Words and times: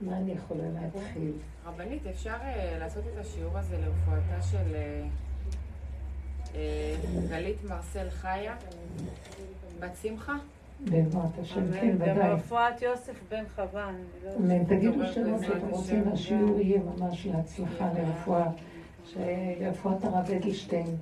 מה 0.00 0.16
אני 0.16 0.32
יכולה 0.32 0.64
להתחיל? 0.74 1.32
רבנית, 1.66 2.06
אפשר 2.06 2.34
אה, 2.42 2.76
לעשות 2.78 3.04
את 3.12 3.18
השיעור 3.20 3.58
הזה 3.58 3.78
לרפואתה 3.78 4.42
של 4.42 4.74
אה, 4.74 5.06
אה, 6.54 6.94
גלית 7.30 7.64
מרסל 7.64 8.10
חיה, 8.10 8.56
בת 9.80 9.96
שמחה? 10.02 10.36
בעזרת 10.80 11.38
השם, 11.42 11.72
כן, 11.72 11.96
ודאי. 11.96 12.14
ברפואת 12.14 12.82
יוסף 12.82 13.22
בן 13.30 13.44
חווה. 13.54 13.90
לא 14.24 14.64
תגידו 14.68 15.06
שמות 15.06 15.42
שאתם 15.42 15.68
רוצים, 15.68 16.08
השיעור 16.12 16.60
יהיה 16.60 16.80
ממש 16.82 17.26
להצלחה, 17.26 17.92
לרפואה, 17.92 18.46
לרפואת 19.60 20.04
הרב 20.04 20.30
אדלשטיין. 20.30 20.96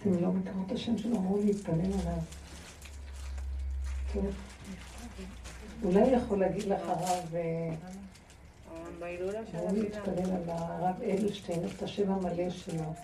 אתם 0.00 0.12
לא 0.20 0.32
מכירות 0.32 0.66
את 0.66 0.72
השם 0.72 0.98
שלו, 0.98 1.16
אמרו 1.16 1.38
להתפלל 1.44 1.74
עליו. 1.74 2.18
כן. 4.22 4.28
אולי 5.84 6.00
יכול 6.00 6.40
להגיד 6.40 6.64
לך 6.64 6.80
הרב, 6.86 7.34
של 9.50 9.58
הוא 9.58 9.72
להתפלל 9.72 10.30
על 10.32 10.42
הרב 10.48 11.02
אדלשטיין, 11.02 11.60
את 11.76 11.82
השם 11.82 12.10
המלא 12.12 12.50
שלו. 12.50 12.94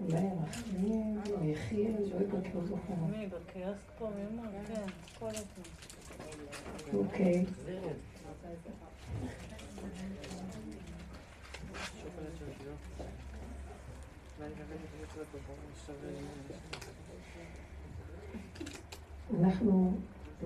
אולי 0.00 0.20
ירחמים, 0.20 1.20
או 1.30 1.44
יחיה, 1.44 1.90
לא 1.90 2.16
יודעת, 2.20 2.54
לא 2.54 2.64
זוכר. 2.64 2.94
מי, 3.10 3.26
בקיוסק 3.26 3.78
פה, 3.98 4.08
מי 4.16 4.40
אמר? 4.40 4.50
כן, 4.68 4.82
כל 5.18 5.28
הזמן. 5.28 5.64
אוקיי. 6.94 7.44
אנחנו 19.40 19.92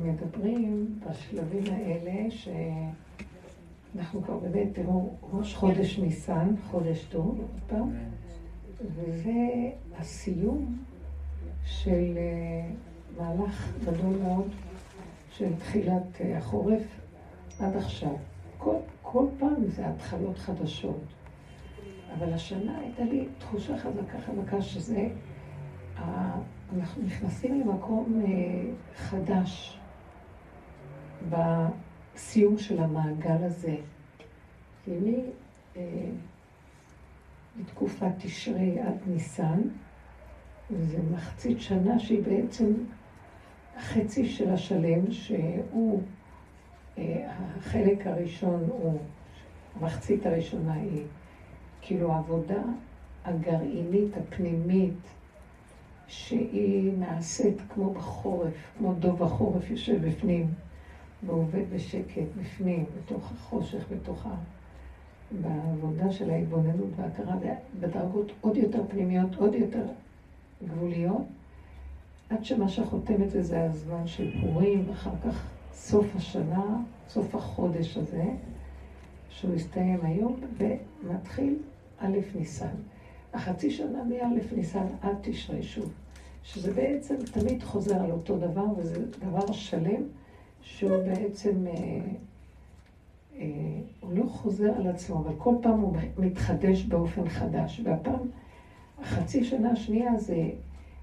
מדברים 0.01 0.99
בשלבים 1.07 1.75
האלה 1.75 2.31
שאנחנו 2.31 4.23
כבר 4.23 4.39
באמת, 4.39 4.69
תראו, 4.73 5.15
ראש 5.33 5.55
חודש 5.55 5.99
ניסן, 5.99 6.55
חודש 6.71 7.05
טוב, 7.05 7.39
עוד 7.39 7.61
פעם, 7.67 7.91
וזה 8.81 9.71
הסיום 9.99 10.77
של 11.65 12.17
אה, 12.17 12.71
מהלך 13.19 13.73
גדול 13.85 14.17
מאוד 14.23 14.49
של 15.31 15.57
תחילת 15.57 16.21
אה, 16.21 16.39
החורף 16.39 16.83
עד 17.61 17.77
עכשיו. 17.77 18.15
כל, 18.59 18.77
כל 19.03 19.27
פעם 19.39 19.67
זה 19.67 19.89
התחלות 19.89 20.39
חדשות. 20.39 21.05
אבל 22.19 22.33
השנה 22.33 22.79
הייתה 22.79 23.05
לי 23.05 23.29
תחושה 23.39 23.79
חזקה 23.79 24.19
חזקה 24.27 24.63
שזה, 24.63 25.09
אנחנו 26.77 27.03
נכנסים 27.03 27.61
למקום 27.61 28.23
אה, 28.25 28.31
חדש 28.97 29.79
בסיום 31.29 32.59
של 32.59 32.83
המעגל 32.83 33.45
הזה. 33.45 33.77
כי 34.85 34.91
אני, 34.99 35.21
אה, 35.77 36.11
בתקופת 37.61 38.13
תשרי 38.19 38.81
עד 38.81 38.97
ניסן, 39.07 39.61
וזה 40.71 40.99
מחצית 41.13 41.61
שנה 41.61 41.99
שהיא 41.99 42.23
בעצם 42.23 42.73
החצי 43.77 44.29
של 44.29 44.51
השלם, 44.51 45.11
שהוא, 45.11 46.03
אה, 46.99 47.33
החלק 47.59 48.07
הראשון 48.07 48.65
הוא, 48.69 48.99
המחצית 49.81 50.27
הראשונה 50.27 50.73
היא 50.73 51.03
כאילו 51.81 52.13
העבודה 52.13 52.63
הגרעינית, 53.25 54.17
הפנימית, 54.17 55.01
שהיא 56.07 56.93
נעשית 56.99 57.59
כמו 57.75 57.95
בחורף, 57.95 58.55
כמו 58.79 58.95
דוב 58.95 59.23
החורף 59.23 59.71
יושב 59.71 60.07
בפנים, 60.09 60.47
ועובד 61.27 61.63
בשקט 61.75 62.29
בפנים, 62.41 62.85
בתוך 62.97 63.33
החושך, 63.33 63.85
בתוך 63.91 64.27
ה... 64.27 64.35
בעבודה 65.41 66.13
של 66.13 66.31
ההתבוננות 66.31 66.91
וההכרה, 66.97 67.37
בדרגות 67.81 68.33
עוד 68.41 68.57
יותר 68.57 68.83
פנימיות, 68.89 69.35
עוד 69.35 69.55
יותר 69.55 69.85
גבוליות, 70.69 71.23
עד 72.31 72.45
שמה 72.45 72.69
שחותם 72.69 73.23
את 73.23 73.31
זה 73.31 73.43
זה 73.43 73.63
הזמן 73.65 74.07
של 74.07 74.31
פורים, 74.41 74.85
ואחר 74.89 75.11
כך 75.25 75.47
סוף 75.73 76.07
השנה, 76.17 76.83
סוף 77.09 77.35
החודש 77.35 77.97
הזה, 77.97 78.25
שהוא 79.29 79.55
הסתיים 79.55 79.99
היום, 80.03 80.41
ומתחיל 80.59 81.57
א' 81.99 82.19
ניסן. 82.35 82.75
החצי 83.35 83.71
שנה 83.71 84.05
מא' 84.05 84.57
ניסן 84.57 84.87
עד 85.01 85.17
תשרי 85.21 85.63
שוב. 85.63 85.93
שזה 86.45 86.73
בעצם 86.75 87.15
תמיד 87.33 87.63
חוזר 87.63 88.03
על 88.03 88.11
אותו 88.11 88.39
דבר, 88.39 88.65
וזה 88.77 89.05
דבר 89.19 89.53
שלם, 89.53 90.03
שהוא 90.63 91.03
בעצם, 91.05 91.67
אה, 91.67 91.73
אה, 93.39 93.47
הוא 94.01 94.13
לא 94.13 94.25
חוזר 94.27 94.73
על 94.77 94.87
עצמו, 94.87 95.19
אבל 95.19 95.33
כל 95.39 95.55
פעם 95.63 95.81
הוא 95.81 95.97
מתחדש 96.19 96.85
באופן 96.85 97.29
חדש. 97.29 97.81
והפעם, 97.85 98.29
החצי 99.03 99.45
שנה 99.45 99.71
השנייה 99.71 100.19
זה, 100.19 100.51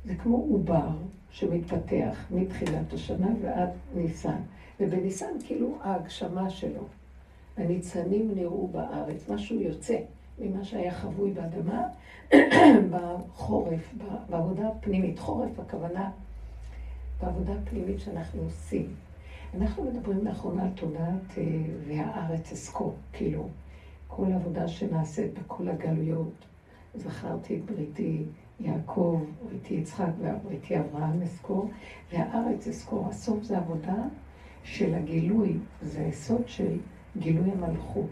זה 0.05 0.15
כמו 0.15 0.37
עובר 0.37 0.89
שמתפתח 1.31 2.25
מתחילת 2.31 2.93
השנה 2.93 3.27
ועד 3.41 3.69
ניסן. 3.95 4.41
ובניסן 4.79 5.31
כאילו 5.45 5.77
ההגשמה 5.81 6.49
שלו. 6.49 6.83
הניצנים 7.57 8.31
נראו 8.35 8.67
בארץ, 8.67 9.29
משהו 9.29 9.61
יוצא. 9.61 9.97
ממה 10.39 10.63
שהיה 10.63 10.91
חבוי 10.91 11.31
באדמה 11.31 11.87
בחורף, 12.91 13.93
בעבודה 14.29 14.67
הפנימית. 14.67 15.19
חורף 15.19 15.59
הכוונה 15.59 16.11
בעבודה 17.21 17.53
הפנימית 17.53 17.99
שאנחנו 17.99 18.41
עושים. 18.41 18.93
אנחנו 19.57 19.83
מדברים 19.83 20.25
לאחרונה 20.25 20.63
על 20.63 20.69
תודעת 20.75 21.37
אה, 21.37 21.43
והארץ 21.87 22.51
אזכור, 22.51 22.95
כאילו, 23.13 23.49
כל 24.07 24.31
עבודה 24.31 24.67
שנעשית 24.67 25.39
בכל 25.39 25.67
הגלויות. 25.69 26.45
זכרתי 26.95 27.55
את 27.55 27.65
בריתי 27.65 28.23
יעקב, 28.59 29.21
בריתי 29.45 29.73
יצחק 29.73 30.09
ובריתי 30.19 30.79
אברהם 30.79 31.21
אזכור, 31.21 31.69
והארץ 32.13 32.67
אזכור. 32.67 33.07
הסוף 33.09 33.43
זה 33.43 33.57
עבודה 33.57 33.95
של 34.63 34.93
הגילוי, 34.93 35.57
זה 35.81 36.01
היסוד 36.01 36.41
של 36.47 36.77
גילוי 37.17 37.51
המלכות, 37.51 38.09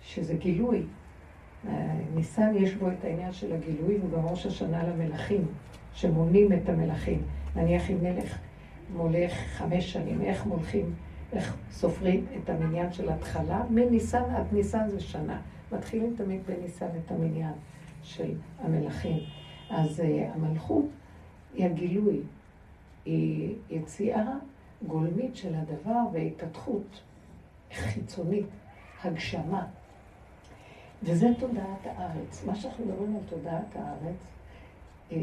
שזה 0.00 0.34
גילוי. 0.34 0.82
ניסן 2.14 2.52
יש 2.56 2.74
בו 2.74 2.88
את 2.88 3.04
העניין 3.04 3.32
של 3.32 3.52
הגילוי, 3.52 3.98
הוא 3.98 4.10
גם 4.10 4.26
ראש 4.26 4.46
השנה 4.46 4.84
למלכים, 4.84 5.44
שמונים 5.94 6.52
את 6.52 6.68
המלכים. 6.68 7.22
נניח 7.56 7.90
אם 7.90 7.96
מלך 8.02 8.38
מולך 8.90 9.32
חמש 9.32 9.92
שנים, 9.92 10.20
איך 10.20 10.46
מולכים, 10.46 10.94
איך 11.32 11.56
סופרים 11.70 12.26
את 12.36 12.50
המניין 12.50 12.92
של 12.92 13.10
התחלה? 13.10 13.62
מניסן 13.70 14.34
עד 14.34 14.46
ניסן 14.52 14.88
זה 14.88 15.00
שנה. 15.00 15.40
מתחילים 15.72 16.14
תמיד 16.16 16.40
בניסן 16.46 16.88
את 17.04 17.10
המניין 17.10 17.52
של 18.02 18.34
המלכים. 18.60 19.18
אז 19.70 20.00
uh, 20.00 20.02
המלכות 20.34 20.84
היא 21.54 21.66
הגילוי, 21.66 22.20
היא 23.04 23.54
יציאה 23.70 24.32
גולמית 24.86 25.36
של 25.36 25.54
הדבר 25.54 26.00
והתפתחות 26.12 27.02
חיצונית, 27.72 28.46
הגשמה. 29.04 29.66
וזה 31.02 31.28
תודעת 31.38 31.86
הארץ. 31.86 32.44
מה 32.46 32.54
שאנחנו 32.54 32.86
מדברים 32.86 33.16
על 33.16 33.22
תודעת 33.28 33.76
הארץ, 33.76 34.16
אה, 35.12 35.16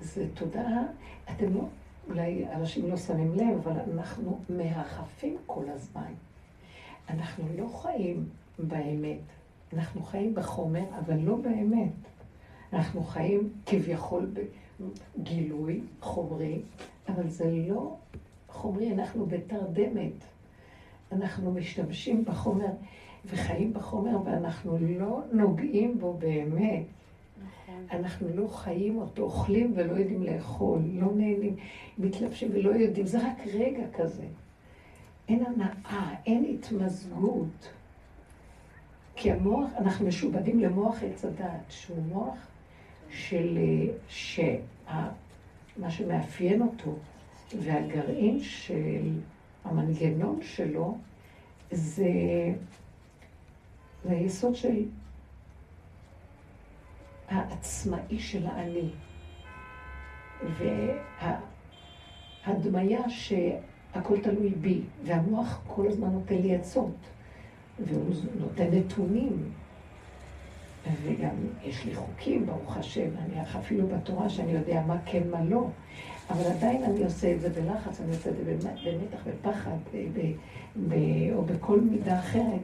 זה 0.00 0.26
תודעה, 0.34 0.82
אתם 1.30 1.54
לא, 1.54 1.62
אולי 2.08 2.46
אנשים 2.52 2.90
לא 2.90 2.96
שמים 2.96 3.34
לב, 3.34 3.68
אבל 3.68 3.80
אנחנו 3.92 4.40
מהחפים 4.48 5.36
כל 5.46 5.64
הזמן. 5.68 6.12
אנחנו 7.10 7.44
לא 7.58 7.68
חיים 7.82 8.28
באמת, 8.58 9.20
אנחנו 9.72 10.02
חיים 10.02 10.34
בחומר, 10.34 10.84
אבל 10.98 11.16
לא 11.16 11.36
באמת. 11.36 11.92
אנחנו 12.72 13.02
חיים 13.02 13.52
כביכול 13.66 14.30
בגילוי 15.18 15.80
חומרי, 16.00 16.62
אבל 17.08 17.28
זה 17.28 17.50
לא 17.68 17.96
חומרי, 18.48 18.92
אנחנו 18.92 19.26
בתרדמת. 19.26 20.24
אנחנו 21.12 21.52
משתמשים 21.52 22.24
בחומר. 22.24 22.72
וחיים 23.26 23.72
בחומר 23.72 24.16
ואנחנו 24.24 24.78
לא 24.98 25.20
נוגעים 25.32 25.98
בו 25.98 26.12
באמת. 26.12 26.82
אנחנו 27.90 28.28
לא 28.34 28.48
חיים 28.48 28.98
אותו, 28.98 29.22
אוכלים 29.22 29.72
ולא 29.76 29.92
יודעים 29.92 30.22
לאכול, 30.22 30.78
לא 30.92 31.06
נהנים, 31.06 31.56
מתלבשים 31.98 32.50
ולא 32.52 32.70
יודעים, 32.70 33.06
זה 33.06 33.18
רק 33.18 33.46
רגע 33.54 33.82
כזה. 33.96 34.26
אין 35.28 35.44
הנאה, 35.46 36.14
אין 36.26 36.44
התמזגות. 36.54 37.68
כי 39.16 39.32
המוח, 39.32 39.70
אנחנו 39.78 40.06
משובדים 40.06 40.60
למוח 40.60 41.02
עץ 41.02 41.24
הדעת, 41.24 41.64
שהוא 41.68 42.02
מוח 42.08 42.46
של, 43.10 43.58
שמה 44.08 45.10
שמאפיין 45.88 46.62
אותו, 46.62 46.96
והגרעין 47.58 48.40
של 48.40 49.10
המנגנון 49.64 50.38
שלו, 50.42 50.96
זה 51.70 52.12
זה 54.04 54.10
היסוד 54.10 54.54
של 54.54 54.84
העצמאי 57.30 58.18
של 58.18 58.46
האני. 58.46 58.90
וההדמיה 62.46 63.00
הכל 63.94 64.20
תלוי 64.20 64.50
בי, 64.50 64.80
והמוח 65.04 65.60
כל 65.66 65.86
הזמן 65.88 66.08
נותן 66.08 66.34
לי 66.34 66.54
עצות, 66.54 66.96
והוא 67.86 68.14
נותן 68.40 68.66
נתונים, 68.72 69.52
וגם 71.02 71.34
יש 71.64 71.84
לי 71.84 71.94
חוקים, 71.94 72.46
ברוך 72.46 72.76
השם, 72.76 73.08
אני 73.18 73.42
אפילו 73.58 73.86
בתורה 73.86 74.28
שאני 74.28 74.52
יודע 74.52 74.82
מה 74.86 74.96
כן, 75.06 75.22
מה 75.30 75.44
לא, 75.44 75.68
אבל 76.30 76.50
עדיין 76.50 76.84
אני 76.84 77.04
עושה 77.04 77.32
את 77.34 77.40
זה 77.40 77.48
בלחץ, 77.48 78.00
אני 78.00 78.10
עושה 78.10 78.30
את 78.30 78.36
זה 78.36 78.54
במתח, 78.54 79.18
בפחד, 79.26 79.76
ב, 79.94 80.32
ב, 80.88 80.94
או 81.34 81.42
בכל 81.42 81.80
מידה 81.80 82.18
אחרת, 82.18 82.60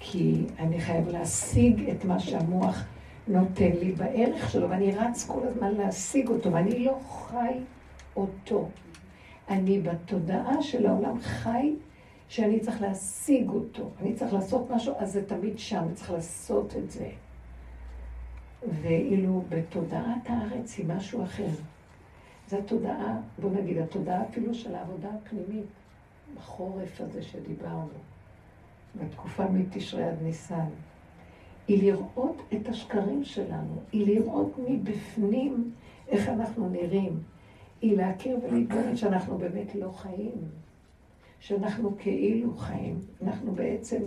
כי 0.00 0.44
אני 0.58 0.80
חייב 0.80 1.08
להשיג 1.08 1.90
את 1.90 2.04
מה 2.04 2.20
שהמוח 2.20 2.84
נותן 3.28 3.70
לי 3.80 3.92
בערך 3.92 4.50
שלו, 4.50 4.70
ואני 4.70 4.92
רץ 4.92 5.26
כל 5.26 5.46
הזמן 5.46 5.74
להשיג 5.74 6.28
אותו, 6.28 6.52
ואני 6.52 6.84
לא 6.84 6.98
חי 7.02 7.58
אותו. 8.16 8.68
אני 9.48 9.80
בתודעה 9.80 10.62
של 10.62 10.86
העולם 10.86 11.20
חי 11.20 11.74
שאני 12.28 12.60
צריך 12.60 12.82
להשיג 12.82 13.50
אותו. 13.50 13.90
אני 14.00 14.14
צריך 14.14 14.32
לעשות 14.32 14.70
משהו, 14.70 14.94
אז 14.98 15.12
זה 15.12 15.26
תמיד 15.26 15.58
שם, 15.58 15.84
צריך 15.94 16.10
לעשות 16.10 16.76
את 16.76 16.90
זה. 16.90 17.08
ואילו 18.82 19.42
בתודעת 19.48 20.26
הארץ 20.26 20.78
היא 20.78 20.86
משהו 20.86 21.22
אחר. 21.22 21.48
זו 22.48 22.58
התודעה, 22.58 23.20
בוא 23.38 23.50
נגיד, 23.50 23.78
התודעה 23.78 24.22
אפילו 24.22 24.54
של 24.54 24.74
העבודה 24.74 25.08
הפנימית, 25.14 25.66
בחורף 26.36 27.00
הזה 27.00 27.22
שדיברנו, 27.22 27.88
בתקופה 28.94 29.48
מתשרי 29.48 30.04
עד 30.04 30.22
ניסן. 30.22 30.66
היא 31.68 31.82
לראות 31.82 32.42
את 32.54 32.68
השקרים 32.68 33.24
שלנו, 33.24 33.74
היא 33.92 34.06
לראות 34.06 34.52
מבפנים 34.68 35.72
איך 36.08 36.28
אנחנו 36.28 36.68
נראים, 36.68 37.18
היא 37.80 37.96
להכיר 37.96 38.38
ולהתבונן 38.42 38.96
שאנחנו 38.96 39.38
באמת 39.38 39.74
לא 39.74 39.90
חיים, 39.90 40.48
שאנחנו 41.40 41.96
כאילו 41.98 42.56
חיים, 42.56 42.98
אנחנו 43.22 43.52
בעצם 43.52 44.02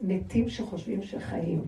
מתים 0.00 0.48
שחושבים 0.48 1.02
שחיים. 1.02 1.62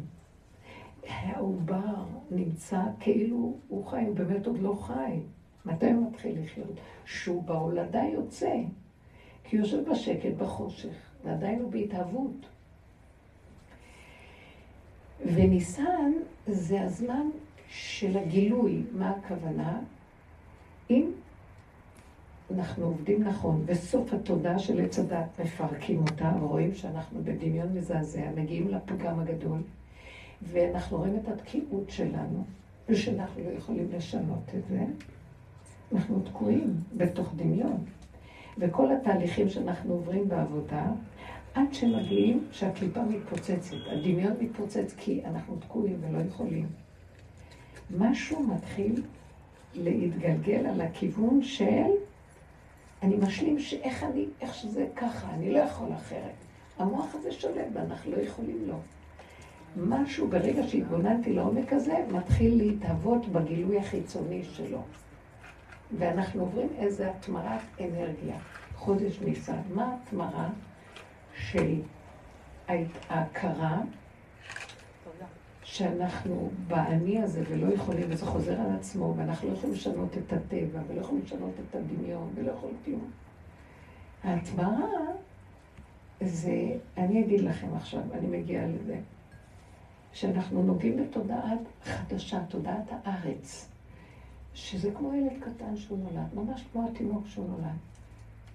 העובר 1.09 2.05
נמצא 2.31 2.81
כאילו 3.01 3.57
הוא 3.69 3.87
חי, 3.87 4.05
הוא 4.07 4.17
באמת 4.17 4.47
עוד 4.47 4.59
לא 4.59 4.75
חי. 4.75 5.21
מתי 5.67 5.91
הוא 5.91 6.11
מתחיל 6.11 6.43
לחיות? 6.43 6.81
שהוא 7.05 7.43
בהולדה 7.43 8.03
יוצא, 8.13 8.55
כי 9.45 9.57
הוא 9.57 9.67
יושב 9.67 9.91
בשקט, 9.91 10.35
בחושך, 10.39 10.95
ועדיין 11.25 11.61
הוא 11.61 11.71
בהתהוות. 11.71 12.47
וניסן 15.21 16.13
זה 16.47 16.83
הזמן 16.83 17.29
של 17.69 18.19
הגילוי. 18.19 18.83
מה 18.93 19.11
הכוונה? 19.11 19.81
אם 20.91 21.11
אנחנו 22.55 22.85
עובדים 22.85 23.23
נכון, 23.23 23.63
וסוף 23.67 24.13
התודעה 24.13 24.59
של 24.59 24.85
עץ 24.85 24.99
הדת 24.99 25.41
מפרקים 25.45 25.99
אותה, 25.99 26.33
ורואים 26.41 26.75
שאנחנו 26.75 27.21
בדמיון 27.25 27.69
מזעזע, 27.75 28.31
מגיעים 28.37 28.69
לפגם 28.69 29.21
הגדול, 29.21 29.59
ואנחנו 30.43 30.97
רואים 30.99 31.17
את 31.23 31.29
התקיעות 31.29 31.91
שלנו, 31.91 32.45
ושאנחנו 32.89 33.45
לא 33.45 33.51
יכולים 33.51 33.89
לשנות 33.93 34.55
את 34.59 34.67
זה, 34.69 34.85
אנחנו 35.93 36.21
תקועים 36.21 36.77
בתוך 36.97 37.33
דמיון. 37.37 37.85
וכל 38.59 38.93
התהליכים 38.93 39.49
שאנחנו 39.49 39.93
עוברים 39.93 40.29
בעבודה, 40.29 40.87
עד 41.55 41.75
שמגיעים 41.75 42.45
שהקליפה 42.53 43.03
מתפוצצת, 43.03 43.77
הדמיון 43.87 44.33
מתפוצץ 44.41 44.95
כי 44.97 45.21
אנחנו 45.25 45.57
תקועים 45.57 45.97
ולא 46.01 46.19
יכולים. 46.29 46.67
משהו 47.99 48.43
מתחיל 48.43 49.03
להתגלגל 49.75 50.67
על 50.67 50.81
הכיוון 50.81 51.43
של 51.43 51.91
אני 53.03 53.17
משלים 53.17 53.59
שאיך 53.59 54.05
אני, 54.05 54.27
איך 54.41 54.55
שזה 54.55 54.87
ככה, 54.97 55.31
אני 55.35 55.53
לא 55.53 55.59
יכול 55.59 55.93
אחרת. 55.95 56.35
המוח 56.79 57.15
הזה 57.15 57.33
שולט 57.33 57.67
ואנחנו 57.75 58.13
לא 58.13 58.17
יכולים 58.17 58.69
לו. 58.69 58.77
משהו 59.77 60.29
ברגע 60.29 60.63
שהתבוננתי 60.69 61.33
לעומק 61.33 61.73
הזה, 61.73 61.95
מתחיל 62.13 62.57
להתהוות 62.57 63.29
בגילוי 63.29 63.79
החיצוני 63.79 64.45
שלו. 64.45 64.83
ואנחנו 65.99 66.41
עוברים 66.41 66.69
איזה 66.79 67.11
התמרת 67.11 67.61
אנרגיה. 67.81 68.37
חודש 68.77 69.21
ניסן. 69.21 69.61
מה 69.75 69.85
ההתמרה 69.85 70.49
של 71.37 71.81
ההכרה 73.09 73.81
שאנחנו 75.63 76.51
באני 76.67 77.23
הזה 77.23 77.43
ולא 77.49 77.75
יכולים, 77.75 78.07
וזה 78.09 78.27
חוזר 78.27 78.61
על 78.61 78.77
עצמו, 78.77 79.15
ואנחנו 79.17 79.49
לא 79.49 79.55
יכולים 79.55 79.75
לשנות 79.75 80.19
את 80.19 80.33
הטבע, 80.33 80.81
ולא 80.89 81.01
יכולים 81.01 81.23
לשנות 81.25 81.53
את 81.69 81.77
הדמיון, 81.77 82.31
ולא 82.35 82.53
יכולים 82.53 82.77
כלום. 82.85 83.11
ההתמרה 84.25 84.87
זה, 86.21 86.77
אני 86.97 87.25
אגיד 87.25 87.41
לכם 87.41 87.75
עכשיו, 87.77 88.03
אני 88.13 88.27
מגיעה 88.27 88.67
לזה, 88.67 89.01
שאנחנו 90.13 90.63
נוגעים 90.63 90.97
בתודעת 90.97 91.59
חדשה, 91.83 92.41
תודעת 92.49 92.85
הארץ, 93.05 93.69
שזה 94.55 94.91
כמו 94.95 95.15
ילד 95.15 95.41
קטן 95.41 95.77
שהוא 95.77 95.99
נולד, 95.99 96.35
ממש 96.35 96.65
כמו 96.73 96.89
התינוק 96.89 97.27
שהוא 97.27 97.49
נולד. 97.49 97.77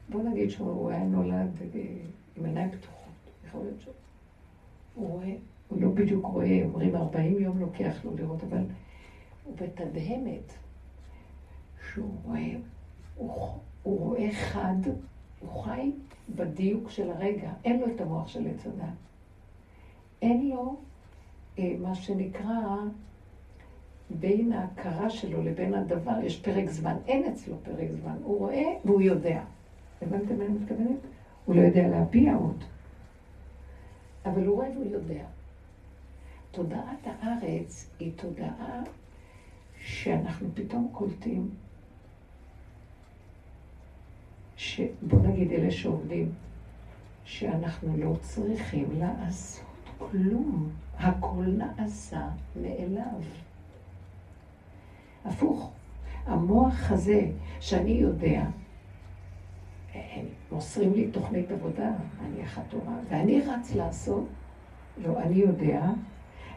בוא 0.09 0.23
נגיד 0.23 0.49
שהוא 0.49 0.91
היה 0.91 1.03
נולד 1.03 1.49
אה, 1.75 1.81
עם 2.39 2.45
עיניים 2.45 2.71
פתוחות, 2.71 3.13
יכול 3.47 3.61
להיות 3.61 3.81
שהוא 3.81 3.93
רואה 4.95 5.35
הוא 5.69 5.81
לא 5.81 5.89
בדיוק 5.89 6.25
רואה, 6.25 6.61
אומרים 6.63 6.95
40 6.95 7.39
יום 7.39 7.59
לוקח 7.59 8.05
לו 8.05 8.15
לראות, 8.15 8.43
אבל 8.43 8.63
הוא 9.43 9.55
בתדהמת 9.55 10.53
שהוא 11.91 12.11
רואה, 12.23 12.55
הוא, 13.15 13.59
הוא 13.83 13.99
רואה 13.99 14.31
חד, 14.31 14.75
הוא 15.39 15.63
חי 15.63 15.91
בדיוק 16.35 16.89
של 16.89 17.11
הרגע, 17.11 17.51
אין 17.65 17.79
לו 17.79 17.87
את 17.87 18.01
המוח 18.01 18.27
של 18.27 18.47
עץ 18.47 18.65
הדת. 18.65 18.93
אין 20.21 20.49
לו 20.49 20.75
אה, 21.59 21.75
מה 21.79 21.95
שנקרא, 21.95 22.77
בין 24.09 24.51
ההכרה 24.51 25.09
שלו 25.09 25.43
לבין 25.43 25.73
הדבר, 25.73 26.23
יש 26.23 26.41
פרק 26.41 26.69
זמן, 26.69 26.95
אין 27.07 27.33
אצלו 27.33 27.55
פרק 27.63 27.87
זמן, 28.01 28.17
הוא 28.23 28.39
רואה 28.39 28.65
והוא 28.85 29.01
יודע. 29.01 29.43
הבנתם 30.01 30.37
מה 30.37 30.45
אני 30.45 30.53
מתכוונת? 30.53 30.99
הוא 31.49 31.55
לא 31.55 31.61
יודע 31.61 31.87
להביע 31.87 32.35
עוד, 32.35 32.63
אבל 34.25 34.45
הוא 34.45 34.55
רואה 34.55 34.69
והוא 34.69 34.91
יודע. 34.91 35.23
תודעת 36.51 37.07
הארץ 37.21 37.89
היא 37.99 38.11
תודעה 38.15 38.81
שאנחנו 39.81 40.49
פתאום 40.53 40.89
קולטים, 40.91 41.49
שבוא 44.57 45.19
נגיד 45.19 45.51
אלה 45.51 45.71
שעובדים, 45.71 46.31
שאנחנו 47.23 47.97
לא 47.97 48.15
צריכים 48.21 48.99
לעשות 48.99 49.65
כלום, 49.97 50.69
הכל 50.97 51.45
נעשה 51.45 52.29
מאליו. 52.55 53.21
הפוך, 55.25 55.71
המוח 56.25 56.91
הזה 56.91 57.31
שאני 57.59 57.91
יודע, 57.91 58.45
הם 59.93 60.25
מוסרים 60.51 60.93
לי 60.93 61.07
תוכנית 61.07 61.51
עבודה, 61.51 61.91
אני 62.25 62.43
החתומה, 62.43 62.99
ואני 63.09 63.41
רץ 63.41 63.75
לעשות, 63.75 64.27
לא, 64.97 65.19
אני 65.19 65.35
יודע 65.35 65.81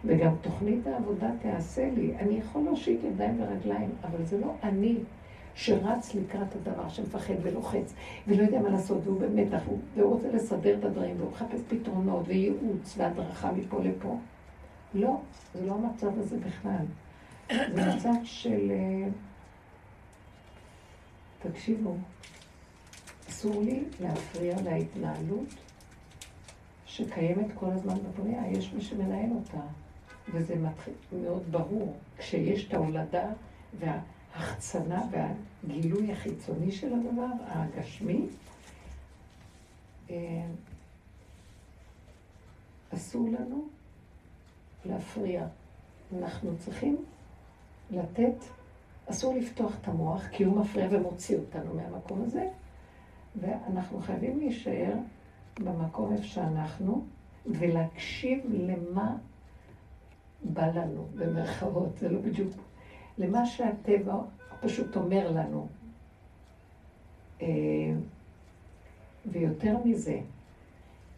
וגם 0.04 0.34
תוכנית 0.40 0.86
העבודה 0.86 1.30
תעשה 1.42 1.90
לי. 1.96 2.16
אני 2.18 2.34
יכול 2.34 2.62
להושיט 2.62 3.04
ידיים 3.04 3.40
ורגליים, 3.40 3.90
אבל 4.04 4.24
זה 4.24 4.40
לא 4.40 4.54
אני 4.62 4.96
שרץ 5.54 6.14
לקראת 6.14 6.56
הדבר, 6.56 6.88
שמפחד 6.88 7.34
ולוחץ, 7.42 7.94
ולא 8.28 8.42
יודע 8.42 8.60
מה 8.60 8.68
לעשות, 8.68 8.98
והוא 9.04 9.20
במתח, 9.20 9.62
והוא 9.96 10.14
רוצה 10.14 10.28
לסדר 10.32 10.78
את 10.78 10.84
הדברים, 10.84 11.16
והוא 11.18 11.30
מחפש 11.30 11.60
פתרונות, 11.68 12.28
וייעוץ, 12.28 12.94
והדרכה 12.96 13.52
מפה 13.52 13.80
לפה. 13.82 14.16
לא, 14.94 15.16
זה 15.54 15.66
לא 15.66 15.74
המצב 15.74 16.18
הזה 16.18 16.36
בכלל. 16.38 16.84
זה 17.74 17.94
מצב 17.96 18.14
של... 18.24 18.70
אה, 18.70 19.08
תקשיבו, 21.42 21.96
אסור 23.42 23.62
לי 23.62 23.84
להפריע 24.00 24.56
להתנהלות 24.62 25.48
שקיימת 26.86 27.46
כל 27.54 27.70
הזמן 27.70 27.94
בבריאה, 27.98 28.48
יש 28.48 28.72
מי 28.72 28.82
שמנהל 28.82 29.30
אותה. 29.30 29.60
וזה 30.32 30.56
מתחיל 30.56 30.94
מאוד 31.22 31.42
ברור, 31.50 31.96
כשיש 32.18 32.68
את 32.68 32.74
ההולדה 32.74 33.30
וההחצנה 33.78 35.02
והגילוי 35.10 36.12
החיצוני 36.12 36.72
של 36.72 36.92
הדבר, 36.94 37.26
הגשמי, 37.46 38.26
אה, 40.10 40.46
אסור 42.94 43.28
לנו 43.28 43.64
להפריע. 44.84 45.46
אנחנו 46.18 46.58
צריכים 46.58 47.04
לתת, 47.90 48.44
אסור 49.06 49.34
לפתוח 49.34 49.72
את 49.80 49.88
המוח, 49.88 50.22
כי 50.32 50.44
הוא 50.44 50.60
מפריע 50.60 50.88
ומוציא 50.90 51.36
אותנו 51.36 51.74
מהמקום 51.74 52.22
הזה, 52.22 52.48
ואנחנו 53.40 54.00
חייבים 54.00 54.38
להישאר 54.38 54.94
במקום 55.60 56.12
איפה 56.12 56.24
שאנחנו, 56.24 57.04
ולהקשיב 57.46 58.40
למה 58.50 59.16
בא 60.44 60.66
לנו, 60.66 61.06
במרכאות, 61.14 61.98
זה 61.98 62.08
לא 62.08 62.20
בדיוק, 62.20 62.52
למה 63.18 63.46
שהטבע 63.46 64.14
פשוט 64.60 64.96
אומר 64.96 65.30
לנו. 65.30 65.66
אה, 67.42 67.46
ויותר 69.26 69.76
מזה, 69.84 70.20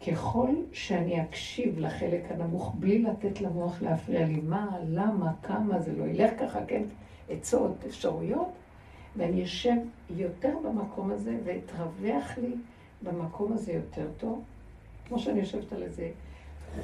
ככל 0.07 0.49
שאני 0.71 1.21
אקשיב 1.23 1.79
לחלק 1.79 2.31
הנמוך 2.31 2.75
בלי 2.79 3.01
לתת 3.01 3.41
למוח 3.41 3.81
להפריע 3.81 4.25
לי 4.25 4.41
מה, 4.41 4.77
למה, 4.87 5.33
כמה, 5.43 5.79
זה 5.79 5.95
לא 5.97 6.03
ילך 6.03 6.31
ככה, 6.39 6.65
כן, 6.65 6.83
עצות, 7.29 7.75
אפשרויות, 7.87 8.47
ואני 9.17 9.43
אשב 9.43 9.75
יותר 10.09 10.57
במקום 10.63 11.11
הזה 11.11 11.37
ואתרווח 11.43 12.37
לי 12.37 12.55
במקום 13.03 13.53
הזה 13.53 13.71
יותר 13.71 14.07
טוב, 14.17 14.43
כמו 15.07 15.19
שאני 15.19 15.39
יושבת 15.39 15.73
על 15.73 15.83
איזה 15.83 16.09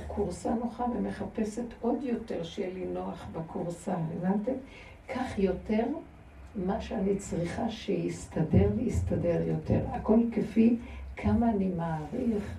קורסה 0.08 0.54
נוחה 0.54 0.86
ומחפשת 0.96 1.66
עוד 1.82 2.04
יותר 2.04 2.44
שיהיה 2.44 2.74
לי 2.74 2.86
נוח 2.86 3.26
בקורסה, 3.32 3.96
הבנתם? 4.18 4.52
כך 5.16 5.40
יותר 5.40 5.86
מה 6.56 6.82
שאני 6.82 7.16
צריכה 7.16 7.70
שיסתדר 7.70 8.70
ויסתדר 8.76 9.42
יותר. 9.48 9.86
הכל 9.92 10.20
כפי 10.32 10.78
כמה 11.18 11.50
אני 11.50 11.68
מעריך 11.68 12.58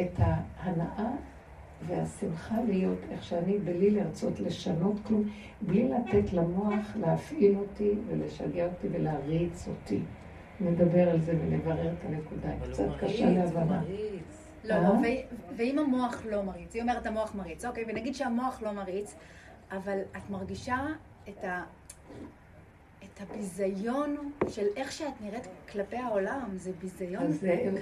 את 0.00 0.12
ההנאה 0.18 1.10
והשמחה 1.86 2.54
להיות 2.68 2.98
איך 3.10 3.24
שאני, 3.24 3.58
בלי 3.58 3.90
לרצות 3.90 4.40
לשנות 4.40 4.96
כלום, 5.06 5.22
בלי 5.60 5.88
לתת 5.88 6.32
למוח 6.32 6.96
להפעיל 7.00 7.56
אותי 7.58 7.90
ולשגע 8.08 8.66
אותי 8.66 8.88
ולהריץ 8.92 9.68
אותי. 9.68 10.00
נדבר 10.60 11.10
על 11.10 11.20
זה 11.20 11.32
ונברר 11.40 11.92
את 11.92 12.04
הנקודה. 12.04 12.48
קצת 12.72 12.88
קשה 13.00 13.30
להבנה. 13.30 13.82
לא, 14.64 14.76
לא, 14.76 14.88
אה? 14.88 15.22
ואם 15.56 15.78
המוח 15.78 16.22
לא 16.30 16.42
מריץ, 16.42 16.74
היא 16.74 16.82
אומרת 16.82 17.06
המוח 17.06 17.34
מריץ, 17.34 17.64
אוקיי, 17.64 17.84
ונגיד 17.88 18.14
שהמוח 18.14 18.62
לא 18.62 18.72
מריץ, 18.72 19.14
אבל 19.70 19.98
את 20.16 20.30
מרגישה 20.30 20.86
את 21.28 21.44
ה... 21.44 21.64
את 23.04 23.20
הביזיון 23.20 24.32
של 24.48 24.66
איך 24.76 24.92
שאת 24.92 25.20
נראית 25.20 25.48
כלפי 25.72 25.96
העולם, 25.96 26.48
זה 26.54 26.70
ביזיון 26.80 27.26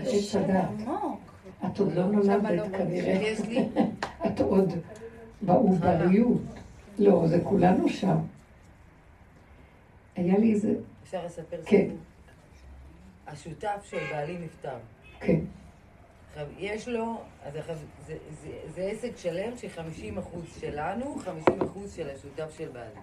קשה 0.04 0.66
עמוק. 0.68 1.33
את 1.66 1.78
עוד 1.78 1.92
לא 1.92 2.06
נולדת 2.06 2.76
כנראה. 2.76 3.34
את 4.26 4.40
עוד 4.40 4.72
בעובריות. 5.42 6.42
לא, 6.98 7.26
זה 7.26 7.40
כולנו 7.44 7.88
שם. 7.88 8.16
היה 10.16 10.38
לי 10.38 10.52
איזה... 10.52 10.74
אפשר 11.02 11.26
לספר 11.26 11.56
כן. 11.66 11.76
סיפור? 11.80 11.98
השותף 13.26 13.86
של 13.90 13.98
בעלי 14.10 14.38
נפטר. 14.38 14.76
כן. 15.20 15.40
עכשיו, 16.28 16.46
יש 16.58 16.88
לו, 16.88 17.20
אז 17.44 17.56
עכשיו, 17.56 17.76
זה, 18.06 18.16
זה, 18.42 18.50
זה 18.74 18.82
עסק 18.82 19.16
שלם 19.16 19.56
ש-50% 19.56 20.60
שלנו, 20.60 21.16
50% 21.48 21.52
של 21.96 22.10
השותף 22.10 22.58
של 22.58 22.68
בעלי. 22.68 23.00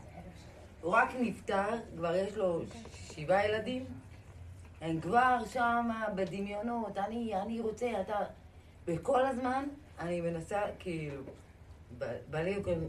הוא 0.82 0.94
רק 0.94 1.10
נפטר, 1.22 1.70
כבר 1.98 2.16
יש 2.16 2.38
לו 2.38 2.62
שבעה 2.94 3.48
ילדים, 3.48 3.86
הם 4.82 5.00
כבר 5.02 5.38
שם 5.46 5.90
בדמיונות, 6.16 6.98
אני, 6.98 7.36
אני 7.36 7.60
רוצה, 7.60 7.92
אתה... 8.02 8.18
וכל 8.88 9.26
הזמן 9.26 9.64
אני 10.00 10.22
מנסה, 10.22 10.60
כאילו, 10.80 11.22
בעלי 12.30 12.56
הוא 12.56 12.64
כאילו... 12.64 12.88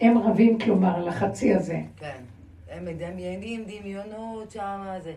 הם 0.00 0.18
רבים, 0.18 0.58
כלומר, 0.58 0.96
על 0.96 1.08
החצי 1.08 1.54
הזה. 1.54 1.80
כן. 1.96 2.22
הם 2.70 2.84
מדמיינים 2.84 3.64
דמיונות 3.64 4.50
שם, 4.50 4.96
זה. 5.02 5.14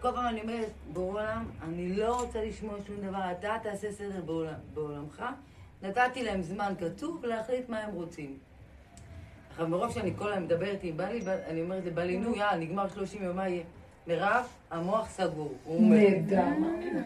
כל 0.00 0.12
פעם 0.12 0.26
אני 0.26 0.40
אומרת, 0.40 0.70
בעולם, 0.92 1.44
אני 1.62 1.96
לא 1.96 2.20
רוצה 2.20 2.44
לשמוע 2.44 2.74
שום 2.86 2.96
דבר, 2.96 3.32
אתה 3.38 3.56
תעשה 3.62 3.92
סדר 3.92 4.22
בעולם, 4.22 4.54
בעולמך. 4.74 5.24
נתתי 5.82 6.22
להם 6.22 6.42
זמן 6.42 6.72
קצוב 6.80 7.24
להחליט 7.24 7.68
מה 7.68 7.78
הם 7.78 7.94
רוצים. 7.94 8.38
עכשיו, 9.50 9.68
מרוב 9.68 9.92
שאני 9.92 10.12
כל 10.16 10.32
היום 10.32 10.44
מדברת 10.44 10.78
עם 10.82 10.96
בעלי, 10.96 11.20
אני 11.46 11.62
אומרת 11.62 11.84
לבעלי, 11.84 12.18
נו, 12.18 12.36
יאללה, 12.36 12.56
נגמר 12.56 12.88
30 12.88 13.22
יום, 13.22 13.36
מה 13.36 13.48
יהיה? 13.48 13.62
מירב, 14.08 14.46
המוח 14.70 15.08
סגור. 15.08 15.52
נהדר, 15.80 16.44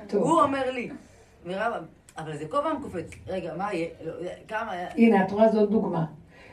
טוב. 0.06 0.22
הוא 0.22 0.42
אומר 0.42 0.70
לי, 0.70 0.90
מירב, 1.46 1.72
אבל 2.18 2.36
זה 2.36 2.44
כל 2.48 2.58
פעם 2.62 2.82
קופץ. 2.82 3.10
רגע, 3.26 3.54
מה 3.56 3.74
יהיה? 3.74 3.88
לא, 4.04 4.12
כמה... 4.48 4.72
הנה, 4.96 5.24
את 5.24 5.32
רואה 5.32 5.48
זאת 5.52 5.70
דוגמה. 5.70 6.04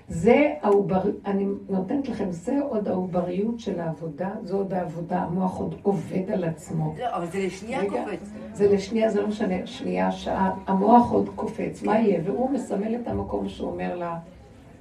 זה 0.07 0.53
העובר, 0.61 1.01
אני 1.25 1.45
נותנת 1.69 2.09
לכם, 2.09 2.31
זה 2.31 2.59
עוד 2.69 2.87
העובריות 2.87 3.59
של 3.59 3.79
העבודה, 3.79 4.29
זו 4.43 4.57
עוד 4.57 4.73
העבודה, 4.73 5.21
המוח 5.21 5.57
עוד 5.57 5.75
עובד 5.83 6.31
על 6.33 6.43
עצמו. 6.43 6.95
לא, 6.99 7.15
אבל 7.15 7.25
זה 7.27 7.39
לשנייה 7.39 7.79
רגע, 7.79 7.89
קופץ. 7.89 8.29
זה 8.53 8.73
לשנייה, 8.73 9.09
זה 9.09 9.21
לא 9.21 9.27
משנה, 9.27 9.67
שנייה, 9.67 10.11
שעה, 10.11 10.55
המוח 10.67 11.11
עוד 11.11 11.29
קופץ, 11.35 11.83
מה 11.83 11.99
יהיה? 11.99 12.21
והוא 12.25 12.49
מסמל 12.49 12.95
את 12.95 13.07
המקום 13.07 13.49
שהוא 13.49 13.71
אומר 13.71 13.95
לה, 13.95 14.17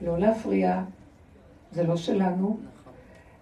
לא 0.00 0.18
להפריע, 0.18 0.82
זה 1.72 1.82
לא 1.82 1.96
שלנו. 1.96 2.58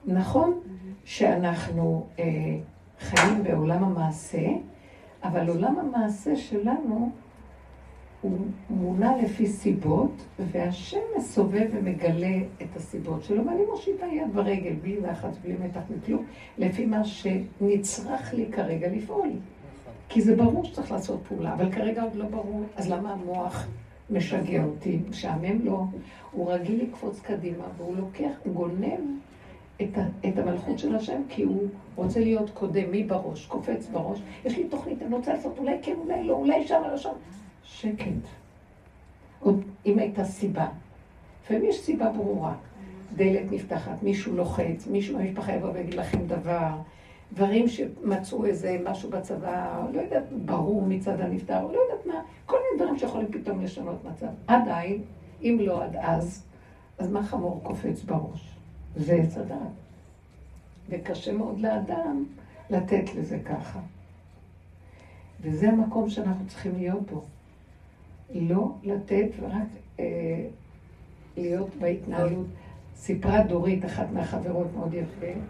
נכון, 0.07 0.51
נכון 0.51 0.66
שאנחנו 1.07 2.07
אה, 2.19 2.25
חיים 3.01 3.43
בעולם 3.43 3.85
המעשה, 3.85 4.49
אבל 5.25 5.49
עולם 5.49 5.79
המעשה 5.79 6.37
שלנו, 6.37 7.11
הוא 8.21 8.39
מונע 8.71 9.13
לפי 9.23 9.47
סיבות, 9.47 10.25
והשם 10.53 11.01
מסובב 11.19 11.67
ומגלה 11.73 12.37
את 12.63 12.77
הסיבות 12.77 13.25
שלו, 13.25 13.47
ואני 13.47 13.63
מושיטה 13.71 14.07
יד 14.07 14.35
ברגל, 14.35 14.73
בלי 14.83 15.01
לחץ, 15.01 15.39
בלי 15.45 15.55
מתח, 15.65 15.81
מכלום, 15.97 16.25
לפי 16.59 16.87
מה 16.87 17.05
שנצרך 17.05 18.35
לי 18.35 18.47
כרגע 18.53 18.89
לפעול. 18.89 19.31
כי 20.09 20.21
זה 20.23 20.37
ברור 20.37 20.65
שצריך 20.65 20.93
לעשות 20.93 21.21
פעולה, 21.29 21.55
אבל 21.55 21.73
כרגע 21.73 22.03
עוד 22.03 22.15
לא 22.15 22.25
ברור, 22.25 22.65
אז 22.77 22.91
למה 22.91 23.13
המוח 23.13 23.67
משגע 24.11 24.65
אותי? 24.65 24.99
משעמם 25.11 25.65
לו, 25.65 25.87
הוא 26.33 26.53
רגיל 26.53 26.83
לקפוץ 26.83 27.21
קדימה, 27.21 27.65
והוא 27.77 27.97
לוקח, 27.97 28.33
הוא 28.45 28.55
גונב 28.55 29.01
את, 29.83 29.99
ה, 29.99 30.29
את 30.29 30.39
המלכות 30.39 30.79
של 30.79 30.97
השם, 30.97 31.23
כי 31.29 31.43
הוא 31.43 31.69
רוצה 31.95 32.21
להיות 32.21 32.51
קודם, 32.51 32.91
מי 32.91 33.05
בראש? 33.05 33.47
קופץ 33.47 33.89
בראש. 33.93 34.23
יש 34.45 34.57
לי 34.57 34.65
תוכנית, 34.69 35.03
אני 35.03 35.15
רוצה 35.15 35.33
לעשות, 35.33 35.59
אולי 35.59 35.77
כן, 35.83 35.95
אולי 35.99 36.25
לא, 36.25 36.35
אולי 36.35 36.67
שם, 36.67 36.83
לא 36.91 36.97
שם. 36.97 37.11
שקט. 37.65 38.11
עוד 39.41 39.65
אם 39.87 39.99
הייתה 39.99 40.25
סיבה. 40.25 40.69
לפעמים 41.43 41.65
יש 41.65 41.81
סיבה 41.81 42.11
ברורה. 42.11 42.55
דלת 43.17 43.53
נפתחת, 43.53 44.03
מישהו 44.03 44.37
לוחץ, 44.37 44.87
מישהו 44.87 45.19
במשפחה 45.19 45.53
יבוא 45.53 45.71
ויגיד 45.75 45.95
לכם 45.95 46.27
דבר, 46.27 46.71
דברים 47.33 47.69
שמצאו 47.69 48.45
איזה 48.45 48.79
משהו 48.85 49.11
בצבא, 49.11 49.87
לא 49.93 50.01
יודעת, 50.01 50.25
ברור 50.33 50.83
מצד 50.83 51.21
הנפטר, 51.21 51.67
לא 51.67 51.79
יודעת 51.79 52.07
מה, 52.07 52.23
כל 52.47 52.57
מיני 52.57 52.85
דברים 52.85 52.99
שיכולים 52.99 53.33
פתאום 53.33 53.61
לשנות 53.61 54.05
מצב. 54.05 54.27
עדיין, 54.47 55.03
אם 55.43 55.59
לא 55.61 55.85
עד 55.85 55.97
אז, 55.97 56.47
אז 56.99 57.11
מה 57.11 57.23
חמור 57.23 57.61
קופץ 57.63 58.03
בראש? 58.03 58.56
זה 58.97 59.15
עץ 59.15 59.37
הדעת. 59.37 59.59
וקשה 60.89 61.33
מאוד 61.33 61.61
לאדם 61.61 62.25
לתת 62.71 63.15
לזה 63.15 63.39
ככה. 63.45 63.81
וזה 65.41 65.69
המקום 65.69 66.11
שאנחנו 66.11 66.47
צריכים 66.47 66.73
להיות 66.77 67.11
בו. 67.11 67.25
לא 68.35 68.75
לתת 68.83 69.29
ורק 69.41 69.69
אה, 70.01 70.47
להיות 71.37 71.71
בהתנהלות. 71.81 72.47
סיפרה 72.97 73.43
דורית, 73.43 73.85
אחת 73.85 74.07
מהחברות 74.13 74.67
מאוד 74.77 74.95
יפה, 74.95 75.41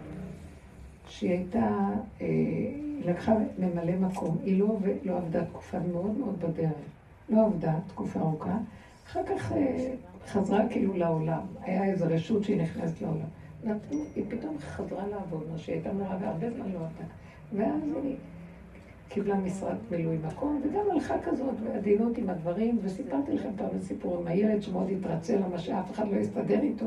שהיא 1.07 1.31
הייתה, 1.31 1.69
אה, 2.21 2.27
לקחה 3.05 3.33
ממלא 3.59 3.95
מקום, 3.99 4.37
היא 4.43 4.59
לא, 4.59 4.77
לא 5.03 5.17
עבדה 5.17 5.45
תקופה 5.45 5.79
מאוד 5.79 6.17
מאוד 6.17 6.39
בדרך, 6.39 6.71
לא 7.29 7.45
עבדה 7.45 7.73
תקופה 7.87 8.19
ארוכה, 8.19 8.57
אחר 9.07 9.21
כך 9.23 9.51
אה, 9.51 9.93
חזרה 10.27 10.69
כאילו 10.69 10.93
לעולם, 10.93 11.41
היה 11.61 11.85
איזו 11.85 12.05
רשות 12.09 12.43
שהיא 12.43 12.61
נכנסת 12.61 13.01
לעולם. 13.01 13.77
היא 14.15 14.23
פתאום 14.29 14.57
חזרה 14.59 15.07
לעבוד, 15.07 15.43
מה 15.51 15.57
שהיא 15.57 15.75
הייתה 15.75 15.93
מורה 15.93 16.17
והרבה 16.21 16.51
זמן 16.51 16.71
לא 16.71 16.79
עבדה. 16.79 17.05
ואז 17.53 17.81
היא 18.03 18.15
קיבלה 19.09 19.35
משרת 19.35 19.77
מילוי 19.91 20.17
מקום, 20.27 20.61
וגם 20.63 20.85
הלכה 20.91 21.15
כזאת 21.23 21.59
בעדינות 21.59 22.17
עם 22.17 22.29
הדברים, 22.29 22.79
וסיפרתי 22.81 23.31
לכם 23.31 23.49
פעם 23.57 23.81
סיפור 23.81 24.17
עם 24.17 24.27
הילד 24.27 24.61
שמאוד 24.61 24.89
התרצה 24.89 25.35
למה 25.35 25.59
שאף 25.59 25.91
אחד 25.91 26.07
לא 26.11 26.15
יסתדר 26.17 26.61
איתו. 26.61 26.85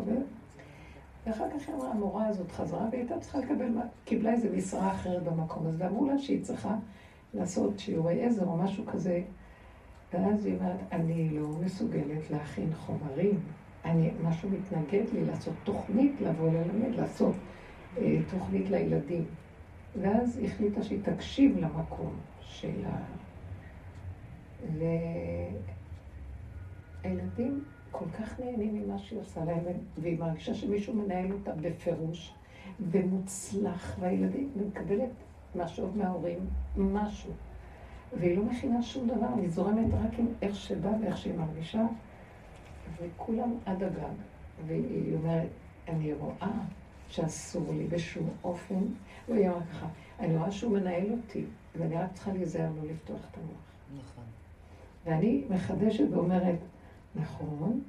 ואחר 1.27 1.45
כך 1.51 1.69
היא 1.69 1.77
אמרה, 1.77 1.91
המורה 1.91 2.27
הזאת 2.27 2.51
חזרה 2.51 2.87
והיא 2.91 3.01
הייתה 3.01 3.19
צריכה 3.19 3.39
לקבל, 3.39 3.69
קיבלה 4.05 4.33
איזו 4.33 4.49
משרה 4.57 4.93
אחרת 4.93 5.23
במקום 5.23 5.67
הזה, 5.67 5.85
ואמרו 5.85 6.07
לה 6.07 6.19
שהיא 6.19 6.43
צריכה 6.43 6.77
לעשות 7.35 7.79
שיעורי 7.79 8.25
עזר 8.25 8.47
או 8.47 8.57
משהו 8.57 8.87
כזה. 8.87 9.23
ואז 10.13 10.47
היא 10.47 10.55
אומרת, 10.57 10.81
אני 10.93 11.31
לא 11.31 11.49
מסוגלת 11.65 12.31
להכין 12.31 12.75
חומרים. 12.75 13.41
אני, 13.85 14.11
משהו 14.23 14.51
מתנגד 14.51 15.05
לי 15.13 15.25
לעשות 15.25 15.55
תוכנית, 15.65 16.21
לבוא 16.21 16.51
ללמד, 16.51 16.95
לעשות 16.95 17.35
אה, 17.99 18.17
תוכנית 18.31 18.71
לילדים. 18.71 19.25
ואז 20.01 20.41
החליטה 20.45 20.83
שהיא 20.83 21.01
תקשיב 21.03 21.59
למקום 21.59 22.15
של 22.41 22.85
ה... 22.87 22.99
ל... 24.79 24.83
הילדים 27.03 27.65
כל 27.91 28.05
כך 28.19 28.41
נהנים 28.41 28.75
ממה 28.75 28.99
שהיא 28.99 29.21
עושה 29.21 29.45
להם, 29.45 29.65
והיא 29.99 30.19
מרגישה 30.19 30.55
שמישהו 30.55 30.95
מנהל 30.95 31.33
אותה 31.33 31.53
בפירוש, 31.53 32.35
ומוצלח, 32.81 33.97
והילדים, 34.01 34.51
ומקבלת 34.57 35.11
משהו 35.55 35.91
מההורים, 35.95 36.39
משהו. 36.77 37.33
והיא 38.19 38.37
לא 38.37 38.45
מכינה 38.45 38.83
שום 38.83 39.09
דבר, 39.09 39.29
היא 39.37 39.49
זורמת 39.49 39.87
רק 39.93 40.19
עם 40.19 40.27
איך 40.43 40.55
שבא 40.55 40.91
ואיך 41.03 41.17
שהיא 41.17 41.35
מרגישה, 41.35 41.87
וכולם 43.03 43.55
עד 43.67 43.83
הגג. 43.83 44.15
והיא 44.67 45.15
אומרת, 45.15 45.49
אני 45.89 46.13
רואה 46.13 46.53
שאסור 47.09 47.75
לי 47.75 47.87
בשום 47.87 48.29
אופן, 48.45 48.85
והיא 49.29 49.49
אמרה 49.49 49.61
ככה, 49.73 49.87
אני 50.21 50.37
רואה 50.37 50.51
שהוא 50.51 50.73
מנהל 50.73 51.13
אותי, 51.13 51.45
ואני 51.77 51.95
רק 51.95 52.13
צריכה 52.13 52.33
להיזהר 52.33 52.71
לא 52.83 52.91
לפתוח 52.91 53.21
את 53.31 53.37
המוח. 53.37 54.03
נכון. 54.03 54.25
ואני 55.07 55.45
מחדשת 55.51 56.05
ואומרת, 56.11 56.59
נכון, 57.15 57.81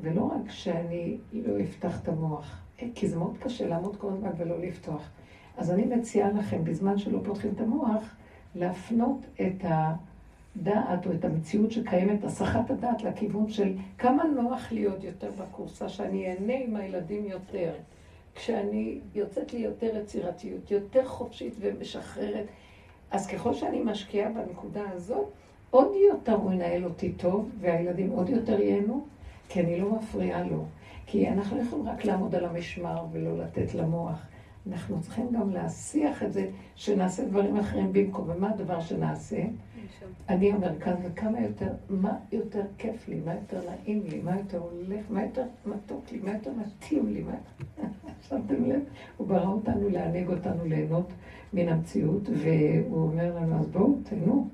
ולא 0.00 0.24
רק 0.24 0.50
שאני 0.50 1.18
לא 1.32 1.60
אפתח 1.60 2.02
את 2.02 2.08
המוח, 2.08 2.62
אה, 2.82 2.88
כי 2.94 3.08
זה 3.08 3.18
מאוד 3.18 3.36
קשה 3.38 3.68
לעמוד 3.68 3.96
כל 3.96 4.12
הזמן 4.12 4.30
ולא 4.36 4.58
לפתוח. 4.58 5.10
אז 5.56 5.70
אני 5.70 5.84
מציעה 5.84 6.30
לכם, 6.30 6.64
בזמן 6.64 6.98
שלא 6.98 7.20
פותחים 7.24 7.52
את 7.54 7.60
המוח, 7.60 8.14
להפנות 8.54 9.18
את 9.40 9.64
הדעת 9.64 11.06
או 11.06 11.12
את 11.12 11.24
המציאות 11.24 11.72
שקיימת, 11.72 12.24
הסחת 12.24 12.70
הדעת 12.70 13.02
לכיוון 13.02 13.48
של 13.48 13.72
כמה 13.98 14.24
נוח 14.24 14.72
להיות 14.72 15.04
יותר 15.04 15.30
בקורסה, 15.38 15.88
שאני 15.88 16.30
אהנה 16.30 16.54
עם 16.54 16.76
הילדים 16.76 17.26
יותר. 17.26 17.72
כשאני 18.34 18.98
יוצאת 19.14 19.52
לי 19.52 19.60
יותר 19.60 19.96
יצירתיות, 19.96 20.70
יותר 20.70 21.04
חופשית 21.06 21.54
ומשחררת, 21.60 22.46
אז 23.10 23.26
ככל 23.26 23.54
שאני 23.54 23.82
משקיעה 23.84 24.30
בנקודה 24.32 24.90
הזאת, 24.90 25.26
עוד 25.70 25.92
יותר 26.10 26.32
הוא 26.32 26.52
ינהל 26.52 26.84
אותי 26.84 27.12
טוב, 27.12 27.50
והילדים 27.60 28.10
עוד 28.10 28.28
יותר 28.28 28.60
ייהנו, 28.60 29.04
כי 29.48 29.60
אני 29.60 29.80
לא 29.80 29.90
מפריעה 29.90 30.44
לו. 30.44 30.64
כי 31.06 31.28
אנחנו 31.28 31.56
לא 31.56 31.62
יכולים 31.62 31.88
רק 31.88 32.04
לעמוד 32.04 32.34
על 32.34 32.44
המשמר 32.44 33.04
ולא 33.12 33.38
לתת 33.38 33.74
למוח. 33.74 34.22
אנחנו 34.70 35.00
צריכים 35.00 35.32
גם 35.32 35.50
להסיח 35.50 36.22
את 36.22 36.32
זה, 36.32 36.50
שנעשה 36.74 37.28
דברים 37.28 37.56
אחרים 37.56 37.92
במקום. 37.92 38.28
ומה 38.28 38.50
הדבר 38.50 38.80
שנעשה? 38.80 39.44
אני 40.28 40.52
המרכז, 40.52 40.94
וכמה 41.04 41.40
יותר, 41.40 41.72
מה 41.90 42.16
יותר 42.32 42.62
כיף 42.78 43.08
לי, 43.08 43.20
מה 43.24 43.34
יותר 43.34 43.60
נעים 43.70 44.02
לי, 44.08 44.20
מה 44.22 44.36
יותר 44.36 44.58
הולך, 44.58 45.04
מה 45.10 45.22
יותר 45.22 45.44
מתוק 45.66 46.12
לי, 46.12 46.18
מה 46.18 46.32
יותר 46.32 46.50
מתאים 46.52 47.12
לי, 47.12 47.22
מה... 47.22 47.34
שמתם 48.28 48.64
לב? 48.64 48.80
הוא 49.16 49.26
ברא 49.26 49.48
אותנו 49.48 49.88
לענג 49.88 50.28
אותנו, 50.28 50.64
ליהנות 50.64 51.12
מן 51.52 51.68
המציאות, 51.68 52.28
והוא 52.28 53.02
אומר 53.02 53.36
לנו, 53.36 53.60
אז 53.60 53.66
בואו, 53.66 53.94
תהנו, 54.02 54.48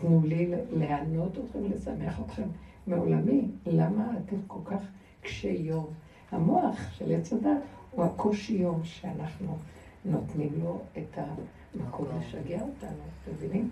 תנו 0.00 0.20
לי 0.24 0.50
להענות 0.72 1.38
אתכם, 1.38 1.58
לשמח 1.64 2.20
אתכם 2.20 2.48
מעולמי. 2.86 3.48
למה 3.66 4.12
אתם 4.24 4.36
כל 4.46 4.60
כך 4.64 4.82
קשי 5.20 5.48
יום? 5.48 5.86
המוח 6.30 6.92
של 6.92 7.12
עץ 7.12 7.32
הדת 7.32 7.62
הוא 7.92 8.04
הקושי 8.04 8.52
יום 8.52 8.80
שאנחנו 8.84 9.56
נותנים 10.04 10.50
לו 10.62 10.80
את 10.98 11.18
המקום 11.18 12.06
לשגע 12.18 12.60
אותנו, 12.60 13.02
אתם 13.22 13.32
מבינים? 13.32 13.70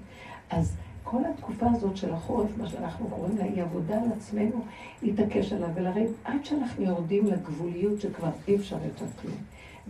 אז 0.51 0.77
כל 1.05 1.25
התקופה 1.25 1.67
הזאת 1.75 1.97
של 1.97 2.13
החורף, 2.13 2.59
מה 2.59 2.69
שאנחנו 2.69 3.09
קוראים 3.09 3.39
לה, 3.39 3.45
היא 3.45 3.63
עבודה 3.63 4.03
על 4.03 4.13
עצמנו 4.13 4.65
להתעקש 5.03 5.53
עליו 5.53 5.69
ולריב 5.75 6.13
עד 6.25 6.45
שאנחנו 6.45 6.85
יורדים 6.85 7.27
לגבוליות 7.27 8.01
שכבר 8.01 8.31
אי 8.49 8.57
אפשר 8.57 8.85
יותר 8.85 9.07
כלום. 9.23 9.37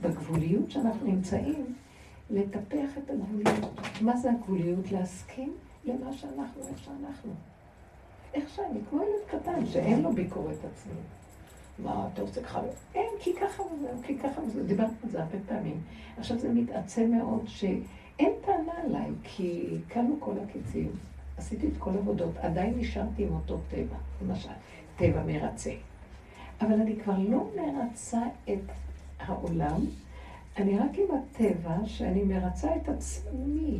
בגבוליות 0.03 0.71
שאנחנו 0.71 1.07
נמצאים, 1.07 1.75
לטפח 2.31 2.99
את 2.99 3.11
הגבוליות. 3.11 3.81
מה 4.01 4.17
זה 4.17 4.31
הגבוליות? 4.31 4.93
להסכים 4.93 5.53
למה 5.85 6.13
שאנחנו, 6.13 6.63
איך 6.69 6.79
שאנחנו. 6.79 7.33
איך 8.35 8.49
שאני, 8.49 8.79
כמו 8.91 9.03
ילד 9.03 9.41
קטן 9.43 9.67
שאין 9.67 10.03
לו 10.03 10.13
ביקורת 10.13 10.59
עצמית. 10.73 11.20
מה, 11.83 12.09
אתה 12.13 12.23
עושה 12.23 12.43
ככה? 12.43 12.61
אין, 12.95 13.11
כי 13.21 13.35
ככה 13.35 13.63
וזהו, 13.63 14.03
כי 14.03 14.19
ככה 14.19 14.41
וזהו. 14.43 14.65
דיברתי 14.67 14.95
על 15.03 15.11
זה 15.11 15.23
הרבה 15.23 15.39
פעמים. 15.49 15.81
עכשיו 16.19 16.39
זה 16.39 16.53
מתעצם 16.53 17.11
מאוד 17.11 17.43
שאין 17.47 18.33
טענה 18.45 18.73
עליי, 18.85 19.11
כי 19.23 19.79
כלו 19.93 20.17
כל 20.19 20.35
הקיצים, 20.45 20.91
עשיתי 21.37 21.67
את 21.67 21.77
כל 21.79 21.91
העבודות, 21.91 22.37
עדיין 22.37 22.75
נשארתי 22.79 23.23
עם 23.25 23.35
אותו 23.35 23.59
טבע, 23.71 23.97
למשל, 24.23 24.51
טבע 24.97 25.23
מרצה. 25.27 25.73
אבל 26.61 26.73
אני 26.73 26.97
כבר 26.97 27.19
לא 27.29 27.51
מרצה 27.57 28.23
את 28.45 28.73
העולם, 29.19 29.81
אני 30.57 30.79
רק 30.79 30.91
עם 30.95 31.17
הטבע 31.17 31.77
שאני 31.85 32.23
מרצה 32.23 32.77
את 32.77 32.89
עצמי. 32.89 33.79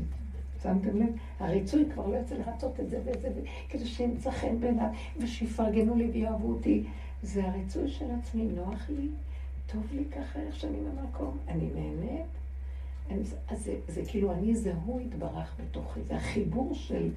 שמתם 0.63 0.99
לב? 0.99 1.09
הריצוי 1.41 1.85
כבר 1.95 2.07
לא 2.07 2.17
יוצא 2.17 2.35
לרצות 2.35 2.81
את 2.81 2.91
זה 2.91 3.01
ואת 3.05 3.21
זה, 3.21 3.29
כדי 3.69 3.87
שימצא 3.87 4.31
חן 4.31 4.61
בעיניו, 4.61 4.89
ושיפרגנו 5.19 5.95
לי 5.95 6.11
ויאהבו 6.13 6.49
אותי. 6.49 6.85
זה 7.23 7.49
הריצוי 7.49 7.89
של 7.89 8.05
עצמי, 8.19 8.43
נוח 8.45 8.91
לי, 8.91 9.09
טוב 9.67 9.87
לי 9.93 10.05
ככה 10.05 10.39
איך 10.39 10.57
שאני 10.57 10.79
במקום, 10.81 11.39
אני 11.49 11.69
נהנית. 11.75 12.27
אני, 13.11 13.23
אז 13.49 13.65
זה, 13.65 13.75
זה 13.89 14.03
כאילו 14.09 14.33
אני 14.33 14.57
זה 14.57 14.73
הוא 14.85 15.01
יתברך 15.01 15.57
בתוכי, 15.61 16.01
זה 16.09 16.17
החיבור 16.17 16.75
של 16.75 17.11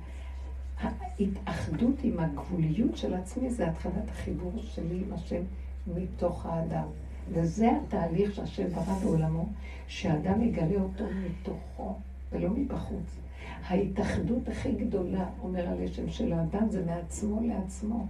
ההתאחדות 0.79 1.95
עם 2.03 2.19
הגבוליות 2.19 2.97
של 2.97 3.13
עצמי, 3.13 3.49
זה 3.49 3.67
התחלת 3.67 4.09
החיבור 4.09 4.53
שלי 4.61 5.03
עם 5.07 5.13
השם 5.13 5.41
מתוך 5.87 6.45
האדם. 6.45 6.87
וזה 7.29 7.69
התהליך 7.87 8.35
שהשם 8.35 8.69
ברא 8.69 8.99
בעולמו, 9.03 9.45
שהאדם 9.87 10.43
יגלה 10.43 10.81
אותו 10.81 11.03
מתוכו 11.25 11.95
ולא 12.31 12.49
מבחוץ. 12.49 13.15
ההתאחדות 13.63 14.49
הכי 14.49 14.71
גדולה, 14.71 15.25
אומר 15.41 15.67
הלשם 15.69 16.09
של 16.09 16.33
האדם, 16.33 16.69
זה 16.69 16.85
מעצמו 16.85 17.41
לעצמו. 17.47 18.07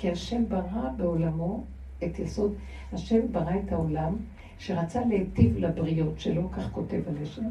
כי 0.00 0.10
השם 0.10 0.48
ברא 0.48 0.88
בעולמו 0.96 1.64
את 2.04 2.18
יסוד, 2.18 2.54
השם 2.92 3.20
ברא 3.32 3.54
את 3.66 3.72
העולם 3.72 4.16
שרצה 4.58 5.04
להיטיב 5.04 5.58
לבריות 5.58 6.20
שלו, 6.20 6.50
כך 6.50 6.72
כותב 6.72 7.00
הלשם, 7.06 7.44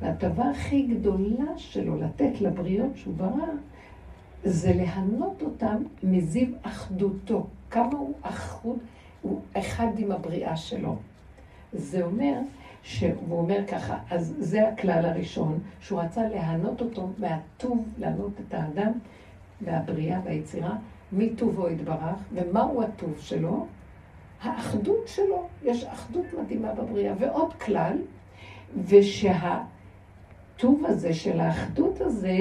וההטבה 0.00 0.50
הכי 0.50 0.82
גדולה 0.82 1.58
שלו 1.58 1.96
לתת 1.96 2.40
לבריות 2.40 2.96
שהוא 2.96 3.14
ברא, 3.16 3.48
זה 4.44 4.72
להנות 4.74 5.42
אותם 5.42 5.82
מזיו 6.02 6.48
אחדותו. 6.62 7.46
כמה 7.70 7.98
הוא 7.98 8.14
אחוד, 8.22 8.78
הוא 9.22 9.40
אחד 9.52 9.88
עם 9.98 10.12
הבריאה 10.12 10.56
שלו. 10.56 10.96
זה 11.72 12.02
אומר, 12.04 12.34
שהוא 12.82 13.38
אומר 13.38 13.66
ככה, 13.66 13.98
אז 14.10 14.34
זה 14.38 14.68
הכלל 14.68 15.04
הראשון, 15.04 15.58
שהוא 15.80 16.00
רצה 16.00 16.28
להנות 16.28 16.80
אותו 16.80 17.10
מהטוב, 17.18 17.88
להנות 17.98 18.32
את 18.48 18.54
האדם 18.54 18.92
והבריאה 19.60 20.20
והיצירה, 20.24 20.76
מטובו 21.12 21.68
יתברך, 21.68 22.18
ומהו 22.32 22.82
הטוב 22.82 23.14
שלו? 23.18 23.66
האחדות 24.42 25.08
שלו. 25.08 25.46
יש 25.64 25.84
אחדות 25.84 26.24
מדהימה 26.42 26.72
בבריאה. 26.72 27.14
ועוד 27.18 27.54
כלל, 27.54 27.96
ושהטוב 28.86 29.64
הזה 30.84 31.14
של 31.14 31.40
האחדות 31.40 32.00
הזה, 32.00 32.38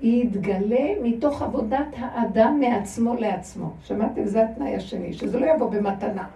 יתגלה 0.00 0.86
מתוך 1.02 1.42
עבודת 1.42 1.86
האדם 1.96 2.60
מעצמו 2.60 3.14
לעצמו. 3.14 3.72
שמעתם? 3.82 4.26
זה 4.26 4.44
התנאי 4.44 4.76
השני, 4.76 5.12
שזה 5.12 5.40
לא 5.40 5.46
יבוא 5.46 5.70
במתנה. 5.70 6.28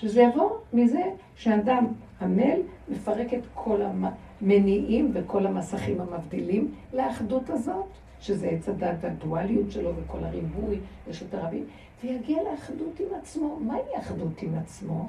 שזה 0.00 0.22
יבוא 0.22 0.50
מזה 0.72 1.02
שאדם 1.36 1.86
עמל 2.20 2.60
מפרק 2.88 3.34
את 3.34 3.42
כל 3.54 3.80
המניעים 3.82 5.10
וכל 5.14 5.46
המסכים 5.46 6.00
המבדילים 6.00 6.74
לאחדות 6.92 7.50
הזאת. 7.50 7.86
שזה 8.22 8.48
עץ 8.48 8.68
הדת 8.68 8.96
והדואליות 9.00 9.70
שלו 9.70 9.92
וכל 9.96 10.24
הריבוי, 10.24 10.80
רשות 11.08 11.34
הרבים, 11.34 11.64
ויגיע 12.04 12.42
לאחדות 12.42 13.00
עם 13.00 13.06
עצמו. 13.20 13.58
מהי 13.60 13.98
אחדות 13.98 14.42
עם 14.42 14.54
עצמו? 14.54 15.08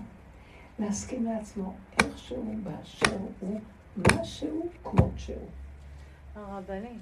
להסכים 0.80 1.26
לעצמו 1.26 1.74
איכשהו, 2.02 2.44
באשר 2.64 3.18
הוא, 3.40 3.60
מה 3.98 4.24
שהוא, 4.24 4.66
כמות 4.84 5.12
שהוא. 5.16 5.38
הרבנית. 6.36 7.02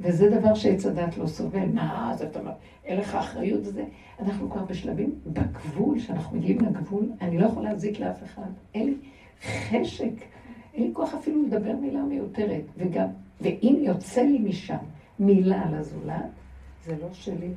וזה 0.00 0.30
דבר 0.30 0.54
שעץ 0.54 0.86
הדת 0.86 1.16
לא 1.16 1.26
סובל. 1.26 1.66
מה, 1.66 2.14
זאת 2.18 2.36
אומרת, 2.36 2.54
אין 2.84 3.00
לך 3.00 3.14
אחריות 3.14 3.60
וזה. 3.66 3.84
אנחנו 4.20 4.50
כבר 4.50 4.64
בשלבים, 4.64 5.14
בגבול, 5.26 5.98
שאנחנו 5.98 6.36
מגיעים 6.36 6.60
לגבול, 6.60 7.08
אני 7.20 7.38
לא 7.38 7.46
יכולה 7.46 7.72
להזיק 7.72 8.00
לאף 8.00 8.22
אחד. 8.22 8.50
אין 8.74 8.86
לי 8.86 8.94
חשק, 9.42 10.12
אין 10.74 10.86
לי 10.86 10.90
כוח 10.92 11.14
אפילו 11.14 11.42
לדבר 11.42 11.76
מילה 11.76 12.02
מיותרת. 12.02 12.62
וגם, 12.76 13.08
ואם 13.40 13.76
יוצא 13.80 14.22
לי 14.22 14.38
משם 14.38 14.93
מילה 15.18 15.62
על 15.62 15.74
הזולת, 15.74 16.30
זה 16.84 16.96
לא 17.02 17.08
שלי. 17.12 17.52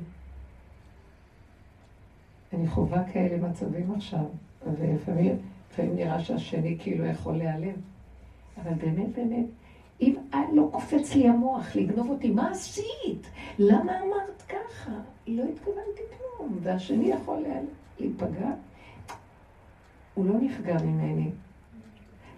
אני 2.52 2.68
חווה 2.68 3.12
כאלה 3.12 3.48
מצבים 3.48 3.94
עכשיו, 3.94 4.24
ולפעמים 4.66 5.36
נראה 5.78 6.20
שהשני 6.20 6.76
כאילו 6.78 7.06
יכול 7.06 7.36
להיעלם. 7.36 7.74
אבל 8.62 8.74
באמת, 8.74 9.08
באמת, 9.16 9.46
אם 10.00 10.14
לא 10.52 10.68
קופץ 10.72 11.14
לי 11.14 11.28
המוח 11.28 11.76
לגנוב 11.76 12.10
אותי, 12.10 12.30
מה 12.30 12.50
עשית? 12.50 13.30
למה 13.58 14.00
אמרת 14.00 14.42
ככה? 14.48 14.92
לא 15.26 15.44
התכוונתי 15.44 16.02
כלום, 16.18 16.58
והשני 16.62 17.08
יכול 17.08 17.44
להיפגע. 18.00 18.50
הוא 20.14 20.26
לא 20.26 20.34
נפגע 20.40 20.82
ממני, 20.82 21.30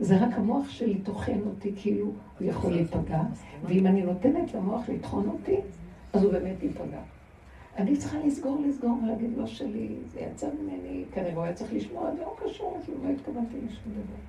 זה 0.00 0.16
רק 0.16 0.34
המוח 0.34 0.68
שלי 0.70 0.98
טוחן 0.98 1.40
אותי 1.46 1.72
כאילו 1.76 2.06
הוא 2.06 2.48
יכול 2.48 2.72
להיפגע, 2.72 3.22
ואם 3.64 3.86
אני 3.86 4.02
נותנת 4.02 4.54
למוח 4.54 4.88
לטחון 4.88 5.28
אותי, 5.28 5.56
אז 6.12 6.24
הוא 6.24 6.32
באמת 6.32 6.62
ייפגע. 6.62 7.00
אני 7.76 7.96
צריכה 7.96 8.18
לסגור, 8.18 8.62
לסגור 8.68 8.98
ולהגיד 9.02 9.30
לא 9.36 9.46
שלי, 9.46 9.88
זה 10.06 10.20
יצא 10.20 10.48
ממני, 10.60 11.04
כנראה 11.12 11.34
הוא 11.34 11.42
היה 11.42 11.52
צריך 11.52 11.72
לשמוע, 11.72 12.14
זה 12.14 12.20
לא 12.20 12.36
קשור, 12.44 12.76
אז 12.78 12.88
לא 13.04 13.08
התכוונתי 13.08 13.56
לשום 13.66 13.92
דבר. 13.92 14.20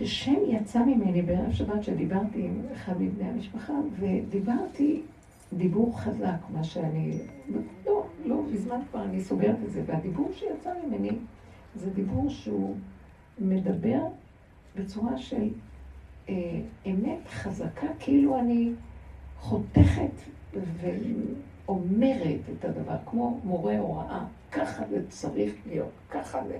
השם 0.00 0.40
יצא 0.48 0.84
ממני 0.84 1.22
בערב 1.22 1.52
שבת 1.52 1.84
שדיברתי 1.84 2.44
עם 2.44 2.62
אחד 2.72 3.02
מבני 3.02 3.24
המשפחה, 3.24 3.72
ודיברתי 3.98 5.02
דיבור 5.52 6.00
חזק, 6.00 6.38
מה 6.52 6.64
שאני, 6.64 7.18
לא, 7.86 8.04
לא, 8.24 8.42
מזמן 8.52 8.80
כבר 8.90 9.04
אני 9.04 9.20
סוגרת 9.20 9.56
את 9.66 9.72
זה, 9.72 9.82
והדיבור 9.86 10.30
שיצא 10.32 10.70
ממני 10.86 11.10
זה 11.74 11.90
דיבור 11.90 12.30
שהוא 12.30 12.76
מדבר 13.38 14.00
בצורה 14.76 15.18
של, 15.18 15.48
אה, 16.28 16.60
אמת 16.86 17.28
חזקה, 17.28 17.86
כאילו 17.98 18.38
אני 18.38 18.72
חותכת 19.38 20.10
ואומרת 20.52 22.40
את 22.58 22.64
הדבר, 22.64 22.96
כמו 23.06 23.40
מורה 23.44 23.78
הוראה, 23.78 24.24
ככה 24.52 24.86
זה 24.88 25.08
צריך 25.08 25.52
להיות, 25.66 25.92
ככה 26.10 26.46
זה, 26.46 26.58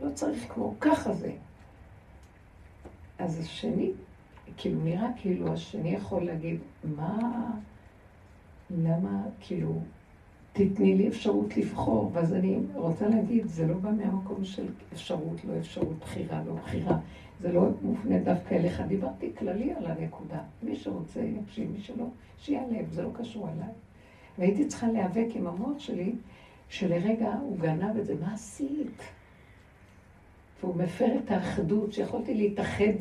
לא 0.00 0.10
צריך 0.10 0.52
כמו, 0.54 0.74
ככה 0.80 1.12
זה. 1.12 1.32
אז 3.18 3.38
השני, 3.40 3.90
כאילו 4.56 4.84
נראה 4.84 5.08
כאילו 5.16 5.52
השני 5.52 5.88
יכול 5.88 6.22
להגיד, 6.24 6.58
מה, 6.96 7.50
למה, 8.70 9.22
כאילו, 9.40 9.80
תתני 10.56 10.94
לי 10.94 11.08
אפשרות 11.08 11.56
לבחור, 11.56 12.10
ואז 12.12 12.34
אני 12.34 12.58
רוצה 12.74 13.08
להגיד, 13.08 13.46
זה 13.46 13.66
לא 13.66 13.74
בא 13.74 13.90
מהמקום 13.90 14.44
של 14.44 14.66
אפשרות, 14.92 15.44
לא 15.44 15.58
אפשרות, 15.58 15.98
בחירה, 16.00 16.42
לא 16.46 16.54
בחירה. 16.54 16.98
זה 17.40 17.52
לא 17.52 17.68
מופנה 17.82 18.18
דווקא 18.18 18.54
אליך. 18.54 18.80
דיברתי 18.80 19.30
כללי 19.38 19.72
על 19.72 19.86
הנקודה. 19.86 20.38
מי 20.62 20.76
שרוצה 20.76 21.20
יקשיב, 21.20 21.70
מי 21.72 21.80
שלא, 21.80 22.06
שיעלב, 22.38 22.92
זה 22.92 23.02
לא 23.02 23.10
קשור 23.14 23.48
אליי. 23.48 23.72
והייתי 24.38 24.66
צריכה 24.66 24.86
להיאבק 24.92 25.26
עם 25.34 25.46
המוח 25.46 25.78
שלי, 25.78 26.12
שלרגע 26.68 27.34
הוא 27.34 27.58
גנב 27.58 27.96
את 27.96 28.06
זה, 28.06 28.14
מה 28.20 28.34
עשית? 28.34 29.02
והוא 30.60 30.76
מפר 30.76 31.18
את 31.24 31.30
האחדות, 31.30 31.92
שיכולתי 31.92 32.34
להתאחד 32.34 32.94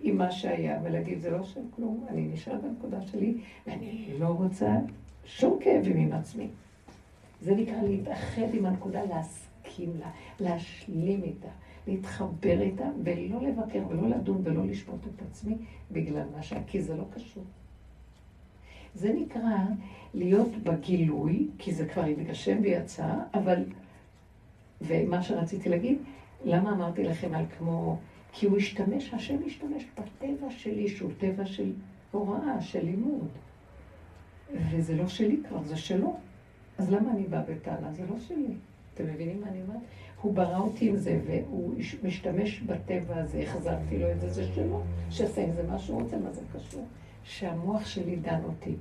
עם 0.00 0.18
מה 0.18 0.30
שהיה, 0.30 0.80
ולהגיד, 0.84 1.20
זה 1.20 1.30
לא 1.30 1.44
של 1.44 1.60
כלום, 1.76 2.06
אני 2.08 2.28
נשארת 2.32 2.62
בנקודה 2.62 3.02
שלי, 3.02 3.34
ואני 3.66 4.06
לא 4.18 4.26
רוצה 4.26 4.76
שום 5.24 5.58
כאבים 5.60 5.96
עם 5.96 6.12
עצמי. 6.12 6.48
זה 7.40 7.54
נקרא 7.54 7.82
להתאחד 7.82 8.54
עם 8.54 8.66
הנקודה, 8.66 9.04
להסכים 9.04 9.92
לה, 10.00 10.10
להשלים 10.40 11.22
איתה, 11.22 11.48
להתחבר 11.86 12.60
איתה, 12.60 12.84
ולא 13.04 13.42
לבקר 13.42 13.82
ולא 13.88 14.08
לדון 14.08 14.40
ולא 14.44 14.66
לשפוט 14.66 15.00
את 15.06 15.22
עצמי 15.22 15.56
בגלל 15.90 16.24
מה 16.36 16.42
שהיה, 16.42 16.62
כי 16.66 16.82
זה 16.82 16.96
לא 16.96 17.04
קשור. 17.14 17.44
זה 18.94 19.12
נקרא 19.12 19.56
להיות 20.14 20.56
בגילוי, 20.62 21.48
כי 21.58 21.74
זה 21.74 21.88
כבר 21.88 22.04
התגשם 22.04 22.58
ויצא, 22.62 23.14
אבל, 23.34 23.64
ומה 24.80 25.22
שרציתי 25.22 25.68
להגיד, 25.68 25.98
למה 26.44 26.72
אמרתי 26.72 27.04
לכם 27.04 27.34
על 27.34 27.44
כמו, 27.58 27.98
כי 28.32 28.46
הוא 28.46 28.56
השתמש, 28.56 29.14
השם 29.14 29.36
השתמש 29.46 29.84
בטבע 29.94 30.50
שלי, 30.50 30.88
שהוא 30.88 31.10
טבע 31.18 31.46
של 31.46 31.72
הוראה, 32.10 32.60
של 32.60 32.84
לימוד. 32.84 33.28
וזה 34.70 34.96
לא 34.96 35.08
שלי 35.08 35.40
כבר, 35.48 35.62
זה 35.62 35.76
שלו. 35.76 36.16
אז 36.80 36.90
למה 36.90 37.10
אני 37.10 37.22
באה 37.22 37.42
בטענה? 37.42 37.92
זה 37.92 38.02
לא 38.10 38.18
שלי. 38.18 38.54
אתם 38.94 39.04
מבינים 39.04 39.40
מה 39.40 39.48
אני 39.48 39.62
אומרת? 39.62 39.80
הוא 40.22 40.34
ברא 40.34 40.58
אותי 40.58 40.88
עם 40.88 40.96
זה, 40.96 41.20
והוא 41.26 41.74
משתמש 42.02 42.60
בטבע 42.60 43.16
הזה, 43.16 43.42
החזרתי 43.42 43.98
לו 43.98 44.12
את 44.12 44.20
זה, 44.20 44.28
זה 44.28 44.44
שלו, 44.54 44.82
שיעשה 45.10 45.44
עם 45.44 45.52
זה 45.52 45.62
מה 45.62 45.78
שהוא 45.78 46.02
רוצה, 46.02 46.16
מה 46.18 46.32
זה 46.32 46.40
קשור? 46.54 46.86
שהמוח 47.24 47.86
שלי 47.86 48.16
דן 48.16 48.40
אותי. 48.44 48.74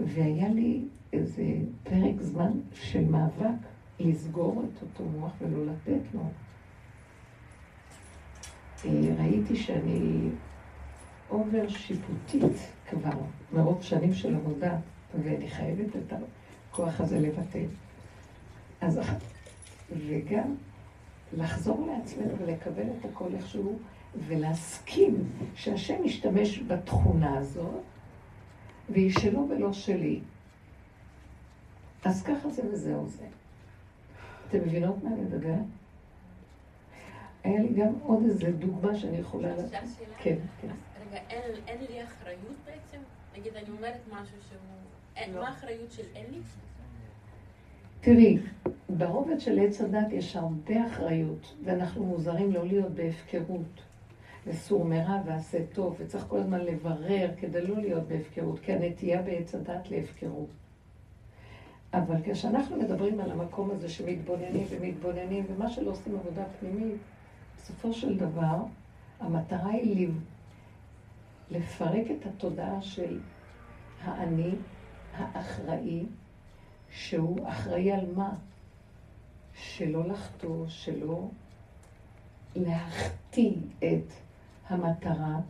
והיה 0.00 0.48
לי 0.48 0.84
איזה 1.12 1.42
פרק 1.82 2.20
זמן 2.20 2.50
של 2.72 3.04
מאבק 3.04 3.58
לסגור 4.00 4.64
את 4.64 4.82
אותו 4.82 5.04
מוח 5.04 5.32
ולא 5.40 5.72
לתת 5.72 6.14
לו. 6.14 6.22
אה, 8.84 9.14
ראיתי 9.18 9.56
שאני 9.56 10.28
אובר 11.30 11.68
שיפוטית 11.68 12.72
כבר, 12.90 13.18
מרוב 13.52 13.82
שנים 13.82 14.14
של 14.14 14.34
עבודה, 14.34 14.76
ואני 15.24 15.50
חייבת 15.50 15.96
את 15.96 16.12
הכוח 16.74 17.00
הזה 17.00 17.20
לבטל. 17.20 17.66
אז, 18.80 19.00
וגם 19.90 20.54
לחזור 21.36 21.86
לעצמנו 21.86 22.38
ולקבל 22.38 22.82
את 22.82 23.04
הכל 23.04 23.28
איכשהו, 23.34 23.78
ולהסכים 24.26 25.30
שהשם 25.54 26.04
ישתמש 26.04 26.58
בתכונה 26.58 27.38
הזאת, 27.38 27.82
והיא 28.90 29.12
שלו 29.12 29.48
ולא 29.50 29.72
שלי. 29.72 30.20
אז 32.04 32.22
ככה 32.22 32.50
זה 32.50 32.62
וזהו 32.72 33.08
זה. 33.08 33.26
אתם 34.48 34.58
מבינות 34.58 35.04
מה 35.04 35.10
אני 35.10 35.20
מדבר? 35.20 35.54
היה 37.44 37.62
לי 37.62 37.74
גם 37.74 37.92
עוד 38.02 38.22
איזה 38.24 38.52
דוגמה 38.52 38.94
שאני 38.94 39.16
יכולה... 39.16 39.54
אפשר 39.54 39.66
שאלה? 39.70 40.16
כן, 40.18 40.36
כן. 40.60 40.68
רגע, 41.10 41.20
אין 41.66 41.84
לי 41.88 42.04
אחריות 42.04 42.56
בעצם? 42.66 42.98
נגיד, 43.38 43.56
אני 43.56 43.70
אומרת 43.70 44.00
משהו 44.12 44.36
שהוא... 44.48 44.93
מה 45.16 45.48
האחריות 45.48 45.92
של? 45.92 46.02
תראי, 48.00 48.38
ברובד 48.88 49.40
של 49.40 49.58
עץ 49.58 49.80
הדת 49.80 50.12
יש 50.12 50.36
הרבה 50.36 50.86
אחריות, 50.86 51.54
ואנחנו 51.64 52.04
מוזרים 52.04 52.52
לא 52.52 52.66
להיות 52.66 52.90
בהפקרות. 52.90 53.82
וסור 54.46 54.84
מרע 54.84 55.20
ועשה 55.26 55.58
טוב, 55.72 55.96
וצריך 55.98 56.24
כל 56.28 56.38
הזמן 56.38 56.60
לברר 56.60 57.30
כדי 57.40 57.66
לא 57.66 57.76
להיות 57.76 58.08
בהפקרות, 58.08 58.60
כי 58.60 58.72
הנטייה 58.72 59.22
בעץ 59.22 59.54
הדת 59.54 59.90
להפקרות. 59.90 60.48
אבל 61.92 62.16
כשאנחנו 62.24 62.76
מדברים 62.76 63.20
על 63.20 63.30
המקום 63.30 63.70
הזה 63.70 63.88
שמתבוננים 63.88 64.66
ומתבוננים, 64.70 65.44
ומה 65.48 65.70
שלא 65.70 65.90
עושים 65.90 66.16
עבודה 66.16 66.44
פנימית, 66.60 66.96
בסופו 67.56 67.92
של 67.92 68.18
דבר, 68.18 68.56
המטרה 69.20 69.70
היא 69.70 70.08
לפרק 71.50 72.06
את 72.10 72.26
התודעה 72.26 72.82
של 72.82 73.20
האני 74.04 74.50
האחראי, 75.16 76.04
שהוא 76.90 77.48
אחראי 77.48 77.92
על 77.92 78.06
מה? 78.16 78.34
שלא 79.54 80.08
לחטוא, 80.08 80.68
שלא 80.68 81.28
להחטיא 82.56 83.56
את 83.78 84.12
המטרה, 84.68 85.40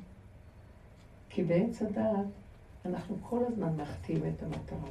כי 1.30 1.42
בעץ 1.42 1.82
הדעת 1.82 2.26
אנחנו 2.86 3.16
כל 3.22 3.44
הזמן 3.48 3.76
מחטיאים 3.76 4.22
את 4.26 4.42
המטרה. 4.42 4.88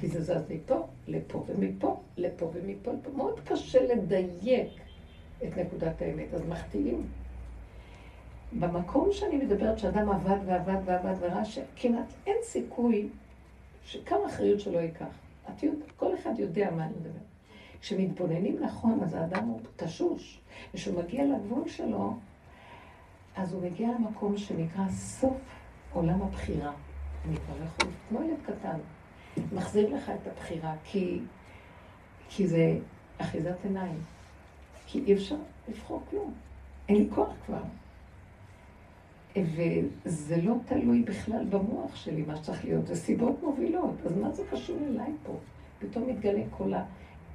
כי 0.00 0.08
זה 0.08 0.22
זז 0.22 0.44
מפה, 0.50 0.86
לפה 1.08 1.44
ומפה, 1.48 2.00
לפה 2.16 2.50
ומפה, 2.54 2.92
לפה. 2.92 3.10
מאוד 3.16 3.40
קשה 3.44 3.94
לדייק 3.94 4.80
את 5.42 5.58
נקודת 5.58 6.02
האמת, 6.02 6.34
אז 6.34 6.46
מחטיאים. 6.48 7.06
במקום 8.58 9.08
שאני 9.12 9.36
מדברת 9.36 9.78
שאדם 9.78 10.10
עבד 10.10 10.36
ועבד 10.46 10.76
ועבד 10.84 11.14
וראה 11.20 11.44
שכמעט 11.44 12.06
אין 12.26 12.36
סיכוי 12.42 13.08
שכמה 13.84 14.26
אחריות 14.26 14.60
שלא 14.60 14.78
ייקח. 14.78 15.06
את 15.48 15.62
יודעת, 15.62 15.90
כל 15.96 16.14
אחד 16.14 16.38
יודע 16.38 16.70
מה 16.70 16.84
אני 16.84 16.92
מדברת. 17.00 17.14
כשמתבוננים 17.80 18.62
נכון, 18.62 19.00
אז 19.02 19.14
האדם 19.14 19.44
הוא 19.44 19.60
תשוש. 19.76 20.40
וכשהוא 20.74 21.02
מגיע 21.02 21.24
לגבול 21.24 21.68
שלו, 21.68 22.14
אז 23.36 23.52
הוא 23.52 23.62
מגיע 23.62 23.88
למקום 23.88 24.36
שנקרא 24.36 24.88
סוף 24.88 25.36
עולם 25.92 26.22
הבחירה. 26.22 26.72
אני 27.28 27.36
כבר 27.36 27.54
לא 27.60 27.64
יכול, 27.64 27.88
כמו 28.08 28.22
ילד 28.22 28.38
קטן, 28.46 28.78
מחזיר 29.52 29.94
לך 29.94 30.10
את 30.10 30.26
הבחירה, 30.26 30.74
כי, 30.84 31.20
כי 32.28 32.46
זה 32.46 32.78
אחיזת 33.18 33.56
עיניים. 33.64 34.02
כי 34.86 35.04
אי 35.06 35.14
אפשר 35.14 35.36
לבחור 35.68 36.02
כלום. 36.10 36.34
אין 36.88 36.96
לי 36.96 37.08
כוח 37.14 37.28
כבר. 37.46 37.62
וזה 39.36 40.36
לא 40.42 40.54
תלוי 40.64 41.02
בכלל 41.02 41.44
במוח 41.44 41.96
שלי, 41.96 42.22
מה 42.26 42.36
שצריך 42.36 42.64
להיות. 42.64 42.86
זה 42.86 42.96
סיבות 42.96 43.42
מובילות. 43.42 43.94
אז 44.06 44.16
מה 44.16 44.30
זה 44.30 44.42
קשור 44.50 44.76
אליי 44.88 45.12
פה? 45.22 45.36
פתאום 45.78 46.08
מתגלה 46.08 46.42
כל 46.50 46.72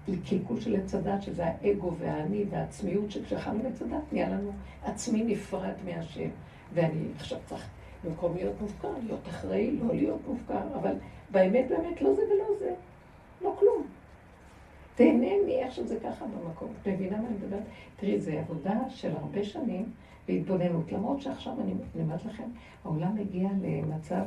הקלקול 0.07 0.59
של 0.59 0.75
עץ 0.75 0.95
הדת, 0.95 1.21
שזה 1.21 1.45
האגו 1.45 1.93
והאני 1.99 2.45
והעצמיות, 2.49 3.11
שכשאכלנו 3.11 3.67
עץ 3.67 3.81
הדת, 3.81 4.13
נהיה 4.13 4.29
לנו 4.29 4.51
עצמי 4.83 5.23
נפרד 5.23 5.73
מהשם. 5.85 6.29
ואני 6.73 7.05
עכשיו 7.15 7.37
צריך 7.45 7.69
במקום 8.03 8.35
להיות 8.35 8.61
מופקר, 8.61 8.91
להיות 9.05 9.27
אחראי, 9.27 9.71
לא 9.71 9.95
להיות 9.95 10.27
מופקר, 10.27 10.61
אבל 10.75 10.93
באמת 11.31 11.65
באמת 11.69 12.01
לא 12.01 12.13
זה 12.13 12.21
ולא 12.21 12.45
זה. 12.59 12.73
לא 13.41 13.55
כלום. 13.59 13.83
תהנה 14.95 15.31
מאיך 15.45 15.73
שזה 15.73 15.97
ככה 16.03 16.25
במקום. 16.25 16.73
את 16.81 16.87
מבינה 16.87 17.17
מה 17.17 17.27
אני 17.27 17.35
מדברת? 17.35 17.63
תראי, 17.95 18.19
זו 18.19 18.31
עבודה 18.31 18.79
של 18.89 19.11
הרבה 19.11 19.43
שנים 19.43 19.85
בהתבוננות. 20.27 20.91
למרות 20.91 21.21
שעכשיו 21.21 21.53
אני 21.61 21.73
אומרת 22.01 22.25
לכם, 22.25 22.43
העולם 22.83 23.15
מגיע 23.15 23.49
למצב 23.61 24.23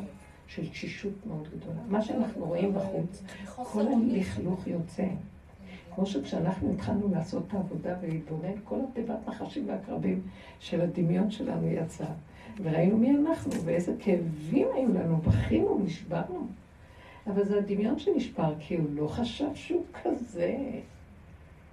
של 0.46 0.68
תשישות 0.68 1.12
מאוד 1.26 1.48
גדולה. 1.56 1.80
מה 1.88 2.02
שאנחנו 2.02 2.44
רואים 2.44 2.74
בחוץ, 2.74 3.22
כל 3.54 3.84
הלכלוך 3.86 4.66
יוצא. 4.66 5.06
כמו 5.94 6.06
שכשאנחנו 6.06 6.72
התחלנו 6.72 7.08
לעשות 7.14 7.42
את 7.48 7.54
העבודה 7.54 7.96
ולהתבונן, 8.00 8.52
כל 8.64 8.78
התיבת 8.90 9.28
נחשים 9.28 9.68
והקרבים 9.68 10.22
של 10.60 10.80
הדמיון 10.80 11.30
שלנו 11.30 11.68
יצא. 11.68 12.04
וראינו 12.62 12.96
מי 12.96 13.10
אנחנו, 13.10 13.52
ואיזה 13.64 13.94
כאבים 13.98 14.66
היו 14.74 14.94
לנו, 14.94 15.16
בכינו, 15.16 15.80
נשברנו. 15.84 16.46
אבל 17.26 17.44
זה 17.44 17.58
הדמיון 17.58 17.98
שנשבר, 17.98 18.54
כי 18.58 18.76
הוא 18.76 18.86
לא 18.94 19.08
חשב 19.08 19.54
שהוא 19.54 19.84
כזה. 20.02 20.56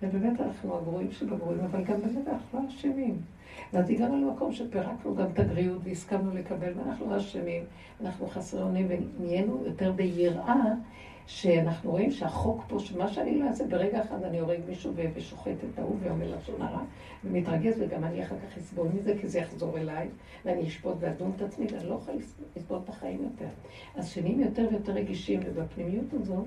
ובאמת 0.01 0.41
אנחנו 0.41 0.77
הגרועים 0.77 1.11
שבגרועים, 1.11 1.59
אבל 1.59 1.83
גם 1.83 2.01
באמת 2.01 2.27
אנחנו 2.27 2.59
לא 2.59 2.69
אשמים. 2.69 3.17
ואז 3.73 3.89
הגענו 3.89 4.27
למקום 4.29 4.53
שפירקנו 4.53 5.15
גם 5.15 5.25
את 5.33 5.39
הגריעות 5.39 5.81
והסכמנו 5.83 6.33
לקבל, 6.33 6.71
ואנחנו 6.75 7.17
אשמים, 7.17 7.63
אנחנו 8.01 8.27
חסרי 8.27 8.61
אונים, 8.61 8.87
ונהיינו 8.89 9.63
יותר 9.65 9.91
ביראה, 9.91 10.73
שאנחנו 11.27 11.91
רואים 11.91 12.11
שהחוק 12.11 12.63
פה, 12.67 12.79
שמה 12.79 13.07
שאני 13.07 13.39
לא 13.39 13.47
אעשה, 13.47 13.67
ברגע 13.67 14.01
אחד 14.01 14.23
אני 14.23 14.39
הורג 14.39 14.59
מישהו 14.67 14.93
ושוחט 15.13 15.51
את 15.73 15.79
ההוא 15.79 15.95
ואומר 16.03 16.35
לשון 16.37 16.61
הרע, 16.61 16.81
ומתרגז, 17.23 17.75
וגם 17.79 18.03
אני 18.03 18.23
אחר 18.23 18.35
כך 18.35 18.57
אסבול 18.57 18.87
מזה, 18.99 19.13
כי 19.21 19.27
זה 19.27 19.39
יחזור 19.39 19.77
אליי, 19.77 20.09
ואני 20.45 20.67
אשפוט 20.67 20.95
ואדון 20.99 21.31
את 21.35 21.41
עצמי, 21.41 21.65
ואני 21.71 21.89
לא 21.89 21.95
יכולה 21.95 22.17
לסבול 22.55 22.79
את 22.83 22.89
החיים 22.89 23.23
יותר. 23.23 23.51
אז 23.95 24.09
שנהיים 24.09 24.39
יותר 24.39 24.67
ויותר 24.71 24.91
רגישים, 24.91 25.39
ובפנימיות 25.45 26.13
הזאת, 26.13 26.45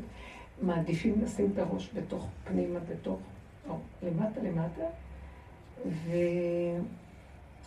מעדיפים 0.62 1.14
לשים 1.22 1.50
את 1.54 1.58
הראש 1.58 1.90
בתוך 1.94 2.26
פנימה, 2.44 2.78
בתוך, 2.90 3.18
או 3.68 3.74
למטה 4.02 4.40
למטה, 4.42 4.84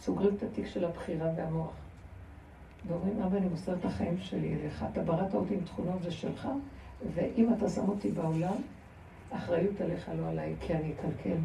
וסוגרים 0.01 0.35
את 0.37 0.43
התיק 0.43 0.67
של 0.67 0.85
הבחירה 0.85 1.27
והמוח. 1.35 1.73
ואומרים, 2.87 3.21
אבא, 3.21 3.37
אני 3.37 3.47
מוסר 3.47 3.73
את 3.73 3.85
החיים 3.85 4.17
שלי 4.17 4.53
אליך, 4.53 4.85
אתה 4.91 5.01
בראת 5.01 5.33
אותי 5.33 5.53
עם 5.53 5.61
תכונות, 5.61 6.03
זה 6.03 6.11
שלך, 6.11 6.47
ואם 7.13 7.53
אתה 7.53 7.69
שם 7.69 7.89
אותי 7.89 8.11
בעולם, 8.11 8.55
אחריות 9.31 9.81
עליך, 9.81 10.11
לא 10.17 10.27
עליי, 10.27 10.55
כי 10.61 10.73
אני 10.73 10.93
אקלקל. 10.93 11.37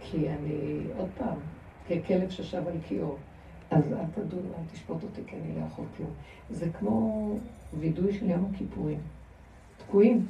כי 0.00 0.28
אני, 0.30 0.80
עוד 0.98 1.08
פעם, 1.18 1.38
ככלב 1.88 2.30
ששב 2.30 2.68
על 2.68 2.76
קיאו. 2.88 3.16
אז 3.70 3.92
אל 3.92 4.06
תדון, 4.14 4.46
אל 4.58 4.64
תשפוט 4.72 5.02
אותי, 5.02 5.20
כי 5.26 5.36
אני 5.36 5.54
לא 5.54 5.64
יכול 5.66 5.84
כלום. 5.96 6.10
זה 6.50 6.70
כמו 6.78 7.30
וידוי 7.80 8.18
של 8.18 8.30
יום 8.30 8.50
הכיפורים. 8.54 9.00
תקועים. 9.76 10.26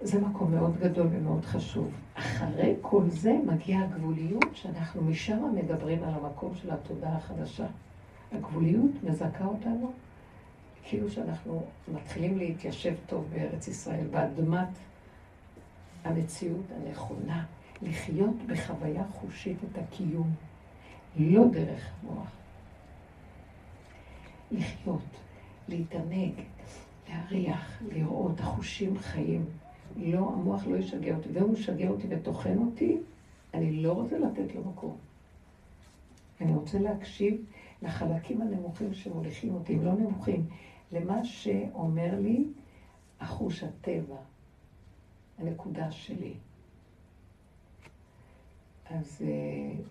זה 0.00 0.20
מקום 0.20 0.50
מאוד 0.50 0.76
גדול 0.78 1.06
ומאוד 1.10 1.44
חשוב. 1.44 1.90
אחרי 2.14 2.74
כל 2.80 3.02
זה 3.08 3.32
מגיעה 3.46 3.84
הגבוליות, 3.84 4.44
שאנחנו 4.54 5.02
משם 5.02 5.54
מדברים 5.54 6.04
על 6.04 6.14
המקום 6.14 6.54
של 6.54 6.70
התודעה 6.70 7.16
החדשה. 7.16 7.66
הגבוליות 8.32 8.90
מזכה 9.02 9.44
אותנו 9.44 9.92
כאילו 10.84 11.10
שאנחנו 11.10 11.62
מתחילים 11.88 12.38
להתיישב 12.38 12.94
טוב 13.06 13.24
בארץ 13.34 13.68
ישראל, 13.68 14.06
באדמת 14.10 14.68
המציאות 16.04 16.64
הנכונה, 16.76 17.44
לחיות 17.82 18.36
בחוויה 18.46 19.04
חושית 19.12 19.58
את 19.64 19.78
הקיום, 19.78 20.34
לא 21.16 21.44
דרך 21.48 21.90
המוח. 22.02 22.30
לחיות, 24.50 25.20
להתענג, 25.68 26.32
להריח, 27.08 27.82
לראות, 27.92 28.40
החושים 28.40 28.98
חיים. 28.98 29.44
לא, 29.96 30.18
המוח 30.18 30.66
לא 30.66 30.76
ישגע 30.76 31.16
אותי. 31.16 31.28
והוא 31.32 31.52
משגע 31.52 31.88
אותי 31.88 32.06
וטוחן 32.10 32.58
אותי, 32.58 32.98
אני 33.54 33.82
לא 33.82 33.92
רוצה 33.92 34.18
לתת 34.18 34.54
לו 34.54 34.64
מקום. 34.64 34.96
אני 36.40 36.54
רוצה 36.54 36.78
להקשיב 36.78 37.44
לחלקים 37.82 38.42
הנמוכים 38.42 38.94
שמוליכים 38.94 39.54
אותי, 39.54 39.74
הם 39.74 39.84
לא 39.84 39.92
נמוכים, 39.92 40.46
למה 40.92 41.24
שאומר 41.24 42.20
לי 42.20 42.44
החוש 43.20 43.62
הטבע, 43.62 44.16
הנקודה 45.38 45.90
שלי. 45.90 46.34
אז 48.90 49.22
uh, 49.22 49.82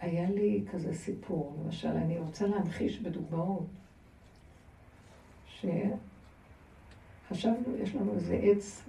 היה 0.00 0.30
לי 0.30 0.64
כזה 0.72 0.94
סיפור, 0.94 1.56
למשל, 1.64 1.88
אני 1.88 2.18
רוצה 2.18 2.46
להמחיש 2.46 2.98
בדוגמאות, 3.00 3.66
שחשבנו, 7.28 7.76
יש 7.82 7.94
לנו 7.94 8.12
איזה 8.14 8.34
עץ. 8.42 8.84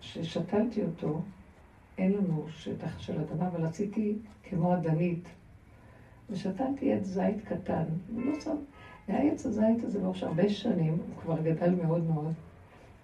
ששתלתי 0.00 0.82
אותו, 0.82 1.20
אין 1.98 2.12
לנו 2.12 2.44
שטח 2.48 2.98
של 2.98 3.20
אדמה, 3.20 3.48
אבל 3.48 3.66
עשיתי 3.66 4.18
כמו 4.42 4.74
אדנית. 4.74 5.28
ושתלתי 6.30 6.92
עץ 6.92 7.04
זית 7.04 7.44
קטן, 7.44 7.84
לא 8.16 8.40
שם, 8.40 8.56
והעץ 9.08 9.46
הזית 9.46 9.84
הזה 9.84 10.02
לאורך 10.02 10.22
הרבה 10.22 10.48
שנים, 10.48 10.92
הוא 10.92 11.22
כבר 11.22 11.40
גדל 11.42 11.74
מאוד 11.74 12.04
מאוד, 12.04 12.32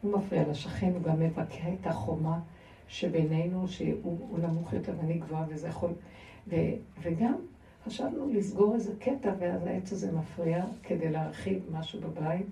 הוא 0.03 0.19
מפריע 0.19 0.49
לשכן, 0.49 0.93
הוא 0.95 1.03
גם 1.03 1.21
מבקע 1.21 1.73
את 1.81 1.87
החומה 1.87 2.41
שבינינו, 2.89 3.69
שהוא 3.69 4.39
נמוך 4.39 4.73
יותר 4.73 4.93
ואני 4.99 5.19
גבוהה 5.19 5.45
וזה 5.49 5.69
יכול... 5.69 5.91
ו, 6.49 6.57
וגם 7.03 7.35
חשבנו 7.85 8.33
לסגור 8.33 8.75
איזה 8.75 8.93
קטע, 8.99 9.33
ואז 9.39 9.67
העץ 9.67 9.93
הזה 9.93 10.13
מפריע 10.13 10.65
כדי 10.83 11.11
להרחיב 11.11 11.63
משהו 11.73 12.01
בבית. 12.01 12.47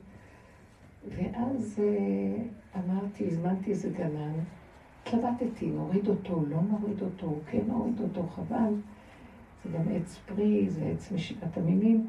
ואז 1.16 1.80
אה, 1.82 2.42
אמרתי, 2.80 3.26
הזמנתי 3.26 3.70
איזה 3.70 3.90
גנן, 3.90 4.32
התלבטתי, 5.02 5.66
נוריד 5.66 6.08
אותו, 6.08 6.44
לא 6.48 6.56
נוריד 6.70 7.02
אותו, 7.02 7.34
כן 7.50 7.60
נוריד 7.66 8.00
אותו, 8.00 8.26
חבל. 8.26 8.74
זה 9.64 9.70
גם 9.78 9.84
עץ 9.92 10.18
פרי, 10.26 10.70
זה 10.70 10.84
עץ 10.84 11.12
משיבת 11.12 11.56
המינים. 11.56 12.06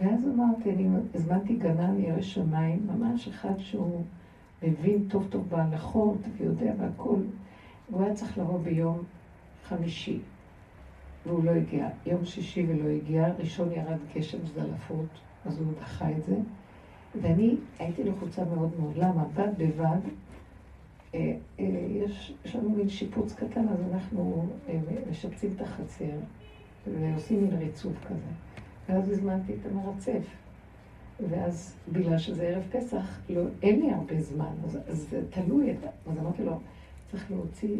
ואז 0.00 0.28
אמרתי, 0.28 0.70
אני 0.70 0.88
הזמנתי 1.14 1.56
גנן 1.56 2.00
ירא 2.00 2.20
שמיים, 2.20 2.86
ממש 2.86 3.28
אחד 3.28 3.58
שהוא 3.58 4.02
מבין 4.62 5.08
טוב 5.08 5.26
טוב 5.30 5.48
בהלכות 5.48 6.18
ויודע 6.36 6.72
והכול. 6.78 7.22
הוא 7.90 8.02
היה 8.02 8.14
צריך 8.14 8.38
לבוא 8.38 8.58
ביום 8.58 9.02
חמישי, 9.64 10.18
והוא 11.26 11.44
לא 11.44 11.50
הגיע. 11.50 11.88
יום 12.06 12.24
שישי 12.24 12.66
ולא 12.68 12.88
הגיע, 12.88 13.28
ראשון 13.38 13.72
ירד 13.72 13.98
גשם 14.14 14.46
זלפות, 14.46 15.08
אז 15.44 15.60
הוא 15.60 15.72
דחה 15.80 16.10
את 16.10 16.24
זה. 16.24 16.36
ואני 17.22 17.56
הייתי 17.78 18.04
לחוצה 18.04 18.44
מאוד 18.44 18.70
מאוד. 18.80 18.96
למה? 18.96 19.24
בד 19.34 19.52
בבד, 19.58 19.98
אה, 21.14 21.36
אה, 21.60 21.64
יש, 21.90 22.34
יש 22.44 22.56
לנו 22.56 22.70
מין 22.70 22.88
שיפוץ 22.88 23.32
קטן, 23.32 23.68
אז 23.68 23.78
אנחנו 23.92 24.48
אה, 24.68 24.78
משפצים 25.10 25.52
את 25.56 25.60
החצר 25.60 26.18
ועושים 26.86 27.42
מין 27.42 27.56
ריצוף 27.58 28.04
כזה. 28.04 28.30
ואז 28.88 29.10
הזמנתי 29.10 29.52
את 29.52 29.66
המרצף. 29.66 30.26
ואז, 31.30 31.76
בגלל 31.92 32.18
שזה 32.18 32.42
ערב 32.42 32.62
פסח, 32.72 33.20
לא, 33.28 33.42
אין 33.62 33.80
לי 33.80 33.90
הרבה 33.90 34.20
זמן, 34.20 34.52
אז, 34.64 34.78
אז 34.88 35.06
זה 35.10 35.22
תלוי. 35.30 35.70
את, 35.70 35.86
אז 36.06 36.18
אמרתי 36.18 36.44
לו, 36.44 36.58
צריך 37.10 37.30
להוציא, 37.30 37.76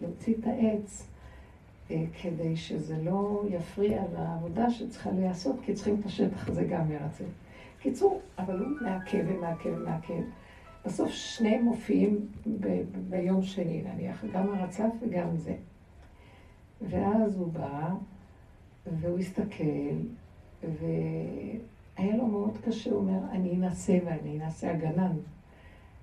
להוציא 0.00 0.34
את 0.40 0.46
העץ 0.46 1.08
כדי 2.22 2.56
שזה 2.56 3.02
לא 3.02 3.44
יפריע 3.50 4.02
לעבודה 4.14 4.70
שצריכה 4.70 5.10
להיעשות, 5.10 5.56
כי 5.62 5.74
צריכים 5.74 5.96
את 6.00 6.06
השטח 6.06 6.48
הזה 6.48 6.64
גם 6.64 6.88
מרצף. 6.88 7.24
קיצור, 7.80 8.20
אבל 8.38 8.58
הוא 8.58 8.68
מעכב 8.80 9.24
ומעכב 9.28 9.70
ומעכב. 9.76 10.22
בסוף 10.86 11.10
שניהם 11.10 11.64
מופיעים 11.64 12.26
ב- 12.60 12.82
ביום 13.10 13.42
שני, 13.42 13.82
נניח, 13.82 14.24
גם 14.32 14.54
הרצף 14.54 14.90
וגם 15.00 15.36
זה. 15.36 15.54
ואז 16.82 17.36
הוא 17.36 17.52
בא, 17.52 17.90
והוא 19.00 19.18
הסתכל, 19.18 19.64
והיה 20.62 22.16
לו 22.16 22.26
מאוד 22.26 22.58
קשה, 22.64 22.90
הוא 22.90 22.98
אומר, 22.98 23.18
אני 23.30 23.56
אנסה 23.56 23.98
ואני 24.04 24.40
אנסה 24.44 24.70
הגנן. 24.70 25.12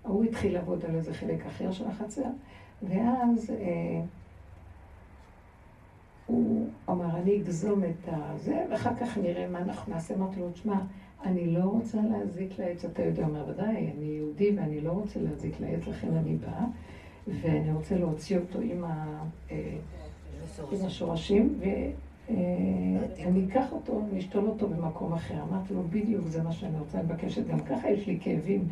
הוא 0.01 0.23
התחיל 0.23 0.53
לעבוד 0.53 0.85
על 0.85 0.95
איזה 0.95 1.13
חלק 1.13 1.45
אחר 1.45 1.71
של 1.71 1.87
החצר, 1.87 2.29
ואז 2.83 3.49
אה, 3.49 4.01
הוא 6.25 6.69
אמר, 6.89 7.17
אני 7.17 7.37
אגזום 7.37 7.83
את 7.83 8.09
הזה, 8.11 8.65
ואחר 8.71 8.95
כך 8.95 9.17
נראה 9.17 9.47
מה 9.47 9.59
אנחנו 9.59 9.93
נעשה. 9.93 10.15
אמרתי 10.15 10.39
לו, 10.39 10.51
תשמע, 10.51 10.79
אני 11.25 11.47
לא 11.47 11.63
רוצה 11.63 11.97
להזיק 12.11 12.59
לעץ, 12.59 12.85
אתה 12.85 13.03
יודע, 13.03 13.23
אומר, 13.23 13.45
ודאי, 13.49 13.91
אני 13.97 14.05
יהודי 14.05 14.51
ואני 14.57 14.81
לא 14.81 14.91
רוצה 14.91 15.19
להזיק 15.19 15.59
לעץ, 15.59 15.87
לכן 15.87 16.13
אני 16.13 16.35
באה, 16.35 16.65
ואני 17.41 17.71
רוצה 17.71 17.97
להוציא 17.97 18.37
אותו 18.37 18.59
עם, 18.61 18.83
ה, 18.83 19.23
אה, 19.51 19.77
עם 20.71 20.85
השורשים, 20.85 21.59
ואני 22.29 23.45
אקח 23.47 23.71
אותו, 23.71 24.01
אני 24.09 24.19
אשתול 24.19 24.47
אותו 24.47 24.67
במקום 24.67 25.13
אחר. 25.13 25.43
אמרתי 25.49 25.73
לו, 25.73 25.83
בדיוק 25.89 26.27
זה 26.27 26.43
מה 26.43 26.51
שאני 26.51 26.79
רוצה, 26.79 26.99
אני 26.99 27.07
מבקשת, 27.07 27.47
גם 27.47 27.59
ככה 27.59 27.89
יש 27.89 28.07
לי 28.07 28.17
כאבים 28.21 28.67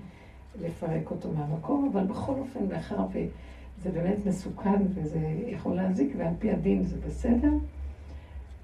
לפרק 0.61 1.11
אותו 1.11 1.29
מהמקום, 1.31 1.89
אבל 1.93 2.03
בכל 2.03 2.33
אופן, 2.33 2.65
מאחר 2.69 3.05
וזה 3.13 3.91
באמת 3.91 4.25
מסוכן 4.25 4.81
וזה 4.93 5.19
יכול 5.47 5.75
להזיק, 5.75 6.13
ועל 6.17 6.33
פי 6.39 6.51
הדין 6.51 6.83
זה 6.83 6.95
בסדר, 7.07 7.51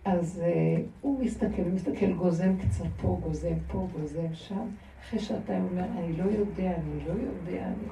אז 0.05 0.41
uh, 0.45 0.79
הוא 1.01 1.23
מסתכל, 1.23 1.61
הוא 1.61 1.73
מסתכל, 1.73 2.13
גוזם 2.13 2.57
קצת 2.57 2.85
פה, 3.01 3.19
גוזם 3.23 3.55
פה, 3.67 3.87
גוזם 3.99 4.33
שם. 4.33 4.67
אחרי 5.01 5.19
שעתיים 5.19 5.61
הוא 5.61 5.69
אומר, 5.71 5.83
אני 5.83 6.17
לא 6.17 6.23
יודע, 6.23 6.71
אני 6.75 7.05
לא 7.07 7.11
יודע, 7.11 7.65
אני... 7.65 7.89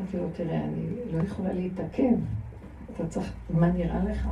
אמרתי 0.00 0.16
לו, 0.16 0.28
תראה, 0.36 0.64
אני 0.64 0.86
לא 1.12 1.22
יכולה 1.22 1.52
להתעכב. 1.52 2.14
אתה 2.94 3.06
צריך, 3.06 3.32
מה 3.50 3.68
נראה 3.68 4.04
לך? 4.04 4.28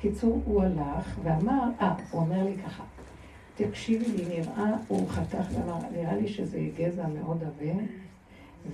קיצור, 0.00 0.40
הוא 0.44 0.62
הלך 0.62 1.18
ואמר, 1.22 1.68
אה, 1.80 1.94
הוא 2.10 2.20
אומר 2.20 2.44
לי 2.44 2.56
ככה, 2.64 2.84
תקשיבי 3.54 4.04
לי, 4.04 4.38
נראה, 4.38 4.76
הוא 4.88 5.08
חתך 5.08 5.44
ואמר, 5.52 5.78
נראה 5.92 6.16
לי 6.16 6.28
שזה 6.28 6.68
גזע 6.76 7.06
מאוד 7.06 7.44
עבה, 7.44 7.72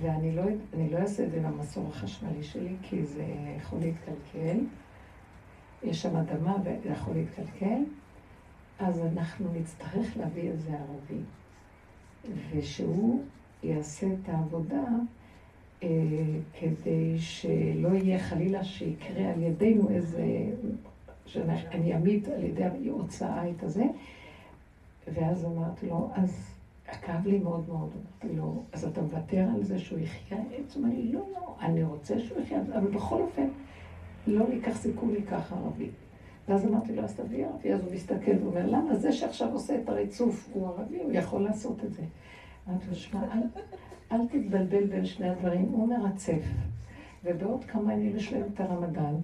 ואני 0.01 0.35
לא, 0.35 0.43
לא 0.91 0.97
אעשה 0.97 1.23
את 1.23 1.31
זה 1.31 1.41
למסור 1.41 1.87
החשמלי 1.89 2.43
שלי, 2.43 2.75
כי 2.81 3.05
זה 3.05 3.25
יכול 3.57 3.79
להתקלקל. 3.79 4.57
יש 5.83 6.01
שם 6.01 6.15
אדמה 6.15 6.55
וזה 6.61 6.89
יכול 6.89 7.13
להתקלקל, 7.13 7.83
אז 8.79 9.01
אנחנו 9.05 9.53
נצטרך 9.53 10.17
להביא 10.17 10.49
איזה 10.51 10.69
ערבי. 10.69 11.21
ושהוא 12.51 13.21
יעשה 13.63 14.07
את 14.07 14.29
העבודה 14.29 14.83
אה, 15.83 15.89
כדי 16.59 17.19
שלא 17.19 17.87
יהיה 17.87 18.19
חלילה 18.19 18.63
שיקרה 18.63 19.33
על 19.33 19.43
ידינו 19.43 19.89
איזה, 19.89 20.25
שאני 21.25 21.93
אעמיד 21.93 22.29
על 22.29 22.43
ידי 22.43 22.87
הוצאה 22.89 23.49
את 23.49 23.63
הזה. 23.63 23.85
ואז 25.13 25.45
אמרתי 25.45 25.87
לו, 25.87 26.09
אז 26.13 26.57
כאב 27.01 27.27
לי 27.27 27.39
מאוד 27.39 27.63
מאוד, 27.69 27.89
אמרתי 27.95 28.37
לו, 28.37 28.63
אז 28.73 28.85
אתה 28.85 29.01
מוותר 29.01 29.45
על 29.55 29.63
זה 29.63 29.79
שהוא 29.79 29.99
יחיה? 29.99 30.37
אמר 30.77 30.89
לי, 30.89 31.11
לא, 31.11 31.21
לא, 31.33 31.55
אני 31.61 31.83
רוצה 31.83 32.19
שהוא 32.19 32.41
יחיה, 32.41 32.61
אבל 32.73 32.87
בכל 32.87 33.21
אופן, 33.21 33.47
לא 34.27 34.47
ניקח 34.49 34.77
סיכוי 34.77 35.17
לקח 35.17 35.53
ערבי. 35.53 35.89
ואז 36.47 36.65
אמרתי 36.65 36.95
לו, 36.95 37.03
אז 37.03 37.15
תביא 37.15 37.45
ערבי. 37.45 37.73
אז 37.73 37.81
הוא 37.83 37.93
מסתכל 37.93 38.31
ואומר, 38.43 38.65
למה? 38.65 38.95
זה 38.95 39.11
שעכשיו 39.11 39.53
עושה 39.53 39.75
את 39.75 39.89
הריצוף 39.89 40.49
הוא 40.53 40.67
ערבי, 40.67 40.97
הוא 41.03 41.11
יכול 41.11 41.41
לעשות 41.41 41.83
את 41.83 41.93
זה. 41.93 42.01
אמרתי 42.69 42.85
לו, 42.89 42.95
שמע, 42.95 43.19
אל, 43.23 43.61
אל 44.11 44.27
תתבלבל 44.27 44.85
בין 44.85 45.05
שני 45.05 45.29
הדברים, 45.29 45.65
הוא 45.71 45.87
מרצף. 45.87 46.43
ובעוד 47.23 47.63
כמה 47.63 47.93
ימים 47.93 48.15
יש 48.15 48.33
להם 48.33 48.43
את 48.53 48.59
הרמדאן, 48.59 49.15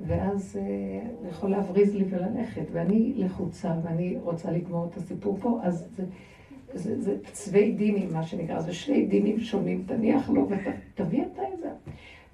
ואז 0.00 0.56
אה, 0.60 1.08
הוא 1.18 1.28
יכול 1.28 1.50
להבריז 1.50 1.94
לי 1.94 2.04
וללכת, 2.10 2.64
ואני 2.72 3.12
לחוצה, 3.16 3.74
ואני 3.82 4.16
רוצה 4.22 4.50
לגמור 4.50 4.86
את 4.90 4.96
הסיפור 4.96 5.38
פה, 5.40 5.58
אז 5.62 5.88
זה, 5.96 6.04
זה, 6.74 7.00
זה 7.00 7.16
צווי 7.32 7.72
דינים, 7.72 8.12
מה 8.12 8.22
שנקרא, 8.22 8.60
זה 8.60 8.72
שני 8.72 9.06
דינים 9.06 9.40
שונים, 9.40 9.84
תניח 9.86 10.30
לו 10.30 10.48
ותביא 10.48 11.22
אתה 11.32 11.42
את 11.54 11.58
זה. 11.60 11.70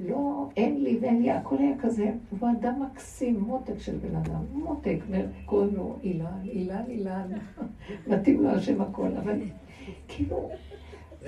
לא, 0.00 0.48
אין 0.56 0.82
לי 0.84 0.98
ואין 1.00 1.22
לי, 1.22 1.30
הכל 1.30 1.58
היה 1.58 1.78
כזה. 1.78 2.12
הוא 2.30 2.50
אדם 2.60 2.82
מקסים, 2.82 3.40
מותק 3.40 3.78
של 3.78 3.96
בן 3.96 4.16
אדם, 4.16 4.44
מותק, 4.52 4.98
קוראים 5.46 5.74
לו 5.76 5.96
אילן, 6.02 6.40
אילן, 6.44 6.82
אילן, 6.88 7.28
מתאים 8.08 8.42
לו 8.42 8.50
השם 8.50 8.80
הכל, 8.80 9.08
אבל 9.22 9.40
כאילו, 10.08 10.50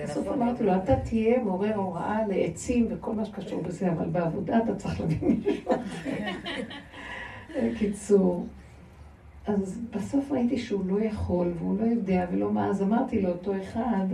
בסוף 0.03 0.27
נכון, 0.27 0.43
אמרתי 0.43 0.65
לו, 0.65 0.77
אתה 0.77 0.97
תהיה 0.97 1.43
מורה 1.43 1.75
הוראה 1.75 2.27
לעצים 2.27 2.87
וכל 2.91 3.13
מה 3.13 3.25
שקשור 3.25 3.63
בזה, 3.63 3.93
אבל 3.93 4.09
בעבודה 4.09 4.59
אתה 4.65 4.75
צריך 4.75 5.01
להביא 5.01 5.19
מישהו 5.23 5.73
קיצור, 7.79 8.47
אז 9.47 9.81
בסוף 9.91 10.33
ראיתי 10.33 10.59
שהוא 10.59 10.87
לא 10.87 11.01
יכול 11.01 11.53
והוא 11.59 11.79
לא 11.81 11.85
יודע 11.85 12.27
ולא 12.33 12.53
מה, 12.53 12.67
אז 12.67 12.83
אמרתי 12.83 13.23
לאותו 13.23 13.57
אחד 13.63 14.07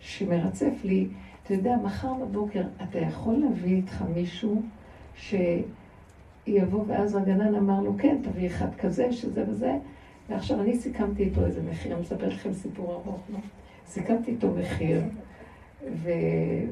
שמרצף 0.00 0.84
לי, 0.84 1.08
אתה 1.46 1.54
יודע, 1.54 1.76
מחר 1.82 2.14
בבוקר 2.14 2.62
אתה 2.82 2.98
יכול 2.98 3.34
להביא 3.34 3.76
איתך 3.76 4.04
מישהו 4.14 4.62
שיבוא, 5.14 6.84
ואז 6.86 7.16
הגנן 7.16 7.54
אמר 7.54 7.80
לו, 7.80 7.92
כן, 7.98 8.18
תביא 8.22 8.46
אחד 8.46 8.74
כזה, 8.74 9.12
שזה 9.12 9.44
וזה, 9.48 9.76
ועכשיו 10.28 10.60
אני 10.60 10.76
סיכמתי 10.76 11.24
איתו 11.24 11.44
איזה 11.46 11.62
מחיר, 11.70 11.92
אני 11.92 12.00
מספר 12.00 12.28
לכם 12.28 12.52
סיפור 12.52 12.92
ארוך, 12.92 13.20
לא? 13.32 13.38
סיכמתי 13.86 14.30
איתו 14.30 14.50
מחיר, 14.50 15.02
ו... 15.92 16.10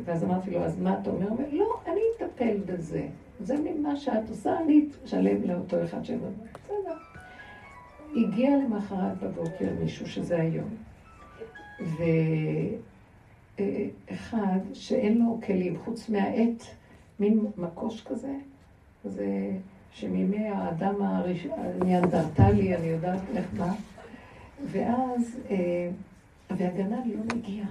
ואז 0.04 0.24
אמרתי 0.24 0.50
לו, 0.50 0.60
אז 0.60 0.80
מה 0.80 0.98
אתה 1.02 1.10
אומר? 1.10 1.28
הוא 1.28 1.38
אומר, 1.38 1.48
לא, 1.52 1.80
אני 1.87 2.00
אטפל 2.16 2.56
בזה. 2.66 3.06
זה 3.40 3.56
ממה 3.56 3.96
שאת 3.96 4.28
עושה, 4.28 4.60
אני 4.60 4.87
אשלם 5.04 5.42
לאותו 5.42 5.84
אחד 5.84 6.04
שבא. 6.04 6.28
בסדר. 6.64 6.96
הגיע 8.16 8.50
למחרת 8.56 9.22
בבוקר 9.22 9.68
מישהו, 9.80 10.06
שזה 10.06 10.40
היום, 10.40 10.68
ואחד 13.58 14.58
שאין 14.72 15.18
לו 15.18 15.38
כלים 15.46 15.78
חוץ 15.84 16.08
מהעט, 16.08 16.62
מין 17.20 17.46
מקוש 17.56 18.02
כזה, 18.02 18.34
זה 19.04 19.50
שמימי 19.92 20.48
האדם 20.48 20.94
הניאנדרטלי, 21.02 22.76
אני 22.76 22.86
יודעת 22.86 23.20
איך 23.36 23.46
מה, 23.58 23.74
ואז, 24.64 25.40
אה, 25.50 25.90
והגנן 26.50 27.08
לא 27.08 27.36
מגיע. 27.36 27.64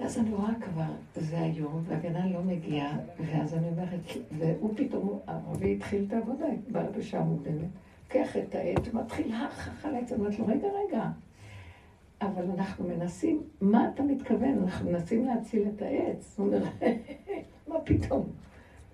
ואז 0.00 0.18
אני 0.18 0.34
רואה 0.34 0.54
כבר, 0.60 0.92
זה 1.16 1.40
היום, 1.40 1.84
והגנן 1.86 2.32
לא 2.32 2.42
מגיע, 2.42 2.90
ואז 3.18 3.54
אני 3.54 3.68
אומרת, 3.68 4.00
והוא 4.38 4.72
פתאום, 4.76 5.18
הרבי 5.26 5.74
התחיל 5.74 6.04
את 6.08 6.12
העבודה, 6.12 6.46
בא 6.72 6.90
בשעה 6.90 7.24
מוקדמת, 7.24 7.68
לוקח 8.04 8.36
את 8.36 8.54
העט, 8.54 8.94
מתחיל 8.94 9.32
העץ, 9.34 10.12
אמרתי 10.12 10.38
לו, 10.38 10.46
רגע, 10.46 10.68
רגע, 10.86 11.10
אבל 12.22 12.50
אנחנו 12.50 12.88
מנסים, 12.88 13.42
מה 13.60 13.90
אתה 13.94 14.02
מתכוון? 14.02 14.58
אנחנו 14.62 14.90
מנסים 14.90 15.24
להציל 15.24 15.68
את 15.74 15.82
העץ. 15.82 16.34
הוא 16.38 16.46
אומר, 16.46 16.64
מה 17.68 17.80
פתאום? 17.84 18.26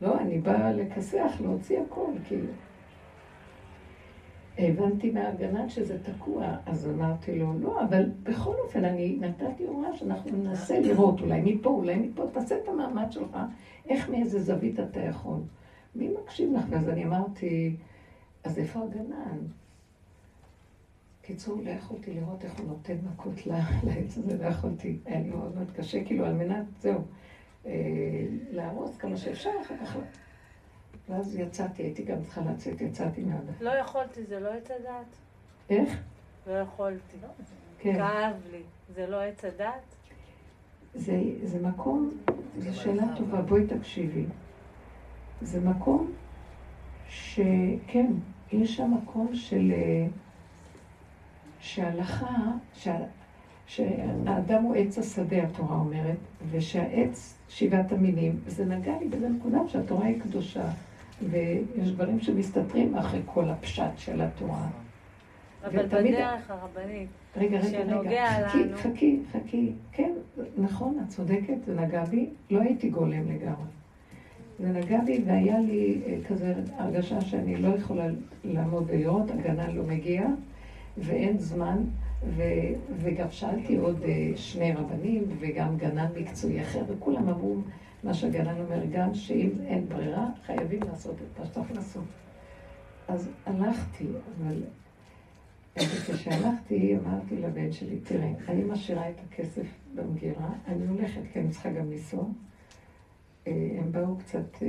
לא, 0.02 0.20
אני 0.20 0.38
באה 0.38 0.72
לכסח, 0.72 1.32
להוציא 1.40 1.80
הכל, 1.80 2.12
כאילו. 2.24 2.52
הבנתי 4.58 5.10
מהגנן 5.10 5.68
שזה 5.68 5.98
תקוע, 6.02 6.56
אז 6.66 6.88
אמרתי 6.88 7.38
לו, 7.38 7.58
לא, 7.60 7.82
אבל 7.84 8.10
בכל 8.22 8.54
אופן, 8.64 8.84
אני 8.84 9.16
נתתי 9.20 9.64
הוראה 9.66 9.96
שאנחנו 9.96 10.30
ננסה 10.36 10.80
לראות, 10.80 11.20
אולי 11.20 11.40
מפה, 11.44 11.70
אולי 11.70 11.96
מפה, 11.96 12.26
תעשה 12.32 12.56
את 12.58 12.68
המאמץ 12.68 13.14
שלך, 13.14 13.38
איך 13.88 14.10
מאיזה 14.10 14.40
זווית 14.40 14.80
אתה 14.80 15.00
יכול. 15.00 15.38
מי 15.94 16.08
מקשיב 16.22 16.52
לך? 16.52 16.64
ואז 16.70 16.88
אני 16.88 17.04
אמרתי, 17.04 17.76
אז 18.44 18.58
איפה 18.58 18.80
הגנן? 18.82 19.38
קיצור, 21.22 21.62
לא 21.64 21.70
יכולתי 21.70 22.14
לראות 22.14 22.44
איך 22.44 22.58
הוא 22.58 22.66
נותן 22.66 22.96
מכות 23.12 23.46
לעץ 23.46 24.18
הזה, 24.18 24.38
לא 24.38 24.48
יכולתי, 24.48 24.98
היה 25.04 25.20
לי 25.20 25.28
מאוד 25.28 25.54
מאוד 25.54 25.70
קשה, 25.70 26.04
כאילו, 26.04 26.26
על 26.26 26.32
מנת, 26.32 26.64
זהו, 26.80 27.00
אה, 27.66 27.72
להרוס 28.50 28.96
כמה 28.96 29.16
שאפשר, 29.16 29.50
אחר 29.62 29.74
כך 29.76 29.96
לא. 29.96 30.02
ואז 31.08 31.36
יצאתי, 31.36 31.82
הייתי 31.82 32.02
גם 32.02 32.22
צריכה 32.22 32.40
לצאת, 32.40 32.80
יצאתי 32.80 33.22
מהדף. 33.22 33.60
לא 33.60 33.70
יכולתי, 33.70 34.24
זה 34.24 34.40
לא 34.40 34.48
עץ 34.52 34.70
הדעת? 34.70 35.16
איך? 35.70 36.02
לא 36.46 36.52
יכולתי. 36.52 37.16
כן. 37.78 37.94
כאב 37.94 38.34
לי. 38.50 38.62
זה 38.94 39.06
לא 39.06 39.22
עץ 39.22 39.44
הדעת? 39.44 39.94
זה, 40.94 41.22
זה 41.42 41.60
מקום, 41.60 42.10
זו 42.58 42.74
שאלה 42.74 43.04
טובה, 43.16 43.42
בואי 43.42 43.66
תקשיבי. 43.66 44.24
זה 45.42 45.60
מקום 45.60 46.12
שכן, 47.08 48.06
יש 48.52 48.76
שם 48.76 48.90
מקום 49.02 49.34
של... 49.34 49.72
שההלכה, 51.62 52.36
שה, 52.74 52.96
שהאדם 53.66 54.62
הוא 54.62 54.74
עץ 54.74 54.98
השדה, 54.98 55.42
התורה 55.42 55.76
אומרת, 55.76 56.16
ושהעץ 56.50 57.38
שבעת 57.48 57.92
המינים, 57.92 58.40
וזה 58.44 58.64
נגע 58.64 58.92
לי 59.00 59.08
בזה 59.08 59.28
נקודה 59.28 59.58
שהתורה 59.68 60.06
היא 60.06 60.20
קדושה. 60.20 60.64
ויש 61.30 61.90
דברים 61.90 62.20
שמסתתרים 62.20 62.94
אחרי 62.94 63.20
כל 63.26 63.48
הפשט 63.48 63.90
של 63.96 64.20
התורה. 64.20 64.68
אבל 65.64 65.86
בדרך 65.86 66.50
הרבנית, 66.50 67.08
רגע, 67.36 67.58
רגע, 67.58 67.98
רגע, 67.98 68.48
חכי, 68.48 68.64
לנו... 68.64 68.76
חכי, 68.76 69.20
חכי. 69.32 69.72
כן, 69.92 70.12
נכון, 70.58 70.98
את 71.02 71.08
צודקת, 71.08 71.64
זה 71.66 71.80
נגע 71.80 72.04
בי, 72.04 72.30
לא 72.50 72.60
הייתי 72.60 72.88
גולם 72.88 73.22
לגמרי. 73.22 73.66
זה 74.58 74.68
נגע 74.68 75.00
בי 75.00 75.22
והיה 75.26 75.58
לי 75.58 76.00
אה, 76.06 76.16
כזה 76.28 76.54
הרגשה 76.76 77.20
שאני 77.20 77.56
לא 77.56 77.68
יכולה 77.68 78.06
לעמוד 78.44 78.84
ולראות, 78.88 79.30
הגנה 79.30 79.72
לא 79.72 79.82
מגיע, 79.82 80.26
ואין 80.98 81.38
זמן, 81.38 81.84
ו, 82.26 82.42
וגם 82.96 83.30
שאלתי 83.30 83.76
עוד 83.76 84.02
אה, 84.02 84.30
שני 84.36 84.72
רבנים 84.72 85.24
וגם 85.40 85.76
גנן 85.76 86.06
מקצועי 86.16 86.62
אחר, 86.62 86.82
וכולם 86.88 87.28
אמרו, 87.28 87.56
מה 88.04 88.14
שהגנן 88.14 88.60
אומר 88.60 88.84
גם, 88.92 89.14
שאם 89.14 89.50
אין 89.66 89.88
ברירה, 89.88 90.26
חייבים 90.46 90.80
לעשות 90.82 91.14
את 91.14 91.40
מה 91.40 91.46
שצריך 91.46 91.72
לעשות. 91.72 92.04
אז 93.08 93.30
הלכתי, 93.46 94.04
אבל 94.38 94.62
כשהלכתי, 96.06 96.96
אמרתי 96.96 97.36
לבן 97.36 97.72
שלי, 97.72 97.98
תראה, 98.00 98.32
אני 98.48 98.64
משאירה 98.64 99.10
את 99.10 99.16
הכסף 99.28 99.66
במגירה, 99.94 100.50
אני 100.66 100.86
הולכת, 100.86 101.20
כי 101.32 101.40
אני 101.40 101.50
צריכה 101.50 101.70
גם 101.70 101.90
לנסוע. 101.90 102.24
אה, 103.46 103.52
הם 103.78 103.92
באו 103.92 104.16
קצת, 104.16 104.62
אה, 104.62 104.68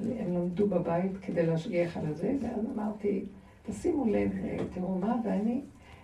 הם 0.00 0.34
למדו 0.34 0.66
בבית 0.66 1.12
כדי 1.22 1.46
להשגיח 1.46 1.96
על 1.96 2.14
זה, 2.14 2.34
ואז 2.42 2.66
אמרתי, 2.74 3.24
תשימו 3.62 4.04
לב, 4.04 4.32
אה, 4.44 4.56
תראו 4.74 4.98
מה, 4.98 5.16
ואני, 5.24 5.60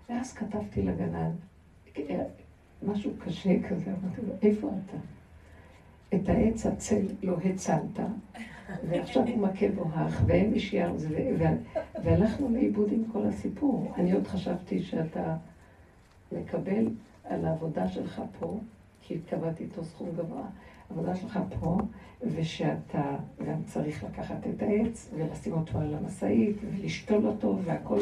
ואז 0.08 0.32
כתבתי 0.32 0.82
לגנן, 0.82 1.30
משהו 2.82 3.10
קשה 3.18 3.68
כזה, 3.68 3.90
אמרתי 3.90 4.20
לו, 4.26 4.32
איפה 4.42 4.70
אתה? 4.86 4.96
את 6.14 6.28
העץ 6.28 6.66
הצל 6.66 7.06
לא 7.22 7.36
הצלת, 7.44 8.00
ועכשיו 8.88 9.26
הוא 9.26 9.38
מכה 9.38 9.68
בוהך, 9.68 10.22
ואין 10.26 10.50
מי 10.50 10.60
שיער 10.60 10.96
זה, 10.96 11.32
והלכנו 12.04 12.48
לאיבוד 12.50 12.92
עם 12.92 13.04
כל 13.12 13.26
הסיפור. 13.26 13.92
אני 13.96 14.12
עוד 14.12 14.26
חשבתי 14.26 14.82
שאתה 14.82 15.36
מקבל 16.32 16.88
על 17.24 17.44
העבודה 17.44 17.88
שלך 17.88 18.22
פה, 18.38 18.60
כי 19.02 19.18
קבעתי 19.30 19.64
איתו 19.64 19.84
סכום 19.84 20.08
גבוה, 20.16 20.46
העבודה 20.90 21.16
שלך 21.16 21.38
פה, 21.60 21.78
ושאתה 22.22 23.16
גם 23.46 23.62
צריך 23.64 24.04
לקחת 24.04 24.46
את 24.46 24.62
העץ 24.62 25.10
ולשים 25.16 25.52
אותו 25.52 25.78
על 25.78 25.94
המשאית 25.94 26.56
ולשתול 26.62 27.26
אותו 27.26 27.58
והכל 27.64 28.00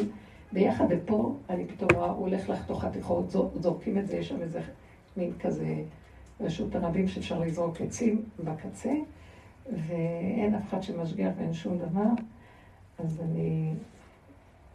ביחד, 0.51 0.85
ופה 0.89 1.35
אני 1.49 1.65
פתאום 1.65 1.89
רואה, 1.95 2.09
הוא 2.09 2.27
הולך 2.27 2.49
לחתוך 2.49 2.83
חתיכות, 2.83 3.29
זורקים 3.29 3.97
את 3.97 4.07
זה, 4.07 4.17
יש 4.17 4.29
שם 4.29 4.41
איזה 4.41 4.61
מין 5.17 5.31
כזה 5.39 5.83
רשות 6.39 6.75
הרבים 6.75 7.07
שאפשר 7.07 7.39
לזרוק 7.39 7.81
עצים 7.81 8.21
בקצה, 8.43 8.93
ואין 9.87 10.55
אף 10.55 10.69
אחד 10.69 10.83
שמשגיח 10.83 11.33
ואין 11.37 11.53
שום 11.53 11.77
דבר, 11.77 12.09
אז 12.99 13.21
אני, 13.21 13.73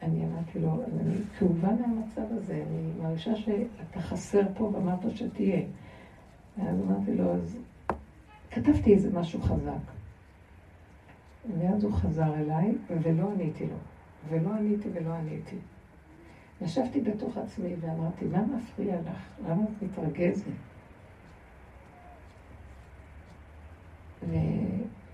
אני 0.03 0.25
אמרתי 0.25 0.59
לו, 0.59 0.83
אני 0.85 1.15
כאובה 1.39 1.69
מהמצב 1.69 2.33
הזה, 2.37 2.55
אני 2.55 3.03
מרגישה 3.03 3.37
שאתה 3.37 4.01
חסר 4.01 4.43
פה 4.55 4.65
ואמרת 4.65 5.17
שתהיה. 5.17 5.63
ואז 6.59 6.81
אמרתי 6.81 7.15
לו, 7.15 7.33
אז 7.33 7.57
כתבתי 8.55 8.95
איזה 8.95 9.11
משהו 9.13 9.41
חזק. 9.41 9.93
ואז 11.59 11.85
הוא 11.85 11.93
חזר 11.93 12.35
אליי, 12.35 12.75
ולא 13.03 13.31
עניתי 13.33 13.67
לו. 13.67 13.77
ולא 14.29 14.55
עניתי 14.55 14.89
ולא 14.93 15.13
עניתי. 15.13 15.57
ישבתי 16.63 17.01
בתוך 17.01 17.37
עצמי 17.37 17.75
ואמרתי, 17.81 18.25
מה 18.25 18.43
מפריע 18.43 19.01
לך? 19.01 19.49
למה 19.49 19.63
את 19.63 19.83
מתרגזת? 19.83 20.45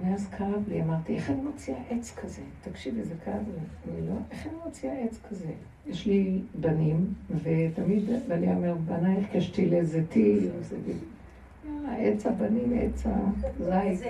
ואז 0.00 0.28
כאב 0.28 0.68
לי, 0.68 0.82
אמרתי, 0.82 1.14
איך 1.14 1.30
אני 1.30 1.40
מוציאה 1.40 1.78
עץ 1.90 2.14
כזה? 2.16 2.42
תקשיבי, 2.62 3.02
זה 3.02 3.14
כאב 3.24 3.42
לי. 3.48 3.92
אני 3.92 4.08
לא, 4.08 4.14
איך 4.30 4.46
אני 4.46 4.54
מוציאה 4.64 4.98
עץ 5.04 5.20
כזה? 5.30 5.52
יש 5.86 6.06
לי 6.06 6.42
בנים, 6.60 7.14
ותמיד 7.42 8.04
בני 8.28 8.54
אומר, 8.54 8.74
בנייך 8.74 9.36
קשתי 9.36 9.66
לזיתי, 9.66 10.48
עץ 11.98 12.26
הבנים, 12.26 12.78
עץ 12.82 13.06
הזית. 13.06 14.06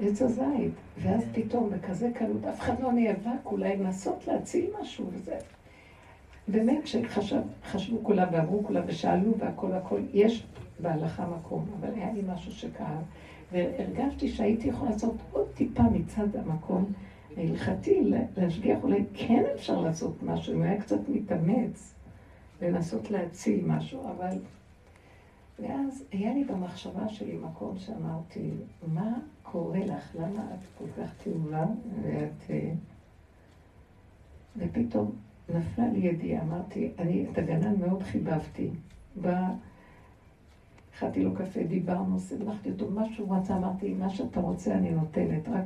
עץ 0.00 0.22
הזית. 0.22 0.72
ואז 0.98 1.24
פתאום, 1.32 1.70
בכזה 1.70 2.10
קלות, 2.14 2.44
אף 2.44 2.60
אחד 2.60 2.80
לא 2.80 2.92
נאבק, 2.92 3.46
אולי 3.46 3.76
לנסות 3.76 4.26
להציל 4.26 4.70
משהו, 4.80 5.06
וזה. 5.12 5.38
באמת, 6.48 6.84
כשחשבו 6.84 7.98
כולם 8.02 8.26
ואמרו 8.32 8.64
כולם 8.64 8.82
ושאלו 8.86 9.38
והכל 9.38 9.72
הכל, 9.72 10.00
יש 10.12 10.46
בהלכה 10.80 11.26
מקום, 11.26 11.66
אבל 11.80 11.88
היה 11.94 12.12
לי 12.12 12.22
משהו 12.34 12.52
שכאב. 12.52 13.02
והרגשתי 13.52 14.28
שהייתי 14.28 14.68
יכולה 14.68 14.90
לעשות 14.90 15.14
עוד 15.32 15.46
טיפה 15.54 15.82
מצד 15.82 16.36
המקום 16.36 16.92
ההלכתי, 17.36 18.10
להשגיח 18.36 18.78
אולי 18.82 19.04
כן 19.14 19.42
אפשר 19.54 19.80
לעשות 19.80 20.22
משהו, 20.22 20.54
אם 20.54 20.62
היה 20.62 20.80
קצת 20.80 21.08
מתאמץ, 21.08 21.94
לנסות 22.62 23.10
להציל 23.10 23.64
משהו, 23.66 24.02
אבל... 24.16 24.38
ואז 25.58 26.04
היה 26.12 26.34
לי 26.34 26.44
במחשבה 26.44 27.08
שלי 27.08 27.36
מקום 27.36 27.78
שאמרתי, 27.78 28.50
מה 28.86 29.18
קורה 29.42 29.86
לך? 29.86 30.16
למה 30.16 30.42
את 30.54 30.78
כל 30.78 31.02
כך 31.02 31.10
תאובה? 31.24 31.66
ואת... 32.02 32.50
אה, 32.50 32.72
ופתאום 34.56 35.12
נפלה 35.48 35.88
לי 35.88 35.98
ידיעה, 35.98 36.42
אמרתי, 36.42 36.92
אני 36.98 37.26
את 37.32 37.38
הגנן 37.38 37.80
מאוד 37.80 38.02
חיבבתי. 38.02 38.70
בא 39.16 39.48
הכנתי 40.96 41.24
לו 41.24 41.34
קפה, 41.34 41.62
דיברנו, 41.62 42.20
סיבכתי 42.20 42.70
אותו, 42.70 42.90
מה 42.90 43.04
שהוא 43.14 43.36
רצה, 43.36 43.56
אמרתי, 43.56 43.94
מה 43.94 44.10
שאתה 44.10 44.40
רוצה 44.40 44.74
אני 44.74 44.90
נותנת, 44.90 45.48
רק... 45.48 45.64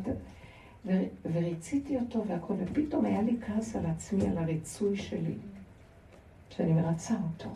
ו... 0.87 1.03
וריציתי 1.33 1.99
אותו 1.99 2.25
והכל, 2.27 2.55
ופתאום 2.59 3.05
היה 3.05 3.23
לי 3.23 3.37
כעס 3.41 3.77
על 3.77 3.87
עצמי, 3.87 4.29
על 4.29 4.39
הריצוי 4.39 4.97
שלי, 4.97 5.35
שאני 6.51 6.73
מרצה 6.73 7.15
אותו. 7.15 7.51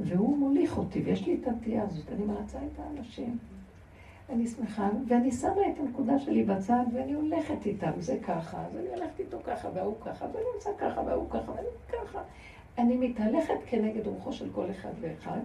והוא 0.00 0.38
מוליך 0.38 0.78
אותי, 0.78 1.02
ויש 1.02 1.26
לי 1.26 1.38
את 1.42 1.48
הנטייה 1.48 1.82
הזאת, 1.82 2.12
אני 2.12 2.24
מרצה 2.24 2.58
את 2.58 2.78
האנשים. 2.78 3.38
אני 4.30 4.46
שמחה, 4.46 4.88
ואני 5.08 5.32
שמה 5.32 5.68
את 5.72 5.80
הנקודה 5.80 6.18
שלי 6.18 6.42
בצד, 6.42 6.84
ואני 6.94 7.12
הולכת 7.12 7.66
איתם, 7.66 7.90
זה 7.98 8.18
ככה, 8.22 8.66
אז 8.66 8.76
אני 8.76 8.88
הולכת 8.88 9.20
איתו 9.20 9.38
ככה, 9.44 9.68
והוא 9.74 9.94
ככה, 10.00 10.24
ואני 10.24 10.46
עושה 10.54 10.70
ככה, 10.78 11.00
והוא 11.00 11.30
ככה, 11.30 11.52
ואני 11.52 11.68
ככה. 11.88 12.22
אני 12.78 12.96
מתהלכת 12.96 13.54
כנגד 13.66 14.06
רוחו 14.06 14.32
של 14.32 14.50
כל 14.52 14.70
אחד 14.70 14.92
ואחד, 15.00 15.38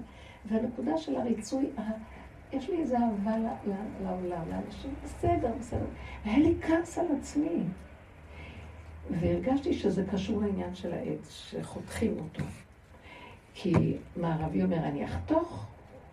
והנקודה 0.45 0.97
של 0.97 1.15
הריצוי, 1.15 1.69
יש 2.53 2.69
לי 2.69 2.77
איזו 2.77 2.95
אהבה 2.95 3.37
לעולם, 4.03 4.49
לאנשים, 4.49 4.93
בסדר, 5.03 5.51
בסדר. 5.59 5.85
היה 6.25 6.37
לי 6.37 6.55
כעס 6.61 6.97
על 6.97 7.05
עצמי. 7.19 7.63
והרגשתי 9.09 9.73
שזה 9.73 10.05
קשור 10.11 10.41
לעניין 10.41 10.75
של 10.75 10.93
העץ, 10.93 11.29
שחותכים 11.29 12.17
אותו. 12.19 12.43
כי 13.61 13.73
מערבי 14.15 14.63
אומר, 14.63 14.77
אני 14.77 15.05
אחתוך 15.05 15.65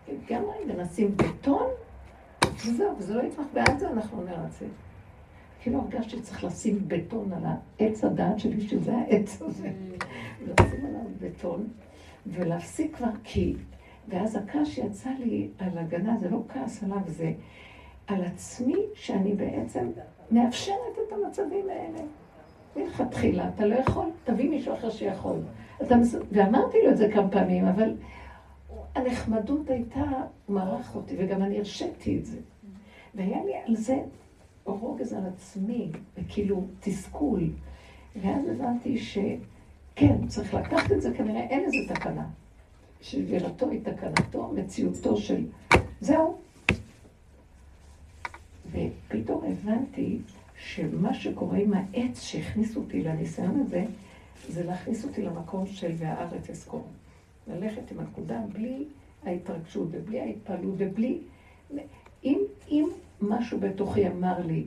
לגמרי 0.07 0.55
ונשים 0.67 1.17
בטון, 1.17 1.67
וזהו, 2.55 2.97
וזה 2.97 3.13
לא 3.13 3.23
יתמך, 3.23 3.45
ועד 3.53 3.79
זה 3.79 3.89
אנחנו 3.89 4.23
נרצה. 4.23 4.65
כאילו 5.61 5.81
הרגשתי 5.81 6.17
שצריך 6.17 6.43
לשים 6.43 6.79
בטון 6.87 7.33
על 7.33 7.43
העץ 7.45 8.03
הדעת 8.03 8.39
שלי, 8.39 8.67
שזה 8.67 8.97
העץ 8.97 9.41
הזה, 9.41 9.71
ולשים 10.45 10.85
עליו 10.85 11.01
בטון, 11.19 11.67
ולהפסיק 12.27 12.95
כבר, 12.95 13.07
כי 13.23 13.55
ואז 14.07 14.35
הכעס 14.35 14.67
שיצא 14.67 15.09
לי 15.19 15.47
על 15.59 15.77
הגנה, 15.77 16.17
זה 16.17 16.29
לא 16.29 16.43
כעס 16.53 16.83
עליו, 16.83 17.01
זה 17.05 17.33
על 18.07 18.23
עצמי, 18.23 18.85
שאני 18.93 19.33
בעצם 19.33 19.91
מאפשרת 20.31 20.97
את 21.07 21.13
המצבים 21.13 21.69
האלה. 21.69 21.99
מלכתחילה, 22.75 23.49
אתה 23.55 23.65
לא 23.65 23.75
יכול, 23.75 24.09
תביא 24.23 24.49
מישהו 24.49 24.73
אחר 24.73 24.89
שיכול. 24.89 25.39
אתה, 25.81 25.95
ואמרתי 26.31 26.77
לו 26.83 26.91
את 26.91 26.97
זה 26.97 27.11
כמה 27.13 27.29
פעמים, 27.29 27.65
אבל 27.65 27.93
הנחמדות 28.95 29.69
הייתה, 29.69 30.03
מרח 30.49 30.95
אותי, 30.95 31.15
וגם 31.19 31.43
אני 31.43 31.57
הרשיתי 31.57 32.17
את 32.17 32.25
זה. 32.25 32.37
והיה 33.15 33.43
לי 33.45 33.51
על 33.65 33.75
זה 33.75 33.97
רוגז 34.65 35.13
על 35.13 35.23
עצמי, 35.25 35.89
וכאילו 36.17 36.63
תסכול. 36.79 37.49
ואז 38.21 38.47
הבנתי 38.47 38.97
שכן, 38.97 40.27
צריך 40.27 40.53
לקחת 40.53 40.91
את 40.91 41.01
זה, 41.01 41.13
כנראה 41.13 41.41
אין 41.41 41.63
לזה 41.63 41.93
תקנה. 41.93 42.27
שבירתו 43.01 43.69
היא 43.69 43.81
תקנתו, 43.83 44.53
מציאותו 44.55 45.17
של... 45.17 45.45
זהו. 46.01 46.37
ופתאום 48.71 49.43
הבנתי 49.45 50.19
שמה 50.57 51.13
שקורה 51.13 51.57
עם 51.57 51.73
העץ 51.73 52.21
שהכניס 52.21 52.75
אותי 52.75 53.03
לניסיון 53.03 53.59
הזה, 53.59 53.85
זה 54.49 54.63
להכניס 54.63 55.05
אותי 55.05 55.21
למקום 55.21 55.65
של 55.65 55.91
והארץ 55.97 56.49
אזכור. 56.49 56.87
ללכת 57.47 57.91
עם 57.91 57.99
הנקודה 57.99 58.39
בלי 58.53 58.83
ההתרגשות 59.25 59.87
ובלי 59.91 60.19
ההתפעלות 60.19 60.73
ובלי... 60.77 61.19
אם, 62.23 62.39
אם 62.71 62.85
משהו 63.21 63.59
בתוכי 63.59 64.07
אמר 64.07 64.39
לי, 64.45 64.63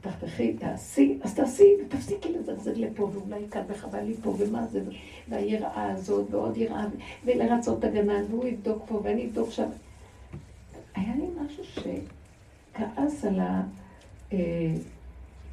תחתכי, 0.00 0.52
תעשי, 0.52 1.18
אז 1.22 1.34
תעשי, 1.34 1.76
ותפסיקי 1.86 2.32
לזלזל 2.32 2.72
לפה, 2.76 3.10
ואולי 3.12 3.48
כאן 3.50 3.62
וחבל 3.68 4.00
לי 4.00 4.14
פה, 4.22 4.34
ומה 4.38 4.66
זה, 4.66 4.82
והיראה 5.28 5.92
הזאת, 5.92 6.26
ועוד 6.30 6.56
יראה, 6.56 6.86
ולרצות 7.24 7.78
את 7.78 7.84
הגנן, 7.84 8.24
והוא 8.30 8.46
יבדוק 8.46 8.82
פה, 8.88 9.00
ואני 9.04 9.26
אבדוק 9.26 9.50
שם. 9.50 9.68
היה 10.94 11.16
לי 11.16 11.26
משהו 11.44 11.64
שכעס 11.64 13.24
על 13.24 13.40
ה... 13.40 13.62
אה, 14.32 14.74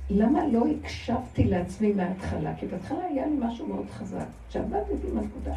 למה 0.09 0.47
לא 0.47 0.65
הקשבתי 0.67 1.43
לעצמי 1.43 1.93
מההתחלה? 1.93 2.55
כי 2.55 2.67
בהתחלה 2.67 3.05
היה 3.05 3.25
לי 3.25 3.35
משהו 3.39 3.67
מאוד 3.67 3.89
חזק, 3.89 4.25
שעבדתי 4.49 4.93
עם 5.11 5.17
הנקודה. 5.17 5.55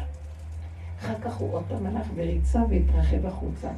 אחר 0.99 1.19
כך 1.21 1.35
הוא 1.35 1.53
עוד 1.53 1.63
פעם 1.67 1.85
הלך 1.85 2.07
וריצה 2.15 2.59
והתרחב 2.69 3.25
החוצה. 3.25 3.69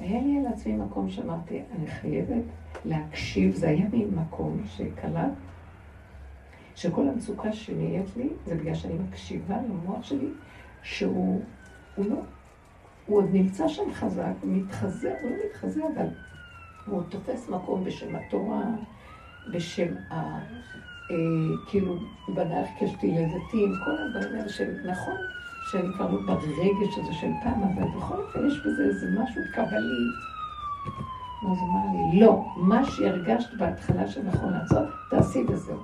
היה 0.00 0.20
לי 0.22 0.38
על 0.38 0.52
עצמי 0.52 0.72
מקום 0.72 1.10
שאמרתי, 1.10 1.62
אני 1.78 1.86
חייבת 1.86 2.42
להקשיב, 2.84 3.54
זה 3.54 3.68
היה 3.68 3.88
מין 3.92 4.08
מקום 4.14 4.62
שקלט, 4.66 5.32
שכל 6.76 7.08
המצוקה 7.08 7.52
שנהיית 7.52 8.16
לי, 8.16 8.28
זה 8.46 8.54
בגלל 8.54 8.74
שאני 8.74 8.94
מקשיבה 9.08 9.56
למוח 9.56 10.02
שלי, 10.02 10.28
שהוא 10.82 11.42
הוא 11.96 12.06
לא, 12.06 12.16
הוא 13.06 13.18
עוד 13.18 13.28
נמצא 13.32 13.68
שם 13.68 13.92
חזק, 13.92 14.32
הוא 14.40 14.50
מתחזר, 14.52 15.14
הוא 15.22 15.30
לא 15.30 15.36
מתחזר, 15.46 15.80
אבל 15.94 16.06
הוא 16.86 17.02
תופס 17.08 17.48
מקום 17.48 17.84
בשם 17.84 18.16
התורה, 18.16 18.62
בשם 19.48 19.94
ה... 20.10 20.38
אה, 21.10 21.16
כאילו, 21.66 21.96
בדרך 22.28 22.68
קשתי 22.80 23.10
לזיתים, 23.10 23.72
כל 23.84 23.90
הדברים 23.98 24.34
האלה 24.34 24.48
של, 24.48 24.70
נכון, 24.84 25.16
שהם 25.62 25.92
כבר 25.92 26.10
לא 26.10 26.20
ברגש 26.20 26.98
הזה 26.98 27.12
של 27.12 27.30
פעם, 27.42 27.62
אבל 27.62 27.88
בכל 27.96 28.16
אופן 28.16 28.46
יש 28.46 28.60
בזה 28.66 28.82
איזה 28.82 29.06
משהו 29.22 29.42
קבלי. 29.52 30.06
אז 31.42 31.58
הוא 31.58 31.68
אמר 31.68 31.86
לי, 31.92 32.20
לא, 32.20 32.44
מה 32.56 32.84
שהרגשת 32.84 33.54
בהתחלה 33.54 34.08
שנכון 34.08 34.52
לעשות, 34.52 34.88
תעשי 35.10 35.44
וזהו. 35.48 35.82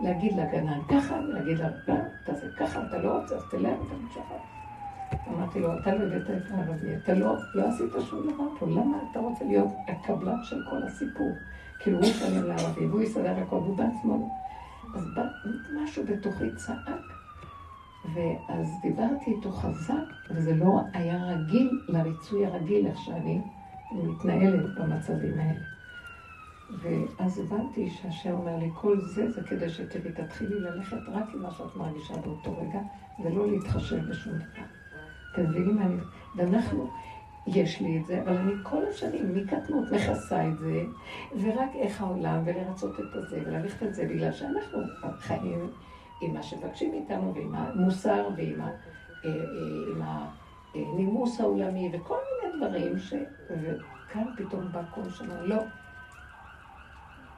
להגיד 0.00 0.32
לגנן 0.32 0.80
ככה, 0.88 1.20
להגיד 1.20 1.58
לגנן, 1.58 2.04
תעשה 2.24 2.46
ככה, 2.58 2.86
אתה 2.88 2.98
לא 2.98 3.18
רוצה, 3.18 3.36
אז 3.36 3.42
תלך, 3.50 3.78
אתה 3.86 3.94
משחרר. 4.06 4.38
אמרתי 5.28 5.60
לו, 5.60 5.78
אתה 5.78 5.94
לא 5.94 6.04
הבאת 6.04 6.30
את 6.30 6.50
הערבי, 6.50 6.96
אתה 6.96 7.14
לא, 7.14 7.36
לא 7.54 7.68
עשית 7.68 7.92
שום 8.10 8.30
דבר 8.30 8.44
פה, 8.58 8.66
למה 8.66 8.98
אתה 9.10 9.20
רוצה 9.20 9.44
להיות 9.44 9.68
הקבלן 9.88 10.44
של 10.44 10.62
כל 10.70 10.82
הסיפור? 10.82 11.32
כאילו 11.78 11.98
הוא 11.98 12.06
ישלם 12.06 12.44
לערבי, 12.44 12.86
והוא 12.86 13.02
יסדר 13.02 13.42
הכל, 13.42 13.56
והוא 13.56 13.76
בעצמו. 13.76 14.38
אז 14.94 15.04
בא 15.14 15.22
משהו 15.82 16.04
בתוכי 16.06 16.54
צעק, 16.56 17.00
ואז 18.14 18.68
דיברתי 18.82 19.30
איתו 19.30 19.52
חזק, 19.52 19.94
וזה 20.30 20.54
לא 20.54 20.80
היה 20.92 21.24
רגיל 21.24 21.70
לריצוי 21.88 22.46
הרגיל, 22.46 22.86
איך 22.86 22.98
שאני 22.98 23.40
מתנהלת 23.92 24.78
במצבים 24.78 25.38
האלה. 25.38 25.60
ואז 26.82 27.38
הבנתי 27.38 27.90
שהשם 27.90 28.30
אומר 28.30 28.56
לי, 28.56 28.70
כל 28.74 29.00
זה 29.00 29.30
זה 29.30 29.42
כדי 29.42 29.68
שתראי, 29.70 30.12
תתחילי 30.12 30.60
ללכת 30.60 31.08
רק 31.08 31.24
עם 31.34 31.42
מה 31.42 31.50
שאת 31.50 31.76
מרגישה 31.76 32.14
באותו 32.16 32.56
רגע, 32.58 32.80
ולא 33.24 33.50
להתחשב 33.50 34.08
בשום 34.10 34.32
דבר. 34.32 34.64
אתם 35.32 35.42
מבינים 35.42 35.76
מה 35.76 35.82
אני... 35.82 35.96
ואנחנו, 36.36 36.90
יש 37.46 37.80
לי 37.80 38.00
את 38.00 38.06
זה, 38.06 38.22
אבל 38.22 38.36
אני 38.36 38.52
כל 38.62 38.82
השנים, 38.90 39.34
מקטנות, 39.34 39.92
מכסה 39.92 40.48
את 40.48 40.58
זה, 40.58 40.82
ורק 41.42 41.70
איך 41.74 42.00
העולם, 42.00 42.42
ולרצות 42.44 43.00
את 43.00 43.14
הזה, 43.14 43.42
וללכת 43.46 43.82
את 43.82 43.94
זה, 43.94 44.04
בגלל 44.04 44.32
שאנחנו 44.32 44.78
חיים 45.18 45.70
עם 46.20 46.34
מה 46.34 46.42
שמבקשים 46.42 46.90
מאיתנו, 46.90 47.34
ועם 47.34 47.54
המוסר, 47.54 48.28
ועם. 48.36 48.60
אה, 48.60 49.30
אה, 50.02 50.26
הנימוס 50.74 51.40
העולמי 51.40 51.90
וכל 51.92 52.16
מיני 52.42 52.56
דברים 52.56 52.98
ש... 52.98 53.14
וכאן 53.50 54.24
פתאום 54.36 54.72
בא 54.72 54.82
כל 54.94 55.10
שנה, 55.10 55.42
לא. 55.42 55.62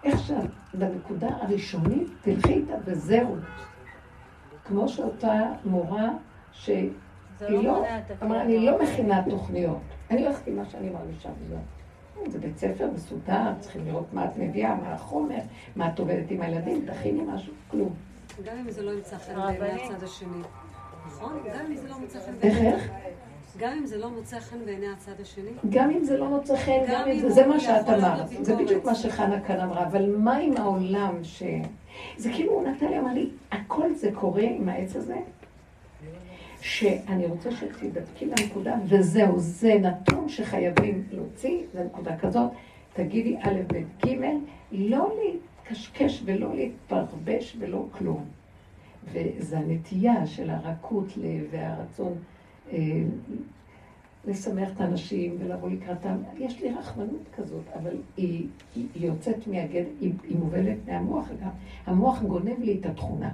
איך 0.05 0.21
שאת 0.21 0.51
בנקודה 0.75 1.29
הראשונית 1.41 2.09
תלכי 2.21 2.53
איתה 2.53 2.75
וזהו. 2.85 3.37
כמו 4.65 4.89
שאותה 4.89 5.43
מורה 5.65 6.09
שהיא 6.53 6.91
לא 7.49 7.63
לא, 7.63 7.75
מונע 7.75 7.99
את 7.99 8.23
אמרה, 8.23 8.37
הכאב. 8.37 8.47
אני 8.47 8.67
לא 8.67 8.83
מכינה 8.83 9.23
תוכניות. 9.31 9.79
אני 10.11 10.23
הולכת 10.27 10.47
עם 10.47 10.57
מה 10.57 10.65
שאני 10.65 10.91
מרגישה 10.91 11.29
וזהו. 11.41 11.59
זה 12.27 12.39
בית 12.39 12.59
ספר 12.59 12.89
מסודר, 12.95 13.53
צריכים 13.61 13.87
לראות 13.87 14.07
מה 14.13 14.25
את 14.25 14.37
מביאה, 14.37 14.75
מה 14.75 14.93
החומר, 14.93 15.39
מה 15.77 15.89
את 15.89 15.99
עובדת 15.99 16.31
עם 16.31 16.43
הילדים, 16.43 16.87
תכיני 16.87 17.23
משהו, 17.27 17.53
כלום. 17.71 17.95
גם 18.45 18.59
אם 18.59 18.71
זה 18.71 18.83
לא 18.83 18.91
ימצא 18.91 19.17
חן. 19.19 19.35
בעיני 19.59 19.83
הצד 19.83 20.03
השני. 20.05 20.43
נכון? 21.07 21.39
גם 21.55 21.67
אם 21.69 21.77
זה 21.77 21.89
לא 21.89 21.99
מוצא 22.01 22.19
חן 22.27 22.33
בעיני... 22.41 22.69
איך? 22.69 22.91
גם 23.59 23.73
אם 23.79 23.87
זה 23.87 23.99
לא 23.99 24.11
מוצא 24.11 24.41
חן 24.41 24.65
בעיני 24.65 24.87
הצד 24.89 25.21
השני. 25.21 25.51
גם 25.71 25.91
אם 25.91 26.05
זה 26.05 26.17
לא 26.17 26.29
מוצא 26.29 26.57
חן, 26.57 26.81
גם 26.89 27.09
אם 27.09 27.19
זה, 27.19 27.31
זה 27.31 27.47
מה 27.47 27.61
שאת 27.61 27.89
אמרת. 27.89 28.29
זה 28.43 28.57
בדיוק 28.57 28.85
מה 28.85 28.95
שחנה 28.95 29.41
כאן 29.41 29.61
אמרה, 29.61 29.87
אבל 29.87 30.17
מה 30.17 30.37
עם 30.37 30.57
העולם 30.57 31.15
ש... 31.23 31.43
זה 32.17 32.31
כאילו 32.33 32.53
הוא 32.53 32.69
נתן 32.69 32.87
לי, 32.87 32.99
אמר 32.99 33.13
לי, 33.13 33.31
הכל 33.53 33.95
זה 33.95 34.11
קורה 34.15 34.43
עם 34.43 34.69
העץ 34.69 34.97
הזה, 34.97 35.17
שאני 36.61 37.27
רוצה 37.27 37.51
שתדבקי 37.51 38.27
לנקודה, 38.27 38.75
וזהו, 38.89 39.39
זה 39.39 39.75
נתון 39.75 40.29
שחייבים 40.29 41.05
להוציא, 41.13 41.59
זה 41.73 41.85
נקודה 41.85 42.17
כזאת, 42.17 42.51
תגידי 42.93 43.37
א', 43.43 43.61
ב', 43.73 44.07
ג', 44.07 44.21
לא 44.73 45.13
להתקשקש 45.23 46.23
ולא 46.25 46.55
להתפרבש 46.55 47.57
ולא 47.59 47.87
כלום. 47.91 48.25
וזו 49.13 49.57
הנטייה 49.57 50.27
של 50.27 50.51
הרכות 50.51 51.07
והרצון 51.51 52.13
אה, 52.73 52.79
לשמח 54.27 54.69
את 54.77 54.81
האנשים 54.81 55.37
ולבוא 55.41 55.71
לקראתם. 55.71 56.17
יש 56.39 56.63
לי 56.63 56.71
רחמנות 56.73 57.23
כזאת, 57.37 57.65
אבל 57.81 57.97
היא, 58.17 58.47
היא, 58.75 58.87
היא 58.95 59.07
יוצאת 59.07 59.47
מהגד, 59.47 59.85
היא, 60.01 60.13
היא 60.29 60.37
מובלת 60.37 60.77
מהמוח 60.87 61.29
גם. 61.43 61.51
המוח 61.87 62.23
גונב 62.23 62.61
לי 62.61 62.79
את 62.81 62.87
התכונה. 62.87 63.31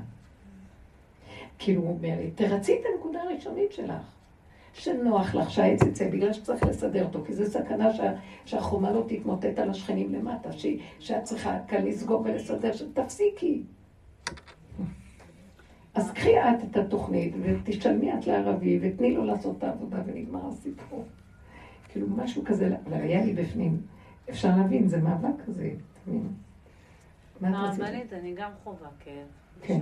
כאילו 1.59 1.83
הוא 1.83 1.91
אומר 1.91 2.19
לי, 2.19 2.31
תרצי 2.31 2.75
את 2.81 2.87
הנקודה 2.93 3.23
הראשונית 3.23 3.73
שלך. 3.73 4.03
שנוח 4.75 5.35
לך 5.35 5.51
שהעץ 5.51 5.83
יצא, 5.83 6.11
בגלל 6.11 6.33
שצריך 6.33 6.63
לסדר 6.63 7.05
אותו, 7.05 7.25
כי 7.27 7.33
זו 7.33 7.47
סכנה 7.47 7.95
שה, 7.95 8.13
שהחומה 8.45 8.91
לא 8.91 9.05
תתמוטט 9.09 9.59
על 9.59 9.71
השכנים 9.71 10.15
למטה, 10.15 10.53
ש, 10.53 10.67
שאת 10.99 11.23
צריכה 11.23 11.59
כאן 11.69 11.85
לסגור 11.85 12.23
ולסדר, 12.25 12.73
שתפסיקי. 12.73 13.63
אז 15.95 16.13
קחי 16.13 16.41
את 16.41 16.65
את 16.71 16.77
התוכנית 16.77 17.35
ותשלמי 17.43 18.15
את 18.15 18.27
לערבי 18.27 18.79
ותני 18.83 19.15
לו 19.15 19.25
לעשות 19.25 19.59
את 19.59 19.65
העבודה 19.65 19.97
ונגמר 20.07 20.49
הסיפור. 20.49 21.05
כאילו 21.89 22.07
משהו 22.11 22.45
כזה, 22.45 22.77
אבל 22.87 23.01
היה 23.01 23.25
לי 23.25 23.33
בפנים. 23.33 23.81
אפשר 24.31 24.49
להבין, 24.57 24.89
זה 24.89 24.99
מאבק 24.99 25.45
כזה. 25.47 25.71
מה 27.41 27.49
את? 27.49 27.81
הרבנית, 27.81 28.13
אני 28.13 28.35
גם 28.35 28.51
חווה 28.65 28.89
כאב 29.01 29.27
כן. 29.63 29.81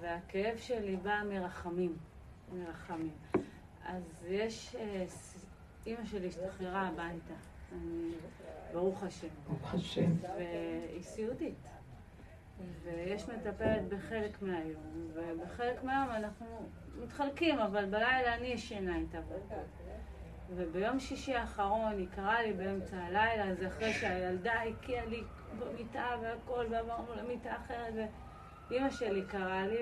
והכאב 0.00 0.56
שלי 0.56 0.96
בא 0.96 1.22
מרחמים. 1.28 1.96
מרחמים. 2.52 3.14
אז 3.84 4.24
יש... 4.28 4.76
אה, 4.76 5.04
אימא 5.86 6.04
שלי 6.04 6.28
השתחררה 6.28 6.88
הביתה. 6.88 7.34
אני... 7.72 8.10
ברוך 8.72 9.02
השם. 9.02 9.28
ברוך 9.48 9.74
השם. 9.74 10.10
והיא 10.22 11.02
סיעודית. 11.02 11.68
ויש 12.82 13.28
מטפלת 13.28 13.88
בחלק 13.88 14.42
מהיום, 14.42 15.10
ובחלק 15.12 15.84
מהיום 15.84 16.10
אנחנו 16.10 16.46
מתחלקים, 17.02 17.58
אבל 17.58 17.84
בלילה 17.84 18.34
אני 18.34 18.46
ישנה 18.46 18.96
איתה. 18.96 19.18
וביום 20.50 21.00
שישי 21.00 21.34
האחרון 21.34 21.92
היא 21.98 22.08
קראה 22.14 22.42
לי 22.42 22.52
באמצע 22.52 22.96
הלילה, 22.96 23.54
זה 23.54 23.68
אחרי 23.68 23.92
שהילדה 23.92 24.62
הקיאה 24.62 25.06
לי 25.06 25.22
במיטה 25.58 26.16
והכל, 26.22 26.66
ועברנו 26.70 27.14
למיטה 27.14 27.56
אחרת, 27.56 28.08
ואימא 28.70 28.90
שלי 28.90 29.22
קראה 29.28 29.66
לי, 29.66 29.78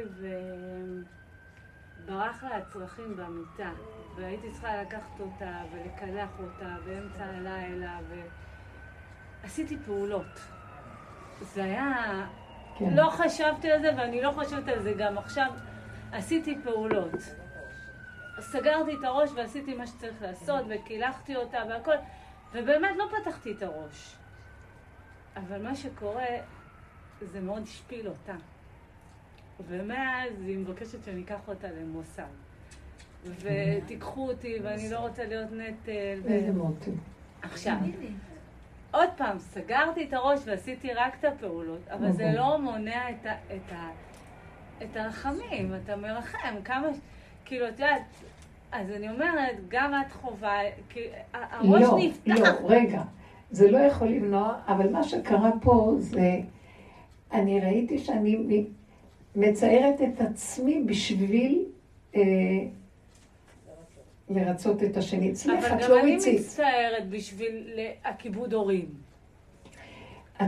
וברח 2.05 2.45
לה 2.45 2.57
הצרכים 2.57 3.16
במיטה, 3.16 3.70
והייתי 4.16 4.51
צריכה 4.51 4.82
לקחת 4.82 5.20
אותה 5.20 5.62
ולקלח 5.72 6.30
אותה 6.39 6.76
באמצע 6.85 7.24
הלילה, 7.24 7.99
ועשיתי 9.43 9.76
פעולות. 9.87 10.41
זה 11.41 11.64
היה... 11.64 12.26
כן. 12.78 12.95
לא 12.95 13.11
חשבתי 13.11 13.72
על 13.72 13.80
זה, 13.80 13.91
ואני 13.97 14.22
לא 14.22 14.30
חושבת 14.30 14.68
על 14.68 14.82
זה 14.82 14.93
גם 14.99 15.18
עכשיו. 15.18 15.53
עשיתי 16.12 16.59
פעולות. 16.64 17.12
סגרתי 18.41 18.95
את 18.95 19.05
הראש 19.05 19.30
ועשיתי 19.35 19.74
מה 19.74 19.87
שצריך 19.87 20.22
לעשות, 20.22 20.64
וקילחתי 20.68 21.37
אותה 21.37 21.59
והכל, 21.68 21.95
ובאמת 22.53 22.97
לא 22.97 23.05
פתחתי 23.18 23.53
את 23.53 23.62
הראש. 23.62 24.16
אבל 25.37 25.62
מה 25.62 25.74
שקורה, 25.74 26.26
זה 27.20 27.41
מאוד 27.41 27.62
השפיל 27.62 28.09
אותה. 28.09 28.35
ומאז 29.69 30.33
היא 30.47 30.59
מבקשת 30.59 31.05
שאני 31.05 31.23
אקח 31.23 31.41
אותה 31.49 31.69
למוסד. 31.81 32.23
ותיקחו 33.41 34.29
אותי, 34.29 34.57
ואני 34.63 34.91
לא 34.91 34.99
רוצה 34.99 35.25
להיות 35.25 35.53
נטל. 35.53 36.21
ו- 36.25 36.29
איזה 36.29 36.53
מוטי. 36.53 36.91
עכשיו, 37.43 37.75
עוד 38.91 39.09
פעם, 39.17 39.39
סגרתי 39.39 40.05
את 40.05 40.13
הראש 40.13 40.41
ועשיתי 40.45 40.93
רק 40.93 41.17
את 41.21 41.25
הפעולות, 41.25 41.89
אבל 41.91 42.13
זה 42.13 42.25
אוקיי. 42.25 42.37
לא 42.39 42.59
מונע 42.59 43.11
את, 43.11 43.27
ה, 43.27 43.33
את, 43.57 43.73
ה, 43.73 43.89
את 44.83 44.97
הרחמים, 44.97 45.73
אתה 45.85 45.97
מרחם, 45.97 46.55
כמה, 46.65 46.95
ש- 46.95 46.99
כאילו, 47.45 47.69
את 47.69 47.73
יודעת, 47.73 48.03
אז 48.73 48.91
אני 48.91 49.11
אומרת, 49.11 49.57
גם 49.69 49.93
את 50.07 50.13
חובה, 50.13 50.59
כי 50.89 51.01
הראש 51.33 51.83
לא, 51.83 51.99
נפתח. 51.99 52.35
לא, 52.39 52.69
רגע. 52.69 53.03
זה 53.51 53.71
לא 53.71 53.79
יכול 53.79 54.09
למנוע, 54.09 54.59
אבל 54.69 54.91
מה 54.93 55.03
שקרה 55.03 55.51
פה 55.63 55.95
זה, 55.99 56.39
אני 57.33 57.61
ראיתי 57.61 57.99
שאני 57.99 58.37
מציירת 59.37 60.03
את 60.03 60.20
עצמי 60.20 60.82
בשביל 60.87 61.64
אה, 62.14 62.20
לרצות 64.30 64.82
את 64.82 64.97
השני. 64.97 65.32
אצלך 65.32 65.64
אבל 65.64 65.76
את 65.76 65.82
גם 65.82 65.91
לא 65.91 66.01
אני 66.01 66.12
ריצית. 66.14 66.41
מצטערת 66.41 67.09
בשביל 67.11 67.68
הכיבוד 68.05 68.53
הורים. 68.55 68.89
את 70.37 70.43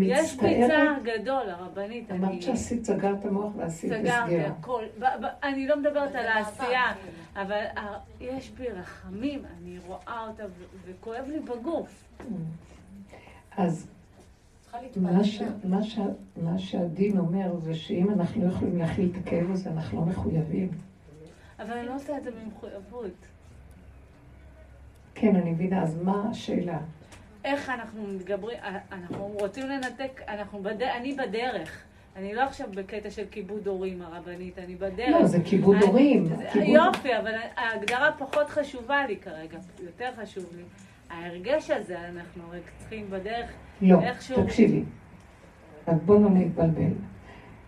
יש 0.00 0.30
פיצה 0.32 0.46
מצטערת. 0.64 1.02
גדול, 1.02 1.50
הרבנית, 1.50 2.10
אני 2.10 2.18
אמרת 2.18 2.42
שעשית, 2.42 2.84
סגרת 2.84 3.24
מוח 3.24 3.52
ועשית 3.56 3.90
סגרתי 3.92 4.26
סגירה. 4.26 4.46
הכל. 4.48 4.84
ב- 4.98 5.04
ב- 5.04 5.44
אני 5.44 5.66
לא 5.66 5.76
מדברת 5.76 5.94
על 6.14 6.22
בעבר, 6.22 6.28
העשייה, 6.28 6.94
כאילו. 6.94 7.46
אבל 7.46 7.64
ה- 7.76 7.98
יש 8.20 8.50
בי 8.50 8.68
רחמים, 8.68 9.42
אני 9.58 9.78
רואה 9.86 10.26
אותה 10.28 10.44
ו- 10.46 10.64
וכואב 10.86 11.24
לי 11.28 11.40
בגוף. 11.40 12.04
אז. 13.56 13.86
מה, 14.96 15.24
ש, 15.82 15.98
שהדין 16.58 17.18
אומר 17.18 17.58
זה 17.58 17.74
שאם 17.74 18.10
אנחנו 18.10 18.44
לא 18.44 18.48
יכולים 18.52 18.78
להכיל 18.78 19.10
את 19.12 19.26
הכאב 19.26 19.50
הזה, 19.50 19.70
אנחנו 19.70 20.00
לא 20.00 20.06
מחויבים. 20.06 20.68
אבל 21.58 21.72
אני 21.72 21.86
לא 21.86 21.94
עושה 21.96 22.18
את 22.18 22.24
זה 22.24 22.30
במחויבות. 22.30 23.14
כן, 25.14 25.36
אני 25.36 25.50
מבינה, 25.50 25.82
אז 25.82 26.02
מה 26.02 26.28
השאלה? 26.30 26.78
איך 27.44 27.70
אנחנו 27.70 28.02
מתגברים, 28.06 28.58
אנחנו 28.92 29.26
רוצים 29.26 29.66
לנתק, 29.68 30.20
אנחנו 30.28 30.62
בד... 30.62 30.82
אני 30.82 31.14
בדרך. 31.14 31.82
אני 32.16 32.34
לא 32.34 32.40
עכשיו 32.42 32.68
בקטע 32.74 33.10
של 33.10 33.24
כיבוד 33.30 33.66
הורים 33.66 34.02
הרבנית, 34.02 34.58
אני 34.58 34.74
בדרך. 34.74 35.08
לא, 35.10 35.26
זה 35.26 35.38
כיבוד 35.44 35.76
אני- 35.76 35.86
הורים. 35.86 36.26
זה- 36.26 36.34
כיבוד- 36.52 36.68
יופי, 36.68 37.18
אבל 37.18 37.34
ההגדרה 37.56 38.10
פחות 38.18 38.48
חשובה 38.48 39.06
לי 39.06 39.16
כרגע, 39.16 39.58
יותר 39.84 40.10
חשוב 40.22 40.44
לי. 40.56 40.62
ההרגש 41.10 41.70
הזה, 41.70 42.08
אנחנו 42.08 42.42
רק 42.50 42.62
צריכים 42.78 43.10
בדרך, 43.10 43.50
לא, 43.82 44.00
איכשהו- 44.02 44.42
תקשיבי. 44.44 44.82
אז 45.86 45.98
בוא 46.06 46.20
לא 46.20 46.30
נתבלבל. 46.30 46.92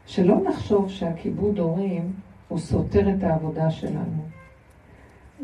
שלא 0.06 0.36
נחשוב 0.48 0.88
שהכיבוד 0.90 1.58
הורים 1.58 2.12
הוא 2.48 2.58
סותר 2.58 3.10
את 3.10 3.22
העבודה 3.22 3.70
שלנו. 3.70 4.24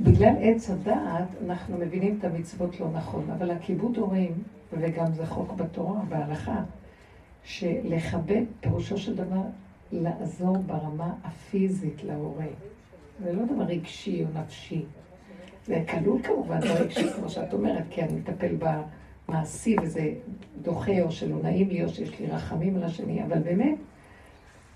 בגלל 0.03 0.35
עץ 0.41 0.71
הדעת, 0.71 1.29
אנחנו 1.47 1.79
מבינים 1.79 2.17
את 2.19 2.25
המצוות 2.25 2.81
לא 2.81 2.91
נכון, 2.93 3.31
אבל 3.31 3.51
הכיבוד 3.51 3.97
הורים, 3.97 4.33
וגם 4.73 5.13
זה 5.13 5.27
חוק 5.27 5.53
בתורה, 5.53 6.01
בהלכה, 6.09 6.63
שלכבד, 7.45 8.43
פירושו 8.61 8.99
של 8.99 9.17
דבר, 9.17 9.43
לעזור 9.93 10.57
ברמה 10.59 11.13
הפיזית 11.25 12.05
להורה. 12.05 12.47
זה 13.23 13.33
לא 13.33 13.45
דבר 13.45 13.63
רגשי 13.65 14.25
או 14.25 14.41
נפשי. 14.41 14.85
זה 15.67 15.85
כלול 15.91 16.23
כמובן 16.23 16.61
ברגשי, 16.61 17.11
כמו 17.11 17.29
שאת 17.29 17.53
אומרת, 17.53 17.85
כי 17.91 18.03
אני 18.03 18.13
מטפל 18.13 18.57
במעשי 19.29 19.77
וזה 19.83 20.13
דוחה, 20.63 21.03
או 21.03 21.13
שלא 21.13 21.37
נעים 21.43 21.69
לי, 21.69 21.85
או 21.85 21.89
שיש 21.89 22.21
לי 22.21 22.27
רחמים 22.27 22.77
על 22.77 22.85
השני, 22.85 23.25
אבל 23.25 23.39
באמת, 23.39 23.79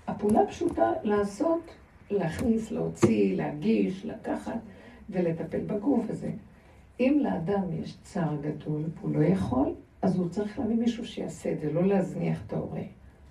הפעולה 0.07 0.47
פשוטה 0.47 0.91
לעשות, 1.03 1.71
להכניס, 2.11 2.71
להוציא, 2.71 3.35
להגיש, 3.35 4.05
לקחת 4.05 4.59
ולטפל 5.09 5.59
בגוף 5.59 6.05
הזה. 6.09 6.31
אם 6.99 7.19
לאדם 7.23 7.63
יש 7.83 7.97
צער 8.03 8.35
גדול 8.41 8.83
והוא 8.99 9.11
לא 9.11 9.23
יכול, 9.23 9.73
אז 10.01 10.17
הוא 10.17 10.29
צריך 10.29 10.59
להביא 10.59 10.75
מישהו 10.75 11.05
שיעשה 11.05 11.51
את 11.51 11.59
זה, 11.59 11.73
לא 11.73 11.87
להזניח 11.87 12.41
את 12.47 12.53
ההורה. 12.53 12.81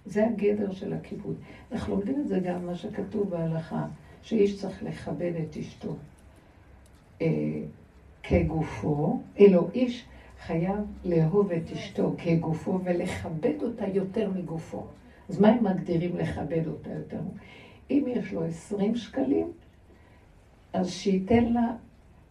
זה 0.06 0.26
הגדר 0.26 0.72
של 0.72 0.92
הכיבוד. 0.92 1.36
אנחנו 1.72 1.94
לומדים 1.94 2.20
את 2.20 2.28
זה 2.28 2.38
גם 2.38 2.66
מה 2.66 2.74
שכתוב 2.74 3.30
בהלכה, 3.30 3.86
שאיש 4.22 4.60
צריך 4.60 4.82
לכבד 4.82 5.32
את 5.42 5.56
אשתו. 5.56 5.96
אה, 7.22 7.26
כגופו, 8.22 9.20
אלו 9.40 9.68
איש 9.74 10.04
חייב 10.40 10.78
לאהוב 11.04 11.52
את 11.52 11.72
אשתו 11.72 12.14
כגופו 12.18 12.80
ולכבד 12.84 13.62
אותה 13.62 13.84
יותר 13.94 14.30
מגופו. 14.30 14.86
אז 15.28 15.40
מה 15.40 15.48
הם 15.48 15.64
מגדירים 15.64 16.16
לכבד 16.16 16.66
אותה 16.66 16.90
יותר? 16.90 17.20
אם 17.90 18.04
יש 18.08 18.32
לו 18.32 18.44
20 18.44 18.96
שקלים, 18.96 19.52
אז 20.72 20.90
שייתן 20.90 21.44
לה, 21.44 21.66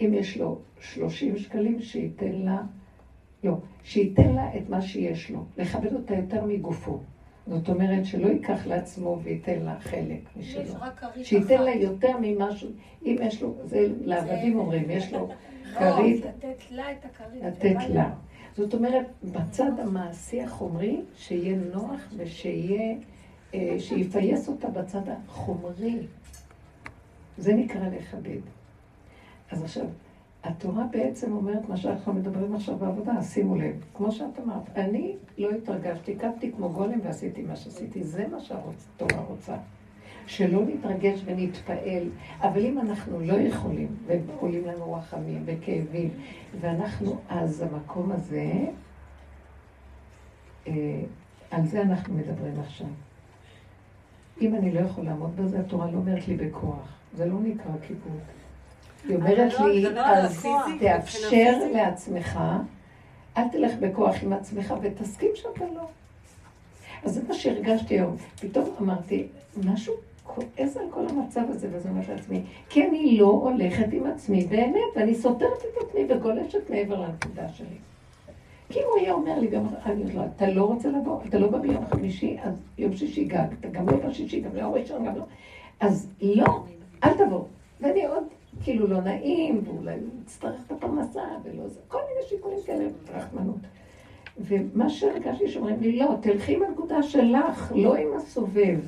אם 0.01 0.13
יש 0.13 0.37
לו 0.37 0.59
30 0.79 1.37
שקלים, 1.37 1.81
שייתן 1.81 2.31
לה, 2.31 2.61
לא, 3.43 3.57
שייתן 3.83 4.35
לה 4.35 4.57
את 4.57 4.69
מה 4.69 4.81
שיש 4.81 5.31
לו, 5.31 5.45
לכבד 5.57 5.93
אותה 5.93 6.15
יותר 6.15 6.45
מגופו. 6.45 6.99
זאת 7.47 7.69
אומרת 7.69 8.05
שלא 8.05 8.27
ייקח 8.27 8.67
לעצמו 8.67 9.19
וייתן 9.23 9.59
לה 9.59 9.79
חלק 9.79 10.19
משלו. 10.37 10.73
שייתן 11.23 11.63
לה 11.63 11.71
יותר 11.71 12.17
ממשהו, 12.21 12.69
אם 13.05 13.15
יש 13.21 13.41
לו, 13.41 13.55
זה 13.63 13.87
לעבדים 14.01 14.59
אומרים, 14.59 14.89
יש 14.89 15.13
לו 15.13 15.29
כרית. 15.77 16.25
לתת 16.25 16.71
לה 16.71 16.91
את 16.91 17.05
הכרית. 17.05 17.43
לתת 17.43 17.89
לה. 17.89 18.09
זאת 18.57 18.73
אומרת, 18.73 19.05
בצד 19.23 19.79
המעשי 19.79 20.41
החומרי, 20.41 21.01
שיהיה 21.15 21.57
נוח 21.73 22.01
ושיהיה, 22.17 22.95
אה, 23.53 23.75
שיפייס 23.79 24.49
אותה 24.49 24.67
בצד 24.67 25.01
החומרי. 25.07 25.99
זה 27.37 27.53
נקרא 27.53 27.87
לכבד. 27.87 28.39
אז 29.51 29.63
עכשיו, 29.63 29.85
התורה 30.43 30.83
בעצם 30.91 31.31
אומרת 31.31 31.69
מה 31.69 31.77
שאנחנו 31.77 32.13
מדברים 32.13 32.55
עכשיו 32.55 32.77
בעבודה, 32.77 33.21
שימו 33.21 33.55
לב, 33.55 33.83
כמו 33.93 34.11
שאת 34.11 34.39
אמרת, 34.43 34.69
אני 34.75 35.15
לא 35.37 35.49
התרגשתי, 35.51 36.15
קמתי 36.15 36.51
כמו 36.51 36.69
גולם 36.69 36.99
ועשיתי 37.03 37.41
מה 37.41 37.55
שעשיתי, 37.55 38.03
זה 38.03 38.27
מה 38.27 38.39
שהתורה 38.39 39.23
רוצה. 39.27 39.55
שלא 40.27 40.61
נתרגש 40.65 41.21
ונתפעל, 41.25 42.09
אבל 42.41 42.65
אם 42.65 42.79
אנחנו 42.79 43.19
לא 43.19 43.33
יכולים, 43.33 43.87
ועולים 44.05 44.65
לנו 44.65 44.93
רחמים 44.93 45.43
וכאבים, 45.45 46.09
ואנחנו 46.61 47.17
אז 47.29 47.61
המקום 47.61 48.11
הזה, 48.11 48.51
אה, 50.67 50.73
על 51.51 51.65
זה 51.65 51.81
אנחנו 51.81 52.13
מדברים 52.13 52.59
עכשיו. 52.59 52.87
אם 54.41 54.55
אני 54.55 54.71
לא 54.71 54.79
יכול 54.79 55.05
לעמוד 55.05 55.35
בזה, 55.35 55.59
התורה 55.59 55.91
לא 55.91 55.97
אומרת 55.97 56.27
לי 56.27 56.37
בכוח. 56.37 56.97
זה 57.13 57.25
לא 57.25 57.39
נקרא 57.39 57.71
כיבוד. 57.87 58.19
היא 59.07 59.15
אומרת 59.15 59.53
לא- 59.59 59.69
לי, 59.69 59.81
לא 59.83 60.05
אז 60.05 60.45
תאפשר 60.79 61.57
לעצמך, 61.73 62.39
אל 63.37 63.47
תלך 63.47 63.71
בכוח 63.79 64.15
עם 64.23 64.33
עצמך 64.33 64.73
ותסכים 64.81 65.29
שאתה 65.35 65.65
לא. 65.75 65.87
אז 67.03 67.13
זה 67.13 67.21
מה 67.27 67.33
שהרגשתי 67.33 67.93
היום. 67.93 68.15
פתאום 68.41 68.65
אמרתי, 68.81 69.27
משהו 69.65 69.93
כועס 70.23 70.77
על 70.77 70.85
כל 70.89 71.07
המצב 71.09 71.41
הזה, 71.49 71.67
וזה 71.71 71.89
אומר 71.89 72.01
לעצמי, 72.09 72.41
כי 72.69 72.87
אני 72.87 73.17
לא 73.17 73.25
הולכת 73.25 73.85
עם 73.91 74.05
עצמי 74.05 74.45
באמת, 74.45 74.81
ואני 74.95 75.15
סותרת 75.15 75.59
את 75.59 75.83
עצמי 75.87 76.01
וגולשת 76.09 76.69
מעבר 76.69 77.01
לנקודה 77.01 77.49
שלי. 77.49 77.77
כי 78.69 78.79
הוא 78.83 78.97
היה 78.99 79.13
אומר 79.13 79.39
לי, 79.39 79.47
גם 79.47 79.63
אני 79.85 80.01
אומרת 80.01 80.15
לו, 80.15 80.21
אתה 80.35 80.47
לא 80.49 80.63
רוצה 80.63 80.89
לבוא, 80.89 81.19
אתה 81.29 81.39
לא 81.39 81.47
בא 81.47 81.57
ביום 81.57 81.85
חמישי, 81.85 82.37
אז 82.43 82.61
יום 82.77 82.95
שישי 82.95 83.23
גג, 83.23 83.47
אתה 83.59 83.67
גם 83.67 83.89
לא 83.89 83.97
בשישי, 83.97 84.41
גם 84.41 84.55
לא 84.55 84.63
ראשון, 84.63 85.05
גם 85.05 85.15
לא. 85.15 85.23
אז 85.79 86.07
לא, 86.21 86.63
אל 87.03 87.13
תבוא. 87.13 87.43
ואני 87.81 88.05
עוד 88.05 88.23
כאילו 88.63 88.87
לא 88.87 89.01
נעים, 89.01 89.61
ואולי 89.65 89.95
יצטרך 90.21 90.65
את 90.65 90.71
הפרנסה, 90.71 91.21
ולא 91.43 91.67
זה, 91.67 91.79
כל 91.87 91.99
מיני 92.09 92.27
שיקולים 92.29 92.59
כאלה, 92.65 92.85
רחמנות. 93.15 93.55
ומה 94.37 94.89
שהרגשתי 94.89 95.47
שאומרים 95.47 95.79
לי, 95.79 95.99
לא, 95.99 96.15
תלכי 96.21 96.55
עם 96.55 96.63
הנקודה 96.63 97.03
שלך, 97.03 97.71
לא 97.75 97.95
עם 97.95 98.07
הסובב. 98.17 98.79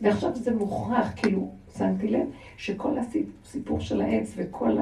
ועכשיו 0.00 0.34
זה 0.34 0.54
מוכרח, 0.54 1.12
כאילו, 1.16 1.50
שמתי 1.78 2.08
לב 2.08 2.26
שכל 2.56 2.94
הסיפור 2.98 3.80
של 3.80 4.00
העץ 4.00 4.32
וכל 4.36 4.76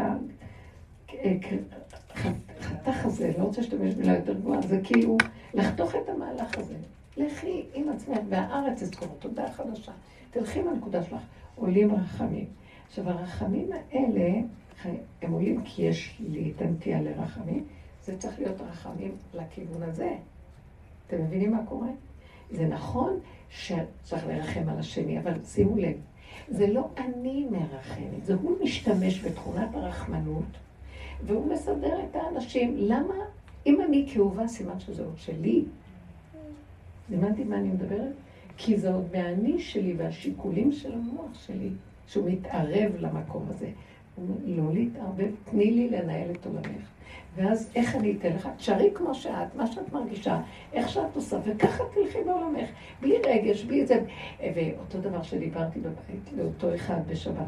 החתך 1.08 3.06
הזה, 3.06 3.32
לא 3.38 3.44
רוצה 3.44 3.60
להשתמש 3.60 3.94
במילה 3.94 4.16
יותר 4.16 4.34
גבוהה, 4.34 4.62
זה 4.62 4.80
כאילו 4.84 5.16
לחתוך 5.54 5.94
את 5.94 6.08
המהלך 6.08 6.58
הזה. 6.58 6.74
לכי 7.16 7.62
עם 7.74 7.88
עצמך, 7.88 8.18
והארץ 8.28 8.82
תזכור, 8.82 9.08
תודה 9.18 9.52
חדשה. 9.52 9.92
תלכי 10.30 10.60
עם 10.60 10.68
הנקודה 10.68 11.02
שלך, 11.02 11.20
עולים 11.54 11.94
רחמים. 11.94 12.46
עכשיו, 12.88 13.08
הרחמים 13.08 13.70
האלה, 13.72 14.40
הם 15.22 15.32
עולים 15.32 15.62
כי 15.64 15.82
יש 15.82 16.20
לי 16.28 16.52
את 16.56 16.62
הנטייה 16.62 17.02
לרחמים, 17.02 17.64
זה 18.04 18.18
צריך 18.18 18.38
להיות 18.38 18.60
רחמים 18.60 19.16
לכיוון 19.34 19.82
הזה. 19.82 20.14
אתם 21.06 21.24
מבינים 21.24 21.50
מה 21.50 21.66
קורה? 21.66 21.88
זה 22.50 22.66
נכון 22.66 23.18
שצריך 23.50 24.26
לרחם 24.26 24.68
על 24.68 24.78
השני, 24.78 25.18
אבל 25.18 25.44
שימו 25.44 25.76
לב, 25.76 25.96
זה 26.48 26.66
לא 26.66 26.88
אני 26.98 27.46
מרחמת, 27.50 28.24
זה 28.24 28.34
הוא 28.34 28.56
משתמש 28.62 29.24
בתכונת 29.24 29.74
הרחמנות, 29.74 30.44
והוא 31.24 31.52
מסדר 31.52 32.00
את 32.10 32.16
האנשים. 32.16 32.74
למה? 32.78 33.14
אם 33.66 33.80
אני 33.88 34.06
כאובה, 34.14 34.48
סימן 34.48 34.80
שזה 34.80 35.04
עוד 35.04 35.18
שלי. 35.18 35.64
הבנתי 37.12 37.44
מה 37.44 37.56
אני 37.56 37.68
מדברת? 37.68 38.12
כי 38.56 38.78
זה 38.78 38.94
עוד 38.94 39.04
מהאני 39.12 39.60
שלי 39.60 39.94
והשיקולים 39.96 40.72
של 40.72 40.92
המוח 40.92 41.34
שלי, 41.46 41.70
שהוא 42.06 42.30
מתערב 42.30 42.92
למקום 42.98 43.46
הזה. 43.48 43.68
לא 44.46 44.72
להתערבב, 44.72 45.30
תני 45.44 45.70
לי 45.70 45.88
לנהל 45.88 46.30
את 46.30 46.46
עולמך. 46.46 46.90
ואז 47.36 47.70
איך 47.74 47.96
אני 47.96 48.16
אתן 48.18 48.32
לך? 48.32 48.48
תשארי 48.56 48.90
כמו 48.94 49.14
שאת, 49.14 49.54
מה 49.56 49.66
שאת 49.66 49.92
מרגישה, 49.92 50.40
איך 50.72 50.88
שאת 50.88 51.16
עושה, 51.16 51.38
וככה 51.44 51.84
תלכי 51.94 52.18
בעולמך, 52.26 52.68
בלי 53.00 53.16
רגש, 53.26 53.64
בלי 53.64 53.86
זה. 53.86 54.00
ואותו 54.54 54.98
דבר 55.00 55.22
שדיברתי 55.22 55.80
בבית 55.80 56.32
לאותו 56.36 56.74
אחד 56.74 57.00
בשבת. 57.08 57.46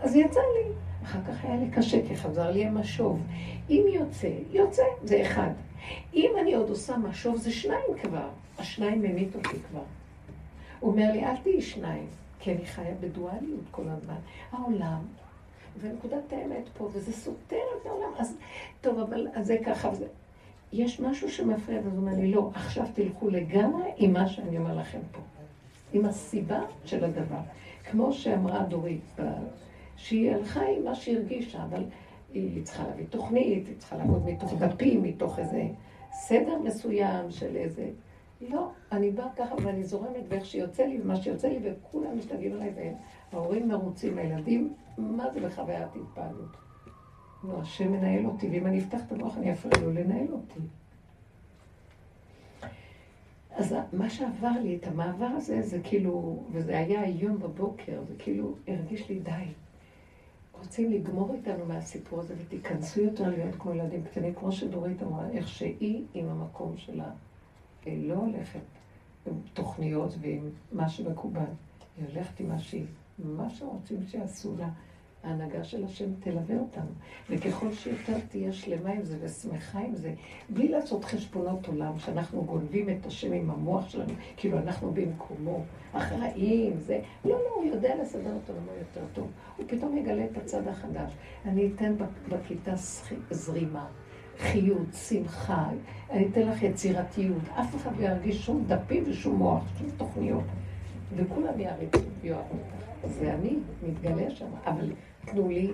אז 0.00 0.16
יצא 0.16 0.40
לי, 0.40 0.72
אחר 1.02 1.18
כך 1.28 1.44
היה 1.44 1.56
לי 1.56 1.70
קשה, 1.70 2.08
כי 2.08 2.16
חזר 2.16 2.50
לי 2.50 2.64
המשוב. 2.64 3.20
אם 3.70 3.84
יוצא, 3.94 4.30
יוצא, 4.52 4.82
זה 5.04 5.22
אחד. 5.22 5.50
אם 6.14 6.30
אני 6.40 6.54
עוד 6.54 6.68
עושה 6.68 6.96
משוב, 6.96 7.36
זה 7.36 7.50
שניים 7.50 7.98
כבר. 8.02 8.28
השניים 8.58 9.02
ממית 9.02 9.34
אותי 9.34 9.56
כבר. 9.70 9.82
הוא 10.80 10.90
אומר 10.90 11.12
לי, 11.12 11.24
אל 11.24 11.36
תהיי 11.36 11.60
שניים, 11.60 12.06
כי 12.38 12.52
אני 12.52 12.66
חיה 12.66 12.94
בדואליות 13.00 13.64
כל 13.70 13.88
הזמן. 13.88 14.18
העולם 14.52 15.00
ונקודת 15.80 16.32
האמת 16.32 16.68
פה, 16.78 16.88
וזה 16.92 17.12
סותר 17.12 17.56
את 17.80 17.86
העולם. 17.86 18.10
אז 18.18 18.36
טוב, 18.80 18.98
אבל 18.98 19.28
אז 19.34 19.46
זה 19.46 19.56
ככה 19.66 19.88
וזה. 19.88 20.06
יש 20.72 21.00
משהו 21.00 21.30
שמפריע, 21.30 21.80
ואז 21.84 21.92
הוא 21.92 22.00
אומר 22.00 22.12
לי, 22.16 22.32
לא, 22.32 22.50
עכשיו 22.54 22.84
תלכו 22.94 23.30
לגמרי 23.30 23.90
עם 23.96 24.12
מה 24.12 24.28
שאני 24.28 24.58
אומר 24.58 24.76
לכם 24.76 24.98
פה. 25.12 25.20
עם 25.92 26.04
הסיבה 26.04 26.60
של 26.84 27.04
הדבר. 27.04 27.40
כמו 27.90 28.12
שאמרה 28.12 28.62
דורית, 28.62 29.16
שהיא 29.96 30.30
הלכה 30.30 30.60
עם 30.76 30.84
מה 30.84 30.94
שהיא 30.94 31.16
הרגישה, 31.16 31.62
אבל 31.62 31.84
היא 32.34 32.64
צריכה 32.64 32.82
להביא 32.82 33.04
תוכנית, 33.10 33.66
היא 33.68 33.74
צריכה 33.78 33.96
לעבוד 33.96 34.26
מתוך 34.26 34.54
דפים, 34.58 35.02
מתוך 35.02 35.38
איזה 35.38 35.62
סדר 36.12 36.58
מסוים 36.58 37.30
של 37.30 37.56
איזה... 37.56 37.88
לא, 38.40 38.70
אני 38.92 39.10
באה 39.10 39.28
ככה 39.36 39.54
ואני 39.62 39.84
זורמת 39.84 40.28
באיך 40.28 40.44
שיוצא 40.44 40.82
לי 40.82 41.00
ומה 41.00 41.16
שיוצא 41.16 41.48
לי, 41.48 41.58
וכולם 41.62 42.18
משתגעים 42.18 42.52
עליי, 42.52 42.94
וההורים 43.32 43.68
מרוצים, 43.68 44.18
הילדים 44.18 44.74
מה 44.98 45.30
זה 45.30 45.40
בחוויית 45.40 45.88
התפעלות? 45.96 46.56
נו, 47.44 47.60
השם 47.60 47.92
מנהל 47.92 48.26
אותי, 48.26 48.48
ואם 48.48 48.66
אני 48.66 48.78
אפתח 48.78 49.00
את 49.06 49.12
המוח 49.12 49.36
אני 49.36 49.52
אפריע 49.52 49.84
לו 49.84 49.92
לנהל 49.92 50.32
אותי. 50.32 50.60
אז 53.50 53.74
מה 53.92 54.10
שעבר 54.10 54.52
לי, 54.62 54.76
את 54.76 54.86
המעבר 54.86 55.26
הזה, 55.36 55.62
זה 55.62 55.78
כאילו, 55.84 56.42
וזה 56.52 56.78
היה 56.78 57.00
היום 57.00 57.38
בבוקר, 57.38 58.02
זה 58.08 58.14
כאילו 58.18 58.54
הרגיש 58.68 59.08
לי 59.08 59.18
די. 59.18 59.30
רוצים 60.58 60.92
לגמור 60.92 61.34
איתנו 61.34 61.66
מהסיפור 61.66 62.20
הזה 62.20 62.34
ותיכנסו 62.38 63.00
יותר 63.00 63.28
להיות 63.28 63.54
כמו 63.58 63.74
ילדים 63.74 64.04
קטנים, 64.04 64.34
כמו 64.34 64.52
שדורית 64.52 65.02
אמרה, 65.02 65.30
איך 65.30 65.48
שהיא 65.48 66.04
עם 66.14 66.28
המקום 66.28 66.76
שלה 66.76 67.10
לא 67.96 68.14
הולכת 68.14 68.60
עם 69.26 69.34
תוכניות 69.54 70.14
ועם 70.20 70.50
מה 70.72 70.88
שמקובל, 70.88 71.40
היא 71.96 72.06
הולכת 72.14 72.40
עם 72.40 72.48
מה 72.48 72.58
שהיא, 72.58 72.86
מה 73.18 73.50
שרוצים 73.50 74.02
שיעשו 74.06 74.56
לה. 74.58 74.68
ההנהגה 75.24 75.64
של 75.64 75.84
השם 75.84 76.14
תלווה 76.20 76.58
אותנו. 76.58 76.90
וככל 77.30 77.72
שיותר 77.72 78.18
תהיה 78.28 78.52
שלמה 78.52 78.90
עם 78.90 79.04
זה 79.04 79.18
ושמחה 79.20 79.78
עם 79.78 79.94
זה, 79.94 80.14
בלי 80.48 80.68
לעשות 80.68 81.04
חשבונות 81.04 81.66
עולם, 81.66 81.98
שאנחנו 81.98 82.44
גונבים 82.44 82.90
את 82.90 83.06
השם 83.06 83.32
עם 83.32 83.50
המוח 83.50 83.88
שלנו, 83.88 84.12
כאילו 84.36 84.58
אנחנו 84.58 84.92
במקומו, 84.92 85.62
אחראים, 85.92 86.78
זה... 86.78 87.00
לא, 87.24 87.30
לא, 87.30 87.54
הוא 87.54 87.64
יודע 87.64 88.02
לסדר 88.02 88.36
את 88.44 88.50
עולמו 88.50 88.72
יותר 88.78 89.06
טוב. 89.12 89.30
הוא 89.56 89.66
פתאום 89.68 89.96
יגלה 89.96 90.24
את 90.24 90.36
הצד 90.36 90.68
החדש. 90.68 91.12
אני 91.44 91.70
אתן 91.74 91.94
בכיתה 92.28 92.72
זרימה. 93.30 93.86
חיות, 94.38 94.94
שמחה, 95.08 95.68
אני 96.10 96.28
אתן 96.28 96.40
לך 96.40 96.62
יצירתיות. 96.62 97.42
אף 97.60 97.76
אחד 97.76 97.90
לא 98.00 98.06
ירגיש 98.06 98.46
שום 98.46 98.64
דפים 98.66 99.04
ושום 99.06 99.36
מוח, 99.36 99.62
שום 99.78 99.88
תוכניות. 99.96 100.44
וכולם 101.16 101.60
יעריצו 101.60 101.98
ויאהבו 102.20 102.42
אותך. 102.52 103.08
זה 103.08 103.34
אני, 103.34 103.56
מתגלה 103.88 104.30
שם. 104.30 104.46
אבל 104.66 104.92
תנו 105.24 105.48
לי 105.48 105.70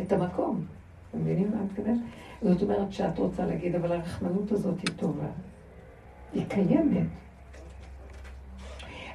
את 0.00 0.12
המקום. 0.12 0.64
אתם 1.10 1.20
מבינים 1.20 1.50
מה 1.50 1.56
אני 1.56 1.64
מתכוונת? 1.64 2.00
זאת 2.42 2.62
אומרת 2.62 2.92
שאת 2.92 3.18
רוצה 3.18 3.46
להגיד, 3.46 3.74
אבל 3.74 3.92
הרחמנות 3.92 4.52
הזאת 4.52 4.80
היא 4.80 4.96
טובה. 4.96 5.28
היא 6.32 6.44
קיימת. 6.48 7.06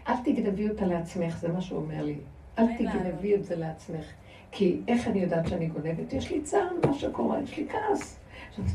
אל 0.07 0.13
תגנבי 0.23 0.69
אותה 0.69 0.85
לעצמך, 0.85 1.37
זה 1.37 1.47
מה 1.47 1.61
שהוא 1.61 1.79
אומר 1.79 2.03
לי. 2.03 2.17
אל 2.59 2.65
תגנבי 2.77 3.35
את 3.35 3.43
זה 3.43 3.55
לעצמך. 3.55 4.05
כי 4.51 4.81
איך 4.87 5.07
אני 5.07 5.19
יודעת 5.19 5.47
שאני 5.47 5.67
גונבת? 5.67 6.13
יש 6.13 6.31
לי 6.31 6.41
צער 6.41 6.67
ממה 6.83 6.93
שקורה, 6.93 7.41
יש 7.41 7.57
לי 7.57 7.67
כעס. 7.69 8.20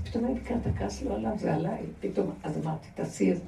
פתאום 0.05 0.25
אני 0.25 0.35
נתקעת, 0.35 0.67
הכעס 0.67 1.03
לא 1.03 1.15
עליו, 1.15 1.39
זה 1.39 1.55
עליי. 1.55 1.83
פתאום, 2.01 2.31
אז 2.43 2.67
אמרתי, 2.67 2.89
תעשי 2.95 3.33
את 3.33 3.37
זה. 3.37 3.45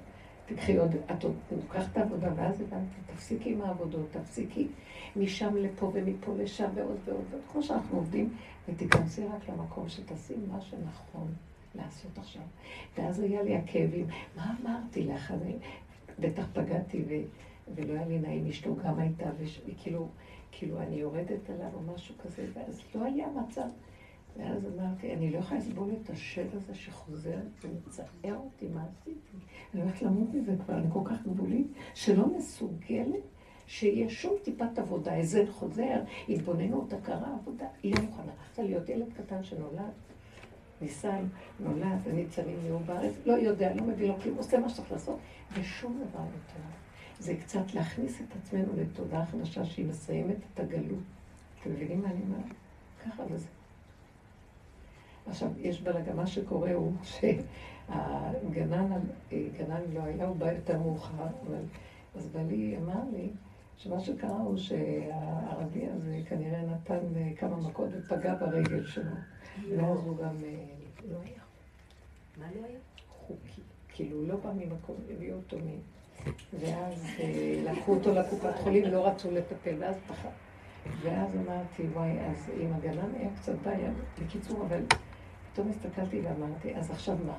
תקחי 0.46 0.76
עוד, 0.76 0.90
את 1.12 1.24
עוד 1.24 1.34
לוקחת 1.52 1.92
את 1.92 1.96
העבודה, 1.96 2.28
ואז 2.36 2.60
הבנתי, 2.60 2.96
תפסיקי 3.06 3.52
עם 3.52 3.62
העבודות, 3.62 4.06
תפסיקי 4.10 4.68
משם 5.16 5.56
לפה 5.56 5.90
ומפה 5.94 6.32
לשם 6.38 6.68
ועוד 6.74 6.96
ועוד 7.04 7.24
ועוד, 7.30 7.42
כמו 7.52 7.62
שאנחנו 7.62 7.98
עובדים, 7.98 8.34
ותיכנסי 8.68 9.24
רק 9.24 9.48
למקום 9.48 9.88
שתעשי 9.88 10.34
מה 10.52 10.60
שנכון 10.60 11.34
לעשות 11.74 12.18
עכשיו. 12.18 12.42
ואז 12.98 13.20
היה 13.20 13.42
לי 13.42 13.56
הכאבים, 13.56 14.06
מה 14.36 14.54
אמרתי 14.62 15.04
לך? 15.04 15.34
בטח 16.18 16.44
פגעתי 16.52 17.04
ו... 17.08 17.14
ולא 17.74 17.92
היה 17.92 18.06
לי 18.06 18.18
נעים, 18.18 18.46
אשתו 18.46 18.76
גם 18.84 18.98
הייתה, 18.98 19.30
וכאילו, 19.68 20.08
כאילו 20.52 20.80
אני 20.80 20.96
יורדת 20.96 21.50
עליו 21.50 21.70
או 21.74 21.94
משהו 21.94 22.14
כזה, 22.24 22.46
ואז 22.54 22.82
לא 22.94 23.04
היה 23.04 23.26
מצב. 23.28 23.68
ואז 24.38 24.66
אמרתי, 24.66 25.14
אני 25.14 25.30
לא 25.30 25.38
יכולה 25.38 25.60
לסבול 25.60 25.90
את 26.02 26.10
השד 26.10 26.54
הזה 26.54 26.74
שחוזר 26.74 27.38
ומצער 27.62 28.36
אותי, 28.36 28.68
מה 28.68 28.84
עשיתי? 28.84 29.36
אני 29.74 29.82
הולכת 29.82 30.02
למות 30.02 30.34
מזה 30.34 30.56
כבר, 30.64 30.74
אני 30.74 30.86
כל 30.92 31.00
כך 31.04 31.22
גבולית, 31.22 31.66
שלא 31.94 32.26
מסוגלת 32.36 33.22
שיהיה 33.66 34.08
שום 34.08 34.34
טיפת 34.42 34.78
עבודה, 34.78 35.14
איזה 35.14 35.44
חוזר, 35.50 36.00
התבוננות, 36.28 36.92
הכרה, 36.92 37.34
עבודה, 37.34 37.66
היא 37.82 37.94
לא 37.94 38.02
מוכנה. 38.02 38.32
רצה 38.50 38.62
להיות 38.62 38.88
ילד 38.88 39.12
קטן 39.16 39.44
שנולד, 39.44 39.92
ניסן, 40.80 41.24
נולד, 41.60 41.98
הניצנים 42.06 42.56
נהיו 42.62 42.78
בארץ, 42.78 43.12
לא 43.26 43.32
יודע, 43.32 43.74
לא 43.74 43.82
מביא 43.82 44.08
לו 44.08 44.20
כלום, 44.20 44.36
עושה 44.36 44.58
מה 44.58 44.68
שצריך 44.68 44.92
לעשות, 44.92 45.18
ושום 45.52 46.00
דבר 46.08 46.20
יותר. 46.20 46.68
זה 47.18 47.36
קצת 47.36 47.74
להכניס 47.74 48.20
את 48.20 48.36
עצמנו 48.42 48.72
לתודעה 48.76 49.26
חדשה 49.26 49.64
שהיא 49.64 49.86
מסיימת 49.86 50.36
את 50.54 50.60
הגלות. 50.60 50.98
אתם 51.60 51.70
מבינים 51.70 52.02
מה 52.02 52.10
אני 52.10 52.20
אומרת? 52.22 52.54
ככה 53.04 53.22
וזה. 53.30 53.57
עכשיו, 55.28 55.48
יש 55.58 55.80
בלגן, 55.80 56.16
מה 56.16 56.26
שקורה 56.26 56.72
הוא 56.72 56.92
שהגנן, 57.02 58.90
גנן 59.32 59.80
לא 59.94 60.00
היה, 60.02 60.26
הוא 60.26 60.36
בא 60.36 60.52
יותר 60.52 60.78
מאוחר, 60.78 61.26
אבל 61.46 61.62
אז 62.16 62.28
בעלי 62.28 62.76
אמר 62.76 63.00
לי 63.12 63.30
שמה 63.76 64.00
שקרה 64.00 64.36
הוא 64.36 64.56
שהערבי 64.56 65.86
הזה 65.86 66.20
כנראה 66.28 66.62
נתן 66.62 66.98
כמה 67.36 67.56
מכות 67.56 67.88
ופגע 67.92 68.34
ברגל 68.34 68.86
שלו. 68.86 69.12
ואז 69.76 69.98
הוא 70.04 70.16
גם 70.16 70.36
לא 71.10 71.18
היה. 71.24 71.40
מה 72.38 72.46
לא 72.56 72.66
היה? 72.66 72.78
חוקי. 73.08 73.60
כאילו, 73.88 74.26
לא 74.26 74.36
בא 74.36 74.50
ממקום, 74.56 74.96
הביאו 75.10 75.36
אותו 75.36 75.56
מ... 75.58 75.68
ואז 76.60 77.06
לקחו 77.64 77.94
אותו 77.94 78.14
לקופת 78.14 78.54
חולים, 78.62 78.84
לא 78.84 79.06
רצו 79.06 79.30
לטפל, 79.30 79.74
ואז 79.78 79.96
פחד. 80.08 80.28
ואז 81.02 81.36
אמרתי, 81.36 81.82
וואי, 81.82 82.20
אז 82.20 82.50
עם 82.60 82.72
הגנן 82.72 83.14
היה 83.18 83.28
קצת 83.40 83.54
בעיה. 83.64 83.90
בקיצור, 84.22 84.66
אבל 84.66 84.80
פתאום 85.58 85.70
הסתכלתי 85.70 86.20
ואמרתי, 86.20 86.74
אז 86.74 86.90
עכשיו 86.90 87.16
מה? 87.26 87.34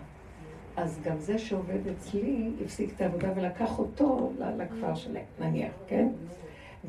אז 0.78 1.00
גם 1.04 1.20
זה 1.20 1.38
שעובד 1.38 1.88
אצלי, 1.88 2.52
הפסיק 2.66 2.94
את 2.96 3.02
העבודה 3.02 3.32
ולקח 3.36 3.80
אותו 3.80 4.32
לכפר 4.58 4.96
שלהם, 4.96 5.26
נניח, 5.40 5.74
כן? 5.88 6.08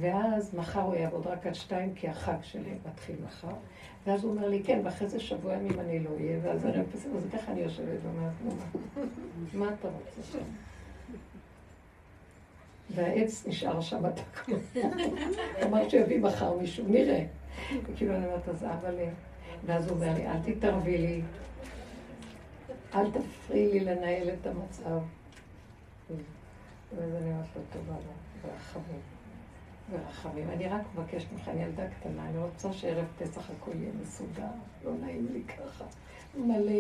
ואז 0.01 0.55
מחר 0.55 0.81
הוא 0.81 0.95
יעבוד 0.95 1.27
רק 1.27 1.47
עד 1.47 1.55
שתיים, 1.55 1.95
כי 1.95 2.09
החג 2.09 2.37
שלי 2.43 2.75
מתחיל 2.89 3.17
מחר. 3.27 3.55
ואז 4.07 4.25
הוא 4.25 4.33
אומר 4.33 4.49
לי, 4.49 4.63
כן, 4.65 4.81
ואחרי 4.85 5.09
זה 5.09 5.21
שבוע 5.21 5.55
ימים 5.55 5.81
אני 5.81 6.01
לא 6.01 6.11
אהיה, 6.11 6.39
ואז 6.43 6.67
ערב 6.67 6.87
פסח, 6.93 7.09
אז 7.17 7.27
ככה 7.33 7.53
אני 7.53 7.61
יושבת 7.61 7.99
ואומרת, 8.03 8.33
נו, 8.45 8.51
מה 9.55 9.75
אתה 9.81 9.89
רוצה 9.89 10.23
שם? 10.33 10.45
והעץ 12.95 13.47
נשאר 13.47 13.81
שם 13.81 14.03
תקוע. 14.11 14.59
אמרת 15.63 15.91
שיביא 15.91 16.21
מחר 16.21 16.57
מישהו, 16.57 16.85
נראה. 16.89 17.25
כאילו 17.97 18.17
אני 18.17 18.27
אומרת, 18.27 18.49
אז 18.49 18.65
אבל... 18.65 18.95
ואז 19.67 19.89
הוא 19.89 19.97
אומר 19.97 20.15
לי, 20.15 20.27
אל 20.27 20.43
תתערבי 20.43 20.99
לי, 20.99 21.23
אל 22.95 23.11
תפריעי 23.11 23.73
לי 23.73 23.81
לנהל 23.81 24.29
את 24.29 24.47
המצב. 24.47 24.99
אני 26.99 27.31
אומרת 27.31 27.47
לו, 27.57 27.63
טובה 27.73 27.93
לו, 27.93 28.13
ברחמים. 28.43 29.01
ברחמים. 29.91 30.51
אני 30.51 30.69
רק 30.69 30.83
מבקשת 30.95 31.33
ממך, 31.33 31.49
אני 31.49 31.63
ילדה 31.63 31.89
קטנה, 31.89 32.29
אני 32.29 32.39
רוצה 32.39 32.73
שערב 32.73 33.05
פסח 33.19 33.51
הכל 33.51 33.71
יהיה 33.75 33.93
מסודר, 34.03 34.47
לא 34.85 34.93
נעים 35.01 35.27
לי 35.33 35.43
ככה. 35.43 35.85
מלא 36.35 36.73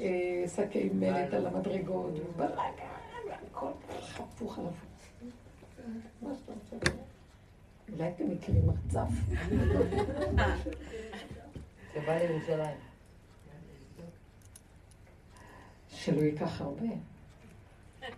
אה, 0.00 0.44
שקי 0.56 0.90
מלט 0.94 1.34
על 1.34 1.46
המדרגות, 1.46 2.12
ובלאגן, 2.18 2.86
והכל 3.28 3.70
חפוך 4.00 4.58
על 4.58 4.64
הפוך. 4.66 4.92
מה 6.22 6.30
שאתה 6.34 6.52
רוצה. 6.52 6.92
אולי 7.92 8.08
אתם 8.08 8.30
מכירים 8.30 8.62
מרצף. 8.66 9.08
שבא 11.94 12.16
לירושלים. 12.16 12.76
שלא 15.88 16.20
ייקח 16.20 16.60
הרבה. 16.60 16.86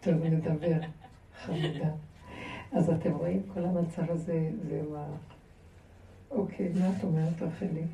טוב, 0.00 0.14
נדבר, 0.14 0.80
חמודה. 1.36 1.90
אז 2.72 2.90
אתם 2.90 3.12
רואים, 3.12 3.42
כל 3.54 3.64
המצב 3.64 4.10
הזה, 4.10 4.50
זה 4.68 4.82
מה... 4.90 5.06
אוקיי, 6.30 6.68
מה 6.68 6.90
את 6.98 7.04
אומרת, 7.04 7.42
רחלי? 7.42 7.84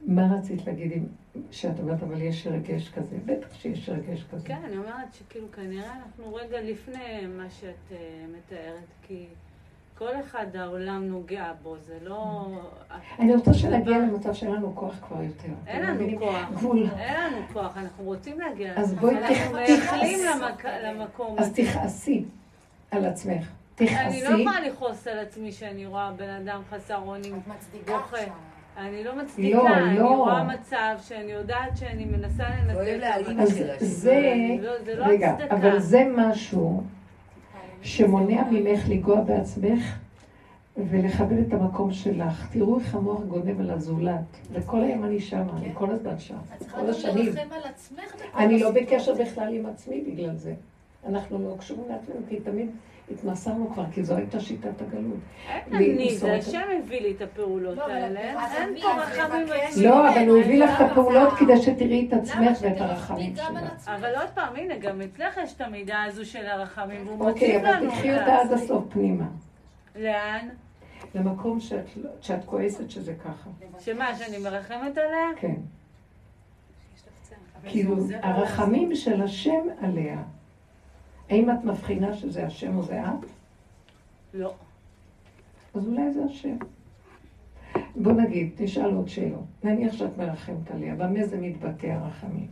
מה 0.00 0.22
רצית 0.38 0.66
להגיד 0.66 0.92
עם... 0.92 1.06
שאת 1.50 1.78
אומרת, 1.78 2.02
אבל 2.02 2.22
יש 2.22 2.46
רגש 2.46 2.88
כזה? 2.88 3.18
בטח 3.26 3.54
שיש 3.54 3.88
רגש 3.88 4.24
כזה. 4.30 4.48
כן, 4.48 4.62
אני 4.64 4.76
אומרת 4.76 5.14
שכאילו 5.14 5.52
כנראה 5.52 5.92
אנחנו 5.96 6.34
רגע 6.34 6.60
לפני 6.60 7.26
מה 7.26 7.50
שאת 7.50 7.74
uh, 7.90 7.94
מתארת, 8.36 8.84
כי 9.02 9.26
כל 9.98 10.10
אחד 10.20 10.46
העולם 10.56 11.04
נוגע 11.04 11.52
בו, 11.62 11.76
זה 11.86 11.94
לא... 12.02 12.46
אני 13.18 13.34
רוצה 13.34 13.54
שנגיע 13.54 13.98
למצב 13.98 14.34
שאין 14.34 14.52
לנו 14.52 14.72
כוח 14.76 14.94
כבר 15.08 15.22
יותר. 15.22 15.48
אין 15.66 15.82
לנו 15.82 16.18
כוח. 16.18 16.50
גבול. 16.52 16.86
אין 16.98 17.14
לנו 17.20 17.36
כוח, 17.52 17.76
אנחנו 17.76 18.04
רוצים 18.04 18.40
להגיע. 18.40 18.72
אז 18.76 18.94
בואי 18.94 19.16
אנחנו 19.18 19.54
מייחלים 19.54 20.18
למקום 20.84 21.38
אז 21.38 21.52
תכעסי 21.54 22.24
על 22.90 23.04
עצמך. 23.04 23.48
תכעסי. 23.74 23.96
אני 23.96 24.22
לא 24.22 24.40
יכולה 24.40 24.60
לכעוס 24.60 25.06
על 25.06 25.18
עצמי 25.18 25.52
שאני 25.52 25.86
רואה 25.86 26.12
בן 26.16 26.30
אדם 26.30 26.60
חסר 26.70 26.96
אונים 26.96 27.40
בוכה. 27.86 28.16
אני 28.76 29.04
לא 29.04 29.16
מצדיקה, 29.16 29.58
לא, 29.58 29.76
אני 29.76 29.98
לא. 29.98 30.08
רואה 30.08 30.44
מצב 30.44 30.96
שאני 31.02 31.32
יודעת 31.32 31.76
שאני 31.76 32.04
מנסה 32.04 32.44
לנצל 32.48 33.02
את 33.04 33.38
אז 33.40 33.56
שלה, 33.56 33.74
זה, 33.78 34.20
לא- 34.62 34.84
זה 34.84 34.94
לא 34.94 35.04
רגע, 35.04 35.30
הצדקה. 35.30 35.56
אבל 35.56 35.78
זה 35.78 36.04
משהו 36.16 36.82
שמונע 37.86 38.42
ממך 38.50 38.88
לנגוע 38.88 39.20
בעצמך 39.20 39.98
ולכבד 40.76 41.38
את 41.38 41.52
המקום 41.52 41.92
שלך. 41.92 42.48
תראו 42.52 42.78
איך 42.78 42.94
המוח 42.94 43.20
גונב 43.20 43.60
על 43.60 43.70
הזולת, 43.70 44.20
וכל 44.52 44.80
היום 44.82 45.04
אני 45.04 45.20
שמה, 45.20 45.52
אני 45.56 45.70
כל 45.74 45.90
הזמן 45.90 46.18
שם, 46.18 46.34
את 46.54 46.58
צריכה 46.58 46.80
כל 46.80 46.90
השנים. 46.90 47.26
לרחם 47.26 47.52
על 47.52 47.62
עצמך 47.64 48.14
בכל 48.14 48.38
אני 48.38 48.58
לא. 48.58 48.70
בקשר 48.70 49.14
בכלל 49.14 49.54
עם 49.54 49.66
עצמי 49.66 50.00
בגלל 50.00 50.36
זה. 50.36 50.54
אנחנו 51.08 51.38
לא 51.38 51.54
קשורים 51.58 51.84
לעצמנו, 51.88 52.20
כי 52.28 52.40
תמיד 52.40 52.70
התמסרנו 53.10 53.70
כבר, 53.72 53.84
כי 53.92 54.04
זו 54.04 54.16
הייתה 54.16 54.40
שיטת 54.40 54.82
הגלות. 54.82 55.14
אני, 55.72 55.94
למסור 55.94 56.18
זה 56.18 56.34
השם 56.36 56.62
הביא 56.84 57.00
לי 57.00 57.12
את 57.16 57.22
הפעולות 57.22 57.76
לא, 57.76 57.84
אבל 57.84 57.92
האלה, 57.92 58.20
אין 58.20 58.36
אני- 58.68 58.82
פה 58.82 58.88
רחמים. 59.02 59.46
לא, 59.84 60.08
אבל 60.10 60.28
הוא 60.28 60.38
הביא 60.38 60.64
לך 60.64 60.80
את 60.80 60.90
הפעולות? 60.90 61.32
כדי 61.38 61.62
שתראי 61.62 62.06
את 62.08 62.12
עצמך 62.12 62.58
ואת 62.62 62.80
הרחמים 62.80 63.36
שלך. 63.36 63.88
אבל 63.88 64.14
עוד 64.16 64.28
פעם, 64.34 64.56
הנה, 64.56 64.76
גם 64.78 65.00
אצלך 65.00 65.36
יש 65.42 65.54
את 65.54 65.60
המידה 65.60 66.02
הזו 66.02 66.24
של 66.24 66.46
הרחמים, 66.46 67.06
והוא 67.08 67.30
אוקיי, 67.30 67.48
מציב 67.56 67.64
אבל 67.64 67.76
לנו 67.76 67.90
תקחי 67.90 68.18
אותה 68.18 68.36
עד. 68.40 68.52
הסוף 68.52 68.84
פנימה. 68.88 69.24
לאן? 69.96 70.48
למקום 71.14 71.60
שאת 71.60 71.96
לא- 71.96 72.10
שאת 72.20 72.44
כועסת 72.44 72.90
שזה 72.90 73.14
ככה. 73.14 73.50
שמה, 73.78 74.14
שאני 74.14 74.38
מרחמת 74.38 74.98
עליה? 74.98 75.26
כן. 75.40 75.54
כאילו, 77.68 77.96
הרחמים 78.22 78.94
של 78.94 79.22
השם 79.22 79.52
עליה. 79.82 80.16
האם 81.30 81.50
את 81.50 81.64
מבחינה 81.64 82.14
שזה 82.14 82.46
השם 82.46 82.76
או 82.76 82.82
זה 82.82 83.00
את? 83.02 83.26
לא. 84.34 84.54
אז 85.74 85.86
אולי 85.88 86.12
זה 86.12 86.20
השם. 86.24 86.56
בוא 87.96 88.12
נגיד, 88.12 88.50
תשאל 88.56 88.94
עוד 88.94 89.08
שאלות. 89.08 89.44
נניח 89.64 89.92
שאת 89.92 90.18
מרחמת 90.18 90.70
עליה, 90.74 90.94
במה 90.94 91.26
זה 91.26 91.36
מתבטא 91.36 91.86
הרחמים? 91.86 92.46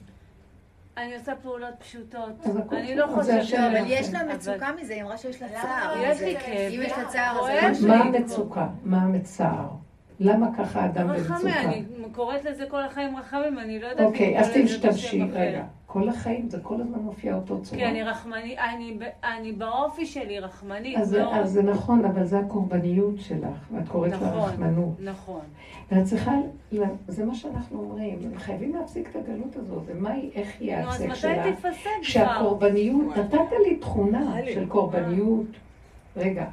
אני 0.96 1.14
עושה 1.14 1.32
פעולות 1.42 1.74
פשוטות. 1.78 2.46
אני 2.72 2.96
לא 2.96 3.06
חושבת... 3.14 3.50
לא, 3.58 3.66
אבל. 3.66 3.84
יש 3.86 4.12
לה 4.12 4.34
מצוקה 4.34 4.70
מזה, 4.80 4.94
היא 4.94 5.02
אמרה 5.02 5.18
שיש 5.18 5.42
לה 5.42 5.48
צער. 5.48 5.94
יש. 6.02 6.20
לי 6.20 6.36
כאב. 6.40 6.72
אם 6.72 6.82
יש 6.82 6.92
לה 6.98 7.04
צער, 7.08 7.48
אז. 7.60 7.84
מה 7.84 7.94
המצוקה? 7.94 8.66
מה 8.84 9.02
המצער? 9.02 9.68
למה 10.20 10.46
ככה 10.58 10.86
רחמי, 10.86 11.04
במצוקה? 11.04 11.60
אני 11.60 11.84
קוראת 12.12 12.44
לזה 12.44 12.64
כל 12.68 12.82
החיים 12.82 13.16
רחמים, 13.16 13.58
אני 13.58 13.80
לא 13.80 13.86
יודעת 13.86 14.06
אוקיי, 14.06 14.38
אז 14.38 14.50
תשתמשי. 14.54 15.22
רגע. 15.32 15.64
כל 15.94 16.08
החיים 16.08 16.48
זה 16.48 16.58
כל 16.62 16.80
הזמן 16.80 16.98
מופיע 16.98 17.34
אותו 17.34 17.62
צורה. 17.62 17.78
כי 17.78 17.86
אני 17.86 18.02
רחמני, 18.02 18.58
אני, 18.58 18.98
אני 19.24 19.52
באופי 19.52 20.06
שלי 20.06 20.38
רחמנית, 20.40 20.98
אז, 20.98 21.14
לא... 21.14 21.36
אז 21.36 21.52
זה 21.52 21.62
נכון, 21.62 22.04
אבל 22.04 22.24
זה 22.24 22.38
הקורבניות 22.38 23.14
שלך, 23.18 23.68
ואת 23.72 23.88
קוראת 23.88 24.10
לה 24.10 24.16
נכון, 24.16 24.38
רחמנות. 24.38 25.00
נכון. 25.00 25.40
ואת 25.92 26.04
צריכה, 26.04 26.32
זה 27.08 27.24
מה 27.24 27.34
שאנחנו 27.34 27.80
אומרים, 27.80 28.18
חייבים 28.36 28.74
להפסיק 28.74 29.08
את 29.10 29.16
הגלות 29.16 29.56
הזאת, 29.56 29.82
ומה 29.86 30.10
היא, 30.10 30.30
איך 30.34 30.62
יהיה 30.62 30.82
נו, 30.82 30.88
אז 30.88 31.00
ההפסק 31.00 31.10
מתי 31.10 31.20
שלה? 31.20 31.52
תפסק 31.52 31.70
כבר? 31.84 32.02
שהקורבניות, 32.02 33.16
נתת 33.16 33.52
לי 33.66 33.76
תכונה 33.76 34.36
של 34.54 34.66
קורבניות. 34.68 35.46
רגע, 36.16 36.46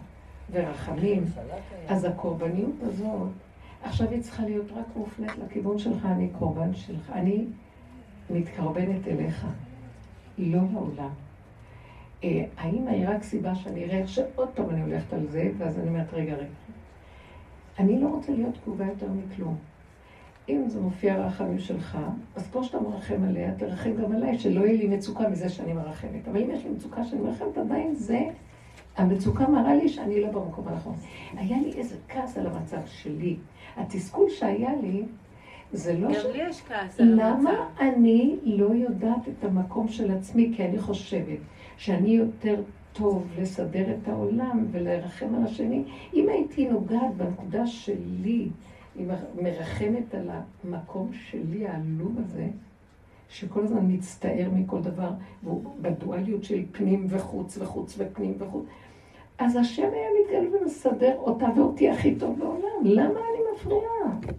ורחמים. 0.51 1.23
אז 1.87 2.05
הקורבניות 2.05 2.75
הזאת, 2.81 3.29
עכשיו 3.83 4.09
היא 4.09 4.21
צריכה 4.21 4.43
להיות 4.43 4.71
רק 4.71 4.85
מופנית 4.95 5.31
לכיוון 5.45 5.79
שלך, 5.79 6.05
אני 6.05 6.29
קורבן 6.39 6.73
שלך. 6.73 7.11
אני 7.13 7.45
מתקרבנת 8.33 9.07
אליך, 9.07 9.47
לא 10.37 10.59
לעולם. 10.73 11.09
אה, 12.23 12.45
האם 12.57 12.87
היא 12.87 13.09
רק 13.09 13.23
סיבה 13.23 13.55
שאני 13.55 13.83
אראה 13.83 13.97
איך 13.97 14.09
שעוד 14.09 14.49
פעם 14.55 14.69
אני 14.69 14.81
הולכת 14.81 15.13
על 15.13 15.27
זה, 15.27 15.51
ואז 15.57 15.79
אני 15.79 15.89
אומרת, 15.89 16.13
רגע, 16.13 16.35
רגע. 16.35 16.45
אני 17.79 17.99
לא 17.99 18.07
רוצה 18.07 18.31
להיות 18.31 18.55
תגובה 18.63 18.85
יותר 18.85 19.07
מכלום. 19.11 19.55
אם 20.49 20.63
זה 20.67 20.81
מופיע 20.81 21.17
רחמים 21.17 21.59
שלך, 21.59 21.97
אז 22.35 22.47
פה 22.51 22.63
שאתה 22.63 22.79
מרחם 22.79 23.23
עליה, 23.23 23.55
תרחם 23.55 23.91
גם 23.95 24.11
עליי, 24.11 24.39
שלא 24.39 24.61
יהיה 24.61 24.77
לי 24.77 24.87
מצוקה 24.87 25.29
מזה 25.29 25.49
שאני 25.49 25.73
מרחמת. 25.73 26.27
אבל 26.27 26.41
אם 26.41 26.51
יש 26.51 26.63
לי 26.63 26.69
מצוקה 26.69 27.03
שאני 27.03 27.21
מרחמת, 27.21 27.57
עדיין 27.57 27.95
זה, 27.95 28.19
המצוקה 28.97 29.47
מראה 29.47 29.75
לי 29.75 29.89
שאני 29.89 30.21
לא 30.21 30.27
במקום 30.27 30.67
הנכון. 30.67 30.95
היה 31.33 31.57
לי 31.57 31.73
איזה 31.73 31.95
כעס 32.09 32.37
על 32.37 32.47
המצב 32.47 32.81
שלי. 32.85 33.37
התסכול 33.77 34.29
שהיה 34.29 34.75
לי, 34.81 35.03
זה 35.73 35.93
לא 35.93 36.07
גם 36.07 36.13
ש... 36.13 36.25
לי 36.25 36.49
יש 36.49 36.61
כעס 36.61 36.99
על 36.99 37.19
המצב. 37.19 37.39
למה 37.39 37.69
אני 37.79 38.35
לא 38.45 38.65
יודעת 38.65 39.27
את 39.27 39.43
המקום 39.43 39.87
של 39.87 40.11
עצמי? 40.11 40.53
כי 40.55 40.65
אני 40.65 40.79
חושבת 40.79 41.39
שאני 41.77 42.09
יותר 42.09 42.61
טוב 42.93 43.27
לסדר 43.39 43.85
את 43.93 44.07
העולם 44.07 44.65
ולרחם 44.71 45.35
על 45.35 45.43
השני. 45.43 45.83
אם 46.13 46.29
הייתי 46.29 46.69
נוגעת 46.69 47.15
בנקודה 47.17 47.67
שלי, 47.67 48.47
היא 48.95 49.07
מרחמת 49.41 50.15
על 50.15 50.29
המקום 50.63 51.09
שלי, 51.13 51.67
העלוב 51.67 52.15
הזה, 52.25 52.47
שכל 53.29 53.63
הזמן 53.63 53.85
מצטער 53.87 54.49
מכל 54.53 54.81
דבר, 54.81 55.09
והוא 55.43 55.63
בדואליות 55.81 56.43
של 56.43 56.63
פנים 56.71 57.05
וחוץ 57.09 57.57
וחוץ 57.57 57.95
ופנים 57.97 58.33
וחוץ, 58.37 58.65
אז 59.37 59.55
השם 59.55 59.87
היה 59.93 60.07
מתגלה 60.21 60.61
ומסדר 60.61 61.15
אותה 61.17 61.45
ואותי 61.55 61.89
הכי 61.89 62.15
טוב 62.15 62.39
בעולם. 62.39 62.83
למה 62.83 63.19
אני 63.19 63.39
מפריעה? 63.55 64.33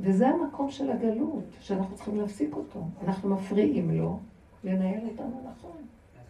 וזה 0.00 0.28
המקום 0.28 0.70
של 0.70 0.90
הגלות, 0.90 1.44
שאנחנו 1.60 1.94
צריכים 1.96 2.20
להפסיק 2.20 2.54
אותו. 2.56 2.84
אנחנו 3.06 3.28
מפריעים 3.34 3.90
לו 3.98 4.18
לנהל 4.64 5.00
אותנו 5.08 5.50
נכון, 5.50 5.76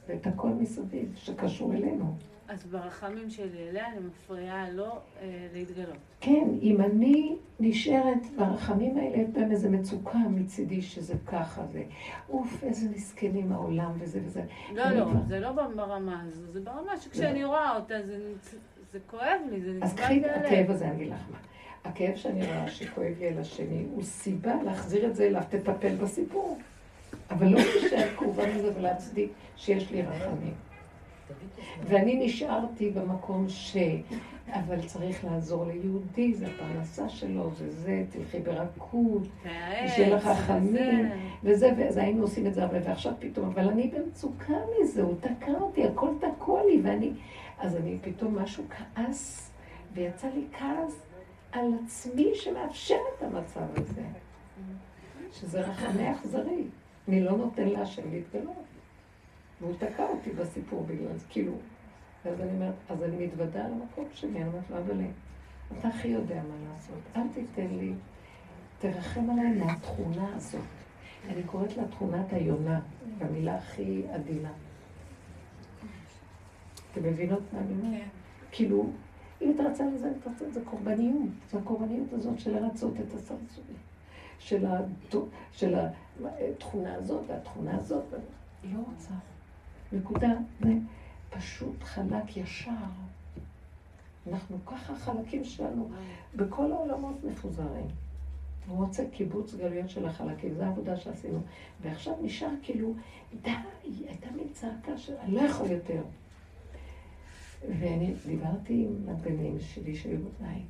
ואת 0.09 0.27
הכל 0.27 0.49
מסביב, 0.49 1.13
שקשור 1.17 1.73
אלינו. 1.75 2.15
אז 2.49 2.67
ברחמים 2.67 3.31
שלי 3.31 3.69
אליה 3.71 3.89
אני 3.93 3.97
מפריעה 4.07 4.71
לו 4.71 4.87
אה, 4.87 5.49
להתגלות. 5.55 5.97
כן, 6.21 6.49
אם 6.63 6.81
אני 6.81 7.37
נשארת 7.61 8.27
ברחמים 8.37 8.97
האלה, 8.99 9.17
יש 9.17 9.29
בהם 9.29 9.51
איזו 9.51 9.71
מצוקה 9.71 10.19
מצידי 10.31 10.83
שזה 10.83 11.15
ככה, 11.27 11.63
זה 11.73 11.83
אוף, 12.31 12.65
איזה 12.65 12.89
מסכנים 12.97 13.53
העולם 13.53 13.93
וזה 13.99 14.21
וזה. 14.25 14.43
לא, 14.75 14.91
לא, 14.91 15.05
כבר- 15.05 15.21
זה 15.29 15.41
לא 15.41 15.53
ברמה 15.53 16.23
הזו, 16.29 16.43
זה 16.53 16.61
ברמה 16.61 16.97
שכשאני 16.97 17.45
רואה 17.45 17.77
אותה 17.77 17.95
זה 18.07 18.19
זה 18.93 18.99
כואב 19.11 19.41
לי, 19.51 19.61
זה 19.61 19.71
אז 19.83 19.93
נצבע 19.93 20.05
קחי 20.05 20.21
לי 20.21 20.27
את 20.27 20.37
הלב. 20.37 20.45
הכאב 20.47 20.71
הזה, 20.71 20.85
אני 20.89 20.95
אגיד 20.97 21.13
לך 21.13 21.21
מה. 21.31 21.39
הכאב 21.85 22.17
שאני 22.17 22.47
רואה 22.47 22.71
שכואב 22.71 23.13
לי 23.19 23.29
על 23.29 23.39
השני, 23.39 23.85
הוא 23.95 24.03
סיבה 24.03 24.55
להחזיר 24.65 25.07
את 25.07 25.17
זה 25.17 25.25
אליו, 25.25 25.43
תטפל 25.49 25.95
בסיפור. 25.95 26.59
אבל 27.31 27.47
לא 27.47 27.59
להישאר 27.59 28.09
כאובה 28.17 28.55
מזה 28.55 28.73
ולהצדיק 28.77 29.31
שיש 29.57 29.91
לי 29.91 30.03
רחמים. 30.03 30.55
ואני 31.85 32.27
נשארתי 32.27 32.91
במקום 32.91 33.49
ש... 33.49 33.77
אבל 34.49 34.87
צריך 34.87 35.25
לעזור 35.25 35.67
ליהודי, 35.67 36.35
זה 36.35 36.47
הפרנסה 36.47 37.09
שלו, 37.09 37.51
זה 37.59 37.71
זה, 37.71 38.05
תלכי 38.11 38.39
ברכות, 38.39 39.23
והעץ, 39.45 39.91
שיהיה 39.91 40.17
לך. 40.17 40.25
חכמים, 40.27 41.11
וזה, 41.45 41.71
וזה 41.77 42.03
היינו 42.03 42.23
עושים 42.23 42.47
את 42.47 42.55
זה 42.55 42.63
הרבה, 42.63 42.79
ועכשיו 42.85 43.13
פתאום, 43.19 43.49
אבל 43.49 43.69
אני 43.69 43.91
במצוקה 43.95 44.55
מזה, 44.81 45.03
הוא 45.03 45.15
תקע 45.21 45.53
אותי, 45.61 45.85
הכל 45.85 46.11
תקוע 46.21 46.65
לי, 46.65 46.81
ואני... 46.85 47.11
אז 47.59 47.77
אני 47.77 47.99
פתאום 48.03 48.39
משהו 48.39 48.65
כעס, 48.71 49.51
ויצא 49.95 50.29
לי 50.35 50.45
כעס 50.59 51.14
על 51.55 51.73
עצמי 51.85 52.35
שמאפשר 52.35 52.99
את 53.17 53.23
המצב 53.23 53.67
הזה, 53.77 54.03
שזה 55.33 55.61
רחמי 55.61 56.13
אכזרי. 56.13 56.65
אני 57.09 57.25
לא 57.25 57.37
נותן 57.37 57.69
להשם 57.69 58.11
להתגלות. 58.11 58.65
והוא 59.61 59.75
תקע 59.79 60.05
אותי 60.05 60.31
בסיפור 60.31 60.85
בגלל 60.87 61.17
זה, 61.17 61.25
כאילו. 61.29 61.53
ואז 62.25 62.41
אני 62.41 62.51
אומרת, 62.51 62.75
אז 62.89 63.03
אני 63.03 63.27
מתוודה 63.27 63.65
על 63.65 63.73
המקום 63.73 64.05
שלי, 64.15 64.43
אני 64.43 64.49
אומרת 64.49 64.71
לו, 64.71 64.79
אבל 64.79 65.01
אתה 65.79 65.89
הכי 65.89 66.09
יודע 66.09 66.43
מה 66.43 66.73
לעשות, 66.73 66.99
אל 67.17 67.23
תיתן 67.35 67.75
לי, 67.75 67.93
תרחם 68.79 69.31
עליי 69.31 69.53
מהתכונה 69.53 70.37
הזאת. 70.37 70.61
אני 71.29 71.43
קוראת 71.43 71.77
לה 71.77 71.89
תכונת 71.89 72.33
היונה, 72.33 72.81
במילה 73.19 73.57
הכי 73.57 74.03
עדינה. 74.13 74.53
אתם 76.93 77.03
מבינות 77.03 77.43
מה 77.53 77.59
אני 77.59 77.73
אומרת? 77.73 78.03
כן. 78.03 78.09
כאילו, 78.53 78.91
אם 79.45 79.53
אתה 79.55 79.63
רצה 79.63 79.87
לזה, 79.87 80.13
אתה 80.21 80.31
רוצה 80.31 80.47
את 80.47 80.55
זה 80.55 80.61
קורבניות. 80.65 81.29
זו 81.51 81.59
הקורבניות 81.59 82.13
הזאת 82.13 82.41
של 82.41 82.61
לרצות 82.61 82.95
את 83.01 83.15
הסרסורים. 83.15 83.77
של, 84.39 84.67
הת... 84.67 85.15
של 85.53 85.75
התכונה 86.25 86.95
הזאת 86.95 87.23
והתכונה 87.27 87.77
הזאת. 87.77 88.05
היא 88.63 88.75
לא 88.75 88.81
רוצה. 88.93 89.11
נקודה. 89.93 90.33
זה 90.61 90.73
פשוט 91.31 91.83
חלק 91.83 92.37
ישר. 92.37 92.71
אנחנו 94.33 94.57
ככה 94.67 94.95
חלקים 94.95 95.45
שלנו 95.45 95.89
בכל 96.37 96.73
העולמות 96.73 97.25
מפוזרים. 97.25 97.87
הוא 98.69 98.85
רוצה 98.85 99.05
קיבוץ 99.13 99.55
גלויות 99.55 99.91
של 99.91 100.07
החלקים, 100.07 100.55
זו 100.55 100.63
העבודה 100.63 100.97
שעשינו. 100.97 101.39
ועכשיו 101.83 102.15
נשאר 102.23 102.49
כאילו, 102.63 102.95
די, 103.43 103.51
הייתה 104.09 104.31
מין 104.37 104.49
צעקה 104.53 104.97
של, 104.97 105.17
אני 105.17 105.35
לא 105.35 105.41
יכול 105.41 105.71
יותר. 105.71 106.03
ואני 107.69 108.15
דיברתי 108.27 108.87
עם 108.87 109.09
הבנים 109.09 109.61
שלי 109.61 109.97
שהיו 109.97 110.19
בבית, 110.19 110.67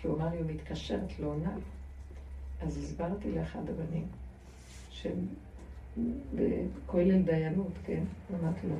כי 0.00 0.06
הוא 0.06 0.16
אמר 0.16 0.28
לי, 0.30 0.36
הוא 0.36 0.46
מתקשר, 0.46 0.98
את 1.06 1.20
לא 1.20 1.26
עונה. 1.26 1.54
אז 2.62 2.78
הסברתי 2.78 3.32
לאחד 3.32 3.70
הבנים, 3.70 4.06
שהם 4.90 5.26
בכולל 6.34 7.22
דיינות, 7.22 7.72
כן? 7.84 8.02
אמרתי 8.34 8.66
לו. 8.66 8.74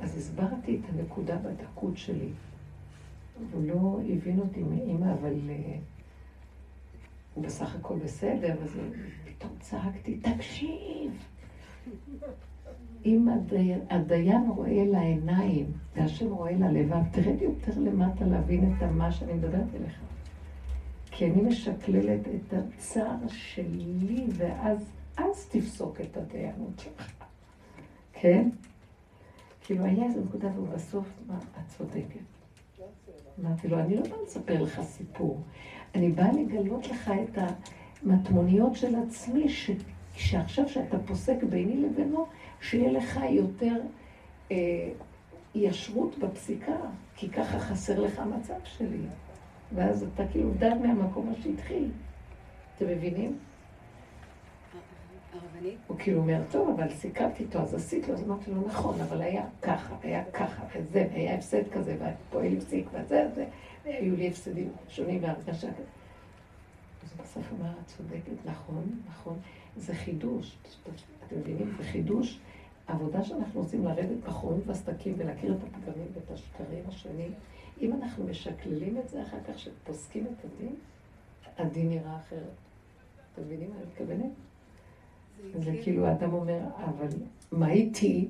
אז 0.00 0.16
הסברתי 0.18 0.80
את 0.80 0.90
הנקודה 0.92 1.36
בדקות 1.36 1.96
שלי. 1.96 2.28
הוא 3.52 3.64
לא 3.66 4.00
הבין 4.08 4.40
אותי 4.40 4.62
מאימא, 4.62 5.12
אבל 5.12 5.34
אה, 5.48 5.76
הוא 7.34 7.44
בסך 7.44 7.74
הכל 7.74 7.98
בסדר, 7.98 8.62
אז 8.62 8.78
פתאום 9.24 9.52
צעקתי, 9.60 10.18
תקשיב! 10.18 11.24
אם 13.04 13.28
הדי... 13.28 13.74
הדיין 13.90 14.50
רואה 14.56 14.84
לעיניים, 14.84 15.66
והשם 15.96 16.32
רואה 16.32 16.52
ללבב, 16.52 17.02
תרד 17.10 17.42
יותר 17.42 17.72
למטה 17.80 18.24
להבין 18.24 18.74
את 18.78 18.82
מה 18.82 19.12
שאני 19.12 19.32
מדברת 19.32 19.74
אליך. 19.74 20.00
כי 21.10 21.30
אני 21.30 21.42
משקללת 21.42 22.20
את 22.28 22.54
הצער 22.54 23.28
שלי, 23.28 24.26
ואז 24.36 24.92
אז 25.16 25.46
תפסוק 25.48 26.00
את 26.00 26.16
הדיינות 26.16 26.78
שלך. 26.78 27.12
כן? 28.12 28.48
כאילו 29.60 29.84
היה 29.84 30.04
איזו 30.04 30.20
נקודה, 30.20 30.48
והוא 30.54 30.68
בסוף, 30.68 31.06
מה, 31.26 31.38
את 31.38 31.68
צודקת. 31.78 32.20
אמרתי 33.40 33.68
לו, 33.68 33.78
אני 33.78 33.96
לא 33.96 34.02
באה 34.02 34.22
לספר 34.26 34.62
לך 34.62 34.80
סיפור, 34.82 35.40
אני 35.94 36.12
באה 36.12 36.32
לגלות 36.32 36.88
לך 36.88 37.12
את 37.24 37.38
המטמוניות 38.02 38.76
של 38.76 38.94
עצמי. 38.96 39.48
שעכשיו 40.16 40.68
שאתה 40.68 40.98
פוסק 41.06 41.42
ביני 41.42 41.76
לבינו, 41.76 42.26
שיהיה 42.60 42.92
לך 42.92 43.20
יותר 43.30 43.76
אה, 44.52 44.56
ישרות 45.54 46.18
בפסיקה, 46.18 46.76
כי 47.16 47.28
ככה 47.28 47.58
חסר 47.58 48.00
לך 48.00 48.18
המצב 48.18 48.54
שלי. 48.64 49.00
ואז 49.74 50.06
אתה 50.14 50.22
כאילו 50.32 50.50
דן 50.58 50.82
מהמקום 50.82 51.32
שהתחיל. 51.42 51.90
אתם 52.76 52.86
מבינים? 52.86 53.38
הרבנית? 55.32 55.78
הוא 55.86 55.98
כאילו 55.98 56.20
אומר, 56.20 56.42
טוב, 56.50 56.68
אבל 56.76 56.90
סיכמתי 56.90 57.42
איתו, 57.42 57.58
אז 57.58 57.74
עשית 57.74 58.08
לו, 58.08 58.14
אז 58.14 58.22
אמרתי 58.22 58.50
לו, 58.50 58.66
נכון, 58.66 59.00
אבל 59.00 59.22
היה 59.22 59.44
ככה, 59.62 59.94
היה 60.02 60.24
ככה, 60.32 60.62
וזה, 60.76 61.08
והיה 61.12 61.34
הפסד 61.34 61.68
כזה, 61.72 61.96
והפועל 61.98 62.56
הפסיק, 62.56 62.86
וזה, 62.92 63.28
זה, 63.34 63.46
והיו 63.84 64.16
לי 64.16 64.28
הפסדים 64.28 64.68
שונים 64.88 65.22
והרגשה 65.22 65.52
כזאת. 65.72 65.86
אז 67.04 67.12
בסוף 67.22 67.52
אמר, 67.60 67.70
את 67.70 67.86
צודקת, 67.86 68.46
נכון, 68.46 69.00
נכון, 69.08 69.38
זה 69.76 69.94
חידוש. 69.94 70.56
אתם 71.26 71.38
מבינים? 71.38 71.74
זה 71.78 71.84
חידוש. 71.84 72.38
העבודה 72.88 73.24
שאנחנו 73.24 73.60
עושים 73.60 73.84
לרדת 73.84 74.24
בחורים 74.26 74.60
והסדקים 74.66 75.14
ולהכיר 75.18 75.52
את 75.52 75.58
הפגמים 75.62 76.06
ואת 76.14 76.30
השקרים 76.30 76.82
השונים, 76.88 77.32
אם 77.80 77.92
אנחנו 77.92 78.24
משקללים 78.24 78.98
את 78.98 79.08
זה 79.08 79.22
אחר 79.22 79.36
כך, 79.48 79.58
שפוסקים 79.58 80.26
את 80.26 80.44
הדין, 80.44 80.74
הדין 81.58 81.88
נראה 81.88 82.16
אחרת. 82.16 82.54
אתם 83.34 83.42
מבינים 83.42 83.70
מה 83.70 83.76
אני 83.76 83.84
מתכוונת? 83.86 84.30
זה 85.64 85.72
כאילו 85.82 86.06
האדם 86.06 86.32
אומר, 86.32 86.60
אבל 86.76 87.08
מה 87.52 87.70
איתי? 87.70 88.28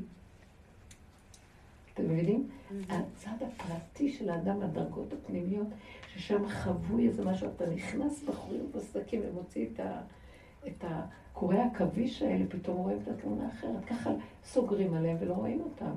אתם 1.95 2.05
מבינים? 2.05 2.49
הצד 2.89 3.37
הפרטי 3.41 4.13
של 4.13 4.31
האדם, 4.31 4.63
הדרגות 4.63 5.13
הפנימיות, 5.13 5.67
ששם 6.15 6.49
חבוי 6.49 7.09
איזה 7.09 7.25
משהו, 7.25 7.49
אתה 7.57 7.71
נכנס 7.71 8.23
בחורים 8.23 8.61
ובסדקים 8.65 9.21
ומוציא 9.25 9.67
את, 9.73 9.81
ה, 9.81 10.01
את 10.67 10.85
הקורי 10.89 11.59
עכביש 11.61 12.23
האלה, 12.23 12.45
פתאום 12.49 12.77
רואים 12.77 12.99
את 13.03 13.09
התמונה 13.09 13.47
האחרת. 13.47 13.85
ככה 13.85 14.11
סוגרים 14.45 14.95
עליהם 14.95 15.17
ולא 15.21 15.35
רואים 15.35 15.61
אותם. 15.61 15.97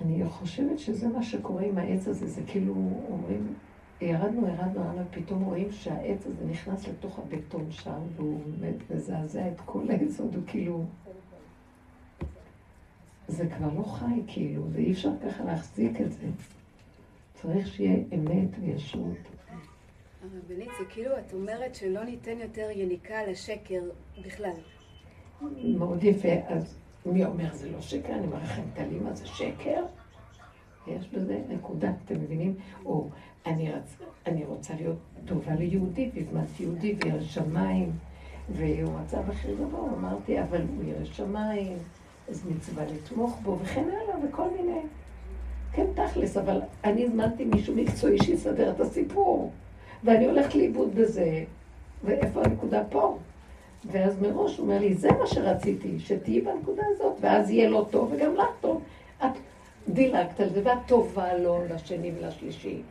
אני 0.00 0.24
חושבת 0.28 0.78
שזה 0.78 1.08
מה 1.08 1.22
שקורה 1.22 1.62
עם 1.62 1.78
העץ 1.78 2.08
הזה, 2.08 2.26
זה 2.26 2.42
כאילו 2.46 2.74
אומרים, 3.10 3.54
ירדנו, 4.00 4.48
ירדנו, 4.48 4.80
ירדנו, 4.80 5.02
פתאום 5.10 5.44
רואים 5.44 5.72
שהעץ 5.72 6.26
הזה 6.26 6.44
נכנס 6.44 6.88
לתוך 6.88 7.18
הבטון 7.18 7.70
שם, 7.70 8.00
והוא 8.16 8.40
מזעזע 8.90 9.48
את 9.48 9.60
כל 9.64 9.90
העץ, 9.90 10.20
הוא 10.20 10.30
כאילו... 10.46 10.84
זה 13.28 13.48
כבר 13.48 13.68
לא 13.78 13.82
חי, 13.82 14.22
כאילו, 14.26 14.70
זה 14.70 14.78
אי 14.78 14.92
אפשר 14.92 15.10
ככה 15.26 15.44
להחזיק 15.44 16.00
את 16.00 16.12
זה. 16.12 16.26
צריך 17.34 17.66
שיהיה 17.66 18.04
אמת 18.14 18.48
וישרות. 18.60 19.16
הרבנית, 20.22 20.68
זה 20.78 20.84
כאילו 20.88 21.18
את 21.18 21.32
אומרת 21.32 21.74
שלא 21.74 22.04
ניתן 22.04 22.38
יותר 22.40 22.68
יניקה 22.70 23.26
לשקר 23.26 23.82
בכלל. 24.26 24.52
מאוד 25.64 26.04
יפה, 26.04 26.28
אז 26.48 26.76
מי 27.06 27.24
אומר 27.24 27.54
זה 27.54 27.70
לא 27.70 27.80
שקר? 27.80 28.12
אני 28.12 28.26
אומר 28.26 28.42
לכם, 28.42 28.62
תלי 28.74 28.98
מה 28.98 29.14
זה 29.14 29.26
שקר? 29.26 29.84
יש 30.86 31.08
בזה 31.08 31.40
נקודה, 31.48 31.92
אתם 32.04 32.14
מבינים? 32.14 32.54
או 32.84 33.08
אני, 33.46 33.72
רצ... 33.72 33.96
אני 34.26 34.44
רוצה 34.44 34.74
להיות 34.74 34.98
טובה 35.24 35.54
ליהודי, 35.54 36.10
והזמנתי 36.14 36.62
יהודי 36.62 36.96
וירא 37.04 37.20
שמיים, 37.20 37.92
והוא 38.56 38.98
רצה 39.00 39.22
בכיר 39.22 39.54
גבוה, 39.54 39.92
אמרתי, 39.92 40.42
אבל 40.42 40.62
הוא 40.76 40.84
ירא 40.84 41.04
שמיים, 41.04 41.78
אז 42.28 42.46
מצווה 42.46 42.84
לתמוך 42.84 43.38
בו, 43.42 43.58
וכן 43.62 43.84
הלאה, 43.84 44.26
וכל 44.28 44.50
מיני. 44.50 44.80
כן, 45.72 45.86
תכלס, 45.94 46.36
אבל 46.36 46.60
אני 46.84 47.04
הזמנתי 47.04 47.44
מישהו 47.44 47.76
מקצועי 47.76 48.18
שיסדר 48.18 48.70
את 48.70 48.80
הסיפור, 48.80 49.52
ואני 50.04 50.24
הולכת 50.24 50.54
לאיבוד 50.54 50.94
בזה, 50.94 51.44
ואיפה 52.04 52.42
הנקודה 52.44 52.82
פה? 52.90 53.18
ואז 53.84 54.22
מראש 54.22 54.56
הוא 54.56 54.66
אומר 54.66 54.78
לי, 54.78 54.94
זה 54.94 55.08
מה 55.18 55.26
שרציתי, 55.26 55.98
שתהיי 55.98 56.40
בנקודה 56.40 56.82
הזאת, 56.94 57.16
ואז 57.20 57.50
יהיה 57.50 57.68
לו 57.68 57.84
טוב 57.84 58.12
וגם 58.12 58.34
לך 58.34 58.48
טוב. 58.60 58.82
את 59.24 59.32
דילגת 59.88 60.40
על 60.40 60.48
זה, 60.48 60.60
ואת 60.64 60.78
טובה 60.86 61.34
לו 61.34 61.62
לשני 61.74 62.12
ולשלישי, 62.18 62.82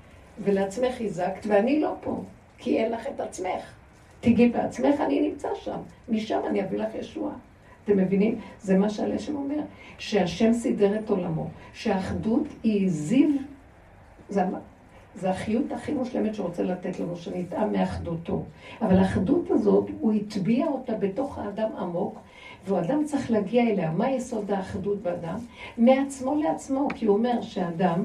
ולעצמך 0.43 0.95
חיזקת, 0.95 1.45
ואני 1.47 1.79
לא 1.79 1.93
פה, 2.01 2.23
כי 2.57 2.77
אין 2.77 2.91
לך 2.91 3.07
את 3.15 3.19
עצמך. 3.19 3.73
תגיעי 4.19 4.49
בעצמך, 4.49 5.01
אני 5.01 5.29
נמצא 5.29 5.47
שם. 5.55 5.77
משם 6.09 6.39
אני 6.47 6.63
אביא 6.63 6.79
לך 6.79 6.95
ישועה. 6.95 7.33
אתם 7.83 7.97
מבינים? 7.97 8.39
זה 8.61 8.77
מה 8.77 8.89
שהלשם 8.89 9.35
אומר, 9.35 9.59
שהשם 9.97 10.53
סידר 10.53 10.99
את 10.99 11.09
עולמו, 11.09 11.47
שהאחדות 11.73 12.43
היא 12.63 12.89
זיו, 12.89 13.29
זה, 14.29 14.41
זה 15.15 15.29
החיות 15.29 15.71
הכי 15.71 15.93
מושלמת 15.93 16.35
שרוצה 16.35 16.63
לתת 16.63 16.99
לנו, 16.99 17.15
שנטעם 17.15 17.71
מאחדותו. 17.71 18.43
אבל 18.81 18.97
האחדות 18.97 19.51
הזאת, 19.51 19.89
הוא 19.99 20.13
הטביע 20.13 20.67
אותה 20.67 20.93
בתוך 20.93 21.37
האדם 21.37 21.69
עמוק, 21.77 22.19
והאדם 22.67 23.05
צריך 23.05 23.31
להגיע 23.31 23.63
אליה. 23.63 23.91
מה 23.91 24.11
יסוד 24.11 24.51
האחדות 24.51 25.01
באדם? 25.01 25.37
מעצמו 25.77 26.35
לעצמו, 26.35 26.87
כי 26.95 27.05
הוא 27.05 27.17
אומר 27.17 27.41
שאדם 27.41 28.03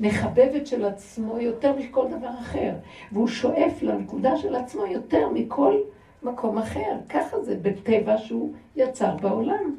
מחבב 0.00 0.48
את 0.56 0.66
של 0.66 0.84
עצמו 0.84 1.38
יותר 1.38 1.72
מכל 1.78 2.06
דבר 2.18 2.30
אחר, 2.40 2.72
והוא 3.12 3.28
שואף 3.28 3.82
לנקודה 3.82 4.36
של 4.36 4.54
עצמו 4.54 4.86
יותר 4.86 5.28
מכל 5.28 5.74
מקום 6.22 6.58
אחר. 6.58 6.96
ככה 7.08 7.42
זה 7.42 7.56
בטבע 7.62 8.18
שהוא 8.18 8.52
יצר 8.76 9.16
בעולם. 9.16 9.74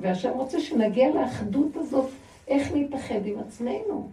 והשם 0.00 0.30
רוצה 0.30 0.60
שנגיע 0.60 1.10
לאחדות 1.14 1.76
הזאת, 1.76 2.10
איך 2.48 2.72
להתאחד 2.72 3.26
עם 3.26 3.38
עצמנו. 3.38 4.08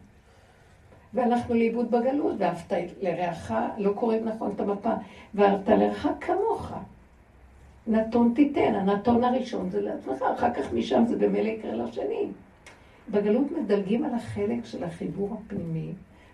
והלכנו 1.13 1.55
לאיבוד 1.55 1.91
בגלות, 1.91 2.35
ואהבת 2.37 2.73
לרעך, 3.01 3.53
לא 3.77 3.93
קוראים 3.93 4.25
נכון 4.25 4.51
את 4.55 4.59
המפה, 4.59 4.93
ואהבת 5.33 5.69
לרעך 5.69 6.07
כמוך. 6.21 6.73
נתון 7.87 8.31
תיתן, 8.35 8.75
הנתון 8.75 9.23
הראשון 9.23 9.69
זה 9.69 9.81
לעצמך, 9.81 10.23
אחר 10.35 10.53
כך 10.53 10.73
משם 10.73 11.03
זה 11.07 11.17
במילא 11.17 11.47
יקרה 11.47 11.73
לשני. 11.73 12.27
בגלות 13.11 13.51
מדלגים 13.51 14.05
על 14.05 14.13
החלק 14.13 14.65
של 14.65 14.83
החיבור 14.83 15.37
הפנימי, 15.37 15.91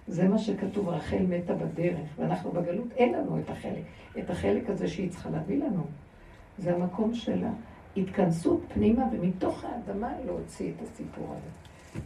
זה 0.07 0.27
מה 0.27 0.37
שכתוב, 0.37 0.89
רחל 0.89 1.23
מתה 1.29 1.53
בדרך, 1.53 2.09
ואנחנו 2.17 2.51
בגלות, 2.51 2.87
אין 2.95 3.13
לנו 3.13 3.39
את 3.39 3.49
החלק, 3.49 3.83
את 4.19 4.29
החלק 4.29 4.69
הזה 4.69 4.87
שהיא 4.87 5.09
צריכה 5.09 5.29
להביא 5.29 5.57
לנו. 5.57 5.83
זה 6.57 6.75
המקום 6.75 7.13
של 7.13 7.43
ההתכנסות 7.95 8.61
פנימה, 8.73 9.03
ומתוך 9.11 9.63
האדמה 9.63 10.11
להוציא 10.25 10.71
את 10.75 10.81
הסיפור 10.81 11.27
הזה. 11.29 11.49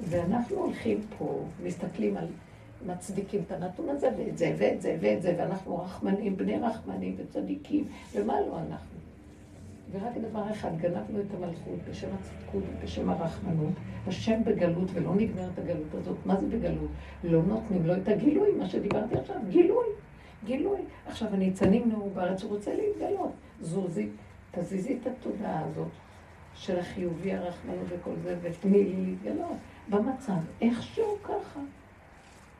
ואנחנו 0.10 0.56
הולכים 0.56 1.02
פה, 1.18 1.44
מסתכלים 1.64 2.18
על, 2.18 2.28
מצדיקים 2.86 3.42
את 3.48 3.52
הנתון 3.52 3.90
הזה, 3.90 4.10
ואת 4.18 4.38
זה, 4.38 4.56
ואת 4.58 4.82
זה, 4.82 4.98
ואת 5.02 5.22
זה, 5.22 5.36
ואנחנו 5.38 5.78
רחמנים, 5.78 6.38
בני 6.38 6.60
רחמנים 6.60 7.16
וצדיקים, 7.18 7.88
ומה 8.16 8.42
לא 8.42 8.60
אנחנו? 8.60 9.02
ורק 9.92 10.18
דבר 10.30 10.52
אחד, 10.52 10.78
גנבנו 10.78 11.20
את 11.20 11.34
המלכות 11.38 11.80
בשם 11.90 12.08
הצדקות 12.20 12.64
ובשם 12.70 13.10
הרחמנות. 13.10 13.74
השם 14.08 14.44
בגלות 14.44 14.90
ולא 14.94 15.16
נגמרת 15.16 15.60
הגלות 15.60 15.94
הזאת. 15.94 16.18
מה 16.26 16.36
זה 16.36 16.48
בגלות? 16.48 16.90
לא 17.24 17.44
נותנים 17.44 17.86
לו 17.86 17.96
את 17.96 18.08
הגילוי, 18.08 18.52
מה 18.52 18.68
שדיברתי 18.68 19.16
עכשיו, 19.16 19.36
גילוי, 19.50 19.86
גילוי. 20.46 20.80
עכשיו 21.08 21.28
הניצנים 21.34 21.90
נאו 21.90 22.10
בארץ, 22.10 22.44
הוא 22.44 22.52
רוצה 22.52 22.72
להתגלות. 22.76 23.32
זוזי, 23.62 24.10
תזיזי 24.52 24.98
את 25.02 25.08
התודעה 25.08 25.66
הזאת 25.66 25.92
של 26.56 26.80
החיובי, 26.80 27.34
הרחמנות 27.34 27.86
וכל 27.90 28.12
זה, 28.24 28.38
ותני 28.42 28.84
לי 28.84 29.06
להתגלות. 29.06 29.58
במצב, 29.90 30.40
איכשהו 30.62 31.18
ככה. 31.24 31.60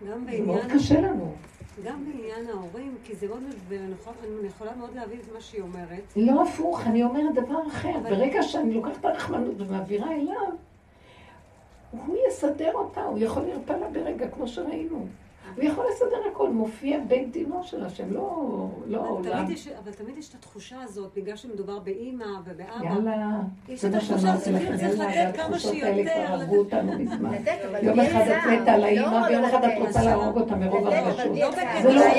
גם 0.10 0.26
זה 0.32 0.42
מאוד 0.42 0.58
בעניין, 0.58 0.80
קשה 0.80 1.02
לנו. 1.02 1.34
גם 1.86 2.06
בעניין 2.06 2.48
ההורים, 2.50 2.96
כי 3.04 3.16
זה 3.16 3.28
מאוד, 3.28 3.44
ואני 3.68 4.48
יכולה 4.48 4.76
מאוד 4.76 4.96
להבין 4.96 5.20
את 5.20 5.34
מה 5.34 5.42
שהיא 5.42 5.62
אומרת. 5.62 6.14
לא 6.16 6.44
הפוך, 6.44 6.88
אני 6.88 7.04
אומרת 7.04 7.34
דבר 7.34 7.68
אחר. 7.68 8.00
ברגע 8.00 8.44
שאני 8.44 8.74
לוקחת 8.74 9.00
את 9.00 9.06
הרחמנות 9.06 9.56
ומעבירה 9.58 10.12
אליו, 10.12 10.50
הוא 11.92 12.18
יסדר 12.28 12.72
אותה, 12.74 13.02
הוא 13.02 13.20
יכול 13.20 13.44
לרפא 13.44 13.74
לה 13.74 13.90
ברגע, 13.90 14.28
כמו 14.28 14.48
שראינו. 14.48 15.06
הוא 15.56 15.64
יכול 15.64 15.86
לסדר 15.92 16.18
הכל, 16.32 16.50
מופיע 16.50 17.00
בית 17.08 17.32
דינו 17.32 17.64
של 17.64 17.86
השם, 17.86 18.14
לא, 18.14 18.68
לא 18.88 19.06
העולם. 19.06 19.46
אבל 19.84 19.92
תמיד 19.92 20.18
יש 20.18 20.30
את 20.30 20.36
התחושה 20.36 20.76
הזאת, 20.82 21.12
בגלל 21.16 21.36
שמדובר 21.36 21.80
באימא 21.80 22.26
ובאבא. 22.46 22.86
יאללה, 22.86 23.40
יש 23.70 23.82
זה 23.82 23.88
את 23.88 23.94
מה 23.94 24.00
התחושה 24.00 24.20
שאמרתי 24.22 24.52
לכם, 24.52 24.78
צריך 24.78 25.00
יאללה, 25.00 25.26
לתת 25.26 25.38
כמה 25.38 25.46
והתחושות 25.52 25.74
האלה 25.84 25.96
שיותר, 25.96 26.26
כבר 26.26 26.34
הרגו 26.34 26.58
אותנו 26.58 27.00
מזמן. 27.00 27.32
יום 27.82 28.00
אחד 28.00 28.22
את. 28.28 28.62
מתה 28.62 28.72
על 28.74 28.80
לא 28.82 28.86
האימא, 28.86 29.28
ויום 29.30 29.46
אחד 29.46 29.64
את. 29.64 29.72
רוצה 29.88 30.04
להרוג 30.04 30.38
אותה 30.38 30.56
מרוב 30.56 30.88
הרגשות. 30.88 31.26
לא 31.38 31.52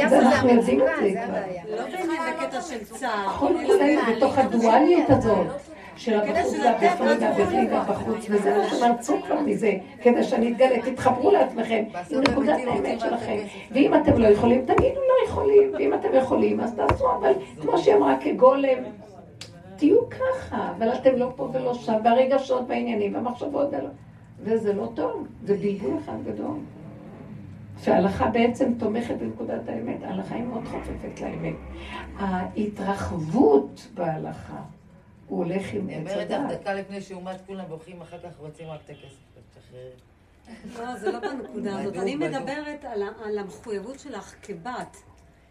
זה 0.09 0.17
לא- 0.21 0.23
אנחנו 0.23 0.49
יודעים 0.49 0.81
את 0.81 0.87
זה 1.01 1.11
זה 1.13 1.21
כבר. 1.27 1.77
לא 1.77 2.43
בקטע 2.43 2.61
של 2.61 2.85
צער. 2.85 3.27
הכל 3.29 3.53
אצלנו 3.65 4.17
בתוך 4.17 4.39
הדואליות 4.39 5.11
הזאת. 5.11 5.47
של 5.97 6.21
הבחוץ 6.21 6.55
והבפנים 6.65 7.19
והבפנים. 7.21 7.73
והבחוץ, 7.73 8.27
וזה 8.31 8.59
מה 8.59 8.69
שמרצו 8.69 9.23
כבר 9.27 9.41
מזה, 9.41 9.73
כדי 10.03 10.25
שאני 10.25 10.53
אתגלה, 10.53 10.83
תתחברו 10.83 11.31
לעצמכם 11.31 11.85
עם 12.11 12.21
נקודת 12.21 12.59
האמת 12.67 13.01
שלכם. 13.01 13.39
ואם 13.71 13.95
אתם 13.95 14.19
לא 14.19 14.27
יכולים, 14.27 14.61
תגידו 14.67 15.01
לא 15.01 15.29
יכולים, 15.29 15.71
ואם 15.75 15.95
אתם 15.95 16.09
יכולים, 16.15 16.61
אז 16.61 16.75
תעשו, 16.75 17.13
אבל 17.21 17.33
כמו 17.61 17.79
שהיא 17.79 17.95
אמרה, 17.95 18.17
כגולם, 18.21 18.79
תהיו 19.77 20.11
ככה, 20.11 20.73
אבל 20.79 20.89
אתם 20.89 21.17
לא 21.17 21.29
פה 21.37 21.49
ולא 21.53 21.75
שם, 21.75 21.95
והרגשות 22.05 22.65
והעניינים 22.69 23.15
והמחשבות, 23.15 23.69
וזה 24.41 24.73
לא 24.73 24.89
טוב, 24.95 25.27
זה 25.45 25.57
בלבול 25.57 25.99
אחד 26.05 26.17
גדול. 26.27 26.57
שההלכה 27.83 28.27
בעצם 28.27 28.73
תומכת 28.79 29.15
בנקודת 29.15 29.69
האמת, 29.69 30.03
ההלכה 30.03 30.35
היא 30.35 30.45
מאוד 30.45 30.65
חופפת 30.65 31.21
לאמת. 31.21 31.55
ההתרחבות 32.19 33.89
בהלכה, 33.95 34.57
הוא 35.33 35.45
הולך 35.45 35.63
עם 35.73 35.89
היא 35.89 35.97
עץ 35.97 36.11
אומרת 36.13 36.31
לך. 36.31 36.61
דקה 36.61 36.75
לפני 36.75 37.01
שאומת 37.01 37.37
כולם 37.47 37.65
בוכים, 37.69 38.01
אחר 38.03 38.19
כך 38.19 38.39
רוצים 38.39 38.69
רק 38.71 38.81
את 38.85 38.91
הכסף. 38.91 39.17
תשחררי. 39.55 40.87
לא, 40.87 40.97
זה 40.97 41.13
לא 41.13 41.19
בנקודה 41.19 41.79
הזאת. 41.81 41.97
אני. 41.97 42.15
מדברת 42.17 42.85
על 43.25 43.39
המחויבות 43.39 43.99
שלך 44.01 44.35
כבת. 44.43 44.97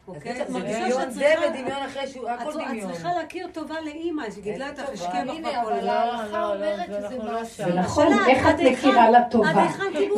אוקיי? 0.08 0.42
את 0.42 0.48
זה 0.48 0.54
מרגישה 0.54 0.80
דמיון, 0.80 1.02
שאת 1.02 1.14
זה 1.14 1.20
צריכה... 1.36 1.46
ודמיון 1.60 1.84
אחרי 1.88 2.08
שהוא, 2.08 2.30
הכל 2.30 2.50
את- 2.52 2.56
את 2.56 2.68
דמיון. 2.68 2.92
צריכה 2.94 3.14
להכיר 3.14 3.48
טובה 3.54 3.76
לאימא 3.82 4.32
שגידלה 4.32 4.70
טובה. 4.76 4.92
השקיעה 4.94 5.26
בך 5.26 5.32
בכל 5.42 5.50
אבל 5.74 5.82
זה. 5.82 5.92
ההלכה 5.92 6.46
אומרת 6.54 6.78
זה 6.90 6.98
שזה 6.98 7.08
אנחנו 7.08 7.24
משהו. 7.42 7.46
שם. 7.56 7.64
זה 7.64 7.74
נכון, 7.80 8.08
איך 8.30 8.48
את 8.50 8.60
מכירה 8.72 9.10
לטובה? 9.12 9.54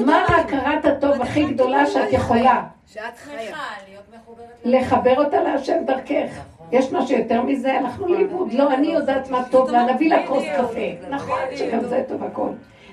מה? 0.05 0.25
הכרת 0.25 0.85
הטוב 0.85 1.21
הכי 1.21 1.53
גדולה 1.53 1.85
שאת? 1.87 2.07
יכולה? 2.13 2.67
שאת 2.87 3.01
חיה. 3.17 3.47
שמחה 3.47 3.63
להיות 3.89 4.03
מחוברת 4.15 4.47
לחבר 4.65 5.23
אותה 5.25 5.41
להשם 5.43 5.83
דרכך. 5.87 6.37
נכון. 6.55 6.62
יש 6.73 6.93
משהו 6.93 7.17
יותר 7.17 7.41
מזה? 7.41 7.73
הלכנו 7.73 8.07
לאיבוד. 8.07 8.53
לא, 8.53 8.73
אני 8.73 8.87
יודעת 8.87 9.29
מה 9.29 9.43
טוב 9.51 9.69
לה, 9.69 9.93
נביא 9.93 10.09
לה 10.09 10.27
כוס. 10.27 10.43
קפה. 10.57 11.09
נכון, 11.09 11.39
שגם 11.55 11.83
זה 11.83 12.03
טוב 12.07 12.23
הכל. 12.23 12.49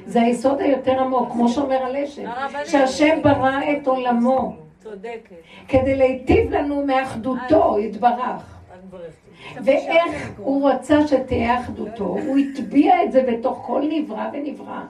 זה 0.06 0.22
היסוד 0.22 0.60
היותר 0.60 1.00
עמוק, 1.00 1.32
כמו 1.32 1.48
שאומר 1.48 1.84
הלשם. 1.84 2.30
שהשם 2.64 3.22
ברא 3.22 3.60
את 3.72 3.86
עולמו 3.86 4.56
צודקת. 4.78 5.36
כדי 5.68 5.96
להיטיב 5.96 6.50
לנו 6.50 6.86
מאחדותו, 6.86 7.78
יתברך. 7.78 8.60
את 8.74 8.84
מברכת. 8.84 9.30
ואיך 9.64 10.32
הוא 10.38 10.70
רצה 10.70 11.06
שתהיה 11.06 11.60
אחדותו, 11.60 12.04
הוא 12.04 12.38
הטביע 12.38 13.04
את 13.04 13.12
זה 13.12 13.22
בתוך 13.22 13.62
כל 13.66 13.82
נברא 13.90 14.28
ונברא, 14.32 14.80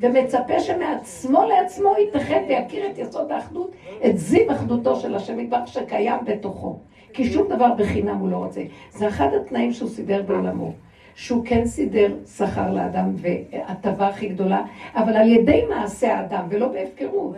ומצפה 0.00 0.60
שמעצמו 0.60 1.42
לעצמו 1.48 1.94
יתאחד 2.08 2.40
ויכיר 2.48 2.86
את 2.90 2.98
יסוד 2.98 3.32
האחדות, 3.32 3.72
את 4.06 4.18
זיו 4.18 4.52
אחדותו 4.52 4.96
של 4.96 5.14
השם 5.14 5.40
יתברך 5.40 5.68
שקיים 5.68 6.24
בתוכו. 6.24 6.78
כי 7.12 7.32
שום 7.32 7.48
דבר 7.48 7.74
בחינם 7.78 8.16
הוא 8.16 8.30
לא 8.30 8.36
רוצה. 8.36 8.60
זה 8.90 9.08
אחד 9.08 9.28
התנאים 9.34 9.72
שהוא 9.72 9.88
סידר 9.88 10.22
בעולמו. 10.22 10.72
שהוא 11.14 11.44
כן 11.44 11.66
סידר 11.66 12.14
שכר 12.36 12.72
לאדם 12.72 13.14
והטבה 13.16 14.08
הכי 14.08 14.28
גדולה, 14.28 14.62
אבל 14.94 15.16
על 15.16 15.28
ידי 15.28 15.64
מעשה 15.68 16.14
האדם 16.14 16.46
ולא 16.50 16.68
בהפקרות. 16.68 17.36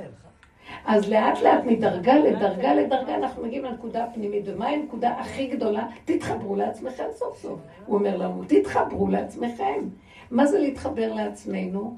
אז 0.87 1.11
לאט 1.11 1.43
לאט 1.43 1.65
מדרגה 1.65 2.15
לדרגה 2.15 2.75
לדרגה 2.75 3.15
אנחנו 3.15 3.43
מגיעים 3.43 3.65
לנקודה 3.65 4.05
הפנימית. 4.05 4.43
ומה 4.47 4.69
הנקודה 4.69 5.11
הכי 5.11 5.47
גדולה? 5.47 5.87
תתחברו 6.05 6.57
לעצמכם 6.57 7.05
סוף 7.15 7.39
סוף. 7.39 7.61
הוא 7.87 7.99
אומר 7.99 8.17
לנו, 8.17 8.43
תתחברו 8.47 9.09
לעצמכם. 9.09 9.81
מה 10.31 10.47
זה 10.47 10.59
להתחבר 10.59 11.13
לעצמנו? 11.15 11.97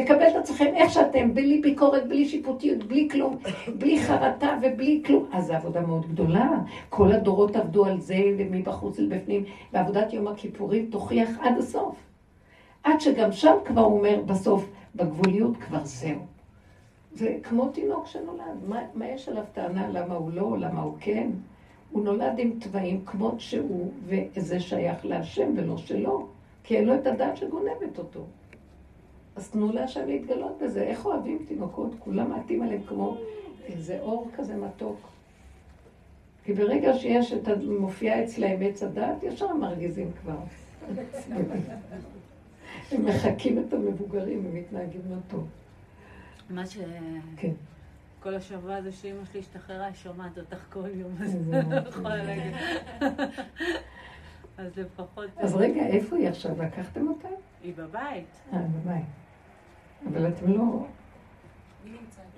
לקבל 0.00 0.26
את 0.28 0.36
עצמכם 0.36 0.72
איך 0.74 0.92
שאתם, 0.92 1.34
בלי 1.34 1.60
ביקורת, 1.60 2.08
בלי 2.08 2.28
שיפוטיות, 2.28 2.84
בלי 2.84 3.08
כלום, 3.10 3.36
בלי 3.78 4.02
חרטה 4.02 4.56
ובלי 4.62 5.02
כלום. 5.06 5.26
אז 5.32 5.46
זו 5.46 5.52
עבודה 5.54 5.80
מאוד 5.80 6.06
גדולה. 6.06 6.50
כל 6.88 7.12
הדורות 7.12 7.56
עבדו 7.56 7.84
על 7.84 8.00
זה, 8.00 8.18
ומבחוץ 8.38 8.98
לבפנים, 8.98 9.44
ועבודת 9.72 10.12
יום 10.12 10.28
הכיפורים 10.28 10.86
תוכיח 10.90 11.28
עד 11.40 11.58
הסוף. 11.58 11.96
עד 12.84 13.00
שגם 13.00 13.32
שם 13.32 13.54
כבר 13.64 13.80
הוא 13.80 13.98
אומר 13.98 14.22
בסוף, 14.26 14.70
בגבוליות 14.94 15.56
כבר 15.56 15.84
זהו. 15.84 16.26
זה 17.14 17.36
כמו 17.42 17.68
תינוק 17.68 18.06
שנולד, 18.06 18.68
מה, 18.68 18.80
מה 18.94 19.08
יש 19.08 19.28
עליו 19.28 19.44
טענה 19.52 19.88
למה 19.88 20.14
הוא 20.14 20.30
לא, 20.32 20.56
למה 20.58 20.80
הוא 20.80 20.94
כן? 21.00 21.30
הוא 21.90 22.04
נולד 22.04 22.38
עם 22.38 22.50
תוואים 22.60 23.04
כמות 23.04 23.40
שהוא, 23.40 23.92
וזה 24.04 24.60
שייך 24.60 25.06
להשם 25.06 25.52
ולא 25.56 25.76
שלו, 25.76 26.26
כי 26.64 26.76
אין 26.76 26.84
לו 26.84 26.94
את 26.94 27.06
הדעת 27.06 27.36
שגונבת 27.36 27.98
אותו. 27.98 28.20
אז 29.40 29.50
תנו 29.50 29.72
להשם 29.72 30.06
להתגלות 30.06 30.58
בזה. 30.62 30.82
איך 30.82 31.06
אוהבים 31.06 31.44
תינוקות? 31.48 31.94
כולם 31.98 32.30
מעטים 32.30 32.62
עליהם 32.62 32.82
כמו 32.82 33.16
איזה 33.66 34.00
אור 34.00 34.30
כזה 34.36 34.56
מתוק. 34.56 35.08
כי 36.44 36.52
ברגע 36.52 36.94
שיש 36.94 37.32
את, 37.32 37.48
מופיע 37.80 38.24
אצלהם 38.24 38.62
עץ 38.62 38.82
הדת, 38.82 39.22
ישר 39.22 39.54
מרגיזים 39.54 40.10
כבר. 40.20 40.36
הם 42.92 43.06
מחקים 43.06 43.58
את 43.58 43.72
המבוגרים, 43.72 44.46
הם 44.46 44.54
מתנהגים 44.54 45.00
לא 45.10 45.16
טוב. 45.28 45.46
מה 46.50 46.66
ש... 46.66 46.78
כן. 47.36 47.52
כל 48.22 48.34
השבוע 48.34 48.76
הזה 48.76 48.92
שאימא 48.92 49.24
שלי 49.32 49.40
השתחררה, 49.40 49.86
היא 49.86 49.94
שומעת 49.94 50.38
אותך 50.38 50.64
כל 50.72 50.88
יום, 50.94 51.12
אז 51.20 51.36
לא 51.70 51.88
יכולה 51.88 52.24
להגיד. 52.24 52.54
אז 54.58 54.76
לפחות... 54.76 55.28
אז 55.36 55.54
רגע, 55.54 55.86
איפה 55.86 56.16
היא 56.16 56.28
עכשיו? 56.28 56.62
לקחתם 56.62 57.08
אותה? 57.08 57.28
היא 57.62 57.72
בבית. 57.76 58.26
אה, 58.52 58.58
בבית. 58.58 59.19
אבל 60.06 60.28
אתם 60.28 60.52
לא... 60.52 60.86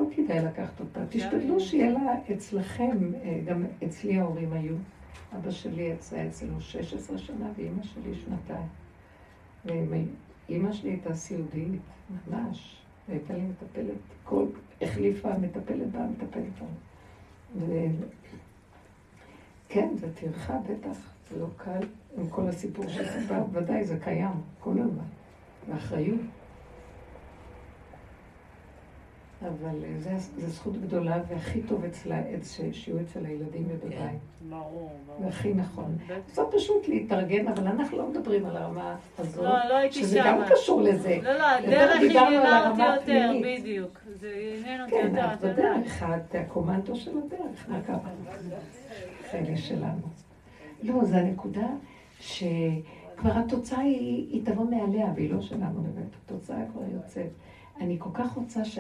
לא 0.01 0.07
כדאי 0.17 0.45
לקחת 0.45 0.81
אותה. 0.81 1.01
תשתדלו 1.09 1.61
שיהיה 1.61 1.91
לה 1.91 2.15
אצלכם, 2.33 3.15
אה, 3.23 3.41
גם 3.45 3.65
אצלי 3.85 4.19
ההורים 4.19 4.53
היו. 4.53 4.75
אבא 5.37 5.51
שלי 5.51 5.83
יצא 5.83 6.27
אצלנו 6.29 6.61
16 6.61 7.19
שנה 7.19 7.47
ואימא 7.57 7.83
שלי 7.83 8.15
שנתיים. 8.15 8.69
ואימא 9.65 10.73
שלי 10.73 10.91
הייתה 10.91 11.15
סיעודית, 11.15 11.81
ממש. 12.31 12.83
הייתה 13.09 13.35
לי 13.35 13.43
מטפלת, 13.43 13.97
כל 14.25 14.47
החליפה 14.81 15.39
מטפלת 15.39 15.91
בה, 15.93 16.07
מטפלת 16.07 16.59
בה. 16.61 16.67
ו... 17.57 17.87
כן, 19.69 19.89
זה 19.97 20.15
טרחה 20.15 20.59
בטח, 20.59 20.97
זה 21.31 21.41
לא 21.41 21.47
קל 21.57 21.81
עם 22.19 22.29
כל 22.29 22.49
הסיפור 22.49 22.89
שסיפרת, 22.89 23.47
ודאי 23.53 23.85
זה 23.85 23.99
קיים 23.99 24.41
כל 24.61 24.81
הזמן, 24.81 25.05
ואחריות. 25.69 26.21
אבל 29.49 29.79
זו 29.99 30.11
זכות 30.49 30.77
גדולה, 30.77 31.19
והכי 31.29 31.63
טוב 31.63 31.85
אצלה, 31.85 32.23
שיהיו 32.73 33.01
אצל 33.01 33.27
הילדים 33.27 33.67
ובבית. 33.69 33.99
כן, 33.99 34.17
ברור, 34.51 34.91
ברור. 35.07 35.25
והכי 35.25 35.55
נכון. 35.55 35.97
זה 36.33 36.43
פשוט 36.53 36.89
להתארגן, 36.89 37.49
אבל 37.49 37.67
אנחנו 37.67 37.99
לא 37.99 38.09
מדברים 38.09 38.47
על 38.47 38.57
הרמה 38.57 38.97
הזו. 39.19 39.43
לא, 39.43 39.69
לא 39.69 39.77
הייתי 39.77 39.95
שם. 39.95 40.01
שזה 40.01 40.21
גם 40.25 40.43
קשור 40.51 40.83
לזה. 40.83 41.19
לא, 41.23 41.33
לא, 41.33 41.51
הדרך 41.51 41.97
עניינה 41.97 42.71
אותי 42.71 42.83
יותר, 42.83 43.31
בדיוק. 43.45 43.99
זה 44.21 44.55
עניין 44.59 44.81
אותי 44.81 44.93
כן, 44.93 45.07
יותר, 45.07 45.35
את 45.35 45.43
יודעת. 45.43 45.87
כן, 45.87 46.07
את 46.15 46.35
הקומנדו 46.35 46.97
של 46.97 47.11
הדרך, 47.19 47.69
מה 47.69 47.81
קרה? 47.87 47.99
חלק 49.31 49.57
שלנו. 49.57 50.03
לא, 50.83 51.05
זו 51.05 51.17
הנקודה 51.17 51.67
שכבר 52.21 53.31
התוצאה 53.35 53.81
היא 53.81 54.45
תבוא 54.45 54.65
מעליה, 54.65 55.07
והיא 55.15 55.35
לא 55.35 55.41
שלנו 55.41 55.83
באמת. 55.83 56.09
התוצאה 56.25 56.57
כבר 56.73 56.83
יוצאת. 56.95 57.31
אני 57.81 57.97
כל 57.99 58.11
כך 58.15 58.33
רוצה 58.33 58.65
ש... 58.65 58.79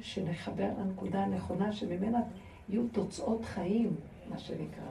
שנחבר 0.00 0.70
לנקודה 0.78 1.24
הנכונה 1.24 1.72
שממנה 1.72 2.20
יהיו 2.68 2.82
תוצאות 2.92 3.44
חיים, 3.44 3.96
מה 4.30 4.38
שנקרא. 4.38 4.90